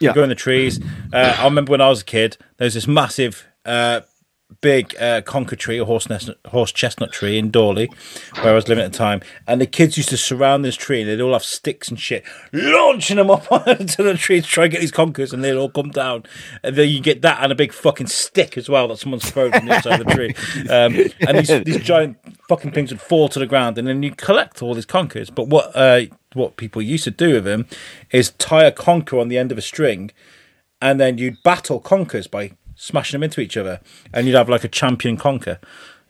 Yeah. 0.00 0.10
You 0.10 0.14
go 0.14 0.22
in 0.22 0.28
the 0.28 0.34
trees. 0.36 0.80
Uh, 1.12 1.36
I 1.38 1.44
remember 1.44 1.72
when 1.72 1.80
I 1.80 1.88
was 1.88 2.00
a 2.02 2.04
kid, 2.04 2.36
there 2.56 2.64
was 2.66 2.74
this 2.74 2.86
massive, 2.86 3.46
uh, 3.66 4.02
big 4.60 4.94
uh, 4.96 5.20
conker 5.22 5.58
tree, 5.58 5.78
a 5.78 5.84
horse, 5.84 6.08
nest, 6.08 6.30
horse 6.46 6.72
chestnut 6.72 7.12
tree 7.12 7.38
in 7.38 7.50
Dawley, 7.50 7.90
where 8.40 8.52
I 8.52 8.54
was 8.54 8.68
living 8.68 8.84
at 8.84 8.92
the 8.92 8.98
time. 8.98 9.20
And 9.46 9.60
the 9.60 9.66
kids 9.66 9.96
used 9.96 10.08
to 10.10 10.16
surround 10.16 10.64
this 10.64 10.76
tree 10.76 11.00
and 11.00 11.08
they'd 11.08 11.20
all 11.20 11.32
have 11.32 11.44
sticks 11.44 11.88
and 11.88 11.98
shit, 11.98 12.24
launching 12.52 13.16
them 13.16 13.30
up 13.30 13.50
onto 13.68 14.02
the 14.02 14.14
tree 14.14 14.40
to 14.40 14.46
try 14.46 14.64
and 14.64 14.72
get 14.72 14.80
these 14.80 14.90
conkers 14.90 15.32
and 15.32 15.42
they'd 15.42 15.56
all 15.56 15.70
come 15.70 15.90
down. 15.90 16.24
And 16.62 16.76
then 16.76 16.88
you 16.88 17.00
get 17.00 17.22
that 17.22 17.42
and 17.42 17.52
a 17.52 17.54
big 17.54 17.72
fucking 17.72 18.08
stick 18.08 18.56
as 18.56 18.68
well 18.68 18.88
that 18.88 18.98
someone's 18.98 19.30
thrown 19.30 19.52
from 19.52 19.66
the 19.66 19.74
outside 19.74 20.00
of 20.00 20.06
the 20.06 20.14
tree. 20.14 20.34
Um, 20.68 21.12
and 21.26 21.38
these, 21.38 21.64
these 21.64 21.82
giant 21.82 22.18
fucking 22.48 22.72
things 22.72 22.90
would 22.90 23.00
fall 23.00 23.28
to 23.28 23.38
the 23.38 23.46
ground 23.46 23.78
and 23.78 23.86
then 23.86 24.02
you 24.02 24.12
collect 24.12 24.62
all 24.62 24.74
these 24.74 24.86
conkers. 24.86 25.30
But 25.30 25.48
what, 25.48 25.74
uh, 25.74 26.02
what 26.32 26.56
people 26.56 26.82
used 26.82 27.04
to 27.04 27.10
do 27.10 27.34
with 27.34 27.44
them 27.44 27.66
is 28.10 28.30
tie 28.32 28.64
a 28.64 28.72
conker 28.72 29.20
on 29.20 29.28
the 29.28 29.38
end 29.38 29.52
of 29.52 29.58
a 29.58 29.62
string 29.62 30.10
and 30.80 31.00
then 31.00 31.18
you'd 31.18 31.42
battle 31.42 31.80
conkers 31.80 32.26
by 32.26 32.52
smashing 32.76 33.14
them 33.18 33.22
into 33.22 33.40
each 33.40 33.56
other, 33.56 33.80
and 34.12 34.26
you'd 34.26 34.36
have 34.36 34.48
like 34.48 34.64
a 34.64 34.68
champion 34.68 35.16
conker. 35.16 35.58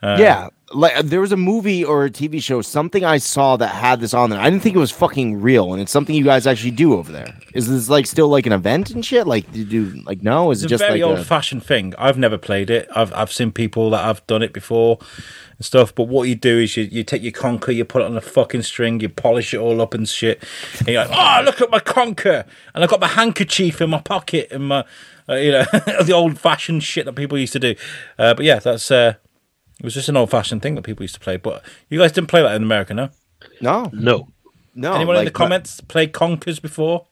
Uh, 0.02 0.18
yeah. 0.20 0.48
like 0.74 0.94
there 1.06 1.20
was 1.20 1.32
a 1.32 1.36
movie 1.36 1.82
or 1.82 2.04
a 2.04 2.10
TV 2.10 2.42
show, 2.42 2.60
something 2.60 3.06
I 3.06 3.16
saw 3.16 3.56
that 3.56 3.68
had 3.68 4.00
this 4.00 4.12
on 4.12 4.28
there. 4.28 4.38
I 4.38 4.50
didn't 4.50 4.62
think 4.62 4.76
it 4.76 4.78
was 4.78 4.90
fucking 4.90 5.40
real, 5.40 5.72
and 5.72 5.80
it's 5.80 5.90
something 5.90 6.14
you 6.14 6.24
guys 6.24 6.46
actually 6.46 6.72
do 6.72 6.92
over 6.92 7.10
there. 7.10 7.34
Is 7.54 7.68
this 7.70 7.88
like 7.88 8.06
still 8.06 8.28
like 8.28 8.44
an 8.44 8.52
event 8.52 8.90
and 8.90 9.02
shit? 9.02 9.26
Like, 9.26 9.50
do 9.50 9.60
you 9.60 9.64
do 9.64 10.02
like 10.04 10.22
no? 10.22 10.50
Is 10.50 10.58
It's 10.58 10.64
it 10.64 10.66
a 10.66 10.68
just 10.76 10.82
very 10.84 11.00
like 11.00 11.08
old 11.10 11.18
a, 11.20 11.24
fashioned 11.24 11.64
thing. 11.64 11.94
I've 11.96 12.18
never 12.18 12.36
played 12.36 12.68
it. 12.68 12.86
I've 12.94 13.14
I've 13.14 13.32
seen 13.32 13.50
people 13.50 13.88
that 13.90 14.04
have 14.04 14.26
done 14.26 14.42
it 14.42 14.52
before 14.52 14.98
and 15.56 15.64
stuff. 15.64 15.94
But 15.94 16.08
what 16.08 16.28
you 16.28 16.34
do 16.34 16.58
is 16.58 16.76
you, 16.76 16.84
you 16.84 17.02
take 17.02 17.22
your 17.22 17.32
conker, 17.32 17.74
you 17.74 17.86
put 17.86 18.02
it 18.02 18.06
on 18.06 18.16
a 18.16 18.20
fucking 18.20 18.62
string, 18.62 19.00
you 19.00 19.08
polish 19.08 19.54
it 19.54 19.58
all 19.58 19.80
up 19.80 19.94
and 19.94 20.06
shit. 20.06 20.42
And 20.80 20.88
you're 20.88 21.06
like, 21.06 21.16
oh, 21.16 21.42
look 21.46 21.62
at 21.62 21.70
my 21.70 21.78
conker, 21.80 22.44
and 22.74 22.84
I've 22.84 22.90
got 22.90 23.00
my 23.00 23.08
handkerchief 23.08 23.80
in 23.80 23.88
my 23.88 24.00
pocket 24.02 24.48
and 24.50 24.68
my, 24.68 24.84
uh, 25.28 25.34
you 25.34 25.52
know, 25.52 25.64
the 26.02 26.12
old 26.14 26.38
fashioned 26.38 26.82
shit 26.82 27.04
that 27.06 27.14
people 27.14 27.38
used 27.38 27.52
to 27.54 27.58
do. 27.60 27.74
Uh, 28.18 28.34
but 28.34 28.44
yeah, 28.44 28.58
that's 28.58 28.90
uh, 28.90 29.14
it 29.78 29.84
was 29.84 29.94
just 29.94 30.08
an 30.08 30.16
old 30.16 30.30
fashioned 30.30 30.62
thing 30.62 30.74
that 30.74 30.82
people 30.82 31.02
used 31.04 31.14
to 31.14 31.20
play. 31.20 31.36
But 31.36 31.62
you 31.88 31.98
guys 31.98 32.12
didn't 32.12 32.28
play 32.28 32.42
that 32.42 32.54
in 32.54 32.62
America, 32.62 32.94
no? 32.94 33.10
no, 33.60 33.90
No. 33.92 34.28
no? 34.74 34.94
Anyone 34.94 35.16
in 35.16 35.24
the 35.24 35.30
comments 35.30 35.80
play 35.80 36.06
conkers 36.06 36.58
before? 36.60 37.06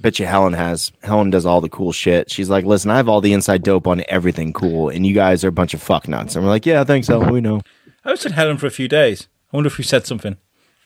Bet 0.00 0.18
you 0.18 0.24
Helen 0.26 0.54
has. 0.54 0.92
Helen 1.02 1.28
does 1.28 1.44
all 1.44 1.60
the 1.60 1.68
cool 1.68 1.92
shit. 1.92 2.30
She's 2.30 2.48
like, 2.48 2.64
listen, 2.64 2.90
I 2.90 2.96
have 2.96 3.08
all 3.08 3.20
the 3.20 3.34
inside 3.34 3.62
dope 3.62 3.86
on 3.86 4.02
everything 4.08 4.52
cool, 4.54 4.88
and 4.88 5.06
you 5.06 5.12
guys 5.14 5.44
are 5.44 5.48
a 5.48 5.52
bunch 5.52 5.74
of 5.74 5.82
fuck 5.82 6.08
nuts. 6.08 6.34
And 6.36 6.44
we're 6.44 6.50
like, 6.50 6.64
yeah, 6.64 6.80
I 6.80 6.84
think 6.84 7.04
so. 7.04 7.20
We 7.30 7.42
know. 7.42 7.60
I 8.02 8.12
was 8.12 8.24
in 8.24 8.32
Helen 8.32 8.56
for 8.56 8.66
a 8.66 8.70
few 8.70 8.88
days. 8.88 9.28
I 9.52 9.56
wonder 9.58 9.66
if 9.68 9.76
we 9.76 9.84
said 9.84 10.06
something. 10.06 10.38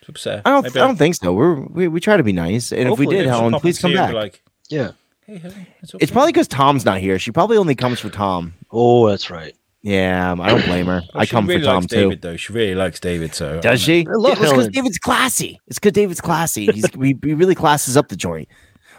Oops, 0.09 0.27
uh, 0.27 0.41
I 0.43 0.49
don't. 0.49 0.63
maybe 0.63 0.79
I 0.81 0.85
don't 0.87 0.97
think 0.97 1.15
so. 1.15 1.31
We're 1.33 1.61
we, 1.61 1.87
we 1.87 1.99
try 2.01 2.17
to 2.17 2.23
be 2.23 2.33
nice, 2.33 2.73
and 2.73 2.89
if 2.89 2.99
we 2.99 3.07
did, 3.07 3.25
Helen, 3.25 3.53
please 3.59 3.79
come 3.79 3.93
back. 3.93 4.13
Like, 4.13 4.43
Yeah. 4.69 4.91
Hey, 5.25 5.37
Helen, 5.37 5.67
it's, 5.81 5.93
it's 5.99 6.11
probably 6.11 6.31
because 6.31 6.47
Tom's 6.47 6.85
not 6.85 6.99
here. 6.99 7.19
She 7.19 7.31
probably 7.31 7.57
only 7.57 7.75
comes 7.75 7.99
for 7.99 8.09
Tom. 8.09 8.53
Oh, 8.71 9.07
that's 9.07 9.29
right. 9.29 9.55
Yeah, 9.81 10.31
um, 10.31 10.41
I 10.41 10.49
don't 10.49 10.65
blame 10.65 10.87
her. 10.87 11.01
Well, 11.13 11.21
I 11.21 11.25
come 11.27 11.45
really 11.45 11.61
for 11.61 11.65
Tom 11.67 11.75
likes 11.75 11.87
too. 11.87 11.95
David, 11.95 12.21
though. 12.23 12.37
She 12.37 12.53
really 12.53 12.73
likes 12.73 12.99
David. 12.99 13.35
So 13.35 13.61
Does 13.61 13.81
she? 13.81 14.07
I 14.07 14.13
love 14.13 14.41
It's 14.41 14.51
because 14.51 14.69
David's 14.69 14.97
classy. 14.97 15.59
It's 15.67 15.77
because 15.77 15.91
David's 15.91 16.21
classy. 16.21 16.65
He's 16.71 16.89
he, 16.95 17.15
he 17.23 17.33
really 17.35 17.53
classes 17.53 17.95
up 17.95 18.07
the 18.07 18.15
joint. 18.15 18.49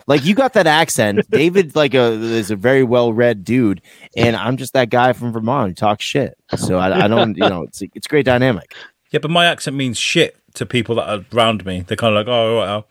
Like 0.07 0.25
you 0.25 0.37
got 0.37 0.53
that 0.53 0.69
accent. 0.69 1.29
David 1.31 1.75
like 1.75 1.95
a 1.95 2.13
is 2.13 2.53
a 2.53 2.57
very 2.57 2.85
well 2.85 3.13
read 3.13 3.43
dude, 3.43 3.83
and 4.17 4.37
I'm 4.37 4.57
just 4.57 4.75
that 4.75 4.91
guy 4.91 5.13
from 5.13 5.33
Vermont 5.33 5.71
who 5.71 5.75
talks 5.75 6.05
shit. 6.05 6.39
So 6.57 6.79
I, 6.79 7.05
I 7.05 7.09
don't, 7.09 7.37
you 7.37 7.49
know, 7.49 7.65
it's 7.65 7.83
it's 7.95 8.07
great 8.07 8.25
dynamic. 8.25 8.73
Yeah, 9.11 9.19
but 9.19 9.33
my 9.33 9.47
accent 9.47 9.77
means 9.77 9.99
shit 9.99 10.37
to 10.55 10.67
people 10.67 10.95
that 10.97 11.09
are 11.09 11.25
around 11.33 11.67
me. 11.67 11.81
They're 11.81 11.97
kind 11.97 12.17
of 12.17 12.25
like, 12.25 12.33
oh, 12.33 12.59
right, 12.59 12.69
oh. 12.69 12.85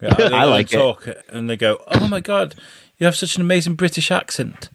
Yeah, 0.00 0.14
I 0.18 0.44
like 0.44 0.72
and 0.72 0.74
it. 0.74 0.76
talk, 0.76 1.08
and 1.28 1.50
they 1.50 1.56
go, 1.56 1.82
oh 1.88 2.08
my 2.08 2.20
god, 2.20 2.54
you 2.98 3.06
have 3.06 3.16
such 3.16 3.36
an 3.36 3.42
amazing 3.42 3.74
British 3.74 4.10
accent. 4.10 4.70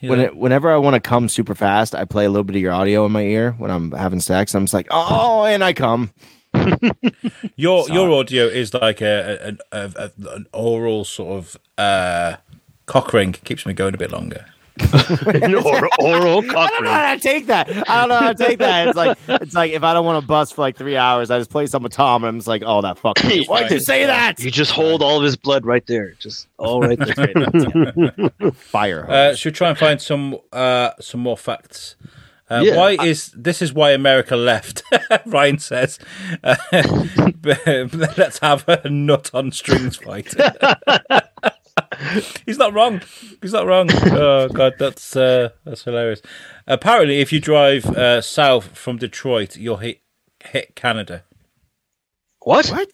You 0.00 0.10
When 0.10 0.20
it, 0.20 0.36
whenever 0.36 0.70
I 0.72 0.76
want 0.76 0.94
to 0.94 1.00
come 1.00 1.28
super 1.28 1.54
fast, 1.54 1.94
I 1.94 2.04
play 2.04 2.24
a 2.24 2.28
little 2.28 2.44
bit 2.44 2.56
of 2.56 2.62
your 2.62 2.72
audio 2.72 3.06
in 3.06 3.12
my 3.12 3.22
ear 3.22 3.52
when 3.52 3.70
I'm 3.70 3.92
having 3.92 4.20
sex. 4.20 4.54
I'm 4.54 4.64
just 4.64 4.74
like, 4.74 4.88
oh, 4.90 5.44
and 5.44 5.64
I 5.64 5.72
come. 5.72 6.12
your 7.56 7.88
your 7.88 8.10
audio 8.12 8.46
is 8.46 8.74
like 8.74 9.00
a, 9.00 9.56
a, 9.72 9.78
a, 9.78 9.92
a 9.96 10.30
an 10.34 10.46
oral 10.52 11.04
sort 11.04 11.38
of 11.38 11.56
uh, 11.78 12.36
cock 12.86 13.12
ring. 13.12 13.32
Keeps 13.32 13.66
me 13.66 13.72
going 13.72 13.94
a 13.94 13.98
bit 13.98 14.12
longer. 14.12 14.46
Or, 15.64 15.88
oral 16.00 16.38
I 16.38 16.68
don't 16.68 16.84
know 16.84 16.90
how 16.90 17.14
to 17.14 17.20
take 17.20 17.46
that. 17.46 17.68
I 17.88 18.00
don't 18.00 18.08
know 18.08 18.18
how 18.18 18.32
to 18.32 18.44
take 18.44 18.58
that. 18.58 18.88
It's 18.88 18.96
like 18.96 19.18
it's 19.28 19.54
like 19.54 19.72
if 19.72 19.82
I 19.82 19.92
don't 19.94 20.04
want 20.04 20.22
to 20.22 20.26
bust 20.26 20.54
for 20.54 20.62
like 20.62 20.76
three 20.76 20.96
hours, 20.96 21.30
I 21.30 21.38
just 21.38 21.50
play 21.50 21.66
some 21.66 21.82
with 21.82 21.92
Tom, 21.92 22.24
and 22.24 22.28
I'm 22.30 22.38
just 22.38 22.48
like, 22.48 22.62
oh, 22.66 22.80
that 22.82 22.98
fuck. 22.98 23.22
me. 23.24 23.44
Why'd 23.46 23.70
you 23.70 23.78
say 23.80 24.06
that? 24.06 24.40
You 24.40 24.50
just 24.50 24.72
hold 24.72 25.02
all 25.02 25.18
of 25.18 25.22
his 25.24 25.36
blood 25.36 25.64
right 25.64 25.86
there. 25.86 26.12
Just 26.18 26.48
all 26.58 26.80
right 26.80 26.98
there. 26.98 28.50
Fire. 28.54 29.06
Uh, 29.08 29.34
should 29.34 29.52
we 29.52 29.56
try 29.56 29.68
and 29.70 29.78
find 29.78 30.00
some 30.02 30.38
uh, 30.52 30.90
some 31.00 31.20
more 31.20 31.36
facts? 31.36 31.96
Uh, 32.50 32.60
Yeah. 32.64 32.76
why 32.76 32.90
is 33.04 33.32
this 33.36 33.62
is 33.62 33.72
why 33.72 33.92
America 33.92 34.36
left? 34.36 34.82
Ryan 35.26 35.58
says, 35.58 35.98
uh, 36.42 36.56
"Let's 37.42 38.38
have 38.40 38.68
a 38.68 38.88
nut 38.90 39.30
on 39.32 39.50
strings 39.52 39.96
fight." 39.96 40.34
He's 42.46 42.58
not 42.58 42.72
wrong. 42.72 43.00
He's 43.40 43.52
not 43.52 43.66
wrong. 43.66 43.88
Oh 43.92 44.48
god, 44.48 44.74
that's 44.78 45.16
uh, 45.16 45.50
that's 45.64 45.84
hilarious. 45.84 46.22
Apparently, 46.66 47.20
if 47.20 47.32
you 47.32 47.40
drive 47.40 47.86
uh, 47.86 48.20
south 48.20 48.76
from 48.76 48.96
Detroit, 48.96 49.56
you'll 49.56 49.78
hit 49.78 50.00
hit 50.44 50.74
Canada. 50.76 51.24
what? 52.40 52.68
what? 52.68 52.88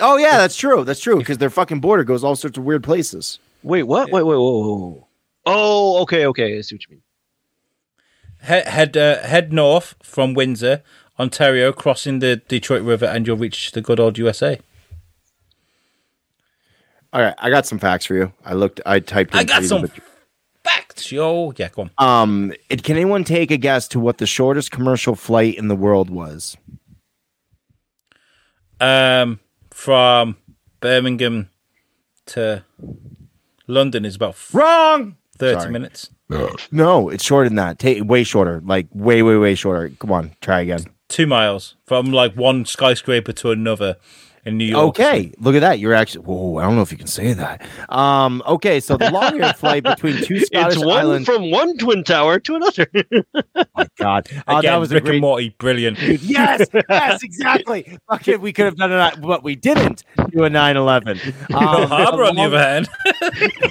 Oh 0.00 0.16
yeah, 0.16 0.38
that's 0.38 0.56
true. 0.56 0.84
That's 0.84 1.00
true 1.00 1.18
because 1.18 1.38
their 1.38 1.50
fucking 1.50 1.80
border 1.80 2.04
goes 2.04 2.24
all 2.24 2.36
sorts 2.36 2.58
of 2.58 2.64
weird 2.64 2.82
places. 2.82 3.38
Wait, 3.62 3.84
what? 3.84 4.10
Wait, 4.10 4.22
wait, 4.22 4.36
whoa, 4.36 4.60
whoa, 4.60 4.76
whoa. 4.76 5.06
Oh, 5.46 6.02
okay, 6.02 6.26
okay. 6.26 6.58
I 6.58 6.60
see 6.62 6.76
what 6.76 6.86
you 6.86 6.96
mean. 6.96 7.02
Head 8.40 8.66
head, 8.66 8.96
uh, 8.96 9.22
head 9.22 9.52
north 9.52 9.94
from 10.02 10.34
Windsor, 10.34 10.82
Ontario, 11.18 11.72
crossing 11.72 12.18
the 12.18 12.36
Detroit 12.36 12.82
River, 12.82 13.06
and 13.06 13.26
you'll 13.26 13.36
reach 13.36 13.72
the 13.72 13.80
good 13.80 14.00
old 14.00 14.18
USA. 14.18 14.60
All 17.14 17.22
right, 17.22 17.34
I 17.38 17.48
got 17.48 17.64
some 17.64 17.78
facts 17.78 18.04
for 18.06 18.14
you. 18.16 18.32
I 18.44 18.54
looked. 18.54 18.80
I 18.84 18.98
typed. 18.98 19.34
I 19.36 19.42
in 19.42 19.46
got 19.46 19.62
some 19.62 19.82
but- 19.82 19.92
facts, 20.64 21.12
yo. 21.12 21.52
Yeah, 21.56 21.68
go 21.68 21.82
on. 21.82 21.90
Um, 21.98 22.52
it, 22.68 22.82
can 22.82 22.96
anyone 22.96 23.22
take 23.22 23.52
a 23.52 23.56
guess 23.56 23.86
to 23.88 24.00
what 24.00 24.18
the 24.18 24.26
shortest 24.26 24.72
commercial 24.72 25.14
flight 25.14 25.54
in 25.56 25.68
the 25.68 25.76
world 25.76 26.10
was? 26.10 26.56
Um, 28.80 29.38
from 29.70 30.36
Birmingham 30.80 31.50
to 32.26 32.64
London 33.68 34.04
is 34.04 34.16
about 34.16 34.36
Wrong. 34.52 35.16
thirty 35.38 35.60
Sorry. 35.60 35.72
minutes. 35.72 36.10
No, 36.72 37.10
it's 37.10 37.22
shorter 37.22 37.48
than 37.48 37.56
that. 37.56 37.78
Take 37.78 38.02
way 38.04 38.24
shorter. 38.24 38.60
Like 38.64 38.88
way, 38.92 39.22
way, 39.22 39.36
way 39.36 39.54
shorter. 39.54 39.90
Come 40.00 40.10
on, 40.10 40.32
try 40.40 40.60
again. 40.62 40.84
Two 41.08 41.28
miles 41.28 41.76
from 41.86 42.06
like 42.06 42.34
one 42.34 42.64
skyscraper 42.64 43.32
to 43.34 43.52
another 43.52 43.98
in 44.46 44.58
New 44.58 44.64
York. 44.64 44.84
Okay, 45.00 45.32
look 45.38 45.54
at 45.54 45.60
that. 45.60 45.78
You're 45.78 45.94
actually. 45.94 46.24
Whoa, 46.24 46.58
I 46.58 46.64
don't 46.64 46.76
know 46.76 46.82
if 46.82 46.92
you 46.92 46.98
can 46.98 47.06
say 47.06 47.32
that. 47.32 47.66
Um. 47.88 48.42
Okay, 48.46 48.80
so 48.80 48.96
the 48.96 49.10
long 49.10 49.40
air 49.42 49.52
flight 49.54 49.82
between 49.84 50.22
two 50.22 50.40
Scottish 50.44 50.76
it's 50.76 50.84
one 50.84 50.98
islands. 50.98 51.26
from 51.28 51.50
one 51.50 51.76
twin 51.78 52.04
tower 52.04 52.38
to 52.40 52.54
another. 52.56 52.86
my 53.76 53.86
God, 53.98 54.28
oh, 54.48 54.58
Again, 54.58 54.72
that 54.72 54.76
was 54.76 54.90
a 54.92 54.94
Rick 54.96 55.04
great. 55.04 55.14
and 55.14 55.20
Morty, 55.22 55.54
brilliant. 55.58 55.98
yes, 56.22 56.66
yes, 56.88 57.22
exactly. 57.22 57.98
Fucking, 58.10 58.40
we 58.40 58.52
could 58.52 58.66
have 58.66 58.76
done 58.76 58.92
it, 58.92 59.20
but 59.20 59.42
we 59.42 59.54
didn't 59.56 60.04
do 60.30 60.44
a 60.44 60.50
9/11. 60.50 61.18
Pearl 61.50 61.58
Um, 61.82 61.88
Harbor, 61.88 62.24
on 62.24 62.34
the 62.34 62.42
long- 62.42 62.46
other 62.54 62.58
hand, 62.58 62.88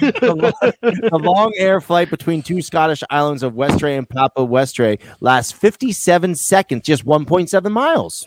the 0.00 1.20
long 1.22 1.52
air 1.56 1.80
flight 1.80 2.10
between 2.10 2.42
two 2.42 2.62
Scottish 2.62 3.02
islands 3.10 3.42
of 3.42 3.52
Westray 3.54 3.96
and 3.98 4.08
Papa 4.08 4.40
Westray 4.40 5.00
lasts 5.20 5.52
57 5.52 6.34
seconds, 6.34 6.82
just 6.84 7.04
1.7 7.04 7.70
miles. 7.72 8.26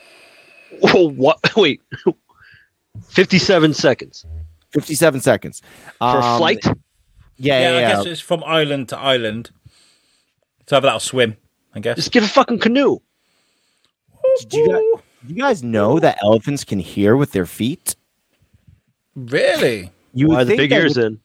Whoa, 0.81 1.09
what? 1.09 1.39
Wait. 1.55 1.81
57 3.17 3.73
seconds 3.73 4.25
57 4.73 5.21
seconds 5.21 5.61
for 5.97 6.05
a 6.05 6.21
Um, 6.23 6.37
flight? 6.37 6.63
Yeah, 6.65 6.73
yeah, 7.59 7.59
yeah, 7.71 7.77
I 7.77 7.91
guess 7.93 8.05
it's 8.05 8.21
from 8.21 8.43
island 8.45 8.89
to 8.89 8.97
island. 8.97 9.49
To 10.67 10.75
have 10.75 10.83
a 10.83 10.87
little 10.87 10.99
swim, 10.99 11.37
I 11.73 11.79
guess. 11.79 11.95
Just 11.95 12.11
get 12.11 12.21
a 12.23 12.27
fucking 12.27 12.59
canoe. 12.59 12.99
Did 14.41 14.53
you, 14.53 14.67
guys, 14.67 15.03
you 15.29 15.35
guys 15.35 15.63
know 15.63 15.99
that 15.99 16.19
elephants 16.21 16.63
can 16.63 16.77
hear 16.79 17.15
with 17.15 17.31
their 17.31 17.45
feet? 17.47 17.95
Really? 19.15 19.89
You 20.13 20.27
Why 20.27 20.37
would 20.39 20.47
the 20.47 20.49
think 20.51 20.59
big 20.59 20.69
that 20.71 20.75
ears 20.81 20.95
with- 20.95 21.03
then? 21.05 21.19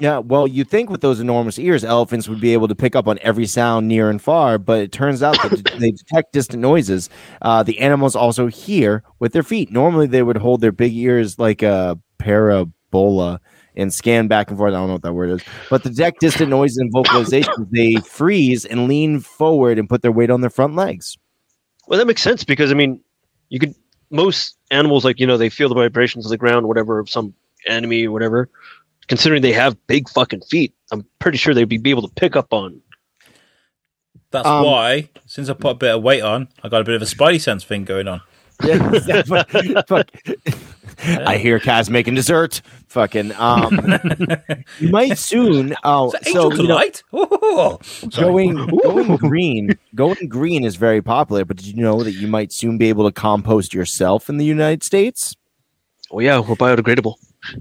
Yeah, 0.00 0.18
well, 0.18 0.46
you 0.46 0.62
think 0.62 0.90
with 0.90 1.00
those 1.00 1.18
enormous 1.18 1.58
ears, 1.58 1.84
elephants 1.84 2.28
would 2.28 2.40
be 2.40 2.52
able 2.52 2.68
to 2.68 2.74
pick 2.76 2.94
up 2.94 3.08
on 3.08 3.18
every 3.20 3.46
sound 3.46 3.88
near 3.88 4.10
and 4.10 4.22
far, 4.22 4.56
but 4.56 4.78
it 4.80 4.92
turns 4.92 5.24
out 5.24 5.34
that 5.42 5.76
they 5.80 5.90
detect 5.90 6.32
distant 6.32 6.60
noises. 6.60 7.10
Uh, 7.42 7.64
the 7.64 7.80
animals 7.80 8.14
also 8.14 8.46
hear 8.46 9.02
with 9.18 9.32
their 9.32 9.42
feet. 9.42 9.72
Normally, 9.72 10.06
they 10.06 10.22
would 10.22 10.36
hold 10.36 10.60
their 10.60 10.70
big 10.70 10.94
ears 10.94 11.40
like 11.40 11.62
a 11.62 11.98
parabola 12.18 13.40
and 13.74 13.92
scan 13.92 14.28
back 14.28 14.50
and 14.50 14.56
forth. 14.56 14.72
I 14.72 14.76
don't 14.76 14.86
know 14.86 14.94
what 14.94 15.02
that 15.02 15.14
word 15.14 15.30
is, 15.30 15.42
but 15.68 15.82
to 15.82 15.88
detect 15.88 16.20
distant 16.20 16.50
noises 16.50 16.76
and 16.76 16.94
vocalizations, 16.94 17.68
they 17.72 17.96
freeze 17.96 18.64
and 18.64 18.86
lean 18.86 19.18
forward 19.18 19.80
and 19.80 19.88
put 19.88 20.02
their 20.02 20.12
weight 20.12 20.30
on 20.30 20.42
their 20.42 20.50
front 20.50 20.76
legs. 20.76 21.18
Well, 21.88 21.98
that 21.98 22.06
makes 22.06 22.22
sense 22.22 22.44
because 22.44 22.70
I 22.70 22.74
mean, 22.74 23.00
you 23.48 23.58
could 23.58 23.74
most 24.10 24.56
animals 24.70 25.04
like 25.04 25.18
you 25.18 25.26
know 25.26 25.36
they 25.36 25.48
feel 25.48 25.68
the 25.68 25.74
vibrations 25.74 26.24
of 26.24 26.30
the 26.30 26.38
ground, 26.38 26.68
whatever 26.68 27.00
of 27.00 27.10
some 27.10 27.34
enemy 27.66 28.06
or 28.06 28.12
whatever. 28.12 28.48
Considering 29.08 29.42
they 29.42 29.52
have 29.52 29.76
big 29.86 30.08
fucking 30.08 30.42
feet, 30.42 30.74
I'm 30.92 31.04
pretty 31.18 31.38
sure 31.38 31.54
they'd 31.54 31.64
be 31.64 31.90
able 31.90 32.06
to 32.06 32.14
pick 32.14 32.36
up 32.36 32.52
on. 32.52 32.80
That's 34.30 34.46
Um, 34.46 34.64
why, 34.64 35.08
since 35.26 35.48
I 35.48 35.54
put 35.54 35.70
a 35.70 35.74
bit 35.74 35.94
of 35.94 36.02
weight 36.02 36.22
on, 36.22 36.48
I 36.62 36.68
got 36.68 36.82
a 36.82 36.84
bit 36.84 36.94
of 36.94 37.02
a 37.02 37.06
spidey 37.06 37.40
sense 37.40 37.64
thing 37.64 37.84
going 37.84 38.06
on. 38.08 38.20
Yeah, 38.62 38.92
exactly. 38.92 39.74
Fuck. 39.88 40.10
I 41.04 41.36
hear 41.38 41.60
Kaz 41.60 41.88
making 41.88 42.16
dessert. 42.16 42.60
Fucking 42.88 43.32
um, 43.36 43.80
you 44.80 44.88
might 44.90 45.16
soon. 45.16 45.74
Oh, 45.84 46.06
Is 46.08 46.12
that 46.12 46.26
so 46.26 46.50
Angel 46.50 46.62
you 46.62 46.68
know, 46.68 46.90
Oh, 47.12 47.78
going 48.16 48.66
going 48.66 49.16
green 49.16 49.78
going 49.94 50.26
green 50.28 50.64
is 50.64 50.76
very 50.76 51.00
popular 51.02 51.44
but 51.44 51.58
did 51.58 51.66
you 51.66 51.76
know 51.76 52.02
that 52.02 52.12
you 52.12 52.26
might 52.26 52.50
soon 52.50 52.78
be 52.78 52.88
able 52.88 53.04
to 53.06 53.12
compost 53.12 53.74
yourself 53.74 54.28
in 54.30 54.38
the 54.38 54.44
united 54.44 54.82
states 54.82 55.36
Oh 56.10 56.20
yeah, 56.20 56.38
we're 56.40 56.54
biodegradable. 56.56 57.14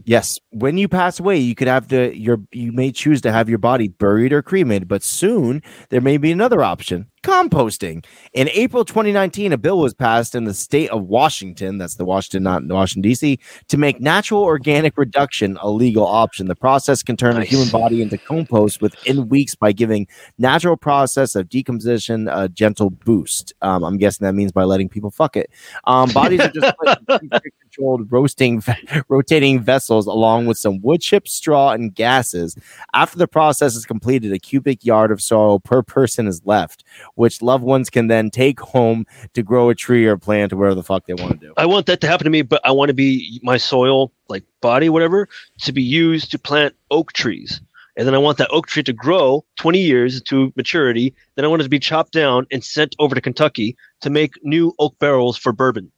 Yes 0.06 0.40
when 0.52 0.78
you 0.78 0.88
pass 0.88 1.20
away 1.20 1.38
you 1.38 1.56
could 1.56 1.68
have 1.68 1.88
the 1.90 2.18
your 2.18 2.40
you 2.52 2.72
may 2.72 2.92
choose 2.92 3.22
to 3.22 3.32
have 3.32 3.50
your 3.50 3.58
body 3.58 3.88
buried 3.88 4.34
or 4.34 4.42
cremated 4.42 4.88
but 4.88 5.04
soon 5.04 5.62
there 5.90 6.02
may 6.02 6.18
be 6.18 6.32
another 6.32 6.64
option 6.64 7.08
composting. 7.24 8.06
In 8.34 8.50
April 8.50 8.86
2019, 8.86 9.54
a 9.54 9.58
bill 9.58 9.80
was 9.80 9.94
passed 9.94 10.36
in 10.36 10.46
the 10.46 10.54
state 10.54 10.90
of 10.90 11.04
Washington, 11.04 11.78
that's 11.78 11.96
the 11.96 12.06
Washington, 12.06 12.44
not 12.44 12.64
Washington, 12.66 13.02
D.C., 13.02 13.40
to 13.68 13.78
make 13.78 14.00
natural 14.00 14.44
organic 14.44 14.98
reduction 14.98 15.58
a 15.62 15.70
legal 15.70 16.06
option. 16.06 16.48
The 16.48 16.56
process 16.56 17.04
can 17.04 17.18
turn 17.18 17.36
Nice. 17.36 17.50
the 17.50 17.56
human 17.56 17.70
body 17.70 18.02
into 18.02 18.18
compost 18.18 18.82
within 18.82 19.28
weeks 19.30 19.56
by 19.56 19.72
giving 19.72 20.08
natural 20.38 20.78
process 20.78 21.36
of 21.36 21.50
decomposition 21.50 22.28
a 22.28 22.48
gentle 22.50 22.90
boost. 22.90 23.54
Um, 23.62 23.84
I'm 23.84 23.98
guessing 23.98 24.26
that 24.26 24.34
means 24.34 24.52
by 24.52 24.64
letting 24.64 24.90
people 24.90 25.12
fuck 25.12 25.36
it. 25.36 25.50
Um, 25.86 26.10
bodies 26.12 26.42
are 26.42 26.52
just 26.52 26.74
controlled 27.62 28.12
roasting, 28.12 28.64
rotating 29.10 29.60
vessels 29.62 30.08
along 30.08 30.46
with 30.46 30.58
some 30.58 30.82
wood 30.82 31.02
chips, 31.02 31.34
straw, 31.34 31.72
and 31.72 31.94
gases. 31.94 32.56
After 32.94 33.18
the 33.18 33.28
process 33.28 33.76
is 33.76 33.86
completed, 33.86 34.32
a 34.34 34.40
cubic 34.40 34.86
yard 34.86 35.12
of 35.12 35.22
soil 35.22 35.60
per 35.60 35.84
person 35.84 36.28
is 36.28 36.42
left, 36.46 36.84
which 37.18 37.42
loved 37.42 37.64
ones 37.64 37.90
can 37.90 38.08
then 38.08 38.30
take 38.30 38.60
home 38.60 39.06
to 39.34 39.42
grow 39.42 39.70
a 39.70 39.76
tree 39.76 40.06
or 40.06 40.18
plant 40.18 40.54
or 40.54 40.58
whatever 40.58 40.76
the 40.76 40.84
fuck 40.84 41.06
they 41.06 41.14
want 41.14 41.40
to 41.40 41.48
do. 41.48 41.54
I 41.58 41.66
want 41.66 41.88
that 41.88 42.00
to 42.02 42.08
happen 42.08 42.26
to 42.26 42.30
me, 42.30 42.44
but 42.44 42.62
I 42.64 42.72
want 42.72 42.90
to 42.90 42.94
be 42.94 43.40
my 43.44 43.58
soil, 43.58 44.12
like 44.30 44.44
body, 44.62 44.88
whatever, 44.90 45.28
to 45.62 45.72
be 45.72 45.82
used 45.82 46.32
to 46.32 46.40
plant 46.40 46.76
oak 46.92 47.14
trees. 47.14 47.60
And 47.98 48.06
then 48.06 48.14
I 48.14 48.20
want 48.20 48.38
that 48.38 48.50
oak 48.52 48.68
tree 48.68 48.84
to 48.84 48.94
grow 48.94 49.44
20 49.56 49.80
years 49.80 50.22
to 50.22 50.54
maturity. 50.56 51.16
Then 51.36 51.46
I 51.46 51.48
want 51.48 51.62
it 51.62 51.64
to 51.64 51.70
be 51.70 51.80
chopped 51.80 52.14
down 52.14 52.46
and 52.52 52.64
sent 52.64 52.96
over 53.00 53.16
to 53.16 53.22
Kentucky 53.22 53.76
to 54.02 54.12
make 54.12 54.34
new 54.44 54.74
oak 54.78 54.98
barrels 55.00 55.36
for 55.36 55.52
bourbon. 55.52 55.92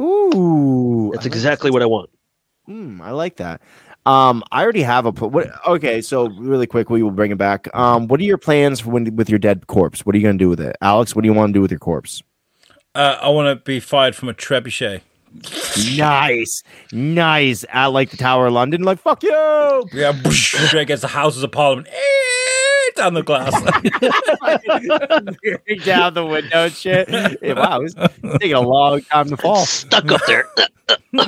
Ooh, 0.00 1.10
That's 1.12 1.24
I 1.24 1.28
like 1.28 1.34
exactly 1.34 1.70
what 1.70 1.80
I 1.82 1.86
want. 1.86 2.10
Hmm, 2.66 3.00
I 3.00 3.12
like 3.12 3.36
that. 3.36 3.62
Um, 4.04 4.42
I 4.50 4.62
already 4.62 4.82
have 4.82 5.06
a. 5.06 5.10
What? 5.10 5.48
Okay, 5.66 6.02
so 6.02 6.28
really 6.30 6.66
quick, 6.66 6.90
we 6.90 7.02
will 7.02 7.12
bring 7.12 7.30
it 7.30 7.38
back. 7.38 7.68
Um, 7.74 8.08
what 8.08 8.18
are 8.20 8.24
your 8.24 8.38
plans 8.38 8.80
for 8.80 8.90
when 8.90 9.14
with 9.14 9.30
your 9.30 9.38
dead 9.38 9.68
corpse? 9.68 10.04
What 10.04 10.14
are 10.14 10.18
you 10.18 10.24
going 10.24 10.38
to 10.38 10.44
do 10.44 10.48
with 10.48 10.60
it, 10.60 10.76
Alex? 10.80 11.14
What 11.14 11.22
do 11.22 11.28
you 11.28 11.34
want 11.34 11.50
to 11.50 11.52
do 11.52 11.60
with 11.60 11.70
your 11.70 11.78
corpse? 11.78 12.22
Uh, 12.94 13.18
I 13.20 13.28
want 13.28 13.56
to 13.56 13.64
be 13.64 13.80
fired 13.80 14.16
from 14.16 14.28
a 14.28 14.34
trebuchet. 14.34 15.02
nice, 15.96 16.62
nice. 16.92 17.64
At 17.72 17.86
like 17.86 18.10
the 18.10 18.16
Tower 18.16 18.48
of 18.48 18.54
London. 18.54 18.82
Like 18.82 18.98
fuck 18.98 19.22
you. 19.22 19.88
Yeah, 19.92 20.20
straight 20.30 20.82
against 20.82 21.02
the 21.02 21.08
Houses 21.08 21.42
of 21.42 21.52
Parliament. 21.52 21.88
Down 22.96 23.14
the 23.14 23.22
glass. 23.22 23.52
Down 25.84 26.14
the 26.14 26.26
window 26.26 26.64
and 26.64 26.72
shit. 26.72 27.08
Yeah, 27.08 27.54
wow, 27.54 27.80
it's 27.80 27.94
taking 28.38 28.54
a 28.54 28.60
long 28.60 29.02
time 29.02 29.28
to 29.28 29.36
fall. 29.36 29.64
Stuck 29.66 30.10
up 30.10 30.20
there. 30.26 30.46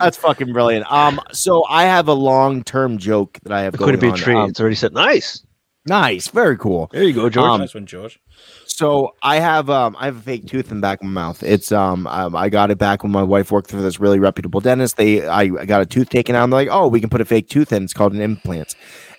That's 0.00 0.16
fucking 0.16 0.52
brilliant. 0.52 0.90
Um, 0.90 1.20
so 1.32 1.64
I 1.68 1.84
have 1.84 2.08
a 2.08 2.14
long 2.14 2.64
term 2.64 2.98
joke 2.98 3.38
that 3.42 3.52
I 3.52 3.62
have 3.62 3.74
It 3.74 3.78
going 3.78 3.92
couldn't 3.92 4.00
be 4.00 4.14
a 4.14 4.22
tree. 4.22 4.34
Um, 4.34 4.50
it's 4.50 4.60
already 4.60 4.76
said. 4.76 4.92
Nice. 4.92 5.44
nice, 5.86 6.28
very 6.28 6.56
cool. 6.56 6.88
There 6.92 7.02
you 7.02 7.12
go, 7.12 7.28
George. 7.28 7.48
Um, 7.48 7.60
nice 7.60 7.74
one, 7.74 7.86
George. 7.86 8.20
So 8.66 9.14
I 9.22 9.38
have 9.38 9.68
um 9.68 9.96
I 9.98 10.06
have 10.06 10.16
a 10.16 10.20
fake 10.20 10.46
tooth 10.46 10.70
in 10.70 10.78
the 10.78 10.80
back 10.80 11.00
of 11.00 11.06
my 11.06 11.12
mouth. 11.12 11.42
It's 11.42 11.70
um, 11.72 12.06
um 12.06 12.34
I 12.34 12.48
got 12.48 12.70
it 12.70 12.78
back 12.78 13.02
when 13.02 13.12
my 13.12 13.22
wife 13.22 13.52
worked 13.52 13.70
for 13.70 13.76
this 13.76 14.00
really 14.00 14.18
reputable 14.18 14.60
dentist. 14.60 14.96
They 14.96 15.26
I, 15.26 15.42
I 15.42 15.66
got 15.66 15.82
a 15.82 15.86
tooth 15.86 16.08
taken 16.08 16.34
out. 16.34 16.44
And 16.44 16.52
they're 16.52 16.60
like, 16.60 16.68
oh, 16.70 16.88
we 16.88 17.00
can 17.00 17.10
put 17.10 17.20
a 17.20 17.24
fake 17.24 17.48
tooth 17.48 17.72
in. 17.72 17.84
It's 17.84 17.92
called 17.92 18.14
an 18.14 18.20
implant, 18.20 18.74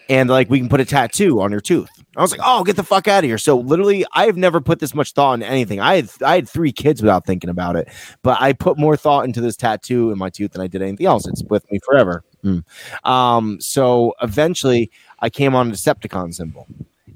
and 0.09 0.29
like 0.29 0.49
we 0.49 0.59
can 0.59 0.69
put 0.69 0.81
a 0.81 0.85
tattoo 0.85 1.41
on 1.41 1.51
your 1.51 1.61
tooth. 1.61 1.89
I 2.15 2.21
was 2.21 2.31
like, 2.31 2.41
oh, 2.43 2.63
get 2.63 2.75
the 2.75 2.83
fuck 2.83 3.07
out 3.07 3.23
of 3.23 3.27
here. 3.27 3.39
So 3.39 3.57
literally, 3.57 4.05
I've 4.13 4.37
never 4.37 4.61
put 4.61 4.79
this 4.79 4.93
much 4.93 5.13
thought 5.13 5.33
into 5.35 5.47
anything. 5.47 5.79
I 5.79 5.95
had 5.95 6.09
I 6.23 6.35
had 6.35 6.49
three 6.49 6.71
kids 6.71 7.01
without 7.01 7.25
thinking 7.25 7.49
about 7.49 7.75
it, 7.75 7.87
but 8.21 8.39
I 8.39 8.53
put 8.53 8.77
more 8.77 8.95
thought 8.95 9.25
into 9.25 9.41
this 9.41 9.55
tattoo 9.55 10.11
in 10.11 10.17
my 10.17 10.29
tooth 10.29 10.51
than 10.51 10.61
I 10.61 10.67
did 10.67 10.81
anything 10.81 11.07
else. 11.07 11.27
It's 11.27 11.43
with 11.43 11.69
me 11.71 11.79
forever. 11.83 12.23
Mm. 12.43 12.63
Um, 13.07 13.59
so 13.59 14.13
eventually, 14.21 14.91
I 15.19 15.29
came 15.29 15.55
on 15.55 15.69
a 15.69 15.71
Decepticon 15.71 16.33
symbol. 16.33 16.67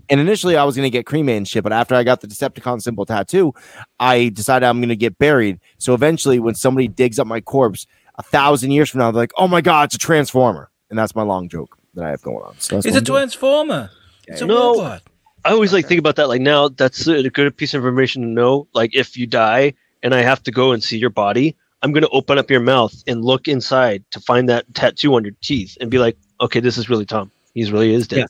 And 0.10 0.22
initially, 0.22 0.56
I 0.56 0.64
was 0.64 0.78
going 0.78 0.86
to 0.86 0.90
get 0.90 1.06
cremated 1.06 1.40
and 1.40 1.48
shit, 1.48 1.64
but 1.64 1.74
after 1.74 1.94
I 1.94 2.06
got 2.06 2.22
the 2.22 2.28
Decepticon 2.28 2.82
symbol 2.82 3.06
tattoo, 3.06 3.54
I 4.00 4.30
decided 4.30 4.66
I'm 4.66 4.80
going 4.80 4.88
to 4.88 4.96
get 4.96 5.18
buried. 5.18 5.60
So 5.80 5.94
eventually, 5.94 6.40
when 6.40 6.56
somebody 6.56 6.88
digs 6.88 7.20
up 7.20 7.28
my 7.28 7.42
corpse 7.42 7.86
a 8.16 8.24
thousand 8.24 8.72
years 8.72 8.90
from 8.90 9.00
now, 9.00 9.12
they're 9.12 9.24
like, 9.24 9.34
"Oh 9.38 9.50
my 9.50 9.60
god, 9.60 9.90
it's 9.90 9.96
a 9.96 10.00
transformer," 10.00 10.72
and 10.90 10.98
that's 10.98 11.14
my 11.14 11.24
long 11.24 11.50
joke 11.50 11.77
that 11.98 12.06
I 12.06 12.10
have 12.12 12.22
going 12.22 12.44
on. 12.44 12.56
So 12.60 12.78
It's 12.78 12.86
a 12.86 12.90
a 12.90 12.98
I'm 12.98 13.04
doing. 13.04 13.20
transformer. 13.20 13.90
It's 14.28 14.42
a 14.42 14.46
No. 14.46 14.74
robot. 14.76 15.02
I 15.46 15.52
always 15.52 15.72
like 15.74 15.86
think 15.88 16.00
about 16.00 16.16
that. 16.18 16.28
Like 16.30 16.42
now, 16.42 16.70
that's 16.70 17.08
a 17.08 17.30
good 17.30 17.56
piece 17.56 17.74
of 17.74 17.80
information 17.80 18.22
to 18.22 18.28
know. 18.28 18.68
Like 18.74 18.96
if 18.96 19.18
you 19.18 19.28
die 19.28 19.74
and 20.04 20.14
I 20.14 20.22
have 20.22 20.44
to 20.44 20.52
go 20.52 20.72
and 20.72 20.84
see 20.84 20.98
your 20.98 21.10
body, 21.10 21.56
I'm 21.82 21.92
gonna 21.92 22.10
open 22.12 22.38
up 22.38 22.50
your 22.52 22.60
mouth 22.60 22.94
and 23.08 23.24
look 23.24 23.48
inside 23.48 24.04
to 24.12 24.20
find 24.20 24.50
that 24.50 24.66
tattoo 24.74 25.16
on 25.16 25.24
your 25.24 25.34
teeth 25.42 25.78
and 25.80 25.90
be 25.92 26.00
like, 26.00 26.18
okay, 26.42 26.60
this 26.60 26.78
is 26.78 26.90
really 26.90 27.06
Tom. 27.06 27.32
He's 27.54 27.72
really 27.72 27.94
is 27.94 28.08
dead. 28.08 28.28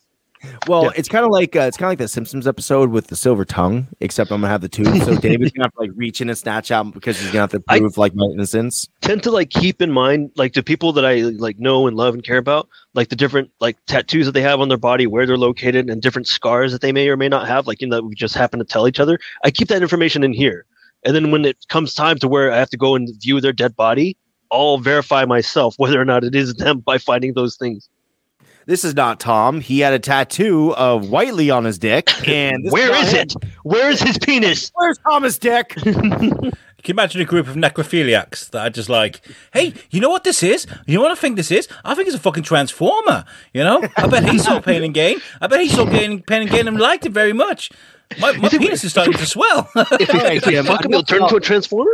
Well, 0.68 0.84
Yeah. 0.86 0.90
it's 0.96 1.10
kind 1.10 1.26
of 1.26 1.32
like 1.32 1.56
uh, 1.56 1.62
it's 1.62 1.78
kind 1.78 1.88
of 1.88 1.92
like 1.92 1.98
the 1.98 2.08
Simpsons 2.08 2.48
episode 2.48 2.90
with 2.92 3.08
the 3.08 3.16
silver 3.16 3.44
tongue, 3.46 3.88
except 4.00 4.32
I'm 4.32 4.42
gonna 4.42 4.50
have 4.52 4.62
the 4.62 4.70
tube. 4.70 4.88
So 5.04 5.16
David's 5.20 5.52
gonna 5.52 5.66
have 5.66 5.74
to 5.74 5.80
like 5.80 5.92
reach 5.96 6.22
in 6.22 6.30
and 6.30 6.38
snatch 6.38 6.70
out 6.72 6.94
because 6.94 7.20
he's 7.20 7.28
gonna 7.32 7.42
have 7.42 7.52
to 7.52 7.64
I- 7.68 7.80
prove 7.80 7.98
like 7.98 8.14
my 8.16 8.26
innocence. 8.26 8.88
Tend 9.02 9.24
to 9.24 9.32
like 9.32 9.50
keep 9.50 9.82
in 9.82 9.92
mind 9.92 10.32
like 10.36 10.54
the 10.54 10.64
people 10.64 10.94
that 10.94 11.06
I 11.06 11.16
like 11.22 11.58
know 11.60 11.88
and 11.88 11.98
love 11.98 12.14
and 12.14 12.24
care 12.24 12.38
about, 12.38 12.68
like 12.94 13.10
the 13.10 13.16
different 13.16 13.50
like 13.60 13.78
tattoos 13.88 14.26
that 14.28 14.34
they 14.34 14.42
have 14.42 14.60
on 14.60 14.70
their 14.70 14.78
body, 14.78 15.08
where 15.08 15.26
they're 15.26 15.38
located, 15.38 15.90
and 15.90 16.02
different 16.02 16.28
scars 16.28 16.72
that 16.72 16.82
they 16.82 16.92
may 16.92 17.10
or 17.10 17.18
may 17.18 17.30
not 17.30 17.48
have. 17.48 17.66
Like 17.68 17.82
you 17.82 17.88
know, 17.88 17.96
that 17.98 18.04
we 18.04 18.14
just 18.16 18.36
happen 18.36 18.60
to 18.60 18.66
tell 18.66 18.88
each 18.88 19.00
other. 19.00 19.18
I 19.44 19.52
keep 19.52 19.68
that 19.70 19.82
information 19.82 20.24
in 20.24 20.34
here, 20.34 20.66
and 21.04 21.16
then 21.16 21.32
when 21.32 21.46
it 21.46 21.58
comes 21.70 21.94
time 21.94 22.20
to 22.20 22.28
where 22.28 22.52
I 22.52 22.58
have 22.58 22.70
to 22.72 22.78
go 22.78 22.96
and 22.96 23.10
view 23.22 23.42
their 23.42 23.54
dead 23.54 23.76
body, 23.76 24.18
I'll 24.52 24.78
verify 24.78 25.26
myself 25.26 25.74
whether 25.78 26.00
or 26.00 26.06
not 26.06 26.24
it 26.24 26.36
is 26.36 26.54
them 26.56 26.80
by 26.80 26.98
finding 26.98 27.34
those 27.34 27.56
things. 27.58 27.90
This 28.68 28.84
is 28.84 28.94
not 28.96 29.20
Tom. 29.22 29.62
He 29.62 29.80
had 29.80 29.94
a 29.94 30.00
tattoo 30.00 30.74
of 30.76 31.10
Whiteley 31.10 31.50
on 31.50 31.64
his 31.64 31.80
dick, 31.80 32.10
and 32.28 32.64
this 32.66 32.72
Where 32.74 32.92
not 32.92 33.04
is 33.06 33.12
him. 33.14 33.22
it? 33.22 33.34
Where 33.64 33.90
is 33.90 34.02
his 34.02 34.18
penis? 34.18 34.72
Where's 34.76 34.98
Thomas' 35.00 35.38
dick? 35.40 35.70
Can 36.84 36.92
you 36.92 36.94
imagine 36.94 37.22
a 37.22 37.26
group 37.26 37.48
of 37.48 37.56
necrophiliacs 37.56 38.50
that 38.52 38.68
are 38.68 38.70
just 38.70 38.90
like, 38.90 39.22
hey, 39.54 39.74
you 39.90 40.00
know 40.02 40.10
what 40.10 40.24
this 40.26 40.44
is? 40.44 40.68
You 40.86 40.96
know 40.96 41.02
what 41.02 41.12
I 41.12 41.16
think 41.16 41.38
this 41.38 41.50
is? 41.50 41.68
I 41.86 41.96
think 41.96 42.08
it's 42.08 42.16
a 42.16 42.20
fucking 42.20 42.44
transformer. 42.44 43.24
You 43.54 43.64
know? 43.64 43.88
I 43.98 44.08
bet 44.08 44.30
he 44.30 44.38
saw 44.38 44.60
pain 44.60 44.84
and 44.84 44.94
gain. 44.94 45.20
I 45.42 45.48
bet 45.48 45.60
he 45.62 45.70
saw 45.70 45.86
gain, 45.86 46.22
pain 46.22 46.42
and 46.44 46.52
gain 46.52 46.68
and 46.68 46.78
liked 46.78 47.06
it 47.06 47.14
very 47.14 47.34
much. 47.34 47.72
My, 48.20 48.32
my 48.38 48.48
penis 48.50 48.84
is 48.84 48.92
starting 48.92 49.14
to 49.14 49.26
swell. 49.26 49.70
If 49.76 50.14
you, 50.14 50.20
All 50.20 50.26
right, 50.26 50.38
if 50.38 50.46
you 50.46 50.52
Jim, 50.54 50.66
fuck 50.66 50.86
him, 50.86 50.92
enough 50.92 51.00
he'll 51.00 51.04
turn 51.04 51.18
about- 51.20 51.30
into 51.32 51.36
a 51.38 51.42
transformer. 51.42 51.92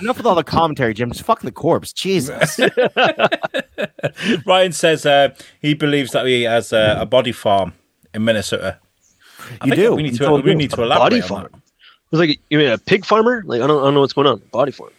Enough 0.00 0.16
with 0.18 0.26
all 0.26 0.34
the 0.34 0.44
commentary, 0.44 0.94
Jim. 0.94 1.10
Just 1.10 1.24
fuck 1.24 1.40
the 1.40 1.52
corpse. 1.52 1.92
Jesus. 1.92 2.58
Ryan 4.46 4.72
says 4.72 5.06
uh, 5.06 5.34
he 5.60 5.74
believes 5.74 6.12
that 6.12 6.26
he 6.26 6.42
has 6.42 6.72
uh, 6.72 6.96
a 6.98 7.06
body 7.06 7.32
farm 7.32 7.72
in 8.14 8.24
Minnesota. 8.24 8.78
I 9.60 9.66
You 9.66 9.70
think 9.70 9.74
do. 9.76 9.94
We 9.94 10.02
need 10.02 10.12
You 10.12 10.18
to. 10.18 10.24
told 10.24 10.44
We 10.44 10.54
need 10.54 10.70
to 10.70 10.80
A 10.80 10.84
elaborate. 10.84 11.04
body 11.04 11.20
farm. 11.20 11.48
that. 11.52 11.60
It's 12.12 12.18
like 12.20 12.40
you 12.50 12.58
mean 12.58 12.68
a 12.70 12.78
pig 12.78 13.04
farmer? 13.04 13.42
Like 13.46 13.60
I 13.62 13.66
don't, 13.66 13.80
I 13.80 13.84
don't 13.84 13.94
know 13.94 14.00
what's 14.00 14.12
going 14.12 14.26
on. 14.26 14.40
Body 14.52 14.72
farm. 14.72 14.90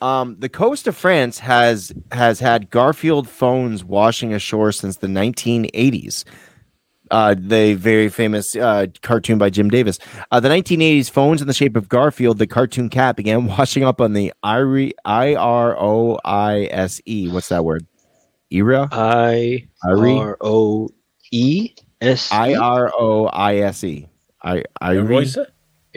Um, 0.00 0.36
the 0.38 0.48
coast 0.48 0.86
of 0.86 0.96
France 0.96 1.40
has 1.40 1.92
has 2.12 2.38
had 2.40 2.70
Garfield 2.70 3.28
phones 3.28 3.84
washing 3.84 4.32
ashore 4.32 4.70
since 4.70 4.98
the 4.98 5.08
1980s. 5.08 6.24
Uh, 7.10 7.34
the 7.36 7.74
very 7.74 8.08
famous 8.08 8.54
uh, 8.56 8.86
cartoon 9.02 9.38
by 9.38 9.50
Jim 9.50 9.68
Davis. 9.68 9.98
Uh, 10.30 10.40
the 10.40 10.48
1980s 10.48 11.10
phones 11.10 11.40
in 11.40 11.46
the 11.46 11.54
shape 11.54 11.76
of 11.76 11.88
Garfield, 11.88 12.38
the 12.38 12.46
cartoon 12.46 12.88
cat, 12.88 13.16
began 13.16 13.46
washing 13.58 13.84
up 13.84 14.00
on 14.00 14.12
the 14.12 14.32
I 14.44 15.34
R 15.34 15.76
O 15.78 16.18
I 16.24 16.68
S 16.70 17.00
E. 17.06 17.28
What's 17.28 17.48
that 17.48 17.64
word? 17.64 17.86
Ira? 18.52 18.88
I 18.92 19.68
Irie? 19.84 20.18
R 20.18 20.36
O 20.40 20.88
E 21.30 21.74
S. 22.00 22.32
I 22.32 22.54
R 22.54 22.92
O 22.96 23.26
I 23.26 23.56
S 23.56 23.84
E. 23.84 24.08
I 24.42 24.64
I 24.80 24.92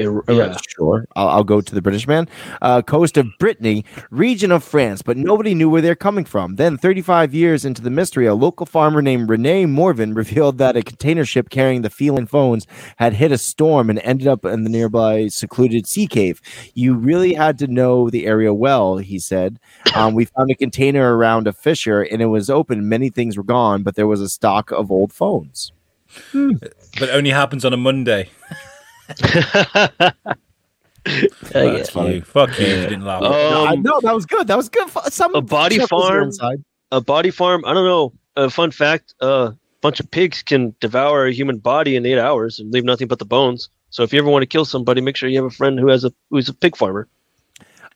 Roycer? 0.06 0.34
Yeah. 0.34 0.58
Sure. 0.68 1.06
I'll, 1.16 1.28
I'll 1.30 1.44
go 1.44 1.62
to 1.62 1.76
the 1.76 1.82
British 1.82 2.08
man. 2.08 2.28
Uh, 2.62 2.82
coast 2.82 3.18
of 3.18 3.28
Brittany, 3.40 3.86
region 4.10 4.52
of 4.52 4.64
France, 4.64 5.02
but 5.02 5.18
nobody 5.18 5.54
knew 5.54 5.70
where 5.70 5.82
they're 5.82 5.96
coming 5.96 6.26
from. 6.26 6.56
Then, 6.56 6.78
35 6.78 7.34
years 7.34 7.66
into 7.66 7.82
the 7.82 7.90
mystery, 7.90 8.26
a 8.26 8.34
local 8.34 8.66
farmer 8.66 9.02
named 9.02 9.30
Rene 9.30 9.66
Morvan 9.66 10.14
revealed 10.22 10.58
that 10.58 10.76
a 10.76 10.82
container 10.82 11.26
ship 11.26 11.50
carrying 11.50 11.82
the 11.82 11.90
feline 11.90 12.26
phones 12.26 12.68
had 12.98 13.14
hit 13.14 13.32
a 13.32 13.38
storm 13.38 13.90
and 13.90 14.00
ended 14.00 14.28
up 14.28 14.46
in 14.46 14.64
the 14.64 14.70
nearby 14.70 15.28
secluded 15.28 15.88
sea 15.88 16.08
cave. 16.08 16.42
You 16.74 16.94
really 16.94 17.34
had 17.34 17.58
to 17.60 17.68
know 17.68 18.10
the 18.10 18.26
area 18.26 18.54
well, 18.54 18.98
he 18.98 19.20
said. 19.20 19.60
Um, 19.94 20.14
we 20.14 20.24
found 20.24 20.50
a 20.50 20.56
container 20.56 21.18
around 21.18 21.48
a 21.48 21.54
fissure 21.54 22.02
and 22.02 22.22
it 22.22 22.28
was 22.28 22.50
open. 22.50 22.88
Many 22.88 23.10
things 23.10 23.36
were 23.36 23.44
gone, 23.44 23.84
but 23.84 23.96
there 23.96 24.08
was 24.08 24.22
a 24.22 24.30
stock 24.30 24.72
of 24.72 24.90
old 24.90 25.12
phones. 25.12 25.74
But 26.34 26.74
it 27.04 27.10
only 27.10 27.32
happens 27.32 27.66
on 27.66 27.74
a 27.74 27.78
Monday. 27.78 28.30
yeah. 31.06 31.84
Fuck 31.84 32.08
you. 32.08 32.22
Fuck 32.22 32.60
you. 32.60 32.66
if 32.66 32.84
you 32.84 32.90
didn't 32.90 33.06
laugh. 33.06 33.24
Um, 33.24 33.32
no, 33.32 33.76
no, 33.76 34.00
that 34.02 34.14
was 34.14 34.26
good. 34.26 34.48
That 34.48 34.58
was 34.58 34.70
good. 34.70 34.90
Some 35.12 35.36
a 35.36 35.42
body 35.42 35.80
farm? 35.80 36.32
a 36.92 37.02
body 37.02 37.32
farm. 37.32 37.64
I 37.66 37.74
don't 37.74 37.86
know. 37.86 38.14
A 38.36 38.50
fun 38.50 38.72
fact: 38.72 39.14
a 39.20 39.54
bunch 39.82 40.00
of 40.00 40.10
pigs 40.12 40.44
can 40.44 40.76
devour 40.80 41.26
a 41.26 41.34
human 41.34 41.58
body 41.58 41.96
in 41.96 42.06
eight 42.06 42.20
hours 42.20 42.60
and 42.60 42.72
leave 42.72 42.86
nothing 42.86 43.08
but 43.08 43.20
the 43.20 43.26
bones. 43.26 43.70
So 43.90 44.04
if 44.04 44.14
you 44.14 44.20
ever 44.20 44.30
want 44.30 44.44
to 44.44 44.48
kill 44.48 44.66
somebody, 44.66 45.02
make 45.02 45.18
sure 45.18 45.28
you 45.28 45.38
have 45.38 45.52
a 45.52 45.56
friend 45.56 45.80
who 45.80 45.88
has 45.90 46.06
a 46.06 46.14
who's 46.30 46.48
a 46.48 46.54
pig 46.54 46.78
farmer. 46.78 47.08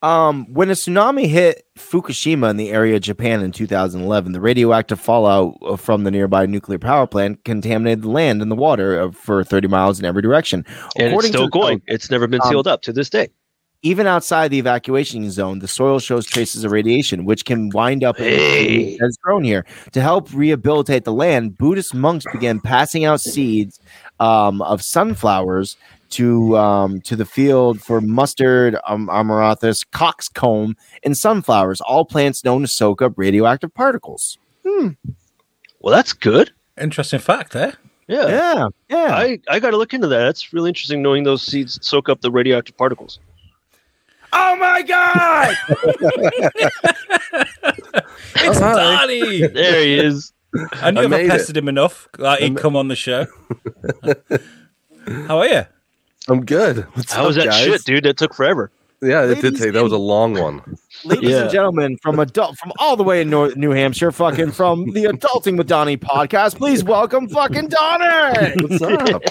Um, 0.02 0.46
when 0.54 0.70
a 0.70 0.74
tsunami 0.74 1.26
hit 1.28 1.66
Fukushima 1.78 2.50
in 2.50 2.58
the 2.58 2.70
area 2.70 2.96
of 2.96 3.02
Japan 3.02 3.42
in 3.42 3.52
2011, 3.52 4.34
the 4.34 4.42
radioactive 4.42 5.00
fallout 5.00 5.58
uh, 5.66 5.78
from 5.78 6.04
the 6.04 6.12
nearby 6.12 6.46
nuclear 6.46 6.78
power 6.78 7.08
plant 7.08 7.44
contaminated 7.44 8.04
the 8.04 8.10
land 8.10 8.42
and 8.42 8.52
the 8.52 8.56
water 8.56 9.02
uh, 9.02 9.12
for 9.12 9.44
30 9.44 9.68
miles 9.68 9.98
in 10.00 10.06
every 10.06 10.22
direction. 10.22 10.64
And 10.96 11.08
it's 11.08 11.12
According 11.12 11.32
still 11.32 11.46
to- 11.46 11.50
going. 11.60 11.82
It's 11.88 12.12
never 12.12 12.28
been 12.28 12.42
Um, 12.44 12.50
sealed 12.50 12.68
up 12.68 12.82
to 12.84 12.94
this 12.94 13.10
day. 13.10 13.30
Even 13.82 14.08
outside 14.08 14.50
the 14.50 14.58
evacuation 14.58 15.30
zone, 15.30 15.60
the 15.60 15.68
soil 15.68 16.00
shows 16.00 16.26
traces 16.26 16.64
of 16.64 16.72
radiation, 16.72 17.24
which 17.24 17.46
can 17.46 17.70
wind 17.70 18.04
up 18.04 18.18
Hey. 18.18 18.98
has 19.00 19.16
grown 19.22 19.44
here. 19.44 19.64
To 19.92 20.02
help 20.02 20.34
rehabilitate 20.34 21.04
the 21.04 21.14
land, 21.14 21.56
Buddhist 21.58 21.94
monks 21.94 22.26
began 22.32 22.60
passing 22.60 23.06
out 23.06 23.22
seeds 23.22 23.80
um, 24.20 24.62
of 24.64 24.82
sunflowers 24.82 25.78
to 26.16 26.58
um, 26.58 27.02
to 27.02 27.16
the 27.16 27.26
field 27.26 27.82
for 27.82 28.02
mustard, 28.02 28.78
um, 28.88 29.10
amaranthus, 29.10 29.84
coxcomb, 29.84 30.76
and 31.04 31.18
sunflowers, 31.18 31.82
all 31.82 32.06
plants 32.06 32.44
known 32.44 32.62
to 32.62 32.68
soak 32.68 33.02
up 33.02 33.14
radioactive 33.18 33.74
particles. 33.74 34.38
Hmm. 34.66 34.90
Well, 35.80 35.94
that's 35.94 36.14
good. 36.14 36.52
Interesting 36.80 37.20
fact, 37.20 37.56
eh? 37.56 37.72
Yeah. 38.08 38.28
Yeah, 38.28 38.68
yeah. 38.90 39.16
I, 39.16 39.40
I 39.50 39.60
got 39.60 39.72
to 39.72 39.78
look 39.78 39.94
into 39.94 40.08
that. 40.08 40.26
That's 40.26 40.54
really 40.54 40.70
interesting 40.70 41.02
knowing 41.02 41.24
those 41.24 41.42
seeds 41.42 41.80
soak 41.82 42.10
up 42.10 42.22
the 42.22 42.32
radioactive 42.32 42.78
particles. 42.78 43.20
oh 44.34 44.56
my 44.58 44.82
god! 44.82 45.56
It's 48.38 48.60
hi. 48.60 48.76
Donnie. 48.76 49.48
There 49.48 49.82
he 49.82 49.98
is. 50.00 50.34
I 50.74 50.92
knew 50.92 51.02
I 51.02 51.06
if 51.06 51.14
I 51.14 51.18
made 51.18 51.26
it. 51.26 51.30
pestered 51.32 51.58
him 51.58 51.68
enough, 51.68 52.08
like 52.18 52.40
he'd 52.42 52.58
come 52.58 52.76
on 52.76 52.88
the 52.90 52.96
show. 52.96 53.26
How 55.28 55.40
are 55.40 55.48
you? 55.48 55.66
I'm 56.28 56.46
good. 56.46 56.86
What's 56.94 57.12
How 57.14 57.22
up, 57.22 57.28
was 57.28 57.36
that 57.36 57.46
guys? 57.46 57.64
shit, 57.64 57.84
dude? 57.84 58.04
That 58.06 58.18
took 58.18 58.34
forever. 58.34 58.72
Yeah, 59.02 59.24
it 59.26 59.42
did 59.42 59.58
take. 59.58 59.74
That 59.74 59.84
was 59.84 59.92
a 59.92 59.98
long 59.98 60.34
one. 60.34 60.62
Ladies 61.04 61.30
Yeah. 61.30 61.42
and 61.44 61.52
gentlemen, 61.52 61.98
from 62.02 62.18
adult 62.20 62.58
from 62.58 62.72
all 62.80 62.96
the 62.96 63.04
way 63.04 63.22
in 63.22 63.30
North 63.30 63.56
New 63.56 63.70
Hampshire, 63.72 64.12
fucking 64.12 64.52
from 64.52 64.90
the 64.94 65.04
Adulting 65.06 65.58
with 65.58 65.68
Donnie 65.68 65.98
podcast, 65.98 66.56
please 66.58 66.84
welcome 66.84 67.28
fucking 67.28 67.68
Donnie. 67.68 68.54
What's 68.68 68.82
up? 68.82 69.24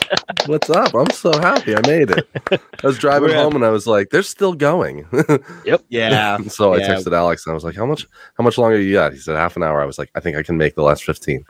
What's 0.47 0.71
up? 0.71 0.95
I'm 0.95 1.11
so 1.11 1.33
happy 1.41 1.75
I 1.75 1.81
made 1.87 2.11
it. 2.11 2.29
I 2.53 2.87
was 2.87 2.99
driving 2.99 3.31
We're 3.31 3.37
at- 3.37 3.43
home 3.43 3.57
and 3.57 3.65
I 3.65 3.71
was 3.71 3.87
like, 3.87 4.11
"They're 4.11 4.23
still 4.23 4.53
going." 4.53 5.07
Yep. 5.65 5.83
Yeah. 5.89 6.39
so 6.49 6.75
I 6.75 6.79
Yeah. 6.79 6.95
texted 6.95 7.13
Alex 7.17 7.45
and 7.47 7.53
I 7.53 7.55
was 7.55 7.65
like, 7.65 7.75
"How 7.75 7.87
much? 7.87 8.07
How 8.37 8.45
much 8.45 8.59
longer 8.59 8.79
you 8.79 8.93
got?" 8.93 9.13
He 9.15 9.19
said, 9.19 9.35
"Half 9.35 9.57
an 9.57 9.63
hour." 9.65 9.81
I 9.81 9.87
was 9.87 9.99
like, 9.99 10.11
"I 10.15 10.21
think 10.21 10.37
I 10.37 10.43
can 10.45 10.57
make 10.59 10.77
the 10.77 10.83
last 10.83 11.03
15. 11.05 11.45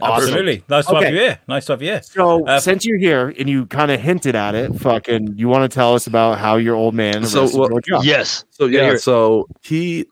Awesome. 0.00 0.22
Absolutely. 0.28 0.62
Nice 0.68 0.86
to 0.86 0.94
Okay. 0.96 1.04
have 1.06 1.14
you 1.14 1.20
here. 1.20 1.38
Nice 1.48 1.66
to 1.66 1.72
have 1.72 1.82
you 1.82 1.88
here. 1.90 2.02
So 2.02 2.46
Uh, 2.46 2.60
since 2.60 2.84
you're 2.86 2.98
here 2.98 3.34
and 3.38 3.48
you 3.48 3.66
kind 3.66 3.90
of 3.90 4.00
hinted 4.00 4.34
at 4.36 4.54
it, 4.54 4.74
fucking, 4.76 5.34
you 5.36 5.48
want 5.48 5.70
to 5.70 5.74
tell 5.74 5.94
us 5.94 6.06
about 6.06 6.38
how 6.38 6.56
your 6.56 6.76
old 6.76 6.94
man 6.94 7.24
So, 7.26 7.48
well- 7.56 7.80
Yes. 8.02 8.44
So 8.50 8.66
Yeah, 8.66 8.92
yeah, 8.92 8.96
so 8.96 9.46
he, 9.62 10.06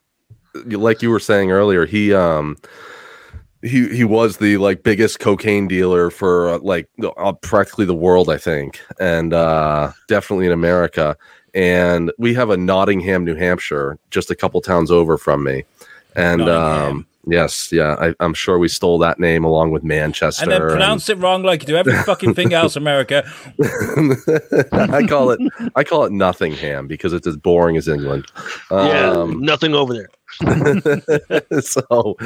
like 0.66 1.02
you 1.02 1.10
were 1.10 1.20
saying 1.20 1.50
earlier, 1.52 1.86
he 1.86 2.12
um, 2.14 2.56
he 3.62 3.88
he 3.88 4.04
was 4.04 4.36
the 4.38 4.58
like 4.58 4.82
biggest 4.82 5.18
cocaine 5.18 5.66
dealer 5.68 6.10
for 6.10 6.48
uh, 6.50 6.58
like 6.58 6.88
uh, 7.18 7.32
practically 7.32 7.84
the 7.84 7.94
world, 7.94 8.28
I 8.30 8.36
think, 8.38 8.80
and 9.00 9.32
uh, 9.32 9.92
definitely 10.08 10.46
in 10.46 10.52
America. 10.52 11.16
And 11.54 12.12
we 12.18 12.34
have 12.34 12.50
a 12.50 12.56
Nottingham, 12.56 13.24
New 13.24 13.34
Hampshire, 13.34 13.98
just 14.10 14.30
a 14.30 14.34
couple 14.36 14.60
towns 14.60 14.90
over 14.90 15.16
from 15.16 15.42
me, 15.42 15.64
and 16.14 16.40
Nottingham. 16.40 16.96
um, 16.96 17.06
yes, 17.26 17.70
yeah, 17.72 17.96
I, 17.98 18.14
I'm 18.20 18.34
sure 18.34 18.58
we 18.58 18.68
stole 18.68 18.98
that 18.98 19.18
name 19.18 19.44
along 19.44 19.72
with 19.72 19.82
Manchester. 19.84 20.44
And 20.44 20.52
then 20.52 20.60
pronounce 20.60 21.08
it 21.08 21.18
wrong 21.18 21.42
like 21.42 21.62
you 21.62 21.66
do 21.66 21.76
every 21.76 21.94
fucking 22.04 22.34
thing 22.34 22.52
else, 22.52 22.76
America. 22.76 23.24
I 24.72 25.06
call 25.08 25.30
it 25.30 25.40
I 25.74 25.84
call 25.84 26.04
it 26.04 26.12
Nothingham 26.12 26.86
because 26.86 27.12
it's 27.12 27.26
as 27.26 27.36
boring 27.36 27.76
as 27.76 27.88
England. 27.88 28.26
Yeah. 28.70 29.10
Um, 29.10 29.40
nothing 29.40 29.74
over 29.74 29.94
there. 29.94 30.08
so 31.60 32.16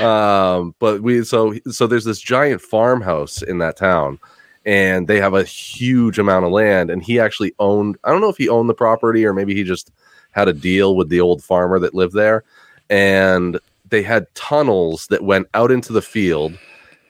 um 0.00 0.74
but 0.78 1.02
we 1.02 1.24
so 1.24 1.52
so 1.68 1.86
there's 1.86 2.04
this 2.04 2.20
giant 2.20 2.62
farmhouse 2.62 3.42
in 3.42 3.58
that 3.58 3.76
town 3.76 4.20
and 4.64 5.08
they 5.08 5.18
have 5.18 5.34
a 5.34 5.42
huge 5.42 6.18
amount 6.18 6.44
of 6.44 6.52
land 6.52 6.90
and 6.90 7.02
he 7.02 7.18
actually 7.18 7.52
owned 7.58 7.98
i 8.04 8.10
don't 8.10 8.20
know 8.20 8.28
if 8.28 8.36
he 8.36 8.48
owned 8.48 8.68
the 8.68 8.74
property 8.74 9.26
or 9.26 9.34
maybe 9.34 9.52
he 9.52 9.64
just 9.64 9.90
had 10.30 10.46
a 10.46 10.52
deal 10.52 10.94
with 10.94 11.08
the 11.08 11.20
old 11.20 11.42
farmer 11.42 11.80
that 11.80 11.92
lived 11.92 12.14
there 12.14 12.44
and 12.88 13.58
they 13.90 14.02
had 14.02 14.32
tunnels 14.34 15.06
that 15.08 15.22
went 15.22 15.46
out 15.54 15.70
into 15.70 15.92
the 15.92 16.02
field 16.02 16.56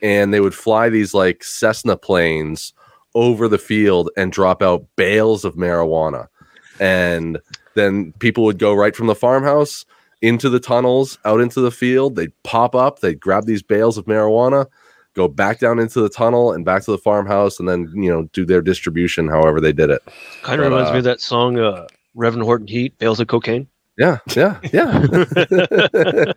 and 0.02 0.32
they 0.32 0.40
would 0.40 0.54
fly 0.54 0.88
these 0.88 1.14
like 1.14 1.44
cessna 1.44 1.96
planes 1.96 2.72
over 3.14 3.48
the 3.48 3.58
field 3.58 4.10
and 4.16 4.32
drop 4.32 4.62
out 4.62 4.86
bales 4.96 5.44
of 5.44 5.54
marijuana 5.54 6.28
and 6.80 7.38
then 7.74 8.12
people 8.18 8.44
would 8.44 8.58
go 8.58 8.74
right 8.74 8.96
from 8.96 9.06
the 9.06 9.14
farmhouse 9.14 9.84
into 10.22 10.48
the 10.48 10.60
tunnels, 10.60 11.18
out 11.24 11.40
into 11.40 11.60
the 11.60 11.70
field. 11.70 12.16
They'd 12.16 12.32
pop 12.42 12.74
up, 12.74 13.00
they'd 13.00 13.20
grab 13.20 13.46
these 13.46 13.62
bales 13.62 13.96
of 13.96 14.06
marijuana, 14.06 14.66
go 15.14 15.28
back 15.28 15.60
down 15.60 15.78
into 15.78 16.00
the 16.00 16.08
tunnel 16.08 16.52
and 16.52 16.64
back 16.64 16.82
to 16.84 16.90
the 16.90 16.98
farmhouse, 16.98 17.60
and 17.60 17.68
then 17.68 17.90
you 17.94 18.10
know 18.10 18.24
do 18.32 18.44
their 18.44 18.62
distribution 18.62 19.28
however 19.28 19.60
they 19.60 19.72
did 19.72 19.90
it. 19.90 20.02
Kind 20.42 20.60
of 20.60 20.70
reminds 20.70 20.90
uh, 20.90 20.92
me 20.94 20.98
of 20.98 21.04
that 21.04 21.20
song, 21.20 21.58
uh, 21.58 21.86
Reverend 22.14 22.44
Horton 22.44 22.66
Heat, 22.66 22.98
Bales 22.98 23.20
of 23.20 23.28
Cocaine. 23.28 23.68
Yeah, 23.96 24.18
yeah, 24.34 24.58
yeah. 24.72 25.06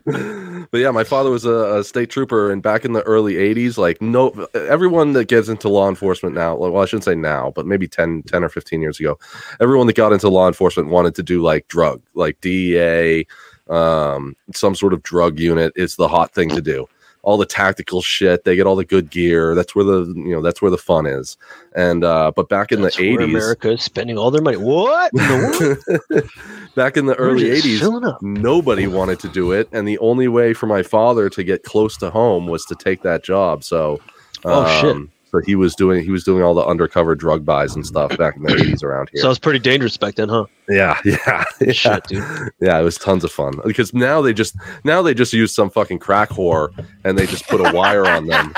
but 0.70 0.78
yeah, 0.80 0.90
my 0.90 1.04
father 1.04 1.30
was 1.30 1.44
a, 1.44 1.78
a 1.78 1.84
state 1.84 2.10
trooper, 2.10 2.50
and 2.50 2.62
back 2.62 2.84
in 2.84 2.92
the 2.92 3.02
early 3.02 3.34
'80s, 3.34 3.78
like 3.78 4.02
no, 4.02 4.46
everyone 4.54 5.12
that 5.14 5.28
gets 5.28 5.48
into 5.48 5.68
law 5.68 5.88
enforcement 5.88 6.34
now, 6.34 6.56
well, 6.56 6.76
I 6.76 6.84
shouldn't 6.84 7.04
say 7.04 7.14
now, 7.14 7.52
but 7.54 7.66
maybe 7.66 7.88
10, 7.88 8.24
10 8.24 8.44
or 8.44 8.48
15 8.48 8.82
years 8.82 9.00
ago, 9.00 9.18
everyone 9.60 9.86
that 9.86 9.96
got 9.96 10.12
into 10.12 10.28
law 10.28 10.46
enforcement 10.46 10.88
wanted 10.88 11.14
to 11.14 11.22
do 11.22 11.42
like 11.42 11.68
drug, 11.68 12.02
like 12.14 12.40
DEA, 12.40 13.26
um, 13.70 14.36
some 14.54 14.74
sort 14.74 14.92
of 14.92 15.02
drug 15.02 15.38
unit 15.38 15.72
is 15.76 15.96
the 15.96 16.08
hot 16.08 16.32
thing 16.32 16.50
to 16.50 16.60
do. 16.60 16.86
All 17.22 17.38
the 17.38 17.46
tactical 17.46 18.02
shit, 18.02 18.44
they 18.44 18.54
get 18.54 18.66
all 18.66 18.76
the 18.76 18.84
good 18.84 19.08
gear. 19.08 19.54
That's 19.54 19.74
where 19.74 19.84
the 19.84 20.12
you 20.14 20.32
know 20.32 20.42
that's 20.42 20.60
where 20.60 20.70
the 20.70 20.76
fun 20.76 21.06
is. 21.06 21.38
And 21.74 22.04
uh, 22.04 22.32
but 22.36 22.50
back 22.50 22.70
in 22.70 22.82
That's 22.82 22.96
the 22.98 23.16
'80s, 23.16 23.24
America 23.24 23.70
is 23.70 23.82
spending 23.82 24.18
all 24.18 24.30
their 24.30 24.42
money. 24.42 24.58
What? 24.58 25.10
In 26.76 26.82
the 26.82 26.82
world? 26.82 26.92
back 26.92 26.96
in 26.96 27.06
the 27.06 27.14
early 27.16 27.44
'80s, 27.44 28.18
nobody 28.22 28.86
wanted 28.86 29.20
to 29.20 29.28
do 29.28 29.52
it 29.52 29.68
and 29.72 29.86
the 29.86 29.98
only 29.98 30.28
way 30.28 30.52
for 30.54 30.66
my 30.66 30.82
father 30.82 31.28
to 31.30 31.44
get 31.44 31.62
close 31.62 31.96
to 31.98 32.10
home 32.10 32.46
was 32.46 32.64
to 32.66 32.74
take 32.74 33.02
that 33.02 33.24
job 33.24 33.64
so 33.64 34.00
Oh, 34.44 34.80
shit. 34.80 34.90
Um, 34.90 35.10
so 35.34 35.40
he 35.44 35.54
was 35.56 35.74
doing 35.74 36.04
he 36.04 36.10
was 36.10 36.22
doing 36.24 36.42
all 36.42 36.54
the 36.54 36.64
undercover 36.64 37.14
drug 37.14 37.44
buys 37.44 37.74
and 37.74 37.84
stuff 37.86 38.16
back 38.18 38.36
in 38.36 38.42
the 38.44 38.50
80s 38.52 38.82
around 38.82 39.08
here 39.12 39.20
So 39.20 39.26
it 39.26 39.30
was 39.30 39.38
pretty 39.38 39.58
dangerous 39.58 39.96
back 39.96 40.14
then, 40.14 40.28
huh? 40.28 40.46
yeah 40.68 40.98
yeah 41.04 41.44
yeah, 41.60 41.72
Shit, 41.72 42.04
dude. 42.04 42.24
yeah 42.60 42.78
it 42.78 42.82
was 42.82 42.96
tons 42.96 43.24
of 43.24 43.30
fun 43.32 43.52
because 43.66 43.92
now 43.92 44.22
they 44.22 44.32
just 44.32 44.56
now 44.84 45.02
they 45.02 45.12
just 45.12 45.32
use 45.32 45.54
some 45.54 45.68
fucking 45.70 45.98
crack 45.98 46.30
whore 46.30 46.68
and 47.04 47.18
they 47.18 47.26
just 47.26 47.46
put 47.48 47.60
a 47.60 47.70
wire 47.74 48.06
on 48.06 48.26
them 48.26 48.52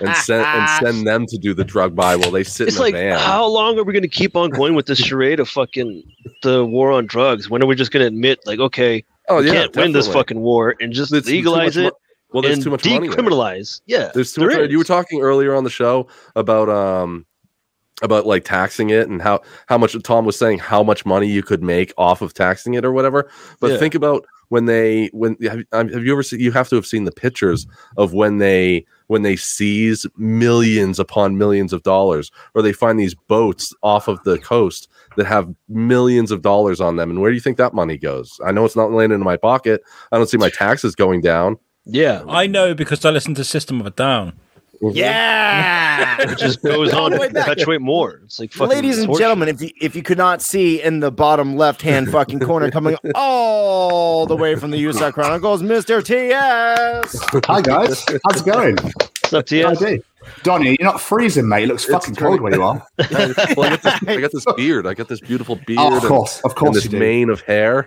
and 0.00 0.16
send 0.16 0.44
and 0.46 0.70
send 0.84 1.06
them 1.06 1.26
to 1.26 1.36
do 1.36 1.52
the 1.52 1.64
drug 1.64 1.94
buy 1.94 2.16
while 2.16 2.30
they 2.30 2.44
sit 2.44 2.68
It's 2.68 2.76
in 2.76 2.82
like, 2.82 2.94
van 2.94 3.18
how 3.18 3.46
long 3.46 3.78
are 3.78 3.84
we 3.84 3.92
going 3.92 4.02
to 4.02 4.08
keep 4.08 4.36
on 4.36 4.50
going 4.50 4.74
with 4.74 4.86
this 4.86 4.98
charade 4.98 5.40
of 5.40 5.48
fucking 5.48 6.02
the 6.42 6.64
war 6.64 6.92
on 6.92 7.06
drugs? 7.06 7.50
When 7.50 7.62
are 7.62 7.66
we 7.66 7.74
just 7.74 7.90
going 7.92 8.02
to 8.02 8.06
admit, 8.06 8.38
like, 8.46 8.58
okay, 8.58 9.04
oh 9.28 9.40
we 9.40 9.46
yeah 9.48 9.52
can't 9.52 9.76
win 9.76 9.92
this 9.92 10.08
fucking 10.08 10.40
war 10.40 10.74
and 10.80 10.92
just 10.92 11.10
too 11.12 11.20
legalize 11.20 11.76
much 11.76 11.82
mo- 11.82 11.88
it 11.88 11.94
well 12.32 12.42
there's 12.42 12.62
too 12.62 12.70
much 12.70 12.84
money 12.84 13.06
in 13.06 13.12
Yeah, 13.86 14.10
There's 14.14 14.32
too 14.32 14.46
there 14.46 14.60
much. 14.62 14.70
You 14.70 14.78
were 14.78 14.84
talking 14.84 15.20
earlier 15.20 15.54
on 15.54 15.64
the 15.64 15.70
show 15.70 16.08
about 16.36 16.68
um 16.68 17.26
about 18.02 18.26
like 18.26 18.44
taxing 18.44 18.90
it 18.90 19.08
and 19.08 19.20
how 19.20 19.40
how 19.66 19.78
much 19.78 20.00
Tom 20.02 20.24
was 20.24 20.38
saying 20.38 20.58
how 20.58 20.82
much 20.82 21.04
money 21.04 21.26
you 21.26 21.42
could 21.42 21.62
make 21.62 21.92
off 21.98 22.22
of 22.22 22.34
taxing 22.34 22.74
it 22.74 22.84
or 22.84 22.92
whatever. 22.92 23.30
But 23.60 23.72
Yeah. 23.72 23.78
think 23.78 23.94
about 23.94 24.26
when 24.48 24.64
they 24.64 25.08
when 25.12 25.36
have, 25.42 25.62
um, 25.72 25.88
have 25.88 26.04
you 26.04 26.12
ever 26.12 26.22
seen 26.22 26.40
you 26.40 26.52
have 26.52 26.68
to 26.70 26.76
have 26.76 26.86
seen 26.86 27.04
the 27.04 27.12
pictures 27.12 27.66
of 27.96 28.12
when 28.14 28.38
they 28.38 28.84
when 29.06 29.22
they 29.22 29.36
seize 29.36 30.06
millions 30.16 30.98
upon 30.98 31.38
millions 31.38 31.72
of 31.72 31.82
dollars 31.82 32.30
or 32.54 32.62
they 32.62 32.72
find 32.72 32.98
these 32.98 33.14
boats 33.14 33.74
off 33.82 34.08
of 34.08 34.22
the 34.24 34.38
coast 34.38 34.88
that 35.16 35.26
have 35.26 35.52
millions 35.68 36.30
of 36.30 36.42
dollars 36.42 36.80
on 36.80 36.96
them. 36.96 37.10
And 37.10 37.20
where 37.20 37.30
do 37.30 37.34
you 37.34 37.40
think 37.40 37.58
that 37.58 37.74
money 37.74 37.98
goes? 37.98 38.40
I 38.44 38.52
know 38.52 38.64
it's 38.64 38.76
not 38.76 38.92
landing 38.92 39.18
in 39.20 39.24
my 39.24 39.36
pocket. 39.36 39.82
I 40.12 40.16
don't 40.16 40.28
see 40.28 40.36
my 40.36 40.50
taxes 40.50 40.94
going 40.94 41.20
down 41.20 41.58
Yeah, 41.84 42.24
I 42.28 42.46
know 42.46 42.74
because 42.74 43.04
I 43.04 43.10
listened 43.10 43.36
to 43.36 43.44
System 43.44 43.80
of 43.80 43.86
a 43.86 43.90
Down. 43.90 44.32
Mm-hmm. 44.82 44.96
Yeah. 44.96 46.16
it 46.20 46.38
just 46.38 46.62
goes 46.62 46.92
on 46.92 47.10
to 47.10 47.18
perpetuate 47.18 47.82
more. 47.82 48.20
It's 48.24 48.40
like 48.40 48.52
fucking 48.52 48.74
Ladies 48.74 48.98
and 48.98 49.08
torture. 49.08 49.20
gentlemen, 49.20 49.48
if 49.48 49.60
you 49.60 49.70
if 49.80 49.94
you 49.94 50.02
could 50.02 50.16
not 50.16 50.40
see 50.40 50.80
in 50.82 51.00
the 51.00 51.10
bottom 51.10 51.56
left 51.56 51.82
hand 51.82 52.08
fucking 52.12 52.40
corner 52.40 52.70
coming 52.70 52.96
all 53.14 54.24
the 54.26 54.36
way 54.36 54.54
from 54.54 54.70
the 54.70 54.78
USA 54.78 55.12
Chronicles, 55.12 55.62
Mr. 55.62 56.02
TS. 56.02 57.18
Hi 57.46 57.60
guys, 57.60 58.04
how's 58.24 58.40
it 58.40 58.46
going? 58.46 58.76
What's 59.32 59.52
up, 59.52 59.62
How 59.62 59.70
TS? 59.74 59.78
do 59.78 59.90
you? 59.92 60.02
Donnie, 60.42 60.76
you're 60.78 60.88
not 60.88 61.00
freezing, 61.00 61.48
mate. 61.48 61.64
It 61.64 61.68
looks 61.68 61.84
fucking 61.84 62.14
cold 62.16 62.40
where 62.40 62.52
you 62.52 62.62
are. 62.62 62.84
well, 62.98 63.08
I, 63.64 63.76
got 63.76 63.82
this, 63.82 63.94
I 64.08 64.20
got 64.20 64.32
this 64.32 64.44
beard. 64.56 64.86
I 64.86 64.94
got 64.94 65.08
this 65.08 65.20
beautiful 65.20 65.56
beard. 65.56 65.78
Oh, 65.80 65.88
of 65.96 66.02
and- 66.02 66.02
course, 66.08 66.38
of 66.40 66.50
and 66.50 66.54
course 66.56 66.74
this 66.74 66.84
you 66.84 66.90
do. 66.90 66.98
mane 66.98 67.30
of 67.30 67.40
hair. 67.42 67.86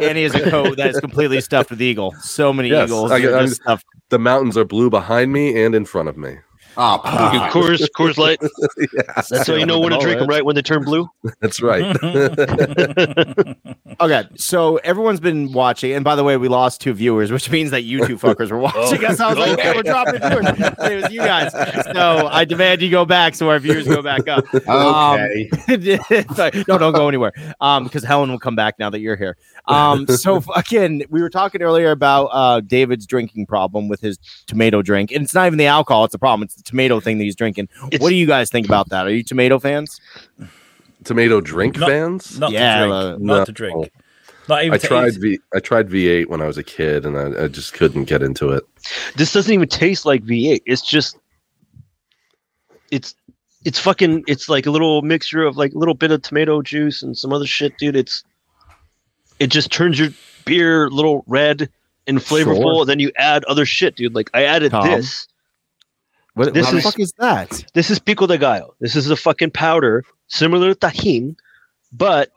and 0.00 0.18
he 0.18 0.24
has 0.24 0.34
a 0.34 0.50
coat 0.50 0.76
that 0.76 0.90
is 0.90 1.00
completely 1.00 1.40
stuffed 1.40 1.70
with 1.70 1.80
eagle. 1.80 2.12
So 2.20 2.52
many 2.52 2.68
Yes, 2.70 2.88
eagles. 2.88 3.10
I- 3.10 3.16
I'm- 3.18 3.46
just 3.46 3.62
the 4.10 4.18
mountains 4.18 4.56
are 4.58 4.64
blue 4.64 4.90
behind 4.90 5.32
me 5.32 5.62
and 5.64 5.74
in 5.74 5.84
front 5.84 6.08
of 6.08 6.16
me. 6.16 6.36
Oh, 6.78 6.98
Fucking 7.02 7.40
pal. 7.40 7.50
Coors, 7.52 7.88
Coors 7.96 8.18
Light. 8.18 8.38
yeah, 8.78 9.02
That's 9.16 9.46
how 9.46 9.54
you 9.54 9.64
know 9.66 9.80
when 9.80 9.92
to 9.92 9.98
drink 9.98 10.18
them, 10.18 10.28
right? 10.28 10.44
When 10.44 10.54
they 10.54 10.62
turn 10.62 10.84
blue. 10.84 11.08
that's 11.40 11.60
right. 11.62 11.96
Okay, 13.98 14.24
so 14.36 14.76
everyone's 14.78 15.20
been 15.20 15.52
watching, 15.52 15.92
and 15.92 16.04
by 16.04 16.16
the 16.16 16.24
way, 16.24 16.36
we 16.36 16.48
lost 16.48 16.82
two 16.82 16.92
viewers, 16.92 17.32
which 17.32 17.48
means 17.50 17.70
that 17.70 17.84
you 17.84 18.06
two 18.06 18.18
fuckers 18.18 18.50
were 18.50 18.58
watching 18.58 19.02
us. 19.06 19.18
I 19.20 19.28
was 19.32 19.38
like, 19.38 19.58
okay, 19.58 19.74
we're 19.74 19.82
dropping 19.84 20.20
viewers. 20.20 20.46
It 20.90 21.02
was 21.02 21.12
you 21.12 21.20
guys. 21.20 21.50
So 21.94 22.28
I 22.30 22.44
demand 22.44 22.82
you 22.82 22.90
go 22.90 23.06
back 23.06 23.34
so 23.34 23.48
our 23.48 23.58
viewers 23.58 23.86
go 23.88 24.02
back 24.02 24.28
up. 24.28 24.44
Okay. 24.54 25.48
no, 26.68 26.76
don't 26.76 26.92
go 26.92 27.08
anywhere. 27.08 27.32
Um, 27.60 27.84
because 27.84 28.04
Helen 28.04 28.30
will 28.30 28.38
come 28.38 28.54
back 28.54 28.78
now 28.78 28.90
that 28.90 29.00
you're 29.00 29.16
here. 29.16 29.38
Um, 29.66 30.06
so 30.06 30.42
again, 30.54 31.02
we 31.08 31.22
were 31.22 31.30
talking 31.30 31.62
earlier 31.62 31.90
about 31.90 32.26
uh 32.26 32.60
David's 32.60 33.06
drinking 33.06 33.46
problem 33.46 33.88
with 33.88 34.00
his 34.00 34.18
tomato 34.46 34.82
drink, 34.82 35.10
and 35.10 35.24
it's 35.24 35.32
not 35.34 35.46
even 35.46 35.58
the 35.58 35.66
alcohol; 35.66 36.04
it's 36.04 36.12
the 36.12 36.18
problem. 36.18 36.44
It's 36.44 36.54
the 36.54 36.62
tomato 36.66 37.00
thing 37.00 37.16
that 37.18 37.24
he's 37.24 37.36
drinking. 37.36 37.68
It's- 37.86 38.00
what 38.00 38.10
do 38.10 38.14
you 38.14 38.26
guys 38.26 38.50
think 38.50 38.66
about 38.66 38.90
that? 38.90 39.06
Are 39.06 39.10
you 39.10 39.22
tomato 39.22 39.58
fans? 39.58 39.98
Tomato 41.04 41.40
drink 41.40 41.78
Not- 41.78 41.88
fans. 41.88 42.38
Not 42.38 42.52
Yeah, 42.52 42.84
to 42.84 42.92
uh, 42.92 43.02
drink. 43.12 43.22
Not 43.22 43.38
no. 43.38 43.44
to 43.46 43.52
drink. 43.52 43.90
Not 44.48 44.62
even 44.64 44.74
I 44.74 44.78
tried 44.78 45.12
eat. 45.14 45.20
V. 45.20 45.38
I 45.54 45.60
tried 45.60 45.88
V8 45.88 46.26
when 46.28 46.40
I 46.40 46.46
was 46.46 46.56
a 46.56 46.62
kid, 46.62 47.04
and 47.04 47.16
I, 47.16 47.44
I 47.44 47.48
just 47.48 47.72
couldn't 47.72 48.04
get 48.04 48.22
into 48.22 48.50
it. 48.50 48.62
This 49.16 49.32
doesn't 49.32 49.52
even 49.52 49.68
taste 49.68 50.06
like 50.06 50.22
V8. 50.22 50.60
It's 50.66 50.82
just, 50.82 51.18
it's, 52.92 53.14
it's 53.64 53.78
fucking. 53.80 54.22
It's 54.28 54.48
like 54.48 54.66
a 54.66 54.70
little 54.70 55.02
mixture 55.02 55.42
of 55.42 55.56
like 55.56 55.72
a 55.72 55.78
little 55.78 55.94
bit 55.94 56.12
of 56.12 56.22
tomato 56.22 56.62
juice 56.62 57.02
and 57.02 57.18
some 57.18 57.32
other 57.32 57.46
shit, 57.46 57.76
dude. 57.78 57.96
It's, 57.96 58.22
it 59.40 59.48
just 59.48 59.72
turns 59.72 59.98
your 59.98 60.10
beer 60.44 60.86
a 60.86 60.90
little 60.90 61.24
red 61.26 61.68
and 62.06 62.18
flavorful. 62.18 62.62
Sure. 62.62 62.80
And 62.82 62.88
then 62.88 63.00
you 63.00 63.10
add 63.16 63.42
other 63.46 63.66
shit, 63.66 63.96
dude. 63.96 64.14
Like 64.14 64.30
I 64.32 64.44
added 64.44 64.70
Tom? 64.70 64.86
this. 64.86 65.26
What, 66.36 66.52
This 66.52 66.66
what 66.66 66.70
the 66.72 66.76
is- 66.78 66.84
fuck 66.84 67.00
is 67.00 67.12
that? 67.18 67.64
This 67.72 67.88
is 67.90 67.98
pico 67.98 68.26
de 68.26 68.36
gallo. 68.38 68.74
This 68.80 68.94
is 68.94 69.08
a 69.10 69.16
fucking 69.16 69.50
powder 69.52 70.04
similar 70.28 70.74
to 70.74 70.78
tajin, 70.78 71.34
but 71.92 72.30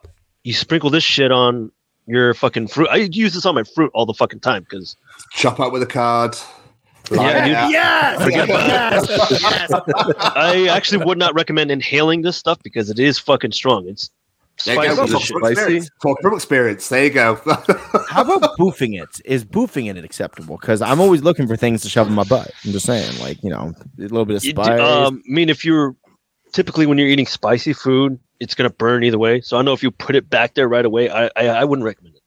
you 0.44 0.54
sprinkle 0.54 0.90
this 0.90 1.04
shit 1.04 1.32
on 1.34 1.70
your 2.08 2.34
fucking 2.34 2.68
fruit. 2.70 2.88
I 2.90 2.96
use 3.12 3.34
this 3.34 3.46
on 3.46 3.56
my 3.56 3.64
fruit 3.64 3.92
all 3.94 4.06
the 4.06 4.14
fucking 4.14 4.40
time 4.40 4.64
because 4.64 4.96
Chop 5.34 5.60
out 5.60 5.74
with 5.74 5.84
a 5.84 5.86
card. 5.86 6.38
Yeah, 7.12 7.44
dude. 7.46 7.72
Yes, 7.72 8.24
Forget 8.24 8.50
about 8.50 8.68
yes, 8.68 9.42
yes. 9.42 9.72
I 10.20 10.68
actually 10.70 11.04
would 11.06 11.18
not 11.18 11.34
recommend 11.34 11.70
inhaling 11.72 12.22
this 12.22 12.38
stuff 12.38 12.58
because 12.64 12.90
it 12.90 13.00
is 13.00 13.18
fucking 13.20 13.52
strong. 13.52 13.88
It's 13.90 14.10
There 14.10 14.10
you 14.10 14.10
go. 14.10 14.19
Spicy. 14.60 14.88
Is 14.90 14.98
Talk 14.98 15.10
from 15.10 15.20
spicy? 15.22 15.52
experience. 15.54 15.90
Talk 16.02 16.22
from 16.22 16.34
experience. 16.36 16.90
There 16.90 17.04
you 17.04 17.10
go. 17.10 17.36
How 18.10 18.22
about 18.24 18.58
boofing 18.58 19.02
it? 19.02 19.22
Is 19.26 19.44
boofing 19.46 19.90
it 19.96 20.04
acceptable? 20.04 20.58
Because 20.58 20.82
I'm 20.82 21.00
always 21.00 21.24
looking 21.24 21.48
for 21.48 21.56
things 21.56 21.82
to 21.84 21.90
shove 21.90 22.08
in 22.08 22.14
my 22.14 22.24
butt. 22.24 22.52
I'm 22.66 22.72
just 22.72 22.86
saying, 22.86 23.20
like 23.20 23.42
you 23.44 23.50
know, 23.50 23.74
a 23.98 24.02
little 24.02 24.26
bit 24.26 24.38
of 24.38 24.44
You 24.46 24.54
do- 24.54 24.64
spice. 24.64 24.80
um, 24.80 25.22
I 25.28 25.32
mean, 25.32 25.50
if 25.50 25.64
you're 25.66 25.96
typically 26.54 26.86
when 26.86 26.98
you're 26.98 27.08
eating 27.08 27.26
spicy 27.28 27.74
food, 27.74 28.20
it's 28.40 28.56
gonna 28.56 28.70
burn 28.70 29.04
either 29.04 29.20
way. 29.20 29.42
So 29.42 29.58
I 29.58 29.62
know 29.62 29.74
if 29.74 29.84
you 29.84 29.92
put 29.92 30.16
it 30.16 30.30
back 30.30 30.54
there 30.56 30.68
right 30.68 30.86
away, 30.86 31.10
I 31.10 31.26
I, 31.36 31.48
I 31.48 31.64
wouldn't 31.66 31.86
recommend 31.86 32.16
it. 32.16 32.22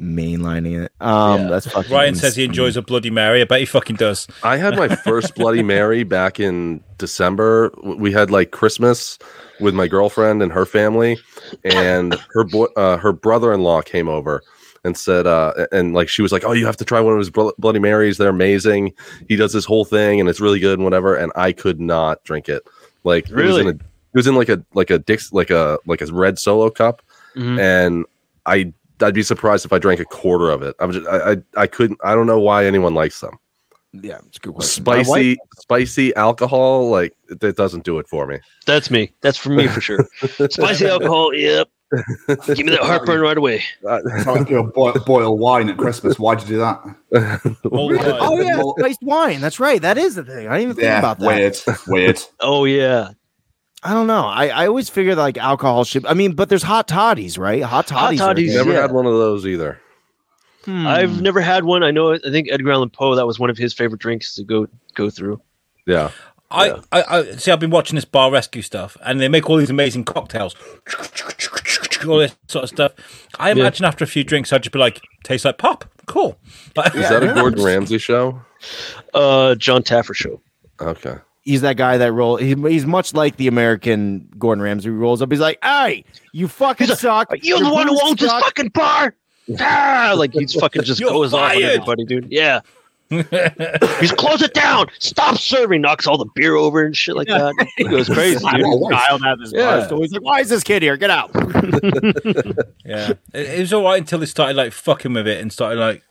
mainlining 0.00 0.84
it. 0.84 0.92
Um, 1.00 1.42
Yeah. 1.42 1.48
that's 1.48 1.66
fucking. 1.70 1.92
Ryan 1.92 2.14
says 2.14 2.36
he 2.36 2.44
enjoys 2.44 2.76
a 2.76 2.82
Bloody 2.82 3.10
Mary. 3.10 3.40
I 3.40 3.44
bet 3.44 3.60
he 3.60 3.66
fucking 3.66 3.96
does. 3.96 4.26
I 4.42 4.56
had 4.56 4.76
my 4.76 4.88
first 4.88 5.34
Bloody 5.34 5.62
Mary 5.62 6.04
back 6.04 6.38
in 6.40 6.82
December. 6.98 7.70
We 7.82 8.12
had 8.12 8.30
like 8.30 8.50
Christmas 8.50 9.18
with 9.60 9.74
my 9.74 9.86
girlfriend 9.88 10.42
and 10.42 10.52
her 10.52 10.66
family, 10.66 11.18
and 11.64 12.14
her 12.34 12.44
boy, 12.44 12.66
uh, 12.76 12.96
her 12.98 13.12
brother-in-law 13.12 13.82
came 13.82 14.08
over 14.08 14.42
and 14.84 14.96
said, 14.96 15.26
uh, 15.26 15.66
and 15.72 15.94
like 15.94 16.08
she 16.08 16.22
was 16.22 16.32
like, 16.32 16.44
"Oh, 16.44 16.52
you 16.52 16.66
have 16.66 16.76
to 16.78 16.84
try 16.84 17.00
one 17.00 17.12
of 17.14 17.18
his 17.18 17.30
Bloody 17.30 17.78
Marys. 17.78 18.18
They're 18.18 18.28
amazing. 18.28 18.92
He 19.28 19.36
does 19.36 19.52
this 19.52 19.64
whole 19.64 19.84
thing, 19.84 20.20
and 20.20 20.28
it's 20.28 20.40
really 20.40 20.60
good 20.60 20.78
and 20.78 20.84
whatever." 20.84 21.16
And 21.16 21.32
I 21.36 21.52
could 21.52 21.80
not 21.80 22.22
drink 22.24 22.48
it. 22.48 22.62
Like 23.04 23.28
it 23.30 23.34
was 23.34 23.44
Really? 23.44 23.60
in 23.62 23.66
a, 23.68 23.70
it 23.70 23.80
was 24.14 24.26
in 24.26 24.34
like 24.36 24.48
a 24.48 24.62
like 24.74 24.90
a 24.90 24.98
Dix 24.98 25.32
like 25.32 25.50
a 25.50 25.78
like 25.86 26.00
a 26.02 26.06
red 26.06 26.38
solo 26.38 26.70
cup, 26.70 27.02
Mhm. 27.36 27.58
and 27.60 28.04
I. 28.46 28.72
I'd 29.02 29.12
be 29.12 29.22
surprised 29.22 29.66
if 29.66 29.74
I 29.74 29.78
drank 29.78 30.00
a 30.00 30.06
quarter 30.06 30.48
of 30.48 30.62
it. 30.62 30.74
I'm 30.80 30.90
just, 30.90 31.06
I, 31.06 31.32
I, 31.32 31.36
I 31.54 31.66
couldn't. 31.66 32.00
I 32.02 32.14
don't 32.14 32.26
know 32.26 32.40
why 32.40 32.64
anyone 32.64 32.94
likes 32.94 33.20
them 33.20 33.38
Yeah, 34.02 34.18
it's 34.26 34.36
a 34.38 34.40
good 34.40 34.54
question. 34.54 34.84
Spicy 34.84 35.36
spicy 35.58 36.14
alcohol 36.16 36.90
like 36.90 37.14
it, 37.28 37.42
it 37.42 37.56
doesn't 37.56 37.84
do 37.84 37.98
it 37.98 38.08
for 38.08 38.26
me 38.26 38.38
That's 38.66 38.90
me. 38.90 39.12
That's 39.20 39.38
for 39.38 39.50
me 39.50 39.66
for 39.68 39.80
sure. 39.80 40.06
Spicy 40.50 40.86
alcohol. 40.86 41.34
Yep. 41.34 41.68
Give 42.46 42.58
me 42.58 42.70
that 42.72 42.80
heartburn 42.82 43.20
right 43.20 43.38
away. 43.38 43.62
It's 43.82 44.26
like 44.26 44.50
you 44.50 44.64
boil, 44.74 44.94
boil 45.06 45.38
wine 45.38 45.68
at 45.68 45.76
Christmas. 45.76 46.18
Why'd 46.18 46.40
you 46.42 46.48
do 46.48 46.58
that? 46.58 46.80
Oh, 47.64 47.68
All 47.70 47.90
Really? 47.90 48.10
Oh 48.20 48.40
yeah, 48.40 48.60
spiced 48.78 49.02
wine. 49.02 49.40
That's 49.40 49.60
right. 49.60 49.80
That 49.80 49.96
is 49.96 50.16
the 50.16 50.24
thing. 50.24 50.48
I 50.48 50.58
didn't 50.58 50.62
even 50.62 50.74
think 50.76 50.84
Yeah, 50.84 50.98
about 50.98 51.20
that. 51.20 51.26
weird, 51.26 51.56
weird. 51.86 52.20
Oh 52.40 52.64
yeah. 52.64 53.10
I 53.82 53.92
don't 53.94 54.08
know. 54.08 54.24
I, 54.26 54.48
I 54.48 54.66
always 54.66 54.88
figure 54.88 55.14
that, 55.14 55.20
like 55.20 55.38
alcohol 55.38 55.84
should. 55.84 56.06
I 56.06 56.14
mean, 56.14 56.32
but 56.32 56.48
there's 56.48 56.64
hot 56.64 56.88
toddies, 56.88 57.38
right? 57.38 57.62
Hot 57.62 57.88
Hot 57.90 58.10
toddies. 58.10 58.20
are- 58.20 58.34
toddies, 58.34 58.54
never 58.54 58.72
Yeah. 58.72 58.80
had 58.82 58.90
one 58.92 59.06
of 59.06 59.12
those 59.12 59.46
either 59.46 59.78
Hmm. 60.66 60.86
I've 60.86 61.22
never 61.22 61.40
had 61.40 61.64
one. 61.64 61.82
I 61.84 61.92
know. 61.92 62.12
I 62.14 62.18
think 62.18 62.48
Edgar 62.50 62.72
Allan 62.72 62.90
Poe. 62.90 63.14
That 63.14 63.26
was 63.26 63.38
one 63.38 63.50
of 63.50 63.56
his 63.56 63.72
favorite 63.72 64.00
drinks 64.00 64.34
to 64.34 64.44
go 64.44 64.66
go 64.94 65.08
through. 65.10 65.40
yeah 65.86 66.10
I, 66.50 66.66
Yeah. 66.66 66.80
I, 66.92 67.02
I 67.18 67.30
see. 67.36 67.50
I've 67.52 67.60
been 67.60 67.70
watching 67.70 67.94
this 67.94 68.04
bar 68.04 68.30
rescue 68.32 68.62
stuff, 68.62 68.96
and 69.04 69.20
they 69.20 69.28
make 69.28 69.48
all 69.48 69.56
these 69.56 69.70
amazing 69.70 70.04
cocktails, 70.04 70.54
all 72.06 72.18
this 72.18 72.36
sort 72.48 72.64
of 72.64 72.68
stuff. 72.68 72.92
I 73.38 73.50
imagine 73.52 73.86
after 73.86 74.04
a 74.04 74.08
few 74.08 74.24
drinks, 74.24 74.52
I'd 74.52 74.62
just 74.64 74.72
be 74.72 74.78
like, 74.78 75.00
"Tastes 75.22 75.44
like 75.44 75.58
pop, 75.58 75.84
cool." 76.06 76.36
Like, 76.76 76.94
is 76.94 77.08
that 77.08 77.22
a 77.22 77.32
gordon 77.34 77.64
ramsay 77.64 77.98
show 77.98 78.42
Uh, 79.14 79.54
Jon 79.54 79.82
Taffer 79.82 80.14
show. 80.14 80.40
okay 80.80 81.16
he's 81.46 81.60
that 81.62 81.76
guy 81.76 81.96
that 81.96 82.12
roll. 82.12 82.36
He, 82.36 82.54
he's 82.54 82.84
much 82.84 83.14
like 83.14 83.36
the 83.36 83.46
American 83.46 84.28
Gordon 84.36 84.62
Ramsay. 84.62 84.88
Who 84.90 84.96
rolls 84.96 85.22
up. 85.22 85.30
He's 85.30 85.40
like, 85.40 85.58
"Hey, 85.62 86.04
you 86.32 86.48
fucking 86.48 86.88
suck. 86.88 87.30
You're 87.42 87.58
Your 87.58 87.68
the 87.68 87.72
one 87.72 87.86
who 87.86 87.92
booze 87.94 88.02
owns 88.02 88.20
this 88.20 88.32
fucking 88.32 88.68
bar. 88.70 89.14
Ah, 89.60 90.14
like 90.16 90.32
he's 90.32 90.54
fucking 90.54 90.82
just 90.82 91.00
You're 91.00 91.10
goes 91.10 91.32
off 91.32 91.42
on 91.42 91.48
fired. 91.50 91.64
everybody, 91.64 92.04
dude. 92.04 92.28
Yeah. 92.30 92.60
he's 93.08 94.10
close 94.10 94.42
it 94.42 94.52
down. 94.52 94.86
Stop 94.98 95.36
serving. 95.38 95.80
Knocks 95.80 96.08
all 96.08 96.18
the 96.18 96.26
beer 96.34 96.56
over 96.56 96.84
and 96.84 96.96
shit 96.96 97.14
like 97.14 97.28
that. 97.28 97.54
He 97.76 97.84
goes 97.84 98.08
crazy, 98.12 98.44
I'm 98.44 98.56
dude. 98.60 98.66
a 98.66 98.90
child 98.90 99.22
at 99.24 99.38
this 99.38 99.52
Yeah. 99.54 99.86
So 99.86 100.00
he's 100.00 100.10
like, 100.10 100.22
"Why 100.22 100.40
is 100.40 100.48
this 100.48 100.64
kid 100.64 100.82
here? 100.82 100.96
Get 100.96 101.10
out!" 101.10 101.30
yeah, 102.84 103.10
it, 103.32 103.46
it 103.46 103.60
was 103.60 103.72
all 103.72 103.84
right 103.84 104.00
until 104.00 104.18
they 104.18 104.26
started 104.26 104.56
like 104.56 104.72
fucking 104.72 105.12
with 105.12 105.28
it 105.28 105.40
and 105.40 105.52
started 105.52 105.78
like, 105.78 106.02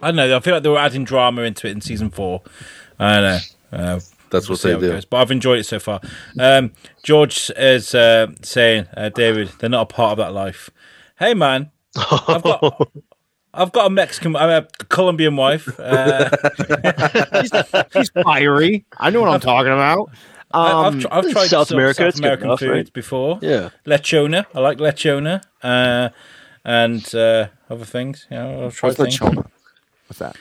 I 0.00 0.08
don't 0.08 0.16
know. 0.16 0.36
I 0.36 0.40
feel 0.40 0.54
like 0.54 0.64
they 0.64 0.68
were 0.68 0.78
adding 0.78 1.04
drama 1.04 1.42
into 1.42 1.68
it 1.68 1.70
in 1.70 1.80
season 1.80 2.10
four. 2.10 2.42
I 2.98 3.20
don't 3.20 3.22
know. 3.22 3.38
Uh, 3.78 4.00
that's 4.30 4.48
We'll 4.48 4.56
what 4.56 4.62
they 4.62 4.70
how 4.72 4.78
it 4.78 4.80
do 4.80 4.88
goes. 4.88 5.04
But 5.04 5.18
I've 5.18 5.30
enjoyed 5.30 5.60
it 5.60 5.64
so 5.66 5.78
far. 5.78 6.00
Um, 6.40 6.72
George 7.04 7.48
is 7.56 7.94
uh, 7.94 8.28
saying, 8.42 8.88
uh, 8.96 9.10
David, 9.10 9.50
they're 9.60 9.70
not 9.70 9.82
a 9.82 9.94
part 9.94 10.12
of 10.12 10.18
that 10.18 10.32
life. 10.32 10.68
Hey, 11.18 11.34
man, 11.34 11.70
I've 11.96 12.42
got, 12.42 12.88
I've 13.54 13.72
got 13.72 13.86
a 13.86 13.90
Mexican, 13.90 14.34
I'm 14.36 14.50
a 14.50 14.66
Colombian 14.88 15.36
wife. 15.36 15.68
Uh, 15.78 16.30
He's 17.92 18.10
fiery. 18.22 18.84
I 18.98 19.10
know 19.10 19.20
what 19.20 19.30
I'm 19.30 19.40
talking 19.40 19.72
about. 19.72 20.10
I- 20.54 20.70
Um, 20.70 20.84
I've, 20.96 21.00
tr- 21.00 21.08
I've 21.10 21.30
tried 21.30 21.46
South 21.48 21.68
some 21.68 21.78
America, 21.78 22.02
South 22.10 22.18
American 22.18 22.46
enough, 22.46 22.60
food 22.60 22.70
right? 22.70 22.92
before. 22.92 23.38
Yeah. 23.40 23.70
Lechona, 23.86 24.44
I 24.54 24.60
like 24.60 24.78
lechona, 24.78 25.42
uh, 25.62 26.10
and 26.64 27.14
uh, 27.14 27.48
other 27.70 27.84
things. 27.86 28.26
You 28.30 28.36
know, 28.36 28.66
I've 28.66 28.74
tried 28.74 28.98
what's 28.98 29.16
things. 29.18 29.18
lechona? 29.18 29.46
What's 30.08 30.18
that? 30.18 30.36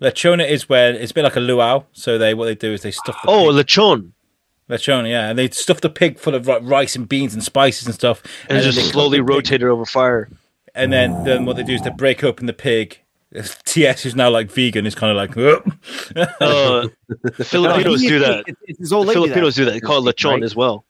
Lechona 0.00 0.48
is 0.48 0.68
where 0.68 0.92
it's 0.92 1.12
a 1.12 1.14
bit 1.14 1.22
like 1.22 1.36
a 1.36 1.40
luau. 1.40 1.84
So 1.92 2.18
they 2.18 2.34
what 2.34 2.46
they 2.46 2.56
do 2.56 2.72
is 2.72 2.82
they 2.82 2.90
stuff 2.90 3.16
the 3.22 3.28
Oh, 3.30 3.52
pig- 3.54 3.66
lechon. 3.66 4.10
lechona, 4.68 5.08
yeah, 5.08 5.30
and 5.30 5.38
they 5.38 5.48
stuff 5.50 5.80
the 5.80 5.88
pig 5.90 6.18
full 6.18 6.34
of 6.34 6.48
like, 6.48 6.62
rice 6.64 6.96
and 6.96 7.08
beans 7.08 7.32
and 7.34 7.42
spices 7.44 7.86
and 7.86 7.94
stuff, 7.94 8.20
And 8.48 8.56
then 8.58 8.64
just 8.64 8.76
they 8.76 8.82
slowly 8.84 9.20
rotate 9.20 9.62
it 9.62 9.66
over 9.68 9.84
fire. 9.86 10.28
And 10.74 10.92
then, 10.92 11.24
then 11.24 11.44
what 11.44 11.56
they 11.56 11.62
do 11.62 11.74
is 11.74 11.82
they 11.82 11.90
break 11.90 12.24
open 12.24 12.46
the 12.46 12.52
pig. 12.52 12.98
TS 13.64 14.04
is 14.06 14.14
now 14.14 14.28
like 14.30 14.50
vegan 14.50 14.84
is 14.86 14.94
kind 14.94 15.10
of 15.10 15.16
like, 15.16 15.36
"Ugh." 15.38 15.78
Uh, 16.40 16.88
Filipinos 17.44 18.02
do 18.02 18.18
that. 18.18 18.44
It's, 18.46 18.60
it's 18.66 18.78
his 18.78 18.92
old 18.92 19.06
lady. 19.06 19.20
Filipinos 19.20 19.54
do 19.54 19.64
that. 19.64 19.70
They 19.72 19.80
call 19.80 20.06
it 20.06 20.16
lechon 20.16 20.32
Right. 20.32 20.42
as 20.42 20.54
well. 20.54 20.84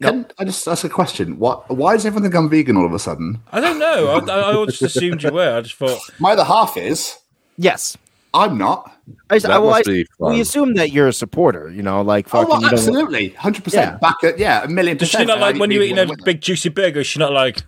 Can 0.00 0.26
I 0.38 0.44
just 0.44 0.66
ask 0.68 0.84
a 0.84 0.88
question? 0.88 1.38
What? 1.38 1.68
Why 1.70 1.92
has 1.92 2.06
everything 2.06 2.30
gone 2.30 2.48
vegan 2.48 2.76
all 2.76 2.86
of 2.86 2.92
a 2.94 2.98
sudden? 2.98 3.40
I 3.52 3.60
don't 3.60 3.78
know. 3.78 4.06
I, 4.08 4.18
I, 4.32 4.62
I 4.62 4.66
just 4.66 4.82
assumed 4.82 5.22
you 5.22 5.30
were. 5.32 5.56
I 5.56 5.60
just 5.60 5.74
thought, 5.74 5.98
My 6.18 6.32
other 6.32 6.44
half 6.44 6.76
is. 6.76 7.16
Yes. 7.56 7.96
I'm 8.32 8.56
not. 8.58 8.94
I, 9.30 9.38
that 9.38 9.50
I, 9.50 9.58
well, 9.58 9.74
I, 9.74 9.82
be 9.82 10.06
fun. 10.18 10.34
we 10.34 10.40
assume 10.40 10.74
that 10.74 10.92
you're 10.92 11.08
a 11.08 11.12
supporter. 11.12 11.70
You 11.70 11.82
know, 11.82 12.02
like 12.02 12.32
Oh, 12.34 12.46
well, 12.46 12.64
absolutely, 12.64 13.30
hundred 13.30 13.60
Yeah. 13.60 13.64
percent. 13.64 14.00
Back 14.00 14.22
at 14.22 14.38
yeah, 14.38 14.62
a 14.64 14.68
million 14.68 14.98
does 14.98 15.08
she 15.08 15.24
not 15.24 15.40
like 15.40 15.56
when 15.58 15.70
you're 15.70 15.82
eating 15.82 15.98
a 15.98 16.06
big 16.24 16.40
juicy 16.42 16.68
burger? 16.68 17.02
She's 17.02 17.18
not 17.18 17.32
like, 17.32 17.62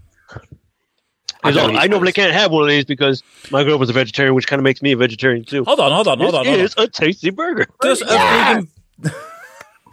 He's 1.45 1.57
all, 1.57 1.69
don't 1.69 1.77
I 1.77 1.87
normally 1.87 2.09
those. 2.12 2.15
can't 2.25 2.33
have 2.33 2.51
one 2.51 2.62
of 2.62 2.69
these 2.69 2.85
because 2.85 3.23
my 3.51 3.65
girl 3.65 3.79
was 3.79 3.89
a 3.91 3.93
vegetarian, 3.93 4.35
which 4.35 4.47
kind 4.47 4.59
of 4.61 4.65
makes 4.65 4.83
me 4.83 4.93
a 4.93 4.97
vegetarian 4.97 5.45
too. 5.45 5.65
hold 5.65 5.81
on, 5.81 5.91
hold 5.93 6.07
on, 6.09 6.19
hold 6.19 6.31
This 6.35 6.39
on, 6.39 6.45
hold 6.47 6.59
on. 6.59 6.65
is 6.65 6.75
a 6.79 6.87
tasty 6.89 7.31
burger. 7.31 7.67
Does 7.81 8.03
a 8.03 8.07
vegan 8.07 8.69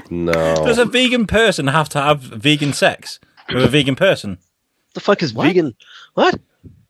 no 0.09 0.31
does 0.65 0.77
a 0.77 0.85
vegan 0.85 1.27
person 1.27 1.67
have 1.67 1.89
to 1.89 2.01
have 2.01 2.21
vegan 2.21 2.73
sex 2.73 3.19
with 3.53 3.63
a 3.63 3.67
vegan 3.67 3.95
person? 3.95 4.37
the 4.93 4.99
fuck 4.99 5.21
is 5.21 5.33
What? 5.33 5.47
vegan? 5.47 5.75
What? 6.15 6.39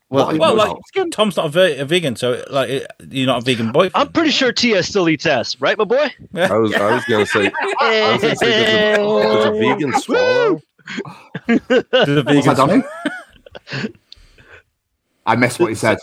What 0.10 0.28
Well, 0.28 0.38
Well, 0.38 0.56
well, 0.56 0.80
like 0.96 1.12
Tom's 1.12 1.36
not 1.36 1.48
a, 1.48 1.50
ve- 1.50 1.78
a 1.80 1.86
vegan, 1.86 2.16
so 2.16 2.44
like 2.50 2.86
you're 3.10 3.26
not 3.28 3.40
a 3.42 3.46
vegan 3.46 3.72
boy. 3.74 3.90
I'm 3.94 4.12
pretty 4.12 4.30
sure 4.32 4.52
TS 4.54 4.88
still 4.88 5.10
eats 5.10 5.26
ass, 5.26 5.60
right, 5.60 5.78
my 5.78 5.84
boy? 5.84 6.08
I 6.36 6.54
was 6.58 6.74
I 6.74 6.94
was 6.94 7.04
gonna 7.06 7.26
say 7.26 7.52
I 7.82 8.12
was 8.14 8.22
gonna 8.22 8.36
say 8.38 8.96
does 8.96 9.00
a, 9.00 9.24
does 9.24 9.46
a 9.46 9.52
vegan 9.52 9.94
swallow? 10.02 10.62
Does 11.48 12.18
a 12.18 12.24
vegan 12.24 12.46
that, 12.46 12.56
Donnie? 12.58 12.84
I 15.28 15.36
missed 15.36 15.60
what 15.60 15.70
he 15.70 15.76
said. 15.76 15.98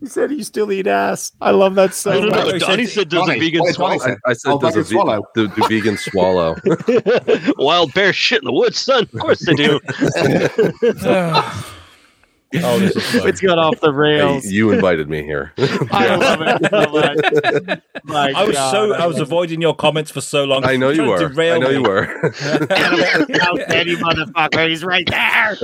He 0.00 0.06
said 0.06 0.30
you 0.32 0.42
still 0.44 0.70
eat 0.70 0.86
ass. 0.86 1.32
I 1.40 1.50
love 1.52 1.74
that 1.76 1.94
so 1.94 2.20
No, 2.20 2.58
Donnie 2.58 2.84
said- 2.84 2.88
said, 2.94 3.08
"Does 3.08 3.28
a 3.28 3.38
vegan 3.38 3.72
swallow?" 3.72 3.98
I, 4.04 4.16
I 4.26 4.32
said 4.34 4.50
Oh, 4.52 4.58
does 4.60 4.76
a 4.76 4.82
vegan 4.82 4.84
swallow. 4.92 5.22
do, 5.34 5.48
do 5.48 5.62
vegans 5.62 6.00
swallow? 6.00 6.56
Wild 7.64 7.94
bear 7.94 8.12
shit 8.12 8.42
in 8.42 8.44
the 8.44 8.52
woods, 8.52 8.78
son. 8.78 9.04
Of 9.04 9.18
course 9.18 9.40
they 9.46 9.54
do. 9.54 9.80
oh, 12.62 12.78
this 12.78 12.96
is 12.96 13.10
fun. 13.20 13.28
It's 13.28 13.40
got 13.40 13.58
off 13.58 13.80
the 13.80 13.88
Hey, 13.90 13.96
rails. 13.98 14.46
you 14.46 14.70
invited 14.70 15.08
me 15.08 15.22
here. 15.22 15.52
I 15.90 16.14
love 16.16 16.40
it 16.42 16.70
so 16.70 17.66
much. 17.68 17.80
My 18.04 18.32
I 18.36 18.44
was 18.44 18.54
God. 18.56 18.70
so 18.70 18.92
I 18.94 19.06
was 19.06 19.18
avoiding 19.18 19.60
your 19.62 19.74
comments 19.74 20.10
for 20.10 20.20
so 20.20 20.44
long. 20.44 20.64
I 20.64 20.76
know 20.76 20.90
you 20.90 21.04
were. 21.04 21.24
I 21.40 21.58
know 21.58 21.68
me. 21.68 21.74
you 21.74 21.82
were. 21.82 22.04
How 22.70 23.56
petty 23.66 23.96
motherfucker. 23.96 24.68
He's 24.68 24.84
right 24.84 25.08
there. 25.08 25.56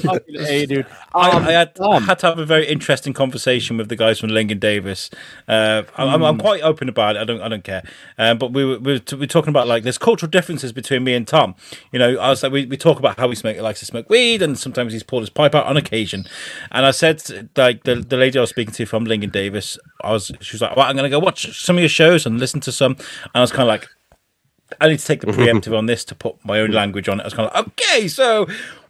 Fucking 0.00 0.36
A, 0.40 0.66
dude. 0.66 0.86
I, 1.14 1.30
Um, 1.30 1.44
I 1.44 1.52
had, 1.52 1.78
I 1.80 2.00
had 2.00 2.18
to 2.20 2.26
have 2.28 2.38
a 2.38 2.46
very 2.46 2.66
interesting 2.66 3.12
conversation 3.12 3.76
with 3.76 3.88
the 3.88 3.96
guys 3.96 4.18
from 4.20 4.30
Lincoln 4.30 4.58
Davis. 4.58 5.10
Uh, 5.48 5.82
I'm, 5.96 6.08
I'm- 6.08 6.16
Hmm. 6.16 6.24
I'm 6.24 6.38
quite 6.38 6.62
open 6.62 6.88
about 6.88 7.16
it. 7.16 7.20
I 7.20 7.24
don't, 7.24 7.40
I 7.42 7.48
don't 7.48 7.62
care. 7.62 7.82
Um, 8.18 8.38
but 8.38 8.52
we 8.52 8.64
were, 8.64 8.78
we 8.78 8.92
were, 8.94 8.98
t- 8.98 9.14
we 9.16 9.20
were 9.20 9.26
talking 9.26 9.50
about 9.50 9.68
like 9.68 9.82
there's 9.84 9.98
cultural 9.98 10.30
differences 10.30 10.72
between 10.72 11.04
me 11.04 11.14
and 11.14 11.26
Tom. 11.28 11.54
You 11.92 11.98
know, 11.98 12.16
I 12.18 12.30
was 12.30 12.42
like, 12.42 12.52
we, 12.52 12.64
we 12.66 12.76
talk 12.76 12.98
about 12.98 13.18
how 13.18 13.28
he 13.28 13.34
smoke, 13.34 13.58
likes 13.58 13.80
to 13.80 13.86
smoke 13.86 14.08
weed, 14.10 14.40
and 14.42 14.58
sometimes 14.58 14.92
he's 14.92 15.02
pulled 15.02 15.22
his 15.22 15.30
pipe 15.30 15.54
out 15.54 15.66
on 15.66 15.76
occasion. 15.76 16.15
And 16.70 16.86
I 16.86 16.90
said, 16.90 17.50
like 17.56 17.84
the, 17.84 17.96
the 17.96 18.16
lady 18.16 18.38
I 18.38 18.40
was 18.40 18.50
speaking 18.50 18.74
to 18.74 18.86
from 18.86 19.04
Lincoln 19.04 19.30
Davis, 19.30 19.78
I 20.02 20.12
was, 20.12 20.30
she 20.40 20.54
was 20.54 20.62
like, 20.62 20.76
well, 20.76 20.86
I'm 20.86 20.96
going 20.96 21.10
to 21.10 21.10
go 21.10 21.18
watch 21.18 21.60
some 21.60 21.76
of 21.76 21.80
your 21.80 21.88
shows 21.88 22.26
and 22.26 22.38
listen 22.38 22.60
to 22.60 22.72
some. 22.72 22.92
And 22.92 23.30
I 23.34 23.40
was 23.40 23.50
kind 23.50 23.62
of 23.62 23.68
like, 23.68 23.88
I 24.80 24.88
need 24.88 24.98
to 24.98 25.06
take 25.06 25.20
the 25.20 25.28
preemptive 25.28 25.76
on 25.78 25.86
this 25.86 26.04
to 26.06 26.14
put 26.14 26.44
my 26.44 26.60
own 26.60 26.70
language 26.70 27.08
on 27.08 27.20
it. 27.20 27.22
I 27.22 27.26
was 27.26 27.34
kind 27.34 27.48
of 27.48 27.54
like, 27.54 27.66
okay, 27.68 28.08
so 28.08 28.46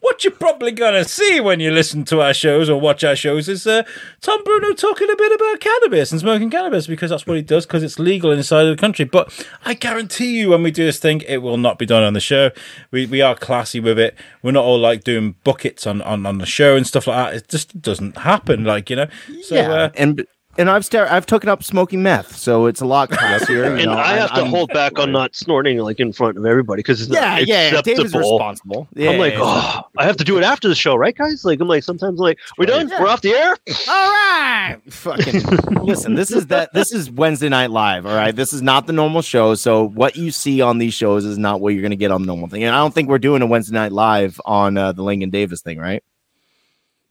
what 0.07 0.23
you're 0.23 0.33
probably 0.33 0.71
gonna 0.71 1.05
see 1.05 1.41
when 1.41 1.59
you 1.59 1.73
listen 1.73 2.05
to 2.05 2.21
our 2.21 2.33
shows 2.33 2.71
or 2.71 2.81
watch 2.81 3.03
our 3.03 3.17
shows 3.17 3.49
is 3.49 3.67
uh, 3.67 3.83
Tom 4.21 4.43
Bruno 4.45 4.73
talking 4.73 5.11
a 5.11 5.17
bit 5.17 5.33
about 5.33 5.59
cannabis 5.59 6.13
and 6.13 6.21
smoking 6.21 6.49
cannabis 6.49 6.87
because 6.87 7.11
that's 7.11 7.27
what 7.27 7.37
he 7.37 7.43
does 7.43 7.67
because 7.67 7.83
it's 7.83 7.99
legal 7.99 8.31
inside 8.31 8.67
of 8.67 8.77
the 8.77 8.81
country. 8.81 9.05
But 9.05 9.33
I 9.65 9.75
guarantee 9.75 10.39
you, 10.39 10.51
when 10.51 10.63
we 10.63 10.71
do 10.71 10.85
this 10.85 11.01
thing, 11.01 11.23
it 11.23 11.39
will 11.39 11.57
not 11.57 11.77
be 11.77 11.87
done 11.87 12.05
on 12.05 12.13
the 12.13 12.21
show. 12.21 12.53
We 12.93 13.07
we 13.07 13.21
are 13.21 13.35
classy 13.35 13.81
with 13.81 13.99
it. 13.99 14.15
We're 14.43 14.53
not 14.53 14.65
all 14.65 14.79
like 14.79 15.03
doing 15.03 15.35
buckets 15.43 15.89
on 15.89 16.01
on, 16.03 16.25
on 16.25 16.39
the 16.39 16.47
show 16.47 16.77
and 16.77 16.87
stuff 16.87 17.09
like 17.09 17.17
that. 17.17 17.37
It 17.37 17.49
just 17.49 17.83
doesn't 17.83 18.19
happen. 18.19 18.63
Like 18.63 18.89
you 18.89 18.95
know, 18.95 19.09
so 19.43 19.57
yeah, 19.57 19.73
uh, 19.73 19.91
and 19.97 20.25
and 20.59 20.71
I've 20.71 20.85
star- 20.85 21.07
I've 21.09 21.27
taken 21.27 21.49
up 21.49 21.63
smoking 21.63 22.03
meth, 22.03 22.37
so 22.37 22.67
it's 22.67 22.81
a 22.81 22.87
lot 22.87 23.11
classier. 23.11 23.49
you 23.49 23.65
and 23.77 23.85
know, 23.87 23.93
I 23.93 24.11
I'm- 24.13 24.19
have 24.19 24.31
to 24.31 24.37
I'm- 24.43 24.47
hold 24.51 24.71
back 24.73 24.99
on 24.99 25.13
not 25.13 25.35
snorting 25.37 25.79
like 25.79 26.01
in 26.01 26.13
front 26.13 26.37
of 26.39 26.47
everybody 26.47 26.81
because 26.81 27.01
it's 27.03 27.11
Yeah, 27.13 27.21
not 27.21 27.47
yeah. 27.47 27.71
David's 27.83 27.89
acceptable. 28.15 28.33
responsible. 28.39 28.89
Yeah, 28.95 29.11
I'm 29.11 29.19
like, 29.19 29.35
yeah, 29.35 29.41
oh, 29.43 29.81
I 29.99 30.05
have 30.05 30.17
to 30.19 30.25
do 30.25 30.39
it 30.39 30.45
after 30.45 30.69
the 30.69 30.75
show, 30.75 30.95
right, 30.97 31.17
guys? 31.17 31.45
Like, 31.45 31.61
I'm 31.61 31.69
like, 31.69 31.83
sometimes, 31.85 32.19
like, 32.19 32.39
we're 32.59 32.67
done? 32.67 32.89
Yeah. 32.89 33.01
We're 33.01 33.09
off 33.09 33.21
the 33.23 33.33
air. 33.33 33.57
All 33.89 34.13
right. 34.13 34.77
Fucking 34.89 35.41
listen, 35.85 36.15
this 36.15 36.31
is 36.31 36.47
that 36.49 36.73
this 36.73 36.93
is 36.93 37.11
Wednesday 37.11 37.49
night 37.49 37.71
live, 37.71 38.07
all 38.07 38.15
right? 38.17 38.35
This 38.35 38.53
is 38.53 38.63
not 38.63 38.87
the 38.87 38.93
normal 38.93 39.23
show. 39.23 39.55
So 39.55 39.89
what 39.89 40.17
you 40.17 40.31
see 40.31 40.61
on 40.61 40.79
these 40.79 40.95
shows 40.95 41.25
is 41.25 41.39
not 41.39 41.61
what 41.61 41.75
you're 41.75 41.83
gonna 41.83 41.97
get 41.97 42.11
on 42.11 42.23
the 42.23 42.27
normal 42.27 42.49
thing. 42.49 42.65
And 42.65 42.75
I 42.75 42.79
don't 42.79 42.95
think 42.95 43.09
we're 43.09 43.19
doing 43.19 43.43
a 43.43 43.47
Wednesday 43.47 43.75
night 43.75 43.93
live 43.93 44.41
on 44.45 44.77
uh, 44.77 44.93
the 44.93 45.03
Lincoln 45.03 45.31
Davis 45.31 45.61
thing, 45.63 45.79
right? 45.79 46.03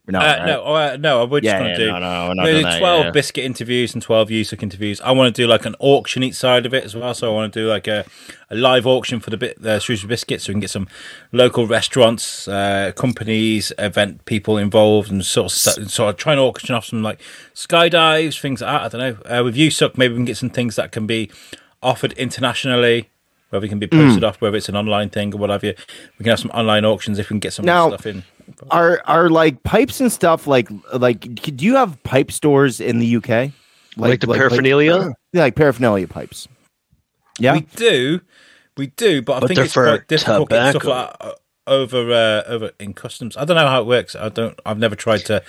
No, 0.07 0.19
uh, 0.19 0.22
right? 0.23 0.45
no, 0.45 0.64
uh, 0.64 0.98
no. 0.99 1.26
We're 1.26 1.40
just 1.41 1.45
Yeah, 1.52 1.57
gonna 1.60 1.69
yeah, 1.72 1.77
do. 1.77 1.88
no, 1.88 1.99
no, 1.99 2.27
we're 2.27 2.34
not 2.36 2.44
We're 2.44 2.52
doing 2.52 2.64
gonna 2.64 2.73
that, 2.76 2.80
12 2.80 3.06
yeah, 3.06 3.11
biscuit 3.11 3.44
interviews 3.45 3.94
and 3.95 4.03
12 4.03 4.30
USIC 4.30 4.61
interviews. 4.64 5.02
I 5.02 5.11
want 5.11 5.36
to 5.36 5.41
do 5.41 5.48
like 5.48 5.65
an 5.65 5.76
auction 5.80 6.22
each 6.22 6.36
side 6.36 6.65
of 6.68 6.73
it 6.76 6.84
as 6.84 6.95
well. 6.95 7.14
So 7.15 7.32
I 7.32 7.34
want 7.34 7.52
to 7.53 7.60
do 7.60 7.68
like 7.68 7.88
a, 7.88 8.06
a 8.52 8.56
live 8.56 8.86
auction 8.86 9.19
for 9.19 9.32
the 9.32 9.38
bit 9.38 9.65
uh, 9.65 9.80
Shrewsbury 9.80 10.10
biscuits 10.10 10.44
so 10.44 10.52
we 10.52 10.53
can 10.53 10.60
get 10.61 10.69
some 10.69 10.88
local 11.32 11.65
restaurants, 11.65 12.48
uh, 12.48 12.91
companies, 12.95 13.72
event 13.80 14.26
people 14.26 14.57
involved 14.60 15.10
and 15.11 15.26
sort 15.26 15.52
of, 15.52 15.90
sort 15.90 16.10
of 16.10 16.18
try 16.18 16.34
and 16.34 16.40
auction 16.40 16.76
off 16.76 16.86
some 16.86 17.02
like 17.02 17.19
skydives, 17.56 18.40
things 18.40 18.61
like 18.61 18.69
that. 18.69 18.95
I 18.95 18.98
don't 18.98 19.27
know. 19.30 19.40
Uh, 19.40 19.44
with 19.44 19.56
USUC, 19.56 19.98
maybe 19.98 20.14
we 20.14 20.19
can 20.19 20.26
get 20.26 20.38
some 20.38 20.49
things 20.52 20.76
that 20.76 20.91
can 20.91 21.07
be 21.07 21.32
offered 21.82 22.14
internationally. 22.14 23.10
Whether 23.56 23.65
it 23.65 23.69
can 23.69 23.80
be 23.80 23.88
posted 23.88 24.23
off, 24.23 24.40
whether 24.41 24.57
it's 24.57 24.69
an 24.69 24.76
online 24.76 25.10
thing 25.10 25.34
or 25.34 25.38
whatever. 25.38 25.68
We 25.68 25.73
can 26.23 26.26
have 26.27 26.40
some 26.40 26.52
online 26.52 26.86
auctions 26.86 27.18
if 27.19 27.30
we 27.30 27.36
can 27.36 27.40
get 27.40 27.53
some 27.53 27.65
Now- 27.65 27.88
stuff 27.90 28.06
in. 28.06 28.23
Are 28.69 29.02
are 29.06 29.27
like 29.30 29.64
pipes 29.64 29.99
and 29.99 30.11
stuff 30.11 30.45
like 30.45 30.69
like 30.94 31.22
do 31.22 31.65
you 31.65 31.76
have 31.76 32.02
pipe 32.03 32.32
stores 32.32 32.80
in 32.80 32.99
the 32.99 33.15
UK? 33.15 33.52
Like, 33.98 34.19
the 34.19 34.27
paraphernalia. 34.27 35.14
yeah, 35.34 35.41
like 35.44 35.56
paraphernalia 35.56 36.07
pipes. 36.07 36.48
Yeah. 37.40 37.53
We 37.53 37.61
do, 37.76 38.22
we 38.77 38.88
do, 38.88 39.22
but 39.23 39.38
I 39.38 39.40
But 39.40 39.48
think 39.48 39.60
it's 39.61 39.73
for 39.73 39.88
quite 39.88 40.07
difficult 40.07 40.49
getting 40.49 40.80
stuff 40.80 40.86
like 40.86 41.15
uh, 41.22 41.32
over 41.65 42.11
uh, 42.11 42.44
over 42.48 42.72
in 42.80 42.94
customs. 42.94 43.36
I 43.36 43.45
don't 43.45 43.57
know 43.57 43.68
how 43.68 43.82
it 43.82 43.88
works. 43.88 44.15
I 44.15 44.30
don't. 44.30 44.60
I've 44.65 44.77
never 44.77 44.95
tried 44.95 45.26
to 45.26 45.41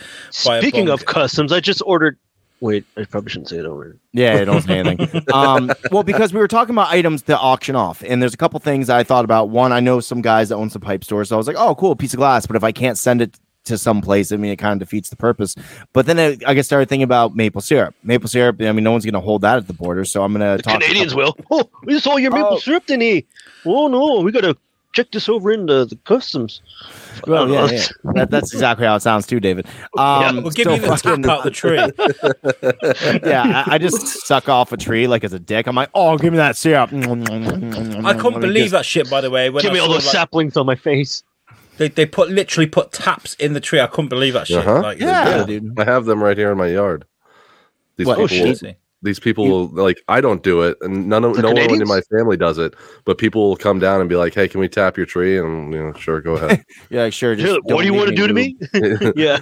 buy 0.44 0.60
Speaking 0.60 0.86
bong. 0.86 0.94
of 0.94 1.04
customs, 1.06 1.52
I 1.52 1.60
just 1.60 1.82
ordered. 1.84 2.16
Wait, 2.60 2.84
I 2.96 3.04
probably 3.04 3.30
shouldn't 3.30 3.48
say 3.50 3.58
it 3.58 3.66
over. 3.66 3.96
Yeah, 4.12 4.42
don't 4.44 4.62
say 4.62 4.78
anything. 4.78 5.22
um, 5.34 5.70
well, 5.90 6.02
because 6.02 6.32
we 6.32 6.40
were 6.40 6.48
talking 6.48 6.74
about 6.74 6.88
items 6.88 7.22
to 7.22 7.38
auction 7.38 7.76
off, 7.76 8.02
and 8.02 8.20
there's 8.22 8.32
a 8.34 8.38
couple 8.38 8.58
things 8.60 8.88
I 8.88 9.02
thought 9.02 9.24
about. 9.26 9.50
One, 9.50 9.72
I 9.72 9.80
know 9.80 10.00
some 10.00 10.22
guys 10.22 10.48
that 10.48 10.56
own 10.56 10.70
some 10.70 10.80
pipe 10.80 11.04
stores, 11.04 11.28
so 11.28 11.36
I 11.36 11.38
was 11.38 11.46
like, 11.46 11.56
oh, 11.58 11.74
cool, 11.74 11.94
piece 11.96 12.14
of 12.14 12.18
glass. 12.18 12.46
But 12.46 12.56
if 12.56 12.64
I 12.64 12.72
can't 12.72 12.96
send 12.96 13.20
it 13.20 13.38
to 13.64 13.76
some 13.76 14.00
place, 14.00 14.30
I 14.32 14.36
mean, 14.36 14.52
it 14.52 14.56
kind 14.56 14.72
of 14.80 14.86
defeats 14.88 15.10
the 15.10 15.16
purpose. 15.16 15.54
But 15.92 16.06
then 16.06 16.18
I, 16.18 16.38
I 16.46 16.54
guess 16.54 16.66
started 16.66 16.88
thinking 16.88 17.02
about 17.02 17.34
maple 17.34 17.60
syrup. 17.60 17.94
Maple 18.02 18.28
syrup. 18.28 18.56
I 18.62 18.72
mean, 18.72 18.84
no 18.84 18.92
one's 18.92 19.04
going 19.04 19.14
to 19.14 19.20
hold 19.20 19.42
that 19.42 19.58
at 19.58 19.66
the 19.66 19.72
border, 19.74 20.04
so 20.04 20.22
I'm 20.22 20.32
going 20.32 20.48
to 20.52 20.56
The 20.56 20.62
talk. 20.62 20.80
Canadians 20.80 21.12
couple- 21.14 21.34
will. 21.34 21.36
Oh, 21.64 21.70
we 21.84 21.98
saw 21.98 22.16
your 22.16 22.30
maple 22.30 22.54
Oh. 22.54 22.58
syrup, 22.58 22.86
didn't 22.86 23.02
he? 23.02 23.26
Oh 23.66 23.88
no, 23.88 24.20
we 24.20 24.30
gotta 24.32 24.56
check 24.96 25.10
this 25.10 25.28
over 25.28 25.52
into 25.52 25.84
the 25.84 25.96
customs. 26.04 26.62
Well, 27.26 27.50
yeah, 27.50 27.68
yeah. 27.70 27.86
That, 28.14 28.30
that's 28.30 28.52
exactly 28.54 28.86
how 28.86 28.96
it 28.96 29.00
sounds 29.00 29.26
too, 29.26 29.40
David. 29.40 29.66
Um, 29.98 30.42
We'll 30.42 30.50
give 30.52 30.64
so 30.64 30.74
you 30.74 30.80
the 30.80 30.86
fucking- 30.96 31.22
tap 31.22 31.30
out 31.38 31.44
the 31.44 31.50
tree. 31.50 31.76
yeah, 33.30 33.64
I, 33.66 33.74
I 33.74 33.78
just 33.78 34.26
suck 34.26 34.48
off 34.48 34.72
a 34.72 34.76
tree 34.76 35.06
like 35.06 35.22
as 35.22 35.32
a 35.34 35.38
dick. 35.38 35.66
I'm 35.66 35.76
like, 35.76 35.90
oh, 35.94 36.16
give 36.16 36.32
me 36.32 36.38
that 36.38 36.56
syrup. 36.56 36.90
I 36.92 38.10
I 38.10 38.14
couldn't 38.14 38.40
believe 38.40 38.70
that 38.70 38.84
shit. 38.86 39.10
By 39.10 39.20
the 39.20 39.30
way, 39.30 39.50
when 39.50 39.62
Give 39.62 39.70
I 39.72 39.74
me 39.74 39.80
all 39.80 39.88
those 39.88 40.06
like, 40.06 40.12
saplings 40.12 40.56
on 40.56 40.64
my 40.66 40.74
face. 40.76 41.22
They 41.78 41.88
they 41.88 42.06
put 42.06 42.30
literally 42.30 42.66
put 42.66 42.92
taps 42.92 43.34
in 43.34 43.52
the 43.52 43.60
tree. 43.60 43.80
I 43.80 43.86
couldn't 43.86 44.08
believe 44.08 44.32
that 44.32 44.46
shit. 44.46 44.58
Uh-huh. 44.66 44.80
Like, 44.80 44.98
Yeah, 44.98 45.28
Yeah. 45.40 45.44
dude. 45.44 45.78
I 45.78 45.84
have 45.84 46.06
them 46.06 46.22
right 46.22 46.36
here 46.38 46.50
in 46.50 46.56
my 46.56 46.68
yard. 46.68 47.04
These 47.96 48.06
What? 48.06 48.18
Oh, 48.18 48.26
people, 48.26 48.54
shit. 48.54 48.78
Will, 49.06 49.10
these 49.10 49.20
people 49.20 49.48
will 49.48 49.68
like. 49.68 50.02
I 50.08 50.20
don't 50.20 50.42
do 50.42 50.62
it, 50.62 50.76
and 50.80 51.08
none 51.08 51.24
of 51.24 51.34
The 51.34 51.42
no 51.42 51.52
one 51.52 51.80
in 51.80 51.88
my 51.88 52.00
family 52.16 52.36
does 52.36 52.58
it. 52.58 52.74
But 53.04 53.18
people 53.18 53.48
will 53.48 53.56
come 53.56 53.78
down 53.78 54.00
and 54.00 54.08
be 54.08 54.16
like, 54.16 54.34
"Hey, 54.34 54.48
can 54.48 54.60
we 54.60 54.68
tap 54.68 54.96
your 54.96 55.06
tree?" 55.06 55.38
And 55.38 55.72
you 55.72 55.82
know, 55.82 55.92
sure, 55.94 56.20
go 56.20 56.34
ahead. 56.34 56.64
Yeah, 56.90 57.10
sure. 57.10 57.34
Just 57.34 57.60
what 57.64 57.80
do 57.80 57.86
you 57.86 57.94
want 57.94 58.10
to 58.10 58.14
do 58.14 58.26
to 58.26 58.34
me? 58.34 58.56
yeah, 59.16 59.38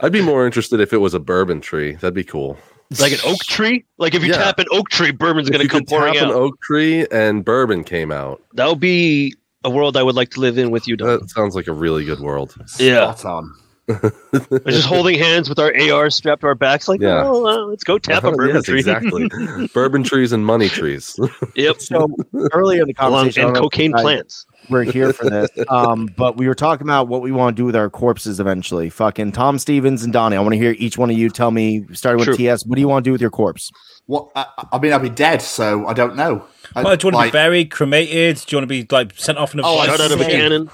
I'd 0.00 0.12
be 0.12 0.22
more 0.22 0.46
interested 0.46 0.80
if 0.80 0.92
it 0.92 0.98
was 0.98 1.14
a 1.14 1.20
bourbon 1.20 1.60
tree. 1.60 1.94
That'd 1.94 2.14
be 2.14 2.24
cool. 2.24 2.58
like 3.00 3.12
an 3.12 3.18
oak 3.24 3.38
tree. 3.44 3.84
Like 3.98 4.14
if 4.14 4.22
you 4.22 4.30
Yeah. 4.30 4.38
tap 4.38 4.58
an 4.58 4.66
oak 4.70 4.90
tree, 4.90 5.10
bourbon's 5.10 5.50
gonna 5.50 5.64
you 5.64 5.68
come 5.70 5.80
could 5.80 5.88
tap 5.88 5.98
pouring 5.98 6.16
an 6.18 6.30
oak 6.30 6.60
tree 6.60 7.06
and 7.10 7.44
bourbon 7.44 7.84
came 7.84 8.12
out. 8.12 8.42
That 8.54 8.68
would 8.68 8.80
be 8.80 9.34
a 9.64 9.70
world 9.70 9.96
I 9.96 10.02
would 10.02 10.14
like 10.14 10.30
to 10.30 10.40
live 10.40 10.58
in 10.58 10.70
with 10.70 10.86
you. 10.86 10.96
Don. 10.96 11.08
That 11.08 11.30
sounds 11.30 11.54
like 11.54 11.66
a 11.66 11.72
really 11.72 12.04
good 12.04 12.20
world. 12.20 12.54
Yeah. 12.78 13.12
Spot 13.14 13.32
on. 13.32 13.54
We're 13.86 14.60
just 14.66 14.86
holding 14.86 15.18
hands 15.18 15.48
with 15.48 15.58
our 15.58 15.72
ARs 15.78 16.14
strapped 16.14 16.40
to 16.40 16.46
our 16.46 16.54
backs, 16.54 16.88
like, 16.88 17.00
Yeah. 17.00 17.22
oh, 17.24 17.46
uh, 17.46 17.66
let's 17.66 17.84
go 17.84 17.98
tap 17.98 18.24
a 18.24 18.30
bourbon 18.32 18.56
yes, 18.56 18.64
tree. 18.64 18.78
exactly. 18.78 19.28
bourbon 19.74 20.02
trees 20.02 20.32
and 20.32 20.44
money 20.46 20.68
trees. 20.68 21.18
yep. 21.54 21.80
So 21.80 22.08
earlier 22.52 22.82
in 22.82 22.88
the 22.88 22.94
conversation, 22.94 23.42
I 23.42 23.46
and 23.48 23.54
don't 23.54 23.62
know 23.62 23.66
if 23.66 23.72
cocaine 23.72 23.90
you 23.90 23.96
plants. 23.98 24.46
We're 24.70 24.84
here 24.84 25.12
for 25.12 25.28
this, 25.28 25.50
um, 25.68 26.06
but 26.16 26.38
we 26.38 26.48
were 26.48 26.54
talking 26.54 26.86
about 26.86 27.08
what 27.08 27.20
we 27.20 27.30
want 27.30 27.54
to 27.54 27.60
do 27.60 27.66
with 27.66 27.76
our 27.76 27.90
corpses 27.90 28.40
eventually. 28.40 28.88
Fucking 28.88 29.32
Tom 29.32 29.58
Stevens 29.58 30.02
and 30.02 30.12
Donnie. 30.12 30.36
I 30.36 30.40
want 30.40 30.54
to 30.54 30.58
hear 30.58 30.74
each 30.78 30.96
one 30.96 31.10
of 31.10 31.18
you 31.18 31.28
tell 31.28 31.50
me, 31.50 31.84
starting 31.92 32.20
with 32.20 32.28
True. 32.28 32.36
TS, 32.38 32.64
what 32.64 32.76
do 32.76 32.80
you 32.80 32.88
want 32.88 33.04
to 33.04 33.08
do 33.08 33.12
with 33.12 33.20
your 33.20 33.30
corpse? 33.30 33.70
What? 34.06 34.30
I, 34.34 34.46
I 34.72 34.78
mean, 34.78 34.94
I'll 34.94 34.98
be 34.98 35.10
dead, 35.10 35.42
so 35.42 35.86
I 35.86 35.92
don't 35.92 36.16
know. 36.16 36.46
I, 36.74 36.82
Well, 36.82 36.96
do 36.96 37.06
you 37.08 37.12
want 37.12 37.26
to 37.26 37.28
be 37.30 37.32
buried, 37.32 37.70
cremated? 37.70 38.36
Do 38.36 38.44
you 38.48 38.56
want 38.58 38.62
to 38.62 38.66
be 38.66 38.86
like 38.90 39.12
sent 39.18 39.36
off 39.36 39.52
in 39.52 39.60
a 39.60 39.66
Oh, 39.66 39.76
I 39.76 39.86
Shot 39.86 40.00
out 40.00 40.12
of 40.12 40.20
a 40.20 40.24
see. 40.24 40.30
cannon. 40.30 40.70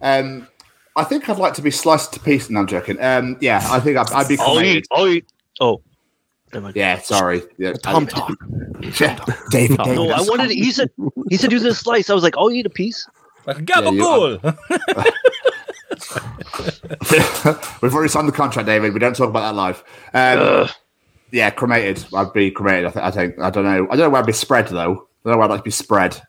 Um, 0.00 0.48
I 0.98 1.04
think 1.04 1.28
I'd 1.28 1.38
like 1.38 1.54
to 1.54 1.62
be 1.62 1.70
sliced 1.70 2.12
to 2.14 2.20
pieces. 2.20 2.50
No, 2.50 2.60
I'm 2.60 2.66
joking. 2.66 3.00
Um, 3.02 3.36
yeah, 3.40 3.66
I 3.70 3.80
think 3.80 3.96
I'd, 3.96 4.10
I'd 4.12 4.28
be 4.28 4.38
I'll 4.38 4.54
cremated. 4.56 4.86
eat. 4.98 5.26
I'll. 5.60 5.72
Oh. 5.72 5.82
Yeah, 6.74 6.98
sorry. 7.00 7.42
Yeah, 7.58 7.74
Tom 7.74 8.04
I- 8.04 8.06
talk. 8.06 8.32
Yeah, 9.00 9.18
David, 9.50 9.78
David. 9.78 9.96
No, 9.96 10.10
I 10.10 10.20
wanted. 10.22 10.50
He 10.50 10.70
said. 10.72 10.90
He 11.28 11.36
said 11.36 11.50
he 11.50 11.54
was 11.54 11.62
gonna 11.62 11.74
slice. 11.74 12.08
I 12.10 12.14
was 12.14 12.22
like, 12.22 12.36
I'll 12.38 12.50
eat 12.50 12.64
a 12.66 12.70
piece. 12.70 13.06
like 13.46 13.58
a 13.58 13.62
gabagool? 13.62 14.40
We've 17.82 17.94
already 17.94 18.08
signed 18.08 18.28
the 18.28 18.32
contract, 18.32 18.66
David. 18.66 18.92
We 18.94 19.00
don't 19.00 19.14
talk 19.16 19.28
about 19.28 19.40
that 19.40 19.54
live. 19.54 19.82
Um, 20.14 20.68
yeah, 21.30 21.50
cremated. 21.50 22.04
I'd 22.14 22.32
be 22.32 22.50
cremated. 22.50 22.86
I, 22.86 22.90
th- 22.90 23.04
I 23.04 23.10
think. 23.10 23.38
I 23.40 23.50
don't 23.50 23.64
know. 23.64 23.86
I 23.90 23.96
don't 23.96 24.06
know 24.06 24.10
where 24.10 24.22
I'd 24.22 24.26
be 24.26 24.32
spread 24.32 24.68
though. 24.68 25.08
I 25.24 25.24
don't 25.30 25.32
know 25.32 25.36
where 25.38 25.42
I'd 25.42 25.50
like 25.50 25.60
to 25.60 25.64
be 25.64 25.70
spread. 25.70 26.20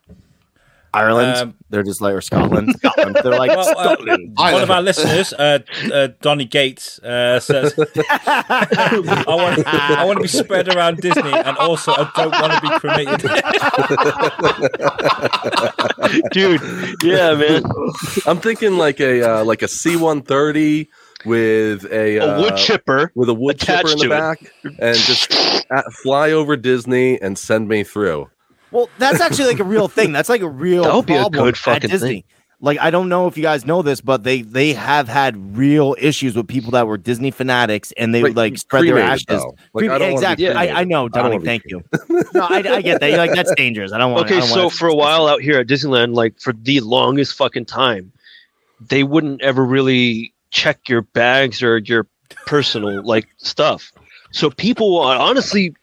Ireland. 0.93 1.35
Um, 1.37 1.53
they're 1.69 1.83
just 1.83 2.01
like 2.01 2.13
or 2.15 2.21
Scotland. 2.21 2.73
Scotland. 2.79 3.17
They're 3.23 3.37
like 3.37 3.51
Well, 3.51 3.69
uh, 3.69 3.73
Scotland. 3.95 4.35
one 4.37 4.63
of 4.63 4.71
our 4.71 4.81
listeners, 4.81 5.31
uh, 5.33 5.59
uh, 5.93 6.07
Donny 6.21 6.45
Gates, 6.45 6.97
uh, 6.99 7.39
says, 7.39 7.73
"I 7.77 9.23
want, 9.27 9.67
I 9.67 10.03
want 10.05 10.17
to 10.17 10.21
be 10.23 10.27
spread 10.27 10.73
around 10.75 10.97
Disney, 10.97 11.31
and 11.31 11.55
also 11.57 11.91
I 11.93 12.09
don't 12.15 12.31
want 12.31 12.53
to 12.53 12.61
be 12.61 12.69
cremated." 12.79 13.21
dude. 16.31 16.61
Yeah, 17.03 17.33
man. 17.35 17.63
I'm 18.25 18.39
thinking 18.39 18.77
like 18.77 18.99
a 18.99 19.21
uh, 19.39 19.43
like 19.43 19.61
a 19.61 19.67
C-130 19.67 20.87
with 21.25 21.85
a, 21.91 22.17
A 22.17 22.19
uh, 22.19 22.41
wood 22.41 22.57
chipper. 22.57 23.11
with 23.15 23.29
a 23.29 23.33
wood 23.33 23.59
chipper 23.59 23.89
in 23.91 23.97
the 23.97 24.05
to 24.05 24.05
it. 24.05 24.09
back, 24.09 24.39
and 24.79 24.97
just 24.97 25.31
uh, 25.69 25.81
fly 26.03 26.31
over 26.31 26.55
Disney 26.57 27.21
and 27.21 27.37
send 27.37 27.67
me 27.67 27.83
through. 27.83 28.29
Well, 28.71 28.89
that's 28.97 29.19
actually 29.19 29.45
like 29.47 29.59
a 29.59 29.63
real 29.63 29.87
thing. 29.87 30.11
That's 30.11 30.29
like 30.29 30.41
a 30.41 30.49
real 30.49 30.83
That 30.83 30.95
would 30.95 31.05
be 31.05 31.13
a 31.15 31.17
problem 31.21 31.43
good 31.45 31.53
at 31.55 31.57
fucking 31.57 31.89
Disney. 31.89 32.07
thing. 32.09 32.23
Like 32.61 32.77
I 32.79 32.91
don't 32.91 33.07
know 33.07 33.25
if 33.27 33.37
you 33.37 33.43
guys 33.43 33.65
know 33.65 33.81
this, 33.81 34.01
but 34.01 34.23
they 34.23 34.41
they 34.41 34.73
have 34.73 35.07
had 35.07 35.55
real 35.57 35.95
issues 35.97 36.35
with 36.35 36.45
people 36.47 36.71
that 36.71 36.87
were 36.87 36.97
Disney 36.97 37.31
fanatics 37.31 37.93
and 37.93 38.13
they 38.13 38.21
would 38.21 38.35
Like, 38.35 38.51
like 38.51 38.59
spread 38.59 38.85
their 38.85 38.99
ashes. 38.99 39.25
though. 39.29 39.55
Like, 39.73 39.85
Crem- 39.85 39.91
I 39.91 39.97
don't 39.97 40.11
exactly. 40.11 40.49
I. 40.49 40.81
I 40.81 40.83
know, 40.83 41.07
don't 41.07 41.23
Donnie. 41.23 41.35
wanna 41.37 41.45
Thank 41.45 41.63
you. 41.67 41.81
no, 42.33 42.41
I, 42.41 42.57
I 42.57 42.81
get 42.81 42.99
that. 42.99 43.07
You're 43.09 43.17
like 43.17 43.33
that's 43.33 43.53
dangerous. 43.55 43.93
I 43.93 43.97
don't 43.97 44.11
want. 44.11 44.25
I 44.29 44.35
Okay, 44.35 44.39
don't 44.41 44.49
so 44.49 44.69
for 44.69 44.89
a 44.89 44.93
while 44.93 45.27
out 45.27 45.41
here 45.41 45.57
at 45.59 45.67
Disneyland, 45.67 46.15
like 46.15 46.37
for 46.39 46.51
the 46.51 46.81
longest 46.81 47.35
fucking 47.35 47.63
time, 47.65 48.11
they 48.85 49.03
wouldn't 49.03 49.41
ever 49.41 49.63
really 49.63 50.33
check 50.51 50.89
your 50.89 51.03
bags 51.03 51.63
or 51.63 51.77
your 51.77 52.07
personal 52.45 53.01
like 53.05 53.27
stuff. 53.37 53.93
So 54.31 54.49
people 54.49 54.99
uh, 55.01 55.17
honestly 55.17 55.73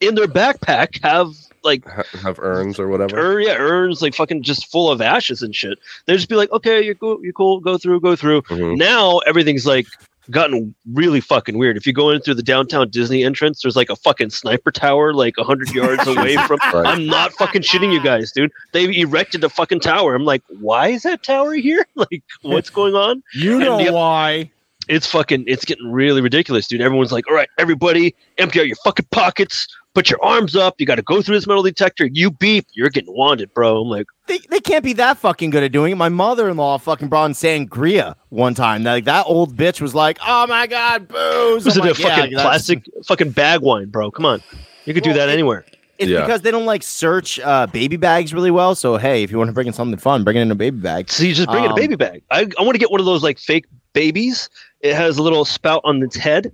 in 0.00 0.16
their 0.16 0.26
backpack 0.26 1.00
have 1.04 1.28
like 1.66 1.84
Ha- 1.86 2.04
have 2.22 2.38
urns 2.38 2.78
or 2.78 2.88
whatever. 2.88 3.16
ur- 3.18 3.40
yeah, 3.40 3.56
urns 3.58 4.00
like 4.00 4.14
fucking 4.14 4.42
just 4.42 4.70
full 4.70 4.90
of 4.90 5.00
ashes 5.02 5.42
and 5.42 5.54
shit. 5.54 5.78
They 6.06 6.14
just 6.16 6.28
be 6.30 6.36
like, 6.36 6.50
okay, 6.52 6.82
you're 6.82 6.94
cool, 6.94 7.18
you're 7.22 7.32
cool, 7.34 7.60
go 7.60 7.76
through, 7.76 8.00
go 8.00 8.16
through. 8.16 8.40
Mhm. 8.42 8.78
Now 8.78 9.18
everything's 9.26 9.66
like 9.66 9.86
gotten 10.28 10.74
really 10.92 11.20
fucking 11.20 11.56
weird. 11.56 11.76
If 11.76 11.86
you 11.86 11.92
go 11.92 12.10
in 12.10 12.20
through 12.20 12.34
the 12.34 12.42
downtown 12.42 12.90
Disney 12.90 13.22
entrance, 13.22 13.62
there's 13.62 13.76
like 13.76 13.90
a 13.90 13.94
fucking 13.96 14.30
sniper 14.30 14.72
tower 14.72 15.12
like 15.12 15.34
hundred 15.38 15.70
yards 15.70 16.04
away 16.08 16.36
from. 16.48 16.58
Right. 16.72 16.86
I'm 16.86 17.06
not 17.06 17.32
fucking 17.34 17.62
shitting 17.62 17.92
you 17.92 18.02
guys, 18.02 18.32
dude. 18.32 18.50
They 18.72 18.92
erected 18.98 19.44
a 19.44 19.48
fucking 19.48 19.80
tower. 19.80 20.14
I'm 20.16 20.24
like, 20.24 20.42
why 20.60 20.88
is 20.88 21.02
that 21.04 21.22
tower 21.22 21.52
here? 21.54 21.86
Like, 21.94 22.22
what's 22.42 22.70
going 22.70 22.94
on? 22.94 23.22
you 23.34 23.58
know 23.58 23.78
the- 23.84 23.92
why. 23.92 24.50
It's 24.88 25.06
fucking, 25.08 25.44
it's 25.48 25.64
getting 25.64 25.90
really 25.90 26.20
ridiculous, 26.20 26.68
dude. 26.68 26.80
Everyone's 26.80 27.10
like, 27.10 27.28
all 27.28 27.34
right, 27.34 27.48
everybody, 27.58 28.14
empty 28.38 28.60
out 28.60 28.68
your 28.68 28.76
fucking 28.84 29.06
pockets, 29.10 29.66
put 29.96 30.10
your 30.10 30.22
arms 30.22 30.54
up. 30.54 30.74
You 30.78 30.84
got 30.84 30.96
to 30.96 31.02
go 31.02 31.22
through 31.22 31.36
this 31.36 31.46
metal 31.46 31.62
detector. 31.62 32.04
You 32.12 32.30
beep, 32.30 32.66
you're 32.74 32.90
getting 32.90 33.16
wanted, 33.16 33.54
bro. 33.54 33.80
I'm 33.80 33.88
like, 33.88 34.06
They, 34.26 34.36
they 34.50 34.60
can't 34.60 34.84
be 34.84 34.92
that 34.92 35.16
fucking 35.16 35.48
good 35.48 35.62
at 35.62 35.72
doing 35.72 35.90
it. 35.92 35.94
My 35.94 36.10
mother 36.10 36.50
in 36.50 36.58
law 36.58 36.76
fucking 36.76 37.08
brought 37.08 37.24
in 37.24 37.32
sangria 37.32 38.14
one 38.28 38.52
time. 38.54 38.82
Like 38.84 39.06
that 39.06 39.24
old 39.26 39.56
bitch 39.56 39.80
was 39.80 39.94
like, 39.94 40.18
"Oh 40.24 40.46
my 40.48 40.66
god, 40.66 41.08
booze!" 41.08 41.64
was 41.64 41.78
I'm 41.78 41.86
it 41.86 41.86
a 41.86 41.88
like, 41.92 41.98
"Yeah, 41.98 42.08
fucking 42.16 42.32
that's- 42.34 42.42
plastic, 42.66 42.84
fucking 43.06 43.30
bag 43.30 43.62
wine, 43.62 43.88
bro? 43.88 44.10
Come 44.10 44.26
on, 44.26 44.42
you 44.84 44.92
could 44.92 45.02
do 45.02 45.14
that 45.14 45.30
it- 45.30 45.32
anywhere. 45.32 45.64
It's 45.98 46.10
Yeah. 46.10 46.20
because 46.20 46.42
they 46.42 46.50
don't 46.50 46.66
like 46.66 46.82
search 46.82 47.40
uh, 47.40 47.66
baby 47.68 47.96
bags 47.96 48.34
really 48.34 48.50
well. 48.50 48.74
So 48.74 48.98
hey, 48.98 49.22
if 49.22 49.30
you 49.30 49.38
want 49.38 49.48
to 49.48 49.54
bring 49.54 49.66
in 49.66 49.72
something 49.72 49.98
fun, 49.98 50.24
bring 50.24 50.36
it 50.36 50.42
in 50.42 50.50
a 50.50 50.54
baby 50.54 50.78
bag. 50.78 51.10
So 51.10 51.24
you 51.24 51.32
just 51.32 51.48
bring 51.48 51.64
in 51.64 51.70
a 51.70 51.72
Um, 51.72 51.80
baby 51.80 51.96
bag. 51.96 52.22
I, 52.30 52.46
I 52.58 52.62
want 52.62 52.74
to 52.74 52.78
get 52.78 52.90
one 52.90 53.00
of 53.00 53.06
those 53.06 53.22
like 53.22 53.38
fake 53.38 53.64
babies. 53.94 54.50
It 54.82 54.94
has 54.94 55.16
a 55.16 55.22
little 55.22 55.46
spout 55.46 55.80
on 55.84 56.02
its 56.02 56.14
head. 56.16 56.52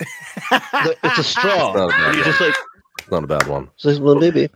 It's 1.02 1.18
a 1.18 1.24
straw. 1.24 1.74
Not 1.74 1.76
a 1.76 1.88
bad 1.88 2.06
And 2.06 2.14
you 2.16 2.20
one. 2.22 2.30
just 2.30 2.40
like 2.40 2.50
It's 2.50 2.58
not 3.10 3.24
a 3.24 3.26
bad 3.26 3.46
one. 3.46 3.68
just 3.76 3.98
like, 3.98 4.04
little 4.06 4.20
baby. 4.20 4.48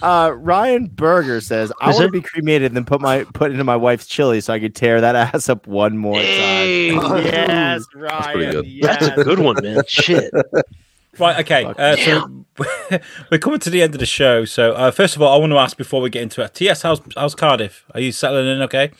Uh, 0.00 0.30
Ryan 0.36 0.86
Berger 0.86 1.40
says, 1.40 1.72
"I 1.80 1.90
Is 1.90 1.96
want 1.96 2.06
to 2.06 2.12
be 2.12 2.20
cremated 2.20 2.66
and 2.66 2.76
then 2.76 2.84
put 2.84 3.00
my 3.00 3.24
put 3.34 3.50
into 3.50 3.64
my 3.64 3.74
wife's 3.76 4.06
chili 4.06 4.40
so 4.40 4.52
I 4.52 4.60
could 4.60 4.74
tear 4.74 5.00
that 5.00 5.16
ass 5.34 5.48
up 5.48 5.66
one 5.66 5.98
more 5.98 6.18
Hey. 6.20 6.94
time." 6.94 7.24
yes, 7.24 7.84
Ryan. 7.94 8.32
pretty 8.32 8.52
good. 8.52 8.66
Yes. 8.66 9.00
That's 9.00 9.18
a 9.20 9.24
good 9.24 9.40
one, 9.40 9.56
man. 9.62 9.82
Shit. 9.88 10.32
Right, 11.18 11.38
okay. 11.40 11.64
Uh, 11.64 11.96
so 11.96 12.44
we're 13.30 13.38
coming 13.38 13.58
to 13.60 13.70
the 13.70 13.82
end 13.82 13.94
of 13.94 14.00
the 14.00 14.06
show. 14.06 14.44
So 14.44 14.72
uh, 14.72 14.90
first 14.90 15.16
of 15.16 15.22
all, 15.22 15.34
I 15.34 15.38
want 15.38 15.52
to 15.52 15.58
ask 15.58 15.76
before 15.76 16.00
we 16.00 16.10
get 16.10 16.22
into 16.22 16.42
it. 16.42 16.54
TS, 16.54 16.82
how's 16.82 17.00
how's 17.16 17.34
Cardiff? 17.34 17.84
Are 17.94 18.00
you 18.00 18.12
settling 18.12 18.46
in? 18.46 18.62
Okay. 18.62 18.90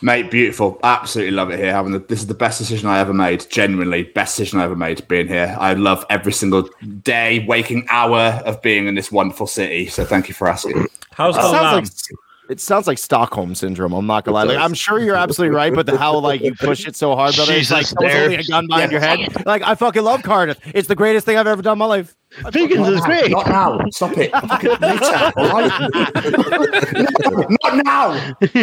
Mate, 0.00 0.30
beautiful. 0.30 0.78
Absolutely 0.82 1.32
love 1.32 1.50
it 1.50 1.58
here. 1.58 1.72
Having 1.72 1.92
the, 1.92 1.98
this 2.00 2.20
is 2.20 2.26
the 2.28 2.34
best 2.34 2.58
decision 2.58 2.88
I 2.88 2.98
ever 3.00 3.12
made. 3.12 3.46
Genuinely, 3.50 4.04
best 4.04 4.36
decision 4.36 4.60
I 4.60 4.64
ever 4.64 4.76
made 4.76 5.06
being 5.08 5.28
here. 5.28 5.56
I 5.58 5.74
love 5.74 6.04
every 6.08 6.32
single 6.32 6.68
day, 7.02 7.44
waking 7.46 7.86
hour 7.90 8.40
of 8.46 8.62
being 8.62 8.86
in 8.86 8.94
this 8.94 9.10
wonderful 9.12 9.46
city. 9.46 9.86
So 9.88 10.04
thank 10.04 10.28
you 10.28 10.34
for 10.34 10.48
asking. 10.48 10.86
How's 11.12 11.36
It 11.36 11.40
the 11.42 11.50
sounds 11.50 11.62
lamb? 11.62 11.74
like 11.74 11.86
it 12.48 12.60
sounds 12.60 12.86
like 12.86 12.98
Stockholm 12.98 13.54
syndrome. 13.54 13.92
I'm 13.92 14.06
not 14.06 14.24
gonna 14.24 14.34
lie. 14.34 14.42
Like. 14.44 14.58
I'm 14.58 14.74
sure 14.74 14.98
you're 14.98 15.16
absolutely 15.16 15.54
right, 15.56 15.74
but 15.74 15.86
the 15.86 15.96
how 15.98 16.18
like 16.18 16.40
you 16.40 16.54
push 16.54 16.86
it 16.86 16.94
so 16.96 17.14
hard, 17.16 17.34
brother. 17.34 17.52
it's 17.54 17.70
like 17.70 17.82
Jesus, 17.82 17.96
there. 18.00 18.20
holding 18.20 18.40
a 18.40 18.44
gun 18.44 18.66
behind 18.66 18.92
Yeah. 18.92 18.98
your 18.98 19.06
head. 19.28 19.46
Like 19.46 19.62
I 19.62 19.74
fucking 19.74 20.02
love 20.02 20.22
Cardiff. 20.22 20.58
It's 20.74 20.88
the 20.88 20.94
greatest 20.96 21.26
thing 21.26 21.36
I've 21.38 21.46
ever 21.46 21.62
done 21.62 21.72
in 21.74 21.78
my 21.78 21.86
life. 21.86 22.14
Vegans 22.42 22.92
is 22.94 23.00
great. 23.02 23.30
Not 23.30 23.46
now. 23.48 23.78
Stop 23.90 24.12
it. 24.18 24.32
Later. 24.80 25.32
All 25.36 25.48
right? 25.52 25.80
not 27.62 27.84
now. 27.84 28.10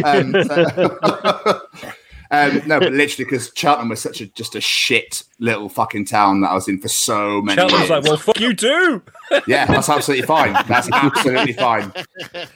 Um, 0.04 0.44
so- 0.44 1.62
um, 2.32 2.62
no, 2.68 2.80
but 2.80 2.94
literally, 2.94 3.26
because 3.26 3.52
Cheltenham 3.56 3.90
was 3.90 4.02
such 4.02 4.22
a 4.22 4.28
just 4.28 4.56
a 4.56 4.62
shit 4.62 5.24
little 5.40 5.70
fucking 5.70 6.06
town 6.06 6.42
that 6.42 6.50
I 6.52 6.54
was 6.54 6.68
in 6.68 6.80
for 6.80 6.88
so 6.88 7.42
many 7.42 7.56
Cheltenham's 7.58 7.90
years. 7.90 7.90
like, 7.90 8.04
well, 8.04 8.18
fuck 8.18 8.40
you 8.40 8.54
too. 8.54 9.02
yeah, 9.48 9.66
that's 9.66 9.90
absolutely 9.90 10.26
fine. 10.28 10.54
That's 10.68 10.90
absolutely 10.92 11.54
fine. 11.54 11.92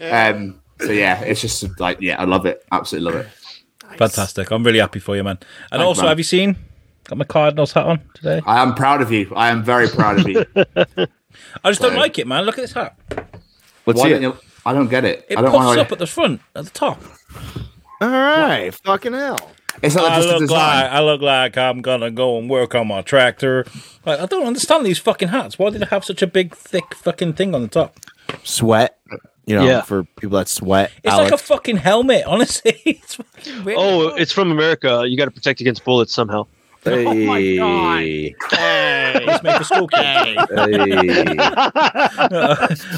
Um, 0.01 0.61
so 0.79 0.91
yeah, 0.91 1.21
it's 1.21 1.41
just 1.41 1.79
like 1.79 2.01
yeah, 2.01 2.19
I 2.19 2.25
love 2.25 2.45
it. 2.45 2.65
Absolutely 2.71 3.11
love 3.11 3.25
it. 3.25 3.97
Fantastic. 3.97 4.51
I'm 4.51 4.63
really 4.63 4.79
happy 4.79 4.99
for 4.99 5.15
you, 5.15 5.23
man. 5.23 5.37
And 5.71 5.79
Thanks, 5.79 5.83
also, 5.83 6.01
man. 6.03 6.09
have 6.09 6.17
you 6.19 6.23
seen? 6.23 6.55
Got 7.05 7.17
my 7.19 7.25
Cardinals 7.25 7.71
hat 7.71 7.85
on 7.85 8.01
today. 8.13 8.41
I 8.45 8.61
am 8.61 8.75
proud 8.75 9.01
of 9.01 9.11
you. 9.11 9.31
I 9.35 9.49
am 9.49 9.63
very 9.63 9.87
proud 9.87 10.19
of 10.19 10.27
you. 10.27 10.45
I 11.63 11.69
just 11.71 11.81
don't 11.81 11.95
like 11.95 12.19
it, 12.19 12.27
man. 12.27 12.43
Look 12.43 12.57
at 12.57 12.61
this 12.61 12.73
hat. 12.73 12.95
Let's 13.85 13.99
Why 13.99 14.09
see 14.09 14.13
it. 14.15 14.21
you? 14.21 14.37
I 14.65 14.73
don't 14.73 14.89
get 14.89 15.05
it. 15.05 15.25
It 15.29 15.37
I 15.37 15.41
don't 15.41 15.51
puffs 15.51 15.65
want 15.65 15.79
up 15.79 15.91
at 15.93 15.99
the 15.99 16.07
front, 16.07 16.41
at 16.53 16.65
the 16.65 16.71
top. 16.71 17.01
All 18.01 18.09
right, 18.09 18.73
fucking 18.73 19.13
hell. 19.13 19.51
It's 19.81 19.95
not 19.95 20.11
I 20.11 20.15
just 20.17 20.27
a 20.27 20.31
look 20.33 20.39
design. 20.41 20.57
like 20.59 20.91
I 20.91 20.99
look 21.01 21.21
like 21.21 21.57
I'm 21.57 21.81
gonna 21.81 22.11
go 22.11 22.37
and 22.37 22.49
work 22.49 22.75
on 22.75 22.87
my 22.87 23.01
tractor. 23.01 23.65
Like, 24.05 24.19
I 24.19 24.25
don't 24.25 24.45
understand 24.45 24.85
these 24.85 24.99
fucking 24.99 25.29
hats. 25.29 25.57
Why 25.57 25.69
do 25.69 25.77
they 25.77 25.85
have 25.85 26.03
such 26.03 26.21
a 26.21 26.27
big, 26.27 26.55
thick 26.55 26.93
fucking 26.95 27.33
thing 27.33 27.55
on 27.55 27.61
the 27.61 27.67
top? 27.67 27.97
Sweat. 28.43 28.99
You 29.47 29.55
know, 29.55 29.65
Yeah. 29.65 29.81
for 29.81 30.03
people 30.03 30.37
that 30.37 30.47
sweat. 30.49 30.91
It's 31.03 31.15
like 31.15 31.31
a 31.31 31.37
fucking 31.37 31.77
helmet. 31.77 32.25
Honestly, 32.25 32.79
it's 32.85 33.15
fucking 33.15 33.63
weird. 33.63 33.79
Oh, 33.79 34.09
it's 34.09 34.31
from 34.31 34.51
America. 34.51 35.03
You 35.07 35.17
got 35.17 35.25
to 35.25 35.31
protect 35.31 35.61
against 35.61 35.83
bullets 35.83 36.13
somehow. 36.13 36.45
Hey, 36.83 37.25
my 37.25 37.55
God. 37.57 37.97
hey. 37.99 38.35
it's 39.25 39.43
made 39.43 39.57
for 39.57 39.63
school 39.63 39.87
kids. 39.89 40.41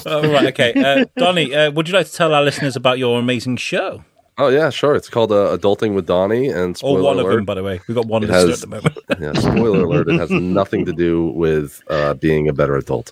oh, 0.05 0.31
right, 0.33 0.47
okay. 0.47 0.73
Uh, 0.75 1.05
Donnie, 1.17 1.53
uh, 1.55 1.71
would 1.71 1.87
you 1.87 1.93
like 1.95 2.05
to 2.07 2.13
tell 2.13 2.33
our 2.33 2.43
listeners 2.43 2.75
about 2.75 2.97
your 2.99 3.19
amazing 3.19 3.57
show? 3.57 4.03
Oh 4.37 4.47
yeah, 4.49 4.69
sure. 4.69 4.95
It's 4.95 5.09
called 5.09 5.31
uh, 5.31 5.57
Adulting 5.57 5.95
with 5.95 6.05
Donnie, 6.05 6.47
and 6.49 6.71
Or 6.75 6.77
spoiler 6.77 7.01
one 7.03 7.19
of 7.19 7.27
them, 7.27 7.45
by 7.45 7.55
the 7.55 7.63
way. 7.63 7.81
We've 7.87 7.95
got 7.95 8.05
one 8.05 8.23
It 8.23 8.29
listener 8.29 8.49
has- 8.51 8.63
at 8.63 8.69
the 8.69 8.75
moment. 8.75 8.97
yeah, 9.19 9.33
spoiler 9.33 9.83
alert. 9.83 10.07
It 10.09 10.19
has 10.19 10.29
nothing 10.31 10.85
to 10.85 10.93
do 10.93 11.27
with 11.27 11.81
uh, 11.89 12.13
being 12.13 12.47
a 12.47 12.53
better 12.53 12.75
adult. 12.77 13.11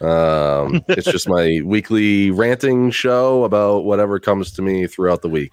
Um, 0.00 0.84
it's 0.88 1.10
just 1.10 1.28
my 1.28 1.60
weekly 1.64 2.30
ranting 2.30 2.90
show 2.90 3.44
about 3.44 3.84
whatever 3.84 4.18
comes 4.18 4.52
to 4.52 4.62
me 4.62 4.86
throughout 4.86 5.22
the 5.22 5.28
week, 5.28 5.52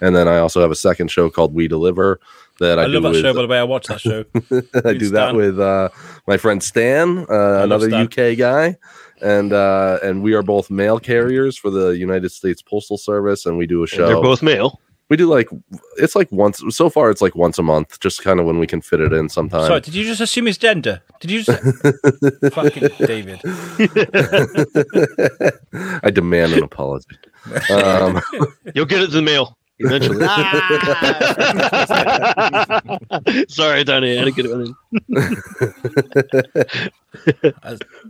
and 0.00 0.14
then 0.14 0.28
I 0.28 0.38
also 0.38 0.60
have 0.60 0.70
a 0.70 0.76
second 0.76 1.10
show 1.10 1.30
called 1.30 1.54
We 1.54 1.68
Deliver 1.68 2.20
that 2.60 2.78
I, 2.78 2.84
I 2.84 2.86
do 2.86 2.92
love 2.92 3.02
that 3.02 3.10
with 3.10 3.20
show, 3.22 3.34
by 3.34 3.42
the 3.42 3.48
way. 3.48 3.58
I 3.58 3.64
watch 3.64 3.86
that 3.88 4.00
show. 4.00 4.24
I 4.84 4.94
do 4.94 5.08
that 5.10 5.34
with 5.34 5.58
uh, 5.58 5.88
my 6.26 6.36
friend 6.36 6.62
Stan, 6.62 7.26
uh, 7.30 7.62
another 7.62 7.88
Stan. 7.88 8.04
UK 8.06 8.38
guy, 8.38 8.76
and 9.20 9.52
uh, 9.52 9.98
and 10.02 10.22
we 10.22 10.34
are 10.34 10.42
both 10.42 10.70
mail 10.70 11.00
carriers 11.00 11.56
for 11.56 11.70
the 11.70 11.90
United 11.90 12.30
States 12.30 12.62
Postal 12.62 12.98
Service, 12.98 13.46
and 13.46 13.58
we 13.58 13.66
do 13.66 13.82
a 13.82 13.86
show. 13.86 14.06
They're 14.06 14.22
both 14.22 14.42
male. 14.42 14.80
We 15.10 15.16
do 15.16 15.26
like 15.26 15.48
it's 15.98 16.14
like 16.14 16.30
once 16.30 16.62
so 16.70 16.88
far. 16.88 17.10
It's 17.10 17.20
like 17.20 17.34
once 17.34 17.58
a 17.58 17.62
month, 17.62 17.98
just 18.00 18.22
kind 18.22 18.38
of 18.38 18.46
when 18.46 18.60
we 18.60 18.66
can 18.66 18.80
fit 18.80 19.00
it 19.00 19.12
in. 19.12 19.28
Sometime. 19.28 19.66
Sorry, 19.66 19.80
did 19.80 19.92
you 19.94 20.04
just 20.04 20.20
assume 20.20 20.46
his 20.46 20.56
gender? 20.56 21.02
Did 21.20 21.32
you 21.32 21.42
just 21.42 21.60
fucking 22.54 22.88
David? 23.00 23.40
I 26.04 26.10
demand 26.10 26.52
an 26.52 26.62
apology. 26.62 27.18
Um, 27.70 28.22
You'll 28.74 28.86
get 28.86 29.02
it 29.02 29.06
to 29.06 29.12
the 29.12 29.22
mail 29.22 29.58
eventually. 29.80 30.20
Sorry, 33.48 33.82
Donnie. 33.82 34.16
I 34.16 34.24
had 34.24 34.26
to 34.26 34.30
get 34.30 34.46
it 34.46 34.52
in. 37.50 37.54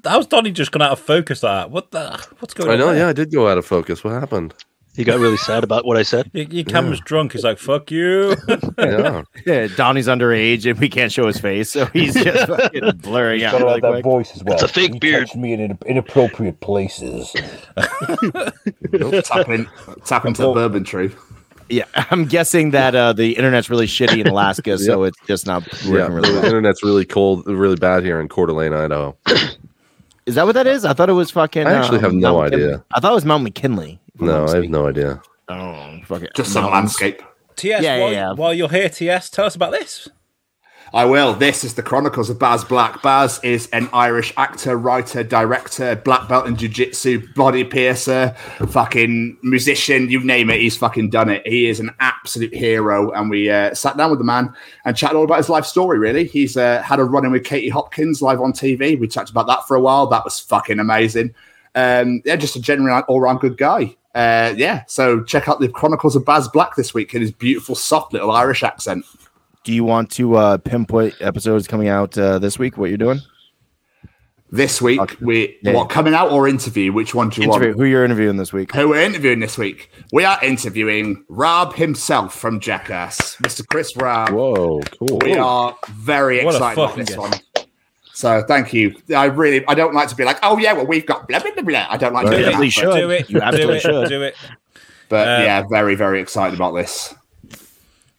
How's 0.04 0.26
Donnie 0.26 0.50
just 0.50 0.70
gone 0.70 0.82
out 0.82 0.92
of 0.92 1.00
focus? 1.00 1.40
That 1.40 1.70
what 1.70 1.92
the? 1.92 2.22
What's 2.40 2.52
going 2.52 2.68
I 2.68 2.74
on? 2.74 2.78
I 2.78 2.82
know. 2.82 2.86
there? 2.92 2.98
Yeah, 2.98 3.08
I 3.08 3.14
did 3.14 3.32
go 3.32 3.48
out 3.48 3.56
of 3.56 3.64
focus. 3.64 4.04
What 4.04 4.12
happened? 4.12 4.52
He 4.96 5.04
got 5.04 5.18
really 5.20 5.36
sad 5.36 5.62
about 5.64 5.86
what 5.86 5.96
I 5.96 6.02
said. 6.02 6.30
He 6.34 6.44
comes 6.64 6.72
camera's 6.72 7.00
drunk. 7.00 7.32
He's 7.32 7.44
like, 7.44 7.58
"Fuck 7.58 7.90
you." 7.90 8.34
Yeah. 8.78 9.22
Yeah, 9.46 9.66
Donnie's 9.76 10.08
underage 10.08 10.68
and 10.68 10.78
we 10.80 10.88
can't 10.88 11.12
show 11.12 11.26
his 11.26 11.38
face, 11.38 11.70
so 11.70 11.84
he's 11.86 12.14
just 12.14 12.46
fucking 12.48 12.96
blurring 12.96 13.42
out. 13.44 13.52
Really 13.54 13.64
like 13.72 13.82
that 13.82 13.92
quick. 13.92 14.04
voice 14.04 14.34
as 14.34 14.42
well. 14.42 14.54
It's 14.54 14.62
a 14.62 14.68
fake 14.68 14.94
He 14.94 14.98
beard. 14.98 15.26
touched 15.26 15.36
me 15.36 15.52
in 15.52 15.60
in- 15.60 15.78
inappropriate 15.86 16.60
places. 16.60 17.32
Tap, 17.76 19.48
in, 19.48 19.68
tap 20.04 20.24
into 20.26 20.42
the 20.42 20.52
bourbon 20.52 20.84
tree. 20.84 21.10
Yeah, 21.68 21.84
I'm 21.94 22.24
guessing 22.24 22.70
that 22.72 22.94
uh, 22.96 23.12
the 23.12 23.36
internet's 23.36 23.70
really 23.70 23.86
shitty 23.86 24.20
in 24.20 24.26
Alaska, 24.26 24.76
so 24.78 25.04
it's 25.04 25.18
just 25.28 25.46
not 25.46 25.62
working 25.84 25.94
Yeah. 25.94 26.06
really 26.08 26.32
The 26.32 26.44
internet's 26.46 26.82
really 26.82 27.04
cold, 27.04 27.46
really 27.46 27.76
bad 27.76 28.02
here 28.02 28.20
in 28.20 28.28
Coeur 28.28 28.46
d'Alene, 28.46 28.72
Idaho. 28.72 29.16
Is 30.26 30.34
that 30.34 30.46
what 30.46 30.52
that 30.52 30.66
is? 30.66 30.84
I 30.84 30.92
thought 30.94 31.08
it 31.08 31.12
was 31.14 31.30
fucking. 31.30 31.66
I 31.66 31.72
actually 31.74 31.98
um, 31.98 32.04
have 32.04 32.12
no 32.14 32.38
Mount 32.38 32.46
idea. 32.54 32.58
McKinley. 32.66 32.82
I 32.94 33.00
thought 33.00 33.12
it 33.12 33.14
was 33.14 33.24
Mount 33.24 33.44
McKinley. 33.44 34.00
If 34.22 34.28
I'm 34.28 34.46
No, 34.46 34.46
I 34.46 34.56
have 34.56 34.70
no 34.70 34.86
idea. 34.88 35.22
Oh, 35.48 35.98
fuck 36.04 36.22
it. 36.22 36.34
Just 36.34 36.52
some 36.52 36.62
Mountains. 36.64 37.00
landscape. 37.00 37.22
TS, 37.56 37.82
Yeah, 37.82 37.96
yeah, 37.96 38.00
while, 38.00 38.12
yeah. 38.12 38.32
while 38.32 38.54
you're 38.54 38.68
here, 38.68 38.88
TS, 38.88 39.30
tell 39.30 39.46
us 39.46 39.54
about 39.54 39.72
this. 39.72 40.08
I 40.92 41.04
will. 41.04 41.34
This 41.34 41.62
is 41.62 41.74
the 41.74 41.84
Chronicles 41.84 42.30
of 42.30 42.40
Baz 42.40 42.64
Black. 42.64 43.00
Baz 43.00 43.38
is 43.44 43.68
an 43.68 43.88
Irish 43.92 44.32
actor, 44.36 44.76
writer, 44.76 45.22
director, 45.22 45.94
black 45.94 46.28
belt 46.28 46.48
in 46.48 46.56
jiu-jitsu, 46.56 47.32
body 47.34 47.62
piercer, 47.62 48.34
fucking 48.70 49.38
musician, 49.44 50.10
you 50.10 50.18
name 50.18 50.50
it, 50.50 50.60
he's 50.60 50.76
fucking 50.76 51.10
done 51.10 51.28
it. 51.28 51.46
He 51.46 51.68
is 51.68 51.78
an 51.78 51.90
absolute 52.00 52.52
hero. 52.52 53.12
And 53.12 53.30
we 53.30 53.48
uh, 53.48 53.72
sat 53.72 53.96
down 53.96 54.10
with 54.10 54.18
the 54.18 54.24
man 54.24 54.52
and 54.84 54.96
chatted 54.96 55.16
all 55.16 55.24
about 55.24 55.38
his 55.38 55.48
life 55.48 55.64
story, 55.64 55.98
really. 55.98 56.24
He's 56.24 56.56
uh, 56.56 56.82
had 56.82 56.98
a 56.98 57.04
run-in 57.04 57.30
with 57.30 57.44
Katie 57.44 57.68
Hopkins 57.68 58.20
live 58.20 58.40
on 58.40 58.52
TV. 58.52 58.98
We 58.98 59.06
talked 59.06 59.30
about 59.30 59.46
that 59.46 59.68
for 59.68 59.76
a 59.76 59.80
while. 59.80 60.08
That 60.08 60.24
was 60.24 60.40
fucking 60.40 60.80
amazing. 60.80 61.34
Um, 61.76 62.20
yeah, 62.24 62.34
just 62.34 62.56
a 62.56 62.60
genuine 62.60 63.04
all-round 63.06 63.38
good 63.38 63.56
guy. 63.56 63.96
Uh, 64.14 64.52
yeah, 64.56 64.82
so 64.88 65.22
check 65.22 65.48
out 65.48 65.60
the 65.60 65.68
Chronicles 65.68 66.16
of 66.16 66.24
Baz 66.24 66.48
Black 66.48 66.74
this 66.76 66.92
week 66.92 67.14
in 67.14 67.20
his 67.20 67.30
beautiful, 67.30 67.74
soft 67.74 68.12
little 68.12 68.30
Irish 68.30 68.62
accent. 68.62 69.04
Do 69.62 69.72
you 69.72 69.84
want 69.84 70.10
to 70.12 70.36
uh, 70.36 70.56
pinpoint 70.58 71.14
episodes 71.20 71.66
coming 71.68 71.88
out 71.88 72.16
uh, 72.18 72.38
this 72.38 72.58
week? 72.58 72.76
What 72.76 72.88
you're 72.88 72.98
doing? 72.98 73.20
This 74.52 74.82
week, 74.82 75.00
Okay. 75.00 75.16
we 75.20 75.58
Yeah. 75.62 75.74
what 75.74 75.90
coming 75.90 76.12
out 76.12 76.32
or 76.32 76.48
interview? 76.48 76.92
Which 76.92 77.14
one 77.14 77.28
do 77.28 77.40
you 77.40 77.46
Interview. 77.48 77.68
want? 77.68 77.78
Who 77.78 77.84
you're 77.84 78.04
interviewing 78.04 78.36
this 78.36 78.52
week? 78.52 78.74
Who 78.74 78.88
we're 78.88 79.00
interviewing 79.00 79.38
this 79.38 79.56
week? 79.56 79.92
We 80.12 80.24
are 80.24 80.42
interviewing 80.42 81.24
Raab 81.28 81.74
himself 81.74 82.34
from 82.34 82.58
Jackass, 82.58 83.36
Mr. 83.36 83.64
Chris 83.68 83.96
Raab. 83.96 84.30
Whoa, 84.30 84.80
cool. 84.98 85.18
We 85.22 85.34
are 85.34 85.76
very 85.92 86.44
What 86.44 86.56
excited 86.56 86.82
about 86.82 86.96
this 86.96 87.08
guest. 87.10 87.18
one. 87.20 87.32
So 88.20 88.42
thank 88.46 88.74
you. 88.74 88.94
I 89.16 89.24
really, 89.24 89.64
I 89.66 89.74
don't 89.74 89.94
like 89.94 90.08
to 90.08 90.14
be 90.14 90.24
like, 90.24 90.38
oh 90.42 90.58
yeah, 90.58 90.74
well 90.74 90.86
we've 90.86 91.06
got 91.06 91.26
blah 91.26 91.38
blah 91.40 91.52
blah. 91.52 91.62
blah. 91.62 91.86
I 91.88 91.96
don't 91.96 92.12
like 92.12 92.26
Right. 92.26 92.32
to 92.32 92.36
do 92.36 92.42
Definitely 92.44 92.66
that, 92.66 92.72
should. 92.72 92.94
Do 92.94 93.10
it. 93.10 93.30
You 93.30 93.36
do 93.40 93.42
absolutely 93.42 93.76
it. 93.76 93.80
should. 93.80 94.08
Do 94.10 94.22
it. 94.22 94.34
but 95.08 95.26
Uh, 95.26 95.42
yeah, 95.42 95.62
very 95.70 95.94
very 95.94 96.20
excited 96.20 96.54
about 96.54 96.72
this. 96.72 97.14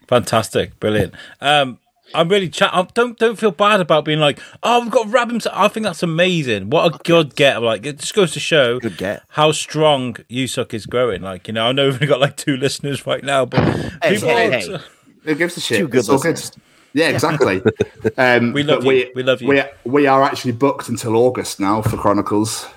Fantastic, 0.08 0.80
brilliant. 0.80 1.14
Um, 1.40 1.78
I'm 2.14 2.28
really 2.28 2.50
chat. 2.50 2.72
I 2.74 2.82
don't 2.94 3.18
don't 3.18 3.38
feel 3.40 3.52
bad 3.52 3.80
about 3.80 4.04
being 4.04 4.20
like, 4.20 4.40
oh, 4.64 4.82
we've 4.82 4.92
got 4.92 5.08
Raab. 5.10 5.32
I 5.54 5.68
think 5.70 5.86
that's 5.86 6.04
amazing. 6.04 6.70
What 6.70 6.94
a 6.94 6.98
good 7.04 7.36
get! 7.36 7.62
Like 7.62 7.86
it 7.86 8.00
just 8.00 8.14
goes 8.14 8.34
to 8.34 8.40
show 8.42 8.80
Good 8.80 8.98
get. 8.98 9.24
how 9.30 9.54
strong 9.54 10.16
Yusuk 10.30 10.74
is 10.74 10.86
growing. 10.86 11.22
Like 11.22 11.48
you 11.48 11.54
know, 11.54 11.68
I 11.68 11.72
know 11.72 11.86
we've 11.86 11.94
only 11.96 12.08
got 12.08 12.20
like 12.20 12.36
two 12.36 12.58
listeners 12.58 13.06
right 13.08 13.24
now, 13.24 13.46
but 13.46 13.62
Hey, 14.04 14.16
people. 14.16 14.30
hey, 14.30 14.48
are- 14.48 14.60
hey. 14.60 14.78
Who 15.24 15.36
gives 15.36 15.56
a 15.56 15.62
shit? 15.62 15.78
Two 15.78 15.88
good 15.88 16.00
It's 16.00 16.08
good. 16.10 16.16
listeners. 16.16 16.52
Yeah, 16.94 17.10
exactly. 17.10 17.62
Um, 18.18 18.52
We 18.54 18.64
love 18.64 18.84
but 18.84 18.96
you. 18.96 19.12
We 19.16 19.24
love 19.24 19.42
you. 19.42 19.48
We, 19.48 19.64
we 19.86 20.08
are 20.08 20.24
actually 20.24 20.52
booked 20.54 20.90
until 20.90 21.16
August 21.16 21.60
now 21.60 21.82
for 21.82 21.98
Chronicles, 21.98 22.68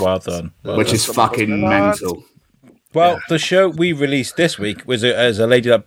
Well 0.00 0.18
done. 0.18 0.52
Well 0.64 0.76
which 0.76 0.88
done. 0.88 0.94
is 0.96 1.06
fucking 1.06 1.60
mental. 1.60 2.24
Well, 2.94 3.20
the 3.28 3.38
show 3.38 3.68
we 3.68 3.92
released 3.92 4.36
this 4.36 4.58
week 4.58 4.86
was 4.86 5.02
a, 5.04 5.16
as 5.16 5.38
a 5.38 5.46
lady 5.46 5.70
that 5.70 5.84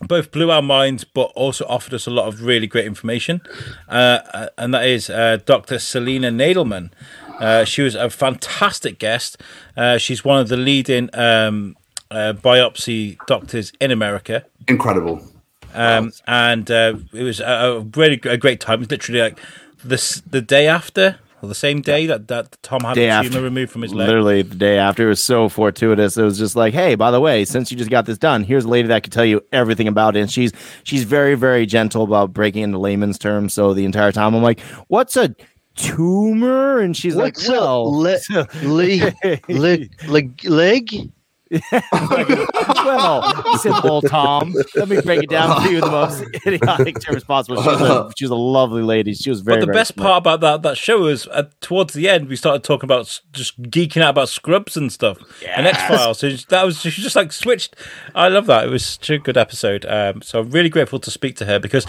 both 0.00 0.30
blew 0.30 0.50
our 0.50 0.62
minds, 0.62 1.04
but 1.04 1.32
also 1.34 1.64
offered 1.66 1.94
us 1.94 2.06
a 2.06 2.10
lot 2.10 2.26
of 2.28 2.42
really 2.42 2.66
great 2.66 2.86
information, 2.86 3.40
uh, 3.88 4.48
and 4.58 4.72
that 4.74 4.86
is 4.86 5.10
uh, 5.10 5.38
Dr. 5.44 5.78
Selena 5.78 6.30
Nadelman. 6.30 6.90
Uh, 7.40 7.64
she 7.64 7.82
was 7.82 7.94
a 7.94 8.08
fantastic 8.10 8.98
guest. 8.98 9.40
Uh, 9.76 9.98
she's 9.98 10.24
one 10.24 10.40
of 10.40 10.48
the 10.48 10.56
leading 10.56 11.10
um, 11.14 11.76
uh, 12.10 12.32
biopsy 12.34 13.16
doctors 13.26 13.72
in 13.80 13.90
America. 13.90 14.44
Incredible. 14.68 15.20
Um, 15.74 16.12
and 16.26 16.70
uh, 16.70 16.94
it 17.12 17.22
was 17.22 17.40
a, 17.40 17.44
a 17.44 17.80
really 17.80 18.20
a 18.24 18.36
great 18.36 18.60
time. 18.60 18.74
It 18.74 18.78
was 18.80 18.90
literally 18.90 19.20
like 19.20 19.38
this 19.84 20.20
the 20.22 20.40
day 20.40 20.66
after 20.68 21.18
or 21.42 21.48
the 21.48 21.54
same 21.54 21.82
day 21.82 22.06
that, 22.06 22.28
that 22.28 22.56
Tom 22.62 22.80
had 22.82 22.94
Day 22.94 23.08
a 23.08 23.10
after. 23.10 23.28
tumor 23.30 23.42
removed 23.42 23.70
from 23.72 23.82
his 23.82 23.92
leg. 23.92 24.06
Literally 24.08 24.40
the 24.42 24.54
day 24.54 24.78
after. 24.78 25.04
It 25.04 25.08
was 25.10 25.20
so 25.22 25.48
fortuitous. 25.50 26.16
It 26.16 26.22
was 26.22 26.38
just 26.38 26.56
like, 26.56 26.72
hey, 26.72 26.94
by 26.94 27.10
the 27.10 27.20
way, 27.20 27.44
since 27.44 27.70
you 27.70 27.76
just 27.76 27.90
got 27.90 28.06
this 28.06 28.16
done, 28.16 28.44
here's 28.44 28.64
a 28.64 28.68
lady 28.68 28.88
that 28.88 29.02
could 29.02 29.12
tell 29.12 29.26
you 29.26 29.42
everything 29.52 29.86
about 29.88 30.16
it. 30.16 30.20
And 30.20 30.30
she's 30.32 30.52
she's 30.84 31.04
very, 31.04 31.34
very 31.34 31.66
gentle 31.66 32.02
about 32.02 32.32
breaking 32.32 32.62
into 32.62 32.78
layman's 32.78 33.18
terms. 33.18 33.52
So 33.52 33.74
the 33.74 33.84
entire 33.84 34.10
time 34.12 34.34
I'm 34.34 34.42
like, 34.42 34.60
what's 34.88 35.16
a 35.18 35.34
tumor? 35.76 36.78
And 36.80 36.96
she's 36.96 37.14
like, 37.16 37.36
What's 37.36 37.48
a 37.48 37.52
well, 37.52 37.92
le- 37.92 38.18
so- 38.20 38.46
Leg, 38.62 39.14
leg, 39.48 39.92
leg, 40.08 40.44
leg. 40.44 41.10
well, 42.84 43.58
simple 43.58 44.02
Tom. 44.02 44.54
Let 44.74 44.88
me 44.88 45.00
break 45.00 45.24
it 45.24 45.30
down 45.30 45.62
for 45.62 45.68
you 45.68 45.76
in 45.78 45.84
the 45.84 45.90
most 45.90 46.24
idiotic 46.46 47.00
terms 47.00 47.24
possible. 47.24 47.62
She 47.62 47.68
was 47.68 47.80
a, 47.80 48.10
she 48.16 48.24
was 48.24 48.30
a 48.30 48.36
lovely 48.36 48.82
lady. 48.82 49.14
She 49.14 49.30
was 49.30 49.40
very. 49.40 49.56
But 49.56 49.60
the 49.60 49.66
very 49.66 49.78
best 49.78 49.94
smart. 49.94 50.06
part 50.06 50.18
about 50.18 50.40
that 50.40 50.68
that 50.68 50.76
show 50.76 51.00
was 51.00 51.26
uh, 51.28 51.44
towards 51.60 51.94
the 51.94 52.08
end 52.08 52.28
we 52.28 52.36
started 52.36 52.64
talking 52.64 52.86
about 52.86 53.20
just 53.32 53.60
geeking 53.62 54.02
out 54.02 54.10
about 54.10 54.28
Scrubs 54.28 54.76
and 54.76 54.92
stuff 54.92 55.18
and 55.46 55.66
X 55.66 55.78
Files. 55.86 56.18
So 56.18 56.30
that 56.30 56.64
was 56.64 56.80
she 56.80 56.90
just 56.90 57.16
like 57.16 57.32
switched. 57.32 57.76
I 58.14 58.28
love 58.28 58.46
that. 58.46 58.64
It 58.64 58.70
was 58.70 58.84
such 58.84 59.10
a 59.10 59.18
good 59.18 59.36
episode. 59.36 59.84
Um, 59.86 60.22
so 60.22 60.40
I'm 60.40 60.50
really 60.50 60.68
grateful 60.68 60.98
to 61.00 61.10
speak 61.10 61.36
to 61.36 61.44
her 61.46 61.58
because 61.58 61.86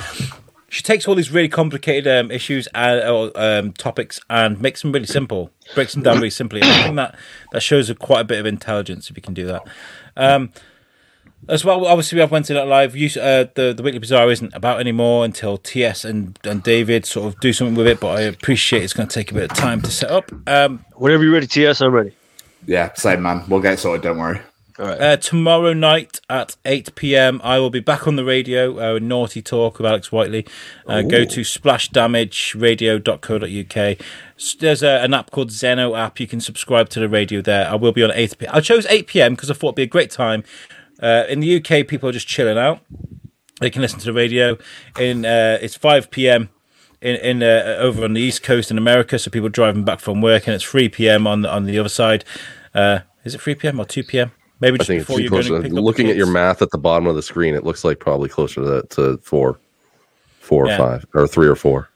she 0.76 0.84
takes 0.84 1.08
all 1.08 1.16
these 1.16 1.32
really 1.32 1.48
complicated 1.48 2.06
um, 2.06 2.30
issues 2.30 2.68
and 2.76 3.00
or, 3.08 3.32
um, 3.36 3.72
topics 3.72 4.20
and 4.30 4.62
makes 4.62 4.82
them 4.82 4.92
really 4.92 5.06
simple, 5.06 5.50
breaks 5.74 5.94
them 5.94 6.04
down 6.04 6.18
really 6.18 6.30
simply. 6.30 6.60
And 6.60 6.70
I 6.70 6.84
think 6.84 6.96
that 6.98 7.16
that 7.54 7.62
shows 7.62 7.90
a, 7.90 7.96
quite 7.96 8.20
a 8.20 8.24
bit 8.26 8.42
of 8.42 8.46
intelligence 8.46 9.10
if 9.10 9.16
you 9.16 9.22
can 9.22 9.34
do 9.34 9.46
that. 9.46 9.66
Um, 10.18 10.52
as 11.48 11.64
well, 11.64 11.86
obviously, 11.86 12.18
we 12.18 12.20
have 12.20 12.32
Wednesday 12.32 12.56
Night 12.56 12.68
Live. 12.68 12.94
You, 12.94 13.08
uh, 13.22 13.46
the 13.56 13.74
the 13.74 13.84
Weekly 13.84 14.00
Bazaar 14.00 14.30
isn't 14.30 14.54
about 14.54 14.82
anymore 14.82 15.24
until 15.24 15.58
TS 15.58 16.04
and, 16.04 16.38
and 16.44 16.62
David 16.62 17.06
sort 17.06 17.34
of 17.34 17.40
do 17.40 17.54
something 17.54 17.76
with 17.76 17.88
it. 17.88 18.02
But 18.02 18.18
I 18.18 18.22
appreciate 18.24 18.84
it's 18.84 18.92
going 18.92 19.08
to 19.08 19.14
take 19.14 19.32
a 19.32 19.34
bit 19.34 19.50
of 19.50 19.58
time 19.58 19.82
to 19.82 19.90
set 19.90 20.12
up. 20.12 20.30
Um, 20.46 20.84
Whenever 20.96 21.24
you're 21.24 21.32
ready, 21.32 21.48
TS, 21.48 21.80
I'm 21.80 21.94
ready. 21.94 22.12
Yeah, 22.66 22.92
same 22.96 23.22
man. 23.22 23.46
We'll 23.48 23.62
get 23.62 23.76
it 23.76 23.80
sorted. 23.80 24.02
Don't 24.02 24.18
worry. 24.18 24.42
All 24.78 24.88
right. 24.88 25.00
uh, 25.00 25.16
tomorrow 25.16 25.72
night 25.72 26.20
at 26.30 26.58
8 26.66 26.96
p.m., 26.96 27.40
I 27.44 27.60
will 27.60 27.70
be 27.70 27.80
back 27.80 28.08
on 28.08 28.18
the 28.18 28.26
radio. 28.26 28.96
Uh, 28.96 29.00
Naughty 29.00 29.42
Talk 29.42 29.78
with 29.78 29.86
Alex 29.86 30.12
Whiteley. 30.12 30.46
Uh, 30.86 31.02
go 31.02 31.24
to 31.24 31.42
splashdamageradio.co.uk. 31.42 33.98
There's 34.60 34.84
a, 34.84 34.90
an 35.02 35.14
app 35.14 35.32
called 35.32 35.52
Zeno 35.52 35.96
app. 35.96 36.20
You 36.20 36.28
can 36.28 36.42
subscribe 36.42 36.90
to 36.90 37.00
the 37.00 37.08
radio 37.08 37.40
there. 37.42 37.70
I 37.70 37.76
will 37.76 37.94
be 37.94 38.04
on 38.04 38.12
8 38.14 38.38
p.m. 38.38 38.52
I 38.54 38.60
chose 38.60 38.86
8 38.88 39.08
p.m. 39.08 39.36
because 39.36 39.50
I 39.50 39.54
thought 39.54 39.68
it'd 39.70 39.76
be 39.76 39.84
a 39.84 39.88
great 39.88 40.12
time. 40.12 40.44
Uh, 41.02 41.24
in 41.30 41.40
the 41.40 41.56
UK, 41.58 41.88
people 41.88 42.10
are 42.10 42.14
just 42.14 42.28
chilling 42.28 42.58
out. 42.58 42.82
They 43.62 43.70
can 43.70 43.82
listen 43.82 44.00
to 44.00 44.06
the 44.06 44.12
radio. 44.14 44.58
In 45.00 45.24
uh, 45.26 45.58
it's 45.62 45.78
5 45.78 46.12
p.m. 46.12 46.50
in 47.02 47.16
in 47.16 47.42
uh, 47.42 47.78
over 47.80 48.04
on 48.04 48.12
the 48.12 48.20
east 48.22 48.44
coast 48.44 48.72
in 48.72 48.78
America, 48.78 49.18
so 49.18 49.32
people 49.32 49.48
driving 49.48 49.86
back 49.86 50.02
from 50.02 50.22
work, 50.22 50.48
and 50.48 50.56
it's 50.56 50.66
3 50.66 50.90
p.m. 50.90 51.26
on 51.28 51.44
the, 51.44 51.50
on 51.50 51.64
the 51.64 51.80
other 51.80 51.88
side. 51.88 52.26
Uh, 52.74 53.00
is 53.24 53.36
it 53.36 53.40
3 53.40 53.56
p.m. 53.56 53.80
or 53.80 53.86
2 53.86 54.04
p.m. 54.04 54.34
Maybe 54.60 54.76
I 54.76 54.78
just 54.78 54.88
think 54.88 55.02
it's 55.02 55.08
before 55.08 55.18
too 55.18 55.24
you're 55.24 55.30
close. 55.32 55.50
going 55.50 55.64
To, 55.64 55.70
to 55.70 55.76
up 55.78 55.84
looking 55.84 56.10
at 56.10 56.16
your 56.16 56.28
math 56.32 56.62
at 56.62 56.72
the 56.72 56.78
bottom 56.78 57.08
of 57.08 57.16
the 57.16 57.22
screen, 57.22 57.56
it 57.56 57.64
looks 57.64 57.84
like 57.84 58.00
probably 58.00 58.30
closer 58.30 58.62
to, 58.82 58.88
to 58.96 59.18
four, 59.18 59.60
four 60.40 60.68
Yeah. 60.68 60.76
or 60.76 60.78
five, 60.78 61.06
or 61.14 61.28
three 61.28 61.48
or 61.48 61.56
four. 61.56 61.90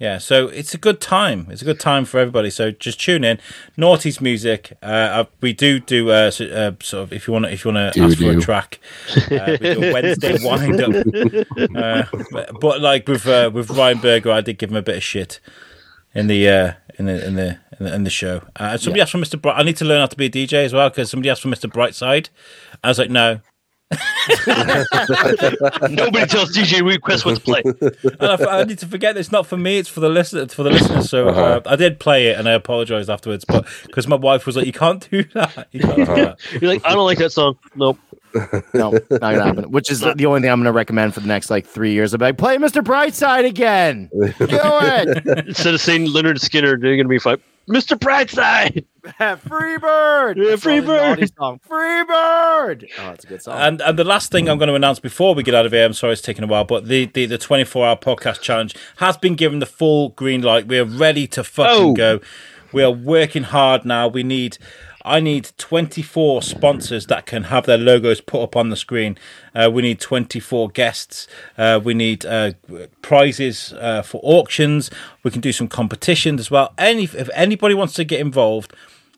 Yeah, 0.00 0.18
so 0.18 0.46
it's 0.46 0.74
a 0.74 0.78
good 0.78 1.00
time. 1.00 1.48
It's 1.50 1.60
a 1.60 1.64
good 1.64 1.80
time 1.80 2.04
for 2.04 2.18
everybody. 2.20 2.50
So 2.50 2.70
just 2.70 3.00
tune 3.00 3.24
in. 3.24 3.40
Naughty's 3.76 4.20
music. 4.20 4.72
Uh, 4.80 4.86
uh, 4.86 5.24
we 5.40 5.52
do 5.52 5.80
do 5.80 6.10
uh, 6.10 6.30
so, 6.30 6.44
uh, 6.46 6.70
sort 6.80 7.02
of 7.02 7.12
if 7.12 7.26
you 7.26 7.32
want 7.32 7.46
to 7.46 7.52
if 7.52 7.64
you 7.64 7.72
want 7.72 7.94
to 7.94 8.00
ask 8.02 8.16
for 8.16 8.30
a 8.30 8.40
track. 8.40 8.78
Uh, 9.16 9.56
we 9.60 9.74
do 9.74 9.82
a 9.82 9.92
Wednesday 9.94 10.36
wind 10.40 10.80
up. 10.80 10.94
Uh, 11.74 12.04
but, 12.30 12.60
but 12.60 12.80
like 12.80 13.08
with 13.08 13.26
uh, 13.26 13.50
with 13.52 13.70
Ryan 13.70 13.98
Berger, 13.98 14.30
I 14.30 14.40
did 14.40 14.58
give 14.58 14.70
him 14.70 14.76
a 14.76 14.82
bit 14.82 14.96
of 14.98 15.02
shit 15.02 15.40
in 16.14 16.28
the 16.28 16.48
uh, 16.48 16.72
in 16.96 17.06
the 17.06 17.26
in 17.26 17.34
the 17.34 17.58
in 17.78 17.86
the, 17.86 17.94
in 17.94 18.04
the 18.04 18.10
show. 18.10 18.42
Uh, 18.56 18.76
somebody 18.76 19.00
asked 19.00 19.12
for 19.12 19.18
Mr. 19.18 19.40
Bright. 19.40 19.58
I 19.58 19.62
need 19.62 19.76
to 19.78 19.84
learn 19.84 20.00
how 20.00 20.06
to 20.06 20.16
be 20.16 20.26
a 20.26 20.30
DJ 20.30 20.64
as 20.64 20.72
well 20.72 20.88
because 20.88 21.10
somebody 21.10 21.30
asked 21.30 21.42
for 21.42 21.48
Mr. 21.48 21.70
Brightside. 21.70 22.28
I 22.82 22.88
was 22.88 22.98
like, 22.98 23.10
no. 23.10 23.40
Nobody 24.46 26.26
tells 26.26 26.54
DJ 26.54 26.84
Request 26.84 27.24
what 27.24 27.36
to 27.36 27.40
play. 27.40 27.62
And 28.20 28.46
I, 28.46 28.60
I 28.60 28.64
need 28.64 28.78
to 28.80 28.86
forget 28.86 29.16
it's 29.16 29.32
not 29.32 29.46
for 29.46 29.56
me; 29.56 29.78
it's 29.78 29.88
for 29.88 30.00
the 30.00 30.10
listener, 30.10 30.42
it's 30.42 30.52
for 30.52 30.62
the 30.62 30.68
listeners. 30.68 31.08
So 31.08 31.28
uh, 31.28 31.62
I 31.64 31.74
did 31.76 31.98
play 31.98 32.26
it, 32.26 32.38
and 32.38 32.46
I 32.46 32.52
apologized 32.52 33.08
afterwards, 33.08 33.46
but 33.46 33.66
because 33.86 34.06
my 34.06 34.16
wife 34.16 34.44
was 34.44 34.56
like, 34.56 34.66
"You 34.66 34.74
can't 34.74 35.08
do 35.10 35.24
that. 35.34 35.68
You 35.72 35.80
can't 35.80 35.96
do 35.96 36.04
that." 36.04 36.36
You're 36.60 36.70
like, 36.70 36.84
I 36.84 36.90
don't 36.90 37.06
like 37.06 37.16
that 37.18 37.32
song. 37.32 37.56
Nope. 37.76 37.98
No, 38.74 38.90
not 38.90 39.20
gonna 39.20 39.44
happen. 39.44 39.70
Which 39.70 39.90
is 39.90 40.00
the 40.00 40.26
only 40.26 40.42
thing 40.42 40.50
I'm 40.50 40.60
gonna 40.60 40.72
recommend 40.72 41.14
for 41.14 41.20
the 41.20 41.28
next 41.28 41.48
like 41.48 41.66
three 41.66 41.92
years. 41.92 42.12
I'm 42.12 42.20
like, 42.20 42.36
play 42.36 42.58
Mr. 42.58 42.82
Brightside 42.82 43.46
again. 43.46 44.10
Do 44.12 44.26
it. 44.38 45.48
Instead 45.48 45.72
of 45.72 45.80
saying 45.80 46.08
Lynyrd 46.08 46.36
Skynyrd, 46.36 46.82
they're 46.82 46.96
going 46.96 47.04
to 47.04 47.08
be 47.08 47.18
five. 47.18 47.40
Mr. 47.68 47.98
Brightside. 47.98 48.84
Freebird. 49.06 50.36
Yeah, 50.36 50.50
That's 50.50 50.66
all 50.66 50.72
the 50.72 50.80
Freebird. 50.82 50.86
naughty 51.08 51.26
Song. 51.38 51.60
Freebird. 51.68 52.88
Oh, 52.98 53.02
that's 53.04 53.24
a 53.24 53.26
good 53.28 53.42
song. 53.42 53.58
And 53.60 53.80
and 53.80 53.98
the 53.98 54.04
last 54.04 54.30
thing 54.32 54.48
I'm 54.48 54.58
going 54.58 54.68
to 54.68 54.74
announce 54.74 54.98
before 55.00 55.34
we 55.34 55.42
get 55.42 55.54
out 55.54 55.66
of 55.66 55.72
here, 55.72 55.84
I'm 55.84 55.92
sorry 55.92 56.12
it's 56.14 56.22
taken 56.22 56.44
a 56.44 56.46
while, 56.46 56.64
but 56.64 56.86
the 56.86 57.06
the, 57.06 57.26
the 57.26 57.38
24 57.38 57.86
hour 57.86 57.96
podcast 57.96 58.40
challenge 58.40 58.74
has 58.96 59.16
been 59.16 59.34
given 59.34 59.58
the 59.58 59.66
full 59.66 60.10
green 60.10 60.42
light. 60.42 60.66
We 60.66 60.78
are 60.78 60.84
ready 60.84 61.26
to 61.28 61.44
fucking 61.44 61.82
Oh. 61.90 61.92
go. 61.94 62.20
We 62.72 62.82
are 62.82 62.90
working 62.90 63.44
hard 63.44 63.84
now. 63.84 64.08
We 64.08 64.22
need. 64.22 64.58
I 65.08 65.20
need 65.20 65.50
24 65.58 66.42
sponsors 66.42 67.06
that 67.06 67.26
can 67.26 67.44
have 67.44 67.66
their 67.66 67.78
logos 67.78 68.20
put 68.20 68.42
up 68.42 68.56
on 68.56 68.68
the 68.68 68.76
screen. 68.76 69.18
Uh, 69.54 69.70
we 69.72 69.82
need 69.82 70.00
24 70.00 70.68
guests. 70.70 71.26
Uh, 71.56 71.80
we 71.82 71.94
need 71.94 72.26
uh, 72.26 72.52
prizes 73.02 73.72
uh, 73.74 74.02
for 74.02 74.20
auctions. 74.22 74.90
We 75.22 75.30
can 75.30 75.40
do 75.40 75.52
some 75.52 75.68
competitions 75.68 76.40
as 76.40 76.50
well. 76.50 76.74
Any 76.78 77.04
if 77.04 77.28
anybody 77.34 77.74
wants 77.74 77.94
to 77.94 78.04
get 78.04 78.20
involved, 78.20 78.74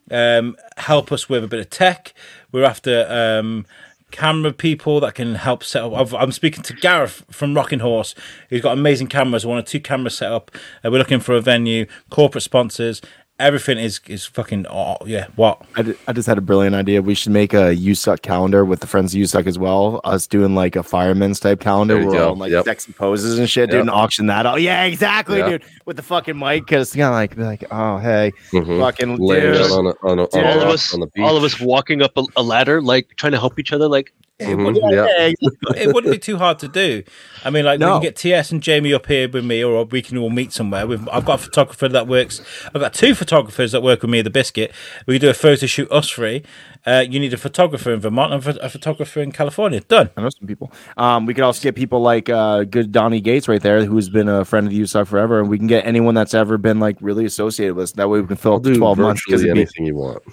um, 0.09 0.55
help 0.77 1.11
us 1.11 1.29
with 1.29 1.43
a 1.43 1.47
bit 1.47 1.59
of 1.59 1.69
tech. 1.69 2.13
We're 2.51 2.63
after 2.63 3.05
um, 3.09 3.65
camera 4.11 4.51
people 4.51 4.99
that 4.99 5.15
can 5.15 5.35
help 5.35 5.63
set 5.63 5.83
up. 5.83 5.93
I've, 5.93 6.13
I'm 6.13 6.31
speaking 6.31 6.63
to 6.63 6.73
Gareth 6.73 7.23
from 7.31 7.55
Rocking 7.55 7.79
Horse, 7.79 8.13
who's 8.49 8.61
got 8.61 8.73
amazing 8.73 9.07
cameras. 9.07 9.45
One 9.45 9.57
or 9.57 9.63
two 9.63 9.79
cameras 9.79 10.17
set 10.17 10.31
up. 10.31 10.51
Uh, 10.85 10.91
we're 10.91 10.99
looking 10.99 11.19
for 11.19 11.35
a 11.35 11.41
venue, 11.41 11.85
corporate 12.09 12.43
sponsors. 12.43 13.01
Everything 13.41 13.77
is 13.77 13.99
is 14.07 14.25
fucking 14.25 14.67
oh, 14.69 14.97
yeah. 15.05 15.27
What? 15.35 15.61
I, 15.75 15.95
I 16.07 16.13
just 16.13 16.27
had 16.27 16.37
a 16.37 16.41
brilliant 16.41 16.75
idea. 16.75 17.01
We 17.01 17.15
should 17.15 17.31
make 17.31 17.53
a 17.53 17.75
USUck 17.75 18.21
calendar 18.21 18.63
with 18.63 18.79
the 18.81 18.87
friends 18.87 19.13
of 19.15 19.19
USUck 19.19 19.47
as 19.47 19.57
well. 19.57 19.99
Us 20.03 20.27
doing 20.27 20.53
like 20.55 20.75
a 20.75 20.83
fireman's 20.83 21.39
type 21.39 21.59
calendar. 21.59 21.95
There 21.95 22.03
you 22.03 22.09
We're 22.09 22.13
go. 22.15 22.27
all 22.27 22.33
in, 22.33 22.39
like 22.39 22.51
Yep. 22.51 22.65
sexy 22.65 22.93
poses 22.93 23.39
and 23.39 23.49
shit, 23.49 23.69
dude, 23.69 23.75
Yep. 23.77 23.81
and 23.81 23.89
auction 23.89 24.27
that 24.27 24.45
out. 24.45 24.61
Yeah, 24.61 24.83
exactly, 24.83 25.39
Yeah. 25.39 25.49
dude. 25.49 25.63
With 25.85 25.95
the 25.97 26.03
fucking 26.03 26.37
mic, 26.37 26.65
because 26.65 26.91
kind 26.91 27.03
of 27.05 27.11
like, 27.13 27.37
like, 27.37 27.63
oh 27.71 27.97
hey, 27.97 28.31
Mhm. 28.53 28.79
fucking 28.79 29.17
dude. 29.17 29.55
on 29.71 29.87
a, 29.87 29.89
on 30.07 30.19
a, 30.19 30.21
on 30.23 30.43
a 30.43 30.47
all 30.47 30.61
of 30.61 30.69
us, 30.69 30.93
on 30.93 30.99
the 30.99 31.07
beach. 31.07 31.23
all 31.23 31.35
of 31.35 31.43
us 31.43 31.59
walking 31.59 32.01
up 32.01 32.11
a, 32.17 32.23
a 32.35 32.43
ladder, 32.43 32.81
like 32.81 33.07
trying 33.17 33.31
to 33.33 33.39
help 33.39 33.57
each 33.59 33.73
other. 33.73 33.87
Like, 33.87 34.13
Mhm, 34.39 34.91
yeah. 34.91 35.05
Hey, 35.05 35.35
it 35.81 35.93
wouldn't 35.93 36.11
be 36.11 36.17
too 36.19 36.37
hard 36.37 36.59
to 36.59 36.67
do. 36.67 37.03
I 37.43 37.49
mean, 37.49 37.65
like 37.65 37.79
we 37.79 37.85
can 37.85 38.01
get 38.01 38.15
TS 38.15 38.51
and 38.51 38.61
Jamie 38.61 38.93
up 38.93 39.05
here 39.05 39.29
with 39.29 39.45
me, 39.45 39.63
or 39.63 39.85
we 39.85 40.01
can 40.01 40.17
all 40.17 40.29
meet 40.29 40.51
somewhere. 40.51 40.87
We've, 40.87 41.07
I've 41.09 41.25
got 41.25 41.35
a 41.39 41.43
photographer 41.43 41.87
that 41.89 42.07
works. 42.07 42.41
I've 42.73 42.81
got 42.81 42.93
two 42.93 43.13
photographers 43.15 43.71
that 43.71 43.83
work 43.83 44.01
with 44.01 44.09
me 44.11 44.21
the 44.21 44.29
Biscuit. 44.29 44.71
We 45.05 45.19
do 45.19 45.29
a 45.29 45.33
photo 45.33 45.65
shoot 45.65 45.91
us 45.91 46.09
three. 46.09 46.43
Uh, 46.85 47.05
you 47.07 47.19
need 47.19 47.33
a 47.33 47.37
photographer 47.37 47.93
in 47.93 47.99
Vermont 47.99 48.33
and 48.33 48.57
a 48.57 48.69
photographer 48.69 49.21
in 49.21 49.31
California. 49.31 49.81
Done. 49.81 50.09
I 50.17 50.21
know 50.21 50.29
some 50.29 50.47
people. 50.47 50.71
Um, 50.97 51.25
we 51.25 51.33
could 51.33 51.43
also 51.43 51.61
get 51.61 51.75
people 51.75 52.01
like 52.01 52.29
uh, 52.29 52.63
good 52.63 52.91
Donnie 52.91 53.21
Gates 53.21 53.47
right 53.47 53.61
there, 53.61 53.85
who's 53.85 54.09
been 54.09 54.27
a 54.27 54.43
friend 54.45 54.65
of 54.65 54.73
the 54.73 54.81
USUck 54.81 55.07
forever, 55.07 55.39
and 55.39 55.49
we 55.49 55.57
can 55.57 55.67
get 55.67 55.85
anyone 55.85 56.15
that's 56.15 56.33
ever 56.33 56.57
been 56.57 56.79
like 56.79 56.97
really 57.01 57.25
associated 57.25 57.75
with 57.75 57.83
us. 57.83 57.91
That 57.93 58.09
way, 58.09 58.21
we 58.21 58.27
can 58.27 58.37
fill 58.37 58.53
I'll 58.53 58.57
up 58.57 58.63
to 58.63 58.75
twelve 58.75 58.97
months. 58.97 59.21
virtually 59.27 59.43
it'd 59.43 59.55
be- 59.55 59.61
anything 59.61 59.85
you 59.85 59.95
want. 59.95 60.23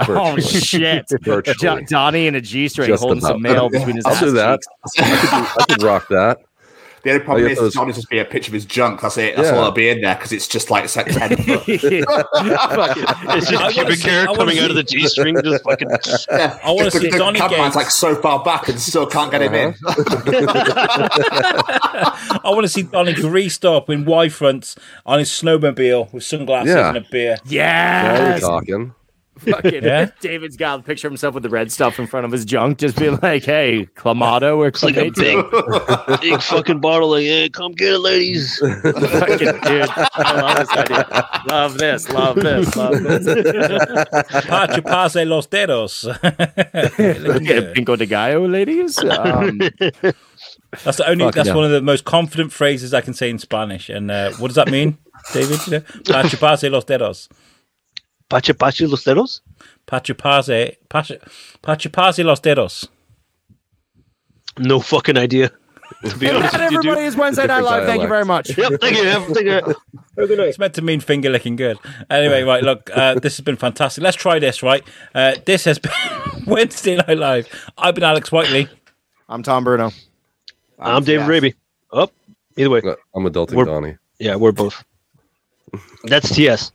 Oh 0.00 0.36
shit! 0.38 1.04
Virtually. 1.22 1.56
Jo- 1.60 1.80
Donnie 1.88 2.26
and 2.26 2.36
a 2.36 2.40
G 2.40 2.68
string 2.68 2.88
Just 2.88 3.02
holding 3.02 3.20
some 3.20 3.40
mail 3.42 3.68
between 3.70 3.96
his. 3.96 4.04
I'll 4.04 4.18
do 4.20 4.32
that. 4.32 4.60
I 4.98 5.54
could, 5.56 5.62
I 5.62 5.64
could 5.74 5.82
rock 5.82 6.08
that. 6.08 6.38
The 7.04 7.10
only 7.10 7.22
problem 7.22 7.44
Oh, 7.44 7.48
is, 7.50 7.58
those- 7.58 7.76
it's 7.76 7.96
just 7.98 8.08
be 8.08 8.18
a 8.18 8.24
picture 8.24 8.48
of 8.48 8.54
his 8.54 8.64
junk. 8.64 9.02
That's 9.02 9.18
it. 9.18 9.36
That's 9.36 9.48
Yeah. 9.48 9.52
all 9.52 9.58
that'll 9.58 9.72
be 9.72 9.90
in 9.90 10.00
there 10.00 10.14
because 10.14 10.32
it's 10.32 10.48
just 10.48 10.70
like 10.70 10.84
it's 10.84 10.96
like 10.96 11.04
ten 11.06 11.32
it's 11.38 11.82
just 13.50 13.62
I 13.62 13.72
pubic 13.72 14.00
hair 14.00 14.22
I 14.22 14.26
wanna 14.30 14.38
coming 14.38 14.58
out 14.60 14.70
of 14.70 14.76
the 14.76 14.82
G 14.82 15.06
string, 15.06 15.36
just 15.44 15.62
fucking. 15.64 15.88
Yeah, 16.30 16.58
I 16.64 16.70
wanna 16.72 16.90
see 16.90 17.10
the, 17.10 17.18
Donnie 17.18 17.38
the 17.38 17.44
cameraman's 17.46 17.74
Gates. 17.74 17.76
like 17.76 17.90
so 17.90 18.14
far 18.20 18.42
back 18.42 18.68
and 18.70 18.80
still 18.80 19.06
can't 19.06 19.30
get 19.30 19.42
him 19.42 19.54
in. 19.54 19.74
Uh-huh. 19.86 20.94
I 22.42 22.50
want 22.50 22.62
to 22.64 22.68
see 22.68 22.82
Donnie 22.82 23.14
greased 23.14 23.64
up 23.64 23.90
in 23.90 24.04
Y 24.04 24.28
fronts 24.28 24.76
on 25.04 25.18
his 25.18 25.30
snowmobile 25.30 26.12
with 26.12 26.24
sunglasses 26.24 26.74
Yeah. 26.74 26.88
and 26.88 26.96
a 26.98 27.04
beer. 27.10 27.36
Yeah. 27.44 28.18
you're 28.18 28.28
Yes, 28.30 28.40
talking. 28.40 28.94
fucking 29.50 29.82
Yeah. 29.84 30.10
David's 30.20 30.56
got 30.56 30.80
a 30.80 30.82
picture 30.82 31.06
of 31.08 31.12
himself 31.12 31.34
with 31.34 31.42
the 31.42 31.48
red 31.48 31.70
stuff 31.72 31.98
in 31.98 32.06
front 32.06 32.26
of 32.26 32.32
his 32.32 32.44
junk, 32.44 32.78
just 32.78 32.96
being 32.98 33.18
like, 33.22 33.44
"Hey, 33.44 33.86
Clamato 33.94 34.56
or 34.56 34.66
It's 34.68 34.82
like 34.82 34.96
a 34.96 35.10
big, 35.10 35.44
big 36.20 36.40
fucking 36.42 36.80
bottle. 36.80 37.10
Like, 37.10 37.24
hey, 37.24 37.48
come 37.48 37.72
get 37.72 37.94
it, 37.94 37.98
ladies. 37.98 38.58
fucking 38.58 39.38
dude. 39.62 39.88
I 40.14 40.40
love 40.40 40.58
this 40.58 40.70
idea. 40.70 41.28
Love 41.48 41.78
this. 41.78 42.08
Love 42.10 42.36
this. 42.36 42.76
Love 42.76 43.02
this. 43.02 44.44
Pacho 44.46 44.82
pase 44.82 45.24
los 45.26 45.46
dedos. 45.46 46.04
Looking 47.22 47.44
Get 47.46 47.58
a. 47.58 47.72
Pinko 47.72 47.96
de 47.98 48.06
Gallo, 48.06 48.46
ladies. 48.46 48.98
Um, 48.98 49.58
That's 50.84 50.98
the 50.98 51.08
only. 51.08 51.24
Fucking 51.24 51.36
that's 51.38 51.48
hell. 51.48 51.56
one 51.56 51.64
of 51.66 51.70
the 51.70 51.82
most 51.82 52.04
confident 52.04 52.52
phrases 52.52 52.92
I 52.94 53.00
can 53.00 53.14
say 53.14 53.30
in 53.30 53.38
Spanish. 53.38 53.88
And 53.88 54.10
uh, 54.10 54.32
what 54.38 54.48
does 54.48 54.56
that 54.56 54.70
mean, 54.70 54.98
David? 55.32 55.64
You 55.66 55.72
know, 55.72 55.80
Pacho 56.06 56.36
pase 56.36 56.64
los 56.64 56.84
dedos. 56.84 57.28
Pacha 58.34 58.52
pacha 58.52 58.84
los 58.88 59.04
dedos. 59.04 59.42
Pacho 59.86 60.12
pase. 60.16 60.78
Pacho, 60.88 61.14
Pacho 61.62 62.24
los 62.24 62.40
dedos. 62.40 62.88
No 64.58 64.80
fucking 64.80 65.16
idea. 65.16 65.52
To 66.04 66.16
be 66.18 66.28
honest 66.30 66.52
and 66.54 66.62
with 66.64 66.72
you, 66.72 66.90
everybody 66.90 67.06
is 67.06 67.16
Wednesday 67.16 67.46
Night 67.46 67.60
Live. 67.62 67.86
Thank 67.86 68.02
you 68.02 68.08
very 68.08 68.24
much. 68.24 68.58
Yep, 68.58 68.80
thank 68.80 68.96
you. 68.96 69.04
Have- 69.04 69.26
Thank 69.26 69.46
you. 69.46 70.42
It's 70.42 70.58
meant 70.58 70.74
to 70.74 70.82
mean 70.82 70.98
finger 70.98 71.30
licking 71.30 71.54
good. 71.54 71.78
Anyway, 72.10 72.42
right, 72.42 72.64
look, 72.64 72.90
uh, 72.92 73.14
this 73.20 73.36
has 73.36 73.44
been 73.44 73.54
fantastic. 73.54 74.02
Let's 74.02 74.16
try 74.16 74.40
this, 74.40 74.64
right? 74.64 74.82
Uh, 75.14 75.36
this 75.46 75.64
has 75.66 75.78
been 75.78 75.92
Wednesday 76.46 76.96
Night 76.96 77.18
Live. 77.18 77.46
I've 77.78 77.94
been 77.94 78.02
Alex 78.02 78.32
Whiteley. 78.32 78.66
I'm 79.28 79.44
Tom 79.44 79.62
Bruno. 79.62 79.92
I'm 80.80 81.04
David 81.04 81.20
Yes. 81.22 81.28
Raby. 81.28 81.54
Up. 81.92 82.10
Either 82.56 82.70
way, 82.70 82.82
I'm 83.14 83.24
adulting 83.26 83.54
We're- 83.54 83.70
Donnie. 83.70 83.96
yeah, 84.18 84.34
we're 84.34 84.50
both. 84.50 84.82
That's 86.02 86.34
TS. 86.34 86.72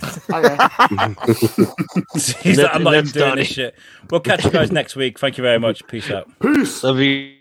Okay. 0.32 1.14
He's 2.42 2.56
That- 2.56 2.64
like, 2.64 2.74
I'm 2.74 2.82
not 2.82 2.94
even 2.94 3.06
doing 3.10 3.28
Donnie. 3.28 3.42
this 3.42 3.48
shit. 3.48 3.74
We'll 4.10 4.20
catch 4.20 4.44
you 4.44 4.50
guys 4.50 4.70
next 4.72 4.96
week. 4.96 5.18
Thank 5.18 5.38
you 5.38 5.42
very 5.42 5.58
much. 5.58 5.86
Peace 5.86 6.10
out. 6.10 6.28
Peace. 6.40 6.82
Love 6.82 6.98
you. 7.00 7.34